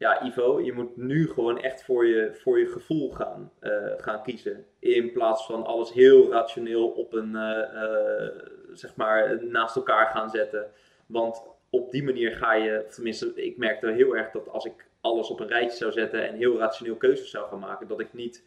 ja, 0.04 0.22
Ivo, 0.24 0.60
je 0.60 0.72
moet 0.72 0.96
nu 0.96 1.28
gewoon 1.28 1.60
echt 1.60 1.84
voor 1.84 2.06
je, 2.06 2.30
voor 2.34 2.58
je 2.58 2.66
gevoel 2.66 3.10
gaan, 3.10 3.52
uh, 3.62 3.72
gaan 3.96 4.22
kiezen. 4.22 4.66
In 4.78 5.12
plaats 5.12 5.46
van 5.46 5.64
alles 5.64 5.92
heel 5.92 6.30
rationeel 6.30 6.88
op 6.88 7.12
een, 7.12 7.30
uh, 7.34 7.58
uh, 7.74 8.28
zeg 8.72 8.96
maar, 8.96 9.44
naast 9.44 9.76
elkaar 9.76 10.06
gaan 10.06 10.30
zetten. 10.30 10.66
Want 11.06 11.42
op 11.70 11.90
die 11.90 12.04
manier 12.04 12.36
ga 12.36 12.54
je, 12.54 12.86
tenminste, 12.88 13.32
ik 13.34 13.56
merkte 13.56 13.90
heel 13.90 14.16
erg 14.16 14.30
dat 14.30 14.48
als 14.48 14.64
ik 14.64 14.86
alles 15.00 15.28
op 15.28 15.40
een 15.40 15.48
rijtje 15.48 15.76
zou 15.76 15.92
zetten 15.92 16.28
en 16.28 16.34
heel 16.34 16.58
rationeel 16.58 16.96
keuzes 16.96 17.30
zou 17.30 17.48
gaan 17.48 17.58
maken, 17.58 17.88
dat 17.88 18.00
ik 18.00 18.12
niet 18.12 18.44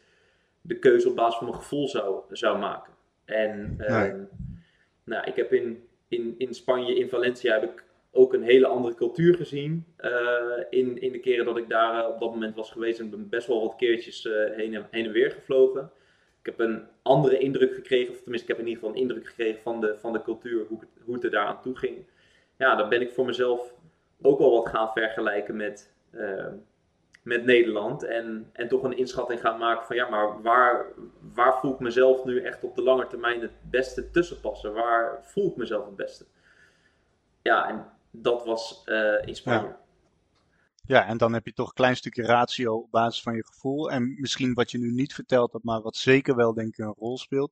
de 0.61 0.79
keuze 0.79 1.09
op 1.09 1.15
basis 1.15 1.37
van 1.37 1.47
mijn 1.47 1.61
gevoel 1.61 1.87
zou, 1.87 2.21
zou 2.29 2.57
maken. 2.57 2.93
En 3.25 3.75
nee. 3.77 4.13
nou, 5.03 5.23
ik 5.25 5.35
heb 5.35 5.53
in, 5.53 5.87
in, 6.07 6.35
in 6.37 6.53
Spanje, 6.53 6.95
in 6.95 7.09
Valencia, 7.09 7.53
heb 7.53 7.63
ik 7.63 7.83
ook 8.11 8.33
een 8.33 8.43
hele 8.43 8.67
andere 8.67 8.95
cultuur 8.95 9.35
gezien 9.35 9.85
in, 10.69 11.01
in 11.01 11.11
de 11.11 11.19
keren 11.19 11.45
dat 11.45 11.57
ik 11.57 11.69
daar 11.69 12.07
op 12.07 12.19
dat 12.19 12.33
moment 12.33 12.55
was 12.55 12.71
geweest. 12.71 12.99
En 12.99 13.09
ben 13.09 13.29
best 13.29 13.47
wel 13.47 13.61
wat 13.61 13.75
keertjes 13.75 14.23
heen, 14.55 14.73
en, 14.73 14.87
heen 14.91 15.05
en 15.05 15.11
weer 15.11 15.31
gevlogen. 15.31 15.91
Ik 16.39 16.45
heb 16.45 16.59
een 16.59 16.83
andere 17.01 17.37
indruk 17.37 17.73
gekregen, 17.73 18.13
of 18.13 18.21
tenminste, 18.21 18.51
ik 18.51 18.57
heb 18.57 18.65
in 18.65 18.71
ieder 18.71 18.83
geval 18.83 18.95
een 18.95 19.01
indruk 19.01 19.27
gekregen 19.27 19.61
van 19.61 19.81
de, 19.81 19.97
van 19.99 20.13
de 20.13 20.21
cultuur, 20.21 20.65
hoe, 20.67 20.79
het, 20.79 20.89
hoe 21.03 21.13
het 21.13 21.23
er 21.23 21.31
daaraan 21.31 21.61
toe 21.61 21.77
ging. 21.77 22.05
Ja, 22.57 22.75
dan 22.75 22.89
ben 22.89 23.01
ik 23.01 23.11
voor 23.11 23.25
mezelf 23.25 23.73
ook 24.21 24.39
wel 24.39 24.51
wat 24.51 24.69
gaan 24.69 24.91
vergelijken 24.91 25.55
met, 25.55 25.93
met 27.23 27.45
Nederland. 27.45 28.03
En, 28.03 28.49
en 28.53 28.67
toch 28.67 28.83
een 28.83 28.97
inschatting 28.97 29.39
gaan 29.39 29.59
maken 29.59 29.85
van 29.85 29.95
ja, 29.95 30.09
maar 30.09 30.41
waar, 30.41 30.85
waar 31.33 31.59
voel 31.59 31.73
ik 31.73 31.79
mezelf 31.79 32.25
nu 32.25 32.41
echt 32.41 32.63
op 32.63 32.75
de 32.75 32.81
lange 32.81 33.07
termijn 33.07 33.41
het 33.41 33.51
beste 33.69 34.11
tussen 34.11 34.39
passen? 34.39 34.73
Waar 34.73 35.19
voel 35.21 35.49
ik 35.49 35.55
mezelf 35.55 35.85
het 35.85 35.95
beste? 35.95 36.25
Ja, 37.41 37.69
en 37.69 37.85
dat 38.21 38.45
was 38.45 38.83
uh, 38.85 39.21
in. 39.25 39.75
Ja. 40.83 41.07
en 41.07 41.17
dan 41.17 41.33
heb 41.33 41.45
je 41.45 41.53
toch 41.53 41.67
een 41.67 41.73
klein 41.73 41.95
stukje 41.95 42.23
ratio 42.23 42.75
op 42.75 42.91
basis 42.91 43.21
van 43.21 43.35
je 43.35 43.45
gevoel. 43.45 43.91
En 43.91 44.19
misschien 44.19 44.53
wat 44.53 44.71
je 44.71 44.77
nu 44.77 44.91
niet 44.91 45.13
vertelt, 45.13 45.51
dat 45.51 45.63
maar 45.63 45.81
wat 45.81 45.95
zeker 45.95 46.35
wel 46.35 46.53
denk 46.53 46.67
ik 46.67 46.77
een 46.77 46.93
rol 46.97 47.17
speelt. 47.17 47.51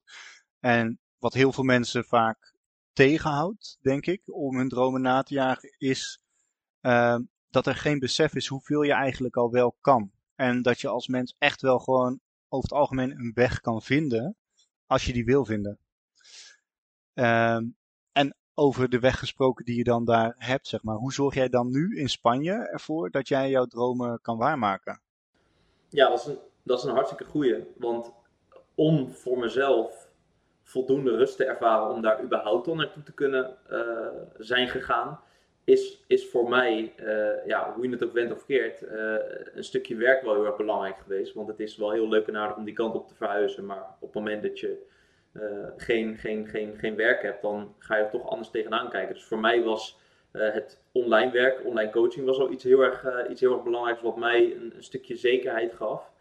En 0.59 0.99
wat 1.19 1.33
heel 1.33 1.51
veel 1.51 1.63
mensen 1.63 2.05
vaak 2.05 2.53
tegenhoudt, 2.93 3.77
denk 3.81 4.05
ik, 4.05 4.21
om 4.25 4.57
hun 4.57 4.69
dromen 4.69 5.01
na 5.01 5.23
te 5.23 5.33
jagen, 5.33 5.75
is 5.77 6.21
uh, 6.81 7.17
dat 7.49 7.67
er 7.67 7.75
geen 7.75 7.99
besef 7.99 8.35
is 8.35 8.47
hoeveel 8.47 8.81
je 8.81 8.93
eigenlijk 8.93 9.35
al 9.35 9.51
wel 9.51 9.77
kan. 9.81 10.11
En 10.35 10.61
dat 10.61 10.81
je 10.81 10.87
als 10.87 11.07
mens 11.07 11.35
echt 11.37 11.61
wel 11.61 11.79
gewoon 11.79 12.19
over 12.49 12.69
het 12.69 12.77
algemeen 12.77 13.11
een 13.11 13.31
weg 13.33 13.61
kan 13.61 13.81
vinden 13.81 14.35
als 14.85 15.05
je 15.05 15.13
die 15.13 15.25
wil 15.25 15.45
vinden. 15.45 15.79
Um, 17.13 17.75
over 18.55 18.89
de 18.89 18.99
weg 18.99 19.19
gesproken 19.19 19.65
die 19.65 19.77
je 19.77 19.83
dan 19.83 20.05
daar 20.05 20.35
hebt, 20.37 20.67
zeg 20.67 20.83
maar. 20.83 20.95
Hoe 20.95 21.13
zorg 21.13 21.33
jij 21.33 21.49
dan 21.49 21.71
nu 21.71 21.97
in 21.99 22.09
Spanje 22.09 22.53
ervoor 22.53 23.11
dat 23.11 23.27
jij 23.27 23.49
jouw 23.49 23.65
dromen 23.65 24.19
kan 24.21 24.37
waarmaken? 24.37 24.99
Ja, 25.89 26.09
dat 26.09 26.19
is 26.19 26.25
een, 26.25 26.37
dat 26.63 26.77
is 26.77 26.83
een 26.83 26.93
hartstikke 26.93 27.25
goeie. 27.25 27.63
Want 27.77 28.11
om 28.75 29.11
voor 29.11 29.37
mezelf 29.37 30.07
voldoende 30.63 31.15
rust 31.15 31.37
te 31.37 31.45
ervaren 31.45 31.93
om 31.93 32.01
daar 32.01 32.23
überhaupt 32.23 32.67
al 32.67 32.75
naartoe 32.75 33.03
te 33.03 33.13
kunnen 33.13 33.57
uh, 33.71 34.07
zijn 34.37 34.67
gegaan, 34.67 35.19
is, 35.63 36.03
is 36.07 36.29
voor 36.29 36.49
mij, 36.49 36.93
uh, 36.99 37.45
ja, 37.45 37.73
hoe 37.73 37.85
je 37.85 37.91
het 37.91 38.03
ook 38.03 38.13
went 38.13 38.31
of 38.31 38.45
keert, 38.45 38.81
uh, 38.81 39.15
een 39.53 39.63
stukje 39.63 39.95
werk 39.95 40.23
wel 40.23 40.33
heel 40.33 40.45
erg 40.45 40.55
belangrijk 40.55 40.97
geweest. 40.97 41.33
Want 41.33 41.47
het 41.47 41.59
is 41.59 41.77
wel 41.77 41.91
heel 41.91 42.09
leuk 42.09 42.27
en 42.27 42.37
aardig 42.37 42.57
om 42.57 42.65
die 42.65 42.73
kant 42.73 42.95
op 42.95 43.07
te 43.07 43.15
verhuizen. 43.15 43.65
Maar 43.65 43.95
op 43.99 44.13
het 44.13 44.13
moment 44.13 44.43
dat 44.43 44.59
je 44.59 44.87
geen, 45.77 46.17
geen, 46.17 46.47
geen, 46.47 46.77
geen 46.77 46.95
werk 46.95 47.21
hebt, 47.21 47.41
dan 47.41 47.75
ga 47.77 47.97
je 47.97 48.03
er 48.03 48.09
toch 48.09 48.29
anders 48.29 48.49
tegenaan 48.49 48.89
kijken. 48.89 49.13
Dus 49.13 49.23
voor 49.23 49.39
mij 49.39 49.63
was 49.63 49.99
het 50.31 50.79
online 50.91 51.31
werk, 51.31 51.65
online 51.65 51.91
coaching, 51.91 52.25
was 52.25 52.37
wel 52.37 52.51
iets 52.51 52.63
heel 52.63 52.81
erg, 52.81 53.27
iets 53.29 53.41
heel 53.41 53.53
erg 53.53 53.63
belangrijks 53.63 54.01
wat 54.01 54.17
mij 54.17 54.55
een, 54.55 54.73
een 54.75 54.83
stukje 54.83 55.15
zekerheid 55.15 55.73
gaf. 55.73 56.11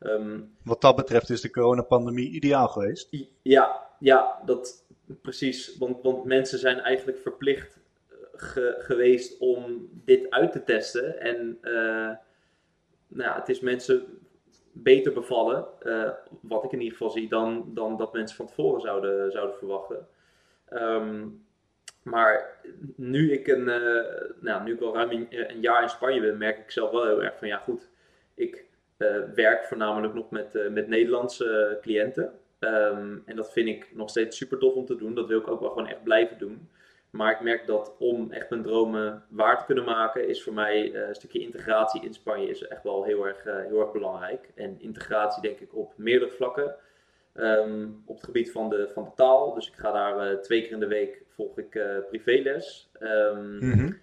Um, 0.00 0.56
wat 0.64 0.80
dat 0.80 0.96
betreft 0.96 1.30
is 1.30 1.40
de 1.40 1.50
coronapandemie 1.50 2.30
ideaal 2.30 2.68
geweest. 2.68 3.08
Ja, 3.42 3.86
ja 3.98 4.42
dat, 4.44 4.84
precies. 5.22 5.76
Want, 5.78 6.02
want 6.02 6.24
mensen 6.24 6.58
zijn 6.58 6.80
eigenlijk 6.80 7.18
verplicht 7.18 7.78
geweest 8.78 9.38
om 9.38 9.88
dit 10.04 10.30
uit 10.30 10.52
te 10.52 10.64
testen. 10.64 11.20
En 11.20 11.58
uh, 11.62 11.72
nou 13.08 13.28
ja, 13.30 13.34
het 13.38 13.48
is 13.48 13.60
mensen 13.60 14.17
beter 14.82 15.12
bevallen, 15.12 15.66
uh, 15.82 16.10
wat 16.40 16.64
ik 16.64 16.72
in 16.72 16.80
ieder 16.80 16.96
geval 16.96 17.10
zie, 17.12 17.28
dan, 17.28 17.70
dan 17.74 17.96
dat 17.96 18.12
mensen 18.12 18.36
van 18.36 18.46
tevoren 18.46 18.80
zouden, 18.80 19.32
zouden 19.32 19.56
verwachten. 19.56 20.06
Um, 20.72 21.46
maar 22.02 22.60
nu 22.96 23.32
ik, 23.32 23.46
een, 23.46 23.68
uh, 23.68 24.02
nou, 24.40 24.64
nu 24.64 24.74
ik 24.74 24.80
al 24.80 24.94
ruim 24.94 25.26
een, 25.30 25.60
jaar 25.60 25.82
in 25.82 25.88
Spanje 25.88 26.20
ben, 26.20 26.38
merk 26.38 26.58
ik 26.58 26.70
zelf 26.70 26.90
wel 26.90 27.06
heel 27.06 27.22
erg 27.22 27.38
van 27.38 27.48
ja 27.48 27.58
goed, 27.58 27.88
ik 28.34 28.66
werk 29.34 29.64
voornamelijk 29.64 30.14
nog 30.14 30.30
met, 30.30 30.70
met 30.70 30.88
Nederlandse 30.88 31.78
cliënten. 31.80 32.32
Um, 32.60 33.22
en 33.26 33.36
dat 33.36 33.52
vind 33.52 33.68
ik 33.68 33.90
nog 33.94 34.10
steeds 34.10 34.36
super 34.36 34.58
tof 34.58 34.74
om 34.74 34.86
te 34.86 34.96
doen. 34.96 35.14
Dat 35.14 35.26
wil 35.26 35.38
ik 35.38 35.48
ook 35.48 35.60
wel 35.60 35.70
gewoon 35.70 35.88
echt 35.88 36.02
blijven 36.02 36.38
doen. 36.38 36.68
Maar 37.10 37.32
ik 37.32 37.40
merk 37.40 37.66
dat 37.66 37.94
om 37.98 38.32
echt 38.32 38.50
mijn 38.50 38.62
dromen 38.62 39.24
waar 39.28 39.58
te 39.58 39.64
kunnen 39.64 39.84
maken, 39.84 40.28
is 40.28 40.42
voor 40.42 40.52
mij 40.52 40.92
uh, 40.92 41.08
een 41.08 41.14
stukje 41.14 41.40
integratie 41.40 42.02
in 42.02 42.14
Spanje 42.14 42.48
is 42.48 42.66
echt 42.66 42.82
wel 42.82 43.04
heel 43.04 43.26
erg, 43.26 43.46
uh, 43.46 43.56
heel 43.56 43.80
erg 43.80 43.92
belangrijk. 43.92 44.50
En 44.54 44.80
integratie 44.80 45.42
denk 45.42 45.58
ik 45.58 45.74
op 45.74 45.92
meerdere 45.96 46.30
vlakken. 46.30 46.74
Um, 47.34 48.02
op 48.06 48.16
het 48.16 48.24
gebied 48.24 48.52
van 48.52 48.68
de, 48.68 48.90
van 48.92 49.04
de 49.04 49.10
taal. 49.14 49.54
Dus 49.54 49.68
ik 49.68 49.74
ga 49.74 49.92
daar 49.92 50.32
uh, 50.32 50.38
twee 50.38 50.62
keer 50.62 50.72
in 50.72 50.80
de 50.80 50.86
week 50.86 51.22
volg 51.28 51.58
ik 51.58 51.80
privéles. 52.08 52.90
Um, 53.00 53.58
mm 53.58 53.72
-hmm. 53.72 54.00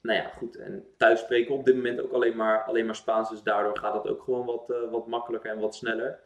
Nou 0.00 0.18
ja, 0.18 0.28
goed. 0.28 0.56
En 0.56 0.86
thuis 0.96 1.20
spreken 1.20 1.54
op 1.54 1.64
dit 1.64 1.74
moment 1.74 2.00
ook 2.00 2.12
alleen 2.12 2.36
maar, 2.36 2.64
alleen 2.64 2.86
maar 2.86 2.94
Spaans. 2.94 3.30
Dus 3.30 3.42
daardoor 3.42 3.78
gaat 3.78 3.94
het 3.94 4.08
ook 4.08 4.22
gewoon 4.22 4.46
wat, 4.46 4.72
wat 4.90 5.06
makkelijker 5.06 5.50
en 5.50 5.58
wat 5.58 5.74
sneller. 5.74 6.18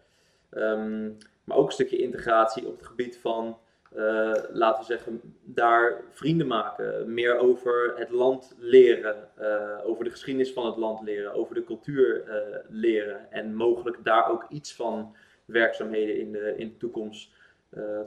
Um, 0.51 1.17
maar 1.45 1.57
ook 1.57 1.67
een 1.67 1.73
stukje 1.73 1.99
integratie 1.99 2.67
op 2.67 2.77
het 2.77 2.87
gebied 2.87 3.19
van 3.19 3.59
uh, 3.97 4.35
laten 4.53 4.81
we 4.81 4.87
zeggen, 4.87 5.21
daar 5.45 6.05
vrienden 6.11 6.47
maken. 6.47 7.15
Meer 7.15 7.39
over 7.39 7.93
het 7.97 8.11
land 8.11 8.55
leren, 8.59 9.29
uh, 9.41 9.79
over 9.85 10.05
de 10.05 10.11
geschiedenis 10.11 10.53
van 10.53 10.67
het 10.67 10.77
land 10.77 11.03
leren, 11.03 11.35
over 11.35 11.55
de 11.55 11.65
cultuur 11.65 12.25
uh, 12.27 12.59
leren. 12.69 13.33
En 13.33 13.55
mogelijk 13.55 14.05
daar 14.05 14.31
ook 14.31 14.47
iets 14.49 14.75
van 14.75 15.17
werkzaamheden 15.45 16.19
in 16.19 16.33
de, 16.33 16.55
in 16.57 16.69
de 16.69 16.77
toekomst, 16.77 17.33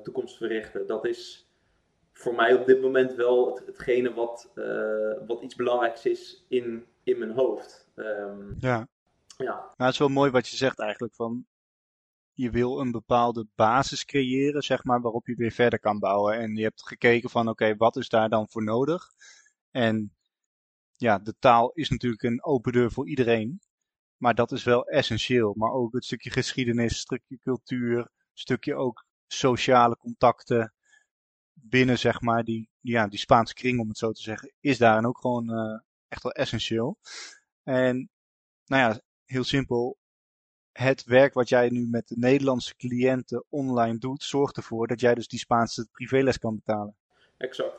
toekomst 0.03 0.37
verrichten. 0.37 0.87
Dat 0.87 1.05
is 1.05 1.49
voor 2.13 2.35
mij 2.35 2.53
op 2.53 2.65
dit 2.65 2.81
moment 2.81 3.15
wel 3.15 3.55
het, 3.55 3.65
hetgene 3.65 4.13
wat, 4.13 4.51
wat 5.27 5.41
iets 5.41 5.55
belangrijks 5.55 6.05
is 6.05 6.45
in, 6.47 6.85
in 7.03 7.19
mijn 7.19 7.31
hoofd. 7.31 7.87
Um, 7.95 8.55
ja. 8.59 8.87
Ja. 9.37 9.53
Nou, 9.53 9.71
het 9.77 9.93
is 9.93 9.97
wel 9.97 10.07
mooi 10.07 10.31
wat 10.31 10.47
je 10.47 10.55
zegt 10.55 10.79
eigenlijk. 10.79 11.13
Van 11.13 11.45
je 12.41 12.49
wil 12.49 12.79
een 12.79 12.91
bepaalde 12.91 13.47
basis 13.55 14.05
creëren, 14.05 14.61
zeg 14.61 14.83
maar, 14.83 15.01
waarop 15.01 15.27
je 15.27 15.35
weer 15.35 15.51
verder 15.51 15.79
kan 15.79 15.99
bouwen. 15.99 16.37
En 16.37 16.55
je 16.55 16.63
hebt 16.63 16.87
gekeken 16.87 17.29
van, 17.29 17.47
oké, 17.47 17.75
wat 17.75 17.95
is 17.95 18.09
daar 18.09 18.29
dan 18.29 18.49
voor 18.49 18.63
nodig? 18.63 19.11
En 19.71 20.15
ja, 20.95 21.19
de 21.19 21.35
taal 21.39 21.71
is 21.71 21.89
natuurlijk 21.89 22.23
een 22.23 22.43
open 22.43 22.71
deur 22.71 22.91
voor 22.91 23.09
iedereen. 23.09 23.61
Maar 24.17 24.35
dat 24.35 24.51
is 24.51 24.63
wel 24.63 24.85
essentieel. 24.87 25.53
Maar 25.57 25.71
ook 25.71 25.93
het 25.93 26.05
stukje 26.05 26.29
geschiedenis, 26.29 26.99
stukje 26.99 27.37
cultuur, 27.37 28.11
stukje 28.33 28.75
ook 28.75 29.05
sociale 29.27 29.97
contacten 29.97 30.73
binnen, 31.53 31.99
zeg 31.99 32.21
maar, 32.21 32.43
die, 32.43 32.69
ja, 32.79 33.07
die 33.07 33.19
Spaanse 33.19 33.53
kring, 33.53 33.79
om 33.79 33.87
het 33.87 33.97
zo 33.97 34.11
te 34.11 34.21
zeggen, 34.21 34.53
is 34.59 34.77
daarin 34.77 35.05
ook 35.05 35.19
gewoon 35.19 35.49
uh, 35.49 35.79
echt 36.07 36.23
wel 36.23 36.31
essentieel. 36.31 36.97
En, 37.63 38.09
nou 38.65 38.93
ja, 38.93 39.01
heel 39.25 39.43
simpel, 39.43 39.97
het 40.71 41.03
werk 41.03 41.33
wat 41.33 41.49
jij 41.49 41.69
nu 41.69 41.87
met 41.87 42.07
de 42.07 42.15
Nederlandse 42.17 42.75
cliënten 42.75 43.43
online 43.49 43.97
doet, 43.97 44.23
zorgt 44.23 44.57
ervoor 44.57 44.87
dat 44.87 44.99
jij 44.99 45.15
dus 45.15 45.27
die 45.27 45.39
Spaanse 45.39 45.87
privéles 45.91 46.37
kan 46.37 46.55
betalen. 46.55 46.95
Exact. 47.37 47.75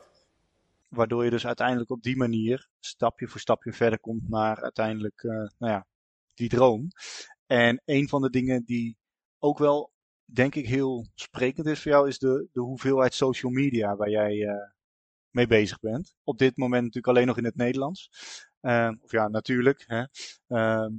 Waardoor 0.89 1.23
je 1.23 1.29
dus 1.29 1.45
uiteindelijk 1.45 1.89
op 1.89 2.03
die 2.03 2.17
manier 2.17 2.67
stapje 2.79 3.27
voor 3.27 3.39
stapje 3.39 3.73
verder 3.73 3.99
komt 3.99 4.29
naar 4.29 4.61
uiteindelijk, 4.61 5.23
uh, 5.23 5.31
nou 5.33 5.71
ja, 5.71 5.85
die 6.33 6.49
droom. 6.49 6.87
En 7.47 7.81
een 7.85 8.09
van 8.09 8.21
de 8.21 8.29
dingen 8.29 8.63
die 8.63 8.97
ook 9.39 9.57
wel, 9.57 9.91
denk 10.25 10.55
ik, 10.55 10.67
heel 10.67 11.07
sprekend 11.15 11.67
is 11.67 11.81
voor 11.81 11.91
jou, 11.91 12.07
is 12.07 12.19
de, 12.19 12.47
de 12.51 12.59
hoeveelheid 12.59 13.13
social 13.13 13.51
media 13.51 13.95
waar 13.95 14.09
jij 14.09 14.35
uh, 14.35 14.53
mee 15.29 15.47
bezig 15.47 15.79
bent. 15.79 16.15
Op 16.23 16.37
dit 16.37 16.57
moment 16.57 16.81
natuurlijk 16.81 17.07
alleen 17.07 17.27
nog 17.27 17.37
in 17.37 17.45
het 17.45 17.55
Nederlands. 17.55 18.09
Uh, 18.61 18.91
of 19.01 19.11
ja, 19.11 19.27
natuurlijk. 19.27 19.83
Hè. 19.87 20.03
Ehm, 20.47 20.91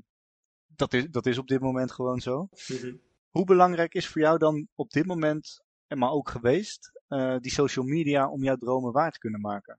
dat 0.77 0.93
is, 0.93 1.11
dat 1.11 1.27
is 1.27 1.39
op 1.39 1.49
dit 1.49 1.61
moment 1.61 1.93
gewoon 1.93 2.21
zo. 2.21 2.49
Mm-hmm. 2.69 3.01
Hoe 3.31 3.45
belangrijk 3.45 3.95
is 3.95 4.09
voor 4.09 4.21
jou 4.21 4.39
dan 4.39 4.69
op 4.75 4.91
dit 4.91 5.07
moment, 5.07 5.63
en 5.87 5.99
maar 5.99 6.11
ook 6.11 6.29
geweest, 6.29 6.93
uh, 7.09 7.37
die 7.41 7.53
social 7.53 7.85
media 7.85 8.29
om 8.29 8.43
jouw 8.43 8.57
dromen 8.57 8.93
waar 8.93 9.13
te 9.13 9.19
kunnen 9.19 9.41
maken? 9.41 9.79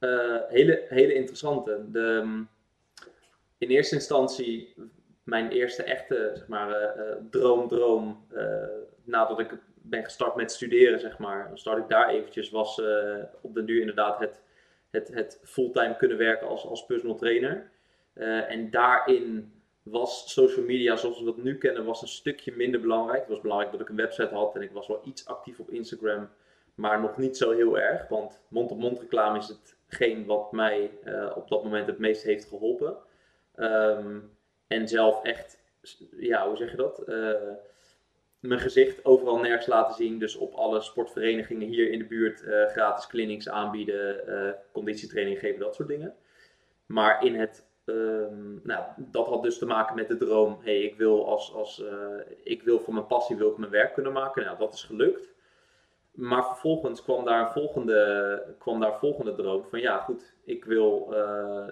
Uh, 0.00 0.40
hele, 0.48 0.86
hele 0.88 1.14
interessante. 1.14 1.84
De, 1.92 1.98
um, 1.98 2.48
in 3.58 3.68
eerste 3.68 3.94
instantie 3.94 4.74
mijn 5.22 5.50
eerste 5.50 5.82
echte 5.82 6.32
zeg 6.34 6.48
maar, 6.48 6.70
uh, 6.70 7.16
droom, 7.30 7.68
droom, 7.68 8.26
nadat 9.04 9.38
ik 9.38 9.58
ben 9.74 10.04
gestart 10.04 10.34
met 10.34 10.52
studeren, 10.52 11.00
zeg 11.00 11.18
maar, 11.18 11.48
dan 11.48 11.58
start 11.58 11.78
ik 11.78 11.88
daar 11.88 12.08
eventjes, 12.08 12.50
was 12.50 12.80
op 13.40 13.54
de 13.54 13.62
nu 13.62 13.80
inderdaad 13.80 14.18
het, 14.18 14.40
het, 14.90 15.08
het 15.08 15.40
fulltime 15.44 15.96
kunnen 15.96 16.18
werken 16.18 16.48
als, 16.48 16.66
als 16.66 16.86
personal 16.86 17.16
trainer. 17.16 17.70
en 18.48 18.70
daarin 18.70 19.52
was 19.82 20.32
social 20.32 20.64
media 20.64 20.96
zoals 20.96 21.18
we 21.18 21.24
dat 21.24 21.36
nu 21.36 21.58
kennen, 21.58 21.84
was 21.84 22.02
een 22.02 22.08
stukje 22.08 22.52
minder 22.56 22.80
belangrijk. 22.80 23.20
Het 23.20 23.28
was 23.28 23.40
belangrijk 23.40 23.72
dat 23.72 23.80
ik 23.80 23.88
een 23.88 23.96
website 23.96 24.34
had 24.34 24.54
en 24.54 24.62
ik 24.62 24.70
was 24.70 24.86
wel 24.86 25.00
iets 25.04 25.26
actief 25.26 25.58
op 25.58 25.70
Instagram, 25.70 26.28
maar 26.74 27.00
nog 27.00 27.16
niet 27.16 27.36
zo 27.36 27.50
heel 27.50 27.78
erg. 27.78 28.08
Want 28.08 28.40
mond-op-mond 28.48 29.00
reclame 29.00 29.38
is 29.38 29.56
hetgeen 29.86 30.26
wat 30.26 30.52
mij 30.52 30.90
uh, 31.04 31.32
op 31.34 31.48
dat 31.48 31.64
moment 31.64 31.86
het 31.86 31.98
meest 31.98 32.22
heeft 32.22 32.44
geholpen. 32.44 32.96
Um, 33.56 34.30
en 34.66 34.88
zelf 34.88 35.22
echt, 35.22 35.58
ja, 36.16 36.48
hoe 36.48 36.56
zeg 36.56 36.70
je 36.70 36.76
dat? 36.76 37.02
Uh, 37.06 37.32
mijn 38.40 38.60
gezicht 38.60 39.04
overal 39.04 39.38
nergens 39.38 39.66
laten 39.66 39.94
zien. 39.94 40.18
Dus 40.18 40.36
op 40.36 40.54
alle 40.54 40.80
sportverenigingen 40.80 41.68
hier 41.68 41.90
in 41.90 41.98
de 41.98 42.04
buurt 42.04 42.42
uh, 42.42 42.66
gratis 42.66 43.06
clinics 43.06 43.48
aanbieden, 43.48 44.56
conditietraining 44.72 45.38
geven, 45.38 45.60
dat 45.60 45.74
soort 45.74 45.88
dingen. 45.88 46.14
Maar 46.86 47.24
in 47.24 47.34
het, 47.34 47.66
um, 47.84 48.60
nou, 48.62 48.84
dat 48.96 49.26
had 49.26 49.42
dus 49.42 49.58
te 49.58 49.66
maken 49.66 49.94
met 49.94 50.08
de 50.08 50.16
droom. 50.16 50.58
Hey, 50.62 50.82
ik 50.82 50.96
wil 50.96 51.28
als, 51.28 51.54
als 51.54 51.80
uh, 51.80 51.90
ik 52.42 52.62
wil 52.62 52.80
voor 52.80 52.94
mijn 52.94 53.06
passie 53.06 53.36
wil 53.36 53.50
ik 53.50 53.56
mijn 53.56 53.70
werk 53.70 53.94
kunnen 53.94 54.12
maken. 54.12 54.44
Nou, 54.44 54.58
dat 54.58 54.74
is 54.74 54.82
gelukt. 54.82 55.30
Maar 56.12 56.44
vervolgens 56.44 57.02
kwam 57.02 57.24
daar 57.24 57.40
een 57.40 57.52
volgende, 57.52 58.54
kwam 58.58 58.80
daar 58.80 58.98
volgende 58.98 59.34
droom 59.34 59.64
van 59.64 59.80
ja 59.80 59.98
goed, 59.98 60.34
ik 60.44 60.64
wil 60.64 61.14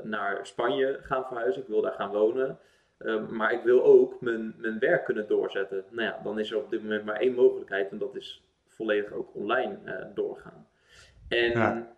naar 0.02 0.46
Spanje 0.46 0.98
gaan 1.02 1.26
verhuizen, 1.26 1.62
ik 1.62 1.68
wil 1.68 1.80
daar 1.80 1.92
gaan 1.92 2.11
wonen. 2.11 2.58
Ehm, 3.00 3.36
maar 3.36 3.52
ik 3.52 3.62
wil 3.62 3.84
ook 3.84 4.20
mijn, 4.20 4.54
mijn 4.58 4.78
werk 4.78 5.04
kunnen 5.04 5.28
doorzetten. 5.28 5.84
Nou 5.90 6.08
ja, 6.08 6.20
dan 6.22 6.38
is 6.38 6.50
er 6.50 6.58
op 6.58 6.70
dit 6.70 6.82
moment 6.82 7.04
maar 7.04 7.16
één 7.16 7.34
mogelijkheid 7.34 7.90
en 7.90 7.98
dat 7.98 8.16
is 8.16 8.44
volledig 8.66 9.12
ook 9.12 9.34
online 9.34 9.78
uh, 9.84 9.94
doorgaan. 10.14 10.66
En 11.28 11.88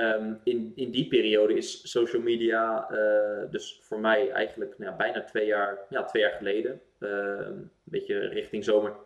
ehm, 0.00 0.34
in, 0.44 0.72
in 0.74 0.90
die 0.90 1.08
periode 1.08 1.54
is 1.54 1.90
social 1.90 2.22
media, 2.22 2.90
uh, 2.92 3.50
dus 3.50 3.80
voor 3.82 4.00
mij 4.00 4.30
eigenlijk 4.30 4.78
nou, 4.78 4.96
bijna 4.96 5.24
twee 5.24 5.46
jaar, 5.46 5.78
ja, 5.88 6.04
twee 6.04 6.22
jaar 6.22 6.32
geleden, 6.32 6.80
uh, 6.98 7.10
een 7.38 7.70
beetje 7.84 8.18
richting 8.18 8.64
zomer 8.64 8.96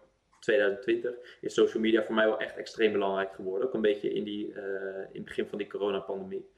2020, 0.41 1.39
is 1.41 1.55
social 1.55 1.83
media 1.83 2.03
voor 2.03 2.15
mij 2.15 2.27
wel 2.27 2.41
echt 2.41 2.57
extreem 2.57 2.93
belangrijk 2.93 3.35
geworden. 3.35 3.69
Ook 3.69 3.75
een 3.75 3.81
beetje 3.81 4.13
in, 4.13 4.25
die, 4.25 4.47
in 4.53 5.09
het 5.13 5.25
begin 5.25 5.47
van 5.47 5.59
die 5.59 5.67
coronapandemie. 5.67 6.53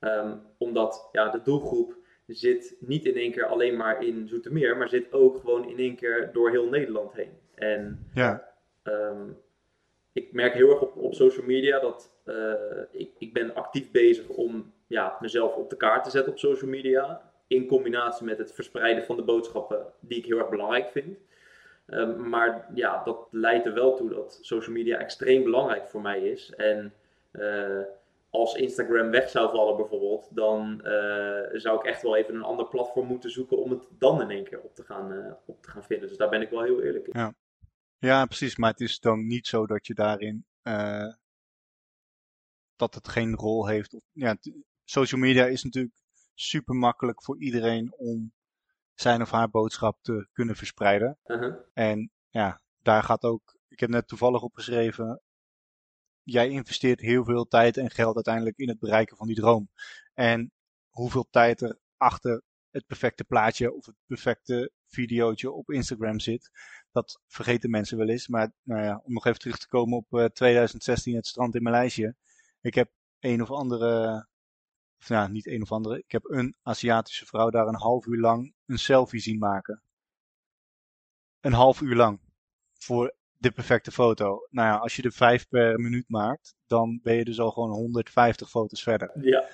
Um, 0.00 0.42
omdat 0.58 1.08
ja, 1.12 1.28
de 1.28 1.42
doelgroep 1.42 1.96
zit 2.26 2.76
niet 2.80 3.04
in 3.04 3.16
één 3.16 3.32
keer 3.32 3.46
alleen 3.46 3.76
maar 3.76 4.04
in 4.04 4.28
Zoetermeer, 4.28 4.76
maar 4.76 4.88
zit 4.88 5.12
ook 5.12 5.36
gewoon 5.40 5.68
in 5.68 5.78
één 5.78 5.96
keer 5.96 6.30
door 6.32 6.50
heel 6.50 6.68
Nederland 6.68 7.12
heen. 7.12 7.32
En 7.54 8.08
ja. 8.14 8.52
Um, 8.82 9.36
ik 10.14 10.32
merk 10.32 10.54
heel 10.54 10.70
erg 10.70 10.80
op, 10.80 10.96
op 10.96 11.14
social 11.14 11.46
media 11.46 11.80
dat 11.80 12.12
uh, 12.24 12.52
ik, 12.90 13.10
ik 13.18 13.32
ben 13.32 13.54
actief 13.54 13.90
bezig 13.90 14.28
om 14.28 14.72
ja, 14.86 15.16
mezelf 15.20 15.54
op 15.54 15.70
de 15.70 15.76
kaart 15.76 16.04
te 16.04 16.10
zetten 16.10 16.32
op 16.32 16.38
social 16.38 16.70
media. 16.70 17.32
In 17.46 17.66
combinatie 17.66 18.24
met 18.24 18.38
het 18.38 18.52
verspreiden 18.52 19.04
van 19.04 19.16
de 19.16 19.22
boodschappen 19.22 19.86
die 20.00 20.18
ik 20.18 20.24
heel 20.24 20.38
erg 20.38 20.48
belangrijk 20.48 20.88
vind. 20.88 21.18
Um, 21.86 22.28
maar 22.28 22.68
ja, 22.74 23.02
dat 23.04 23.28
leidt 23.30 23.66
er 23.66 23.74
wel 23.74 23.96
toe 23.96 24.10
dat 24.10 24.38
social 24.40 24.74
media 24.74 24.98
extreem 24.98 25.42
belangrijk 25.42 25.88
voor 25.88 26.00
mij 26.00 26.20
is. 26.20 26.52
En 26.56 26.92
uh, 27.32 27.80
als 28.30 28.54
Instagram 28.54 29.10
weg 29.10 29.28
zou 29.28 29.50
vallen 29.50 29.76
bijvoorbeeld, 29.76 30.28
dan 30.30 30.80
uh, 30.84 31.40
zou 31.52 31.78
ik 31.78 31.84
echt 31.84 32.02
wel 32.02 32.16
even 32.16 32.34
een 32.34 32.42
ander 32.42 32.66
platform 32.66 33.06
moeten 33.06 33.30
zoeken 33.30 33.58
om 33.58 33.70
het 33.70 33.82
dan 33.98 34.22
in 34.22 34.30
één 34.30 34.44
keer 34.44 34.60
op 34.60 34.74
te 34.74 34.82
gaan, 34.82 35.36
op 35.44 35.62
te 35.62 35.70
gaan 35.70 35.84
vinden. 35.84 36.08
Dus 36.08 36.16
daar 36.16 36.28
ben 36.28 36.42
ik 36.42 36.50
wel 36.50 36.62
heel 36.62 36.82
eerlijk 36.82 37.06
in. 37.06 37.20
Ja. 37.20 37.34
Ja, 38.04 38.26
precies. 38.26 38.56
Maar 38.56 38.70
het 38.70 38.80
is 38.80 38.98
dan 38.98 39.26
niet 39.26 39.46
zo 39.46 39.66
dat 39.66 39.86
je 39.86 39.94
daarin 39.94 40.46
uh, 40.62 41.12
dat 42.76 42.94
het 42.94 43.08
geen 43.08 43.34
rol 43.34 43.66
heeft. 43.66 43.96
Ja, 44.12 44.36
social 44.84 45.20
media 45.20 45.46
is 45.46 45.62
natuurlijk 45.62 45.94
super 46.34 46.74
makkelijk 46.74 47.22
voor 47.22 47.40
iedereen 47.40 47.94
om 47.96 48.32
zijn 48.94 49.22
of 49.22 49.30
haar 49.30 49.50
boodschap 49.50 49.98
te 50.02 50.28
kunnen 50.32 50.56
verspreiden. 50.56 51.18
-huh. 51.22 51.54
En 51.72 52.10
ja, 52.28 52.62
daar 52.82 53.02
gaat 53.02 53.22
ook. 53.22 53.58
Ik 53.68 53.80
heb 53.80 53.90
net 53.90 54.08
toevallig 54.08 54.42
opgeschreven 54.42 55.22
jij 56.24 56.48
investeert 56.48 57.00
heel 57.00 57.24
veel 57.24 57.44
tijd 57.44 57.76
en 57.76 57.90
geld 57.90 58.14
uiteindelijk 58.14 58.56
in 58.56 58.68
het 58.68 58.78
bereiken 58.78 59.16
van 59.16 59.26
die 59.26 59.36
droom. 59.36 59.70
En 60.14 60.52
hoeveel 60.88 61.26
tijd 61.30 61.60
er 61.60 61.78
achter 61.96 62.42
het 62.70 62.86
perfecte 62.86 63.24
plaatje 63.24 63.72
of 63.72 63.86
het 63.86 63.96
perfecte 64.06 64.72
videootje 64.86 65.50
op 65.50 65.70
Instagram 65.70 66.20
zit, 66.20 66.50
dat 66.94 67.20
vergeten 67.26 67.70
mensen 67.70 67.98
wel 67.98 68.08
eens. 68.08 68.28
Maar 68.28 68.52
nou 68.62 68.82
ja, 68.82 69.02
om 69.04 69.12
nog 69.12 69.26
even 69.26 69.38
terug 69.38 69.58
te 69.58 69.68
komen 69.68 69.96
op 69.98 70.12
uh, 70.12 70.24
2016, 70.24 71.14
het 71.14 71.26
strand 71.26 71.54
in 71.54 71.62
Maleisië. 71.62 72.14
Ik 72.60 72.74
heb 72.74 72.90
een 73.20 73.42
of 73.42 73.50
andere, 73.50 74.26
of 74.98 75.08
nou 75.08 75.30
niet 75.30 75.46
een 75.46 75.62
of 75.62 75.72
andere, 75.72 75.98
ik 75.98 76.12
heb 76.12 76.24
een 76.24 76.56
Aziatische 76.62 77.26
vrouw 77.26 77.50
daar 77.50 77.66
een 77.66 77.80
half 77.80 78.06
uur 78.06 78.20
lang 78.20 78.54
een 78.66 78.78
selfie 78.78 79.20
zien 79.20 79.38
maken. 79.38 79.82
Een 81.40 81.52
half 81.52 81.80
uur 81.80 81.96
lang. 81.96 82.20
Voor 82.72 83.14
de 83.36 83.50
perfecte 83.50 83.90
foto. 83.90 84.46
Nou 84.50 84.68
ja, 84.68 84.76
als 84.76 84.96
je 84.96 85.02
er 85.02 85.12
vijf 85.12 85.48
per 85.48 85.80
minuut 85.80 86.08
maakt, 86.08 86.54
dan 86.66 87.00
ben 87.02 87.14
je 87.14 87.24
dus 87.24 87.40
al 87.40 87.50
gewoon 87.50 87.70
150 87.70 88.50
foto's 88.50 88.82
verder. 88.82 89.10
Ja. 89.20 89.48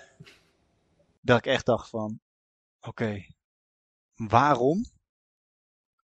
Dat 1.21 1.39
ik 1.39 1.47
echt 1.47 1.67
dacht 1.67 1.89
van, 1.89 2.21
oké, 2.81 2.89
okay, 2.89 3.35
waarom? 4.15 4.85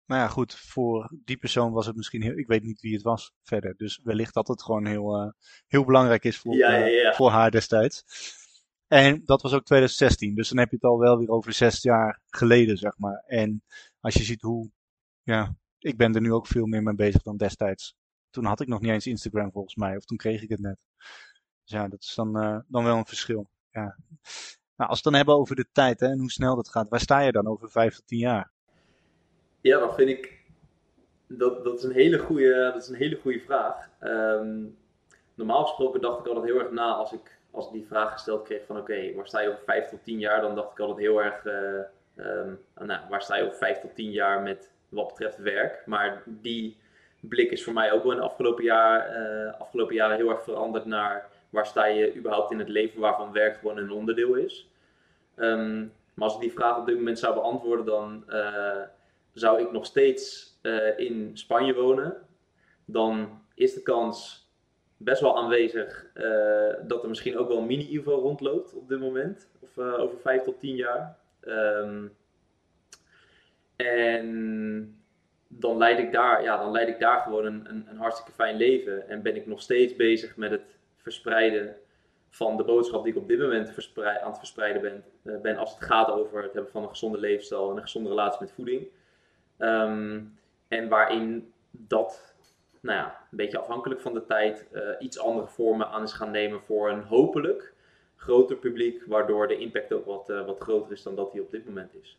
Nou 0.06 0.20
ja, 0.20 0.28
goed, 0.28 0.54
voor 0.54 1.10
die 1.24 1.36
persoon 1.36 1.72
was 1.72 1.86
het 1.86 1.96
misschien 1.96 2.22
heel, 2.22 2.38
ik 2.38 2.46
weet 2.46 2.62
niet 2.62 2.80
wie 2.80 2.94
het 2.94 3.02
was 3.02 3.32
verder. 3.42 3.76
Dus 3.76 4.00
wellicht 4.02 4.34
dat 4.34 4.48
het 4.48 4.62
gewoon 4.62 4.86
heel, 4.86 5.24
uh, 5.24 5.30
heel 5.66 5.84
belangrijk 5.84 6.24
is 6.24 6.38
voor, 6.38 6.54
ja, 6.54 6.74
ja, 6.74 6.86
ja. 6.86 7.10
Uh, 7.10 7.14
voor 7.14 7.30
haar 7.30 7.50
destijds. 7.50 8.04
En 8.86 9.22
dat 9.24 9.42
was 9.42 9.52
ook 9.52 9.64
2016, 9.64 10.34
dus 10.34 10.48
dan 10.48 10.58
heb 10.58 10.70
je 10.70 10.76
het 10.76 10.84
al 10.84 10.98
wel 10.98 11.18
weer 11.18 11.28
over 11.28 11.52
zes 11.52 11.82
jaar 11.82 12.20
geleden, 12.26 12.76
zeg 12.76 12.98
maar. 12.98 13.22
En 13.26 13.62
als 14.00 14.14
je 14.14 14.22
ziet 14.22 14.42
hoe, 14.42 14.70
ja, 15.22 15.56
ik 15.78 15.96
ben 15.96 16.14
er 16.14 16.20
nu 16.20 16.32
ook 16.32 16.46
veel 16.46 16.66
meer 16.66 16.82
mee 16.82 16.94
bezig 16.94 17.22
dan 17.22 17.36
destijds. 17.36 17.94
Toen 18.30 18.44
had 18.44 18.60
ik 18.60 18.68
nog 18.68 18.80
niet 18.80 18.90
eens 18.90 19.06
Instagram 19.06 19.52
volgens 19.52 19.74
mij, 19.74 19.96
of 19.96 20.04
toen 20.04 20.16
kreeg 20.16 20.42
ik 20.42 20.48
het 20.48 20.60
net. 20.60 20.78
Dus 21.62 21.72
ja, 21.72 21.88
dat 21.88 22.02
is 22.02 22.14
dan, 22.14 22.42
uh, 22.42 22.58
dan 22.68 22.84
wel 22.84 22.96
een 22.96 23.06
verschil. 23.06 23.48
Ja. 23.70 23.96
Nou, 24.76 24.90
als 24.90 25.02
we 25.02 25.02
het 25.02 25.02
dan 25.02 25.14
hebben 25.14 25.34
over 25.34 25.56
de 25.56 25.66
tijd 25.72 26.00
hè, 26.00 26.06
en 26.06 26.18
hoe 26.18 26.30
snel 26.30 26.56
dat 26.56 26.68
gaat, 26.68 26.88
waar 26.88 27.00
sta 27.00 27.20
je 27.20 27.32
dan 27.32 27.46
over 27.46 27.70
vijf 27.70 27.94
tot 27.94 28.06
tien 28.06 28.18
jaar? 28.18 28.52
Ja, 29.64 29.78
dan 29.78 29.94
vind 29.94 30.08
ik 30.08 30.38
dat, 31.26 31.64
dat, 31.64 31.78
is, 31.78 31.82
een 31.82 31.92
hele 31.92 32.18
goede, 32.18 32.54
dat 32.54 32.82
is 32.82 32.88
een 32.88 32.94
hele 32.94 33.16
goede 33.16 33.40
vraag. 33.40 33.88
Um, 34.02 34.76
normaal 35.34 35.64
gesproken 35.64 36.00
dacht 36.00 36.18
ik 36.18 36.26
altijd 36.26 36.44
heel 36.44 36.58
erg 36.58 36.70
na 36.70 36.92
als 36.92 37.12
ik, 37.12 37.38
als 37.50 37.66
ik 37.66 37.72
die 37.72 37.86
vraag 37.86 38.12
gesteld 38.12 38.42
kreeg 38.42 38.66
van 38.66 38.78
oké, 38.78 39.14
waar 39.14 39.26
sta 39.26 39.40
je 39.40 39.48
over 39.48 39.64
vijf 39.64 39.88
tot 39.88 40.04
tien 40.04 40.18
jaar? 40.18 40.40
Dan 40.40 40.54
dacht 40.54 40.72
ik 40.72 40.78
altijd 40.78 40.98
heel 40.98 41.22
erg, 41.22 41.44
uh, 41.44 42.26
um, 42.26 42.60
nou, 42.74 43.00
waar 43.08 43.22
sta 43.22 43.36
je 43.36 43.44
over 43.44 43.56
vijf 43.56 43.78
tot 43.78 43.94
tien 43.94 44.10
jaar 44.10 44.42
met 44.42 44.70
wat 44.88 45.08
betreft 45.08 45.38
werk. 45.38 45.82
Maar 45.86 46.22
die 46.26 46.76
blik 47.20 47.50
is 47.50 47.64
voor 47.64 47.72
mij 47.72 47.92
ook 47.92 48.02
wel 48.02 48.12
in 48.12 48.18
de 48.18 48.24
afgelopen, 48.24 48.64
jaar, 48.64 49.16
uh, 49.16 49.60
afgelopen 49.60 49.94
jaren 49.94 50.16
heel 50.16 50.30
erg 50.30 50.42
veranderd 50.42 50.84
naar 50.84 51.28
waar 51.50 51.66
sta 51.66 51.84
je 51.84 52.16
überhaupt 52.16 52.50
in 52.50 52.58
het 52.58 52.68
leven 52.68 53.00
waarvan 53.00 53.32
werk 53.32 53.56
gewoon 53.56 53.76
een 53.76 53.90
onderdeel 53.90 54.34
is. 54.34 54.68
Um, 55.36 55.92
maar 56.14 56.28
als 56.28 56.34
ik 56.34 56.40
die 56.40 56.52
vraag 56.52 56.78
op 56.78 56.86
dit 56.86 56.96
moment 56.96 57.18
zou 57.18 57.34
beantwoorden, 57.34 57.86
dan 57.86 58.24
uh, 58.28 58.82
zou 59.34 59.62
ik 59.62 59.72
nog 59.72 59.86
steeds 59.86 60.54
uh, 60.62 60.98
in 60.98 61.30
Spanje 61.34 61.74
wonen. 61.74 62.16
Dan 62.84 63.42
is 63.54 63.74
de 63.74 63.82
kans 63.82 64.48
best 64.96 65.20
wel 65.20 65.38
aanwezig 65.38 66.06
dat 66.86 67.02
er 67.02 67.08
misschien 67.08 67.38
ook 67.38 67.48
wel 67.48 67.58
een 67.58 67.66
mini-Ivo 67.66 68.14
rondloopt 68.14 68.74
op 68.74 68.88
dit 68.88 68.98
moment. 68.98 69.48
Of 69.60 69.78
over 69.78 70.18
vijf 70.18 70.42
tot 70.42 70.60
tien 70.60 70.76
jaar. 70.76 71.18
Um, 71.40 72.16
en 73.76 75.02
dan 75.48 75.76
leid 75.76 75.98
ik 75.98 76.12
daar, 76.12 76.42
ja, 76.42 76.56
dan 76.56 76.70
leid 76.70 76.88
ik 76.88 76.98
daar 76.98 77.20
gewoon 77.20 77.44
een, 77.44 77.86
een, 77.88 77.96
hartstikke 77.96 78.32
fijn 78.32 78.56
leven. 78.56 79.08
En 79.08 79.22
ben 79.22 79.36
ik 79.36 79.46
nog 79.46 79.60
steeds 79.60 79.96
bezig 79.96 80.36
met 80.36 80.50
het 80.50 80.78
verspreiden 80.96 81.76
van 82.28 82.56
de 82.56 82.64
boodschap 82.64 83.04
die 83.04 83.12
ik 83.12 83.18
op 83.18 83.28
dit 83.28 83.38
moment 83.38 83.68
aan 83.96 84.30
het 84.30 84.38
verspreiden 84.38 84.82
ben, 84.82 85.04
ben. 85.42 85.56
Als 85.56 85.74
het 85.74 85.84
gaat 85.84 86.10
over 86.10 86.42
het 86.42 86.52
hebben 86.52 86.70
van 86.70 86.82
een 86.82 86.88
gezonde 86.88 87.18
leefstijl 87.18 87.70
en 87.70 87.76
een 87.76 87.82
gezonde 87.82 88.08
relatie 88.08 88.40
met 88.40 88.52
voeding. 88.52 88.86
Um, 89.58 90.38
en 90.68 90.88
waarin 90.88 91.52
dat, 91.70 92.34
nou 92.80 92.98
ja, 92.98 93.26
een 93.30 93.36
beetje 93.36 93.58
afhankelijk 93.58 94.00
van 94.00 94.14
de 94.14 94.26
tijd, 94.26 94.66
uh, 94.72 94.82
iets 94.98 95.18
andere 95.18 95.46
vormen 95.46 95.88
aan 95.88 96.02
is 96.02 96.12
gaan 96.12 96.30
nemen 96.30 96.62
voor 96.62 96.90
een 96.90 97.02
hopelijk 97.02 97.74
groter 98.16 98.56
publiek. 98.56 99.04
Waardoor 99.06 99.48
de 99.48 99.58
impact 99.58 99.92
ook 99.92 100.06
wat, 100.06 100.30
uh, 100.30 100.46
wat 100.46 100.60
groter 100.60 100.92
is 100.92 101.02
dan 101.02 101.14
dat 101.14 101.32
die 101.32 101.42
op 101.42 101.50
dit 101.50 101.64
moment 101.64 101.94
is. 101.94 102.18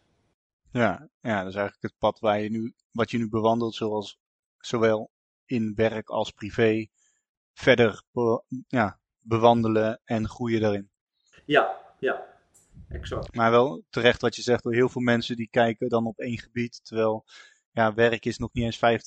Ja, 0.71 1.07
ja, 1.21 1.39
dat 1.39 1.49
is 1.49 1.55
eigenlijk 1.55 1.81
het 1.81 1.97
pad 1.97 2.19
waar 2.19 2.39
je 2.39 2.49
nu, 2.49 2.73
wat 2.91 3.11
je 3.11 3.17
nu 3.17 3.29
bewandelt, 3.29 3.75
zoals 3.75 4.19
zowel 4.57 5.09
in 5.45 5.73
werk 5.75 6.09
als 6.09 6.31
privé, 6.31 6.87
verder 7.53 8.03
be, 8.11 8.43
ja, 8.67 8.99
bewandelen 9.19 10.01
en 10.03 10.27
groeien 10.27 10.61
daarin. 10.61 10.89
Ja, 11.45 11.81
ja, 11.99 12.25
exact. 12.89 13.35
Maar 13.35 13.51
wel 13.51 13.83
terecht 13.89 14.21
wat 14.21 14.35
je 14.35 14.41
zegt, 14.41 14.63
door 14.63 14.73
heel 14.73 14.89
veel 14.89 15.01
mensen 15.01 15.35
die 15.35 15.49
kijken 15.49 15.89
dan 15.89 16.05
op 16.05 16.19
één 16.19 16.39
gebied, 16.39 16.79
terwijl 16.83 17.25
ja, 17.71 17.93
werk 17.93 18.25
is 18.25 18.37
nog 18.37 18.53
niet 18.53 18.63
eens 18.63 19.01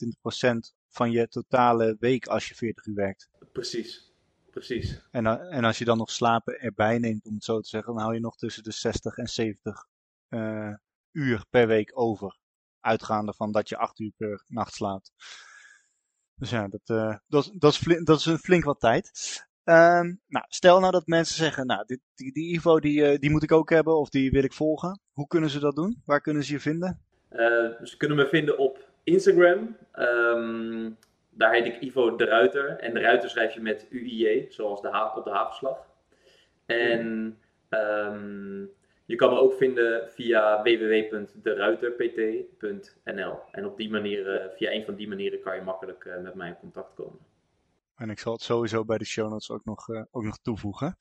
25% 0.70 0.74
van 0.88 1.10
je 1.10 1.28
totale 1.28 1.96
week 2.00 2.26
als 2.26 2.48
je 2.48 2.54
40 2.54 2.86
uur 2.86 2.94
werkt. 2.94 3.28
Precies, 3.52 4.12
precies. 4.50 5.08
En, 5.10 5.26
en 5.50 5.64
als 5.64 5.78
je 5.78 5.84
dan 5.84 5.98
nog 5.98 6.10
slapen 6.10 6.60
erbij 6.60 6.98
neemt, 6.98 7.26
om 7.26 7.34
het 7.34 7.44
zo 7.44 7.60
te 7.60 7.68
zeggen, 7.68 7.92
dan 7.92 8.02
hou 8.02 8.14
je 8.14 8.20
nog 8.20 8.36
tussen 8.36 8.62
de 8.62 8.72
60 8.72 9.16
en 9.16 9.28
70 9.28 9.86
uh, 10.28 10.74
uur 11.12 11.44
per 11.50 11.66
week 11.66 11.90
over. 11.98 12.38
Uitgaande 12.80 13.32
van 13.34 13.52
dat 13.52 13.68
je 13.68 13.76
acht 13.76 13.98
uur 13.98 14.12
per 14.16 14.44
nacht 14.46 14.74
slaapt. 14.74 15.12
Dus 16.34 16.50
ja, 16.50 16.68
dat, 16.68 16.88
uh, 16.88 17.16
dat, 17.26 17.52
dat, 17.54 17.72
is, 17.72 18.00
dat 18.04 18.18
is 18.18 18.24
een 18.24 18.38
flink 18.38 18.64
wat 18.64 18.80
tijd. 18.80 19.10
Um, 19.68 20.20
nou, 20.28 20.44
stel 20.48 20.80
nou 20.80 20.92
dat 20.92 21.06
mensen 21.06 21.36
zeggen, 21.36 21.66
nou, 21.66 21.84
dit, 21.86 22.00
die, 22.14 22.32
die 22.32 22.54
Ivo 22.54 22.80
die, 22.80 23.12
uh, 23.12 23.18
die 23.18 23.30
moet 23.30 23.42
ik 23.42 23.52
ook 23.52 23.70
hebben 23.70 23.98
of 23.98 24.08
die 24.08 24.30
wil 24.30 24.44
ik 24.44 24.52
volgen. 24.52 25.00
Hoe 25.12 25.26
kunnen 25.26 25.50
ze 25.50 25.58
dat 25.58 25.76
doen? 25.76 26.02
Waar 26.04 26.20
kunnen 26.20 26.42
ze 26.42 26.52
je 26.52 26.60
vinden? 26.60 27.00
Uh, 27.30 27.38
ze 27.82 27.94
kunnen 27.96 28.16
me 28.16 28.26
vinden 28.26 28.58
op 28.58 28.88
Instagram. 29.04 29.76
Um, 29.98 30.96
daar 31.30 31.52
heet 31.52 31.66
ik 31.66 31.80
Ivo 31.80 32.16
de 32.16 32.24
Ruiter. 32.24 32.78
En 32.78 32.94
de 32.94 33.00
Ruiter 33.00 33.30
schrijf 33.30 33.54
je 33.54 33.60
met 33.60 33.86
UIJ, 33.90 34.46
zoals 34.48 34.82
de 34.82 34.88
ha 34.88 35.12
op 35.16 35.24
de 35.24 35.30
havenslag. 35.30 35.86
En 36.66 37.38
ehm, 37.68 38.60
je 39.04 39.16
kan 39.16 39.30
me 39.30 39.38
ook 39.38 39.54
vinden 39.54 40.10
via 40.10 40.62
www.deruiterpt.nl. 40.62 43.38
En 43.50 43.66
op 43.66 43.76
die 43.76 43.90
manier, 43.90 44.34
uh, 44.34 44.40
via 44.56 44.70
een 44.70 44.84
van 44.84 44.94
die 44.94 45.08
manieren 45.08 45.40
kan 45.40 45.54
je 45.54 45.62
makkelijk 45.62 46.18
met 46.22 46.34
mij 46.34 46.48
in 46.48 46.56
contact 46.60 46.94
komen. 46.94 47.27
En 47.98 48.10
ik 48.10 48.18
zal 48.18 48.32
het 48.32 48.42
sowieso 48.42 48.84
bij 48.84 48.98
de 48.98 49.04
show 49.04 49.30
notes 49.30 49.50
ook 49.50 49.64
nog, 49.64 49.88
uh, 49.88 50.02
ook 50.10 50.22
nog 50.22 50.38
toevoegen. 50.42 50.96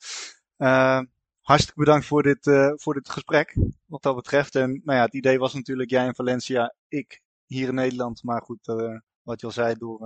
Ehm, 0.56 1.04
hartstikke 1.40 1.80
bedankt 1.80 2.06
voor 2.06 2.22
dit, 2.22 2.50
voor 2.74 2.94
dit 2.94 3.08
gesprek, 3.08 3.56
wat 3.86 4.02
dat 4.02 4.14
betreft. 4.14 4.54
En 4.54 4.70
nou 4.84 4.98
ja, 4.98 5.04
het 5.04 5.14
idee 5.14 5.38
was 5.38 5.54
natuurlijk 5.54 5.90
jij 5.90 6.06
in 6.06 6.14
Valencia, 6.14 6.74
ik 6.88 7.22
hier 7.46 7.68
in 7.68 7.74
Nederland. 7.74 8.22
Maar 8.22 8.42
goed, 8.42 8.66
wat 9.22 9.40
je 9.40 9.46
al 9.46 9.52
zei, 9.52 9.74
door, 9.74 10.00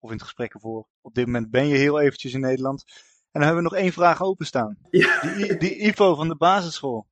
of 0.00 0.10
in 0.10 0.16
het 0.16 0.22
gesprek 0.22 0.54
ervoor. 0.54 0.86
Op 1.00 1.14
dit 1.14 1.26
moment 1.26 1.50
ben 1.50 1.66
je 1.66 1.76
heel 1.76 2.00
eventjes 2.00 2.34
in 2.34 2.40
Nederland. 2.40 2.84
En 3.32 3.40
dan 3.40 3.42
hebben 3.42 3.62
we 3.62 3.70
nog 3.70 3.78
één 3.78 3.92
vraag 3.92 4.22
openstaan. 4.22 4.78
Ja. 4.90 5.20
Die, 5.20 5.56
die 5.56 5.76
Ivo 5.86 6.14
van 6.14 6.28
de 6.28 6.36
basisschool. 6.36 7.06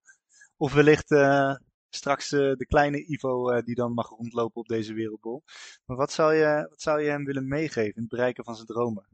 Of 0.57 0.73
wellicht 0.73 1.11
uh, 1.11 1.55
straks 1.91 2.33
uh, 2.33 2.55
de 2.55 2.67
kleine 2.67 3.05
Ivo 3.07 3.53
uh, 3.53 3.63
die 3.63 3.75
dan 3.75 3.93
mag 3.93 4.09
rondlopen 4.09 4.61
op 4.61 4.69
deze 4.69 4.95
wereldbol. 4.95 5.43
Maar 5.85 5.97
wat 5.97 6.13
zou, 6.13 6.35
je, 6.35 6.67
wat 6.69 6.81
zou 6.81 7.03
je 7.03 7.11
hem 7.11 7.25
willen 7.25 7.49
meegeven 7.49 7.95
in 7.95 8.01
het 8.01 8.09
bereiken 8.09 8.45
van 8.45 8.55
zijn 8.55 8.67
dromen? 8.67 9.07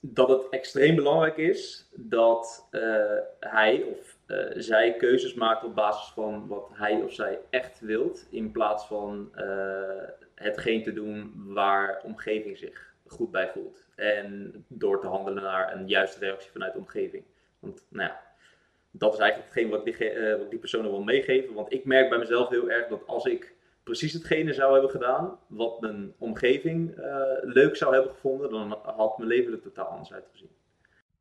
Dat 0.00 0.28
het 0.28 0.48
extreem 0.48 0.94
belangrijk 0.94 1.36
is 1.36 1.90
dat 1.94 2.68
hij 3.40 3.82
of 3.82 4.18
zij 4.54 4.96
keuzes 4.96 5.34
maakt 5.34 5.64
op 5.64 5.74
basis 5.74 6.12
van 6.12 6.46
wat 6.46 6.70
hij 6.72 7.02
of 7.02 7.12
zij 7.12 7.38
echt 7.50 7.80
wilt. 7.80 8.26
In 8.30 8.50
plaats 8.52 8.86
van 8.86 9.30
hetgeen 10.34 10.82
te 10.82 10.92
doen 10.92 11.32
waar 11.36 12.00
omgeving 12.04 12.58
zich 12.58 12.94
goed 13.06 13.30
bij 13.30 13.48
voelt. 13.48 13.86
En 13.94 14.64
door 14.68 15.00
te 15.00 15.06
handelen 15.06 15.42
naar 15.42 15.74
een 15.74 15.88
juiste 15.88 16.18
reactie 16.18 16.50
vanuit 16.50 16.72
de 16.72 16.78
omgeving. 16.78 17.24
Want 17.58 17.86
nou 17.88 18.08
ja, 18.08 18.20
dat 18.98 19.12
is 19.12 19.18
eigenlijk 19.18 19.54
hetgeen 19.54 19.70
wat 19.70 19.86
ik 19.86 19.98
die, 19.98 20.14
uh, 20.14 20.38
wat 20.38 20.50
die 20.50 20.58
personen 20.58 20.90
wil 20.90 21.02
meegeven. 21.02 21.54
Want 21.54 21.72
ik 21.72 21.84
merk 21.84 22.08
bij 22.08 22.18
mezelf 22.18 22.48
heel 22.48 22.70
erg 22.70 22.88
dat 22.88 23.06
als 23.06 23.24
ik 23.24 23.54
precies 23.82 24.12
hetgene 24.12 24.52
zou 24.52 24.72
hebben 24.72 24.90
gedaan 24.90 25.38
wat 25.46 25.80
mijn 25.80 26.12
omgeving 26.18 26.98
uh, 26.98 27.04
leuk 27.42 27.76
zou 27.76 27.94
hebben 27.94 28.12
gevonden, 28.12 28.50
dan 28.50 28.78
had 28.82 29.18
mijn 29.18 29.30
leven 29.30 29.52
er 29.52 29.60
totaal 29.60 29.86
anders 29.86 30.12
uitgezien. 30.12 30.50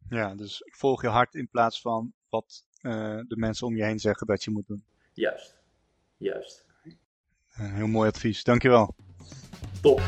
Ja, 0.10 0.36
dus 0.36 0.62
volg 0.66 1.02
je 1.02 1.08
hart 1.08 1.36
in 1.36 1.48
plaats 1.48 1.82
van 1.82 2.14
wat 2.30 2.66
uh, 2.82 3.20
de 3.28 3.38
mensen 3.38 3.68
om 3.68 3.76
je 3.76 3.84
heen 3.84 4.00
zeggen 4.00 4.28
dat 4.28 4.44
je 4.44 4.52
moet 4.52 4.68
doen. 4.68 4.84
Juist, 5.14 5.56
juist. 6.18 6.66
heel 7.50 7.88
mooi 7.88 8.10
advies, 8.10 8.44
dankjewel. 8.44 8.96
Top. 9.82 10.02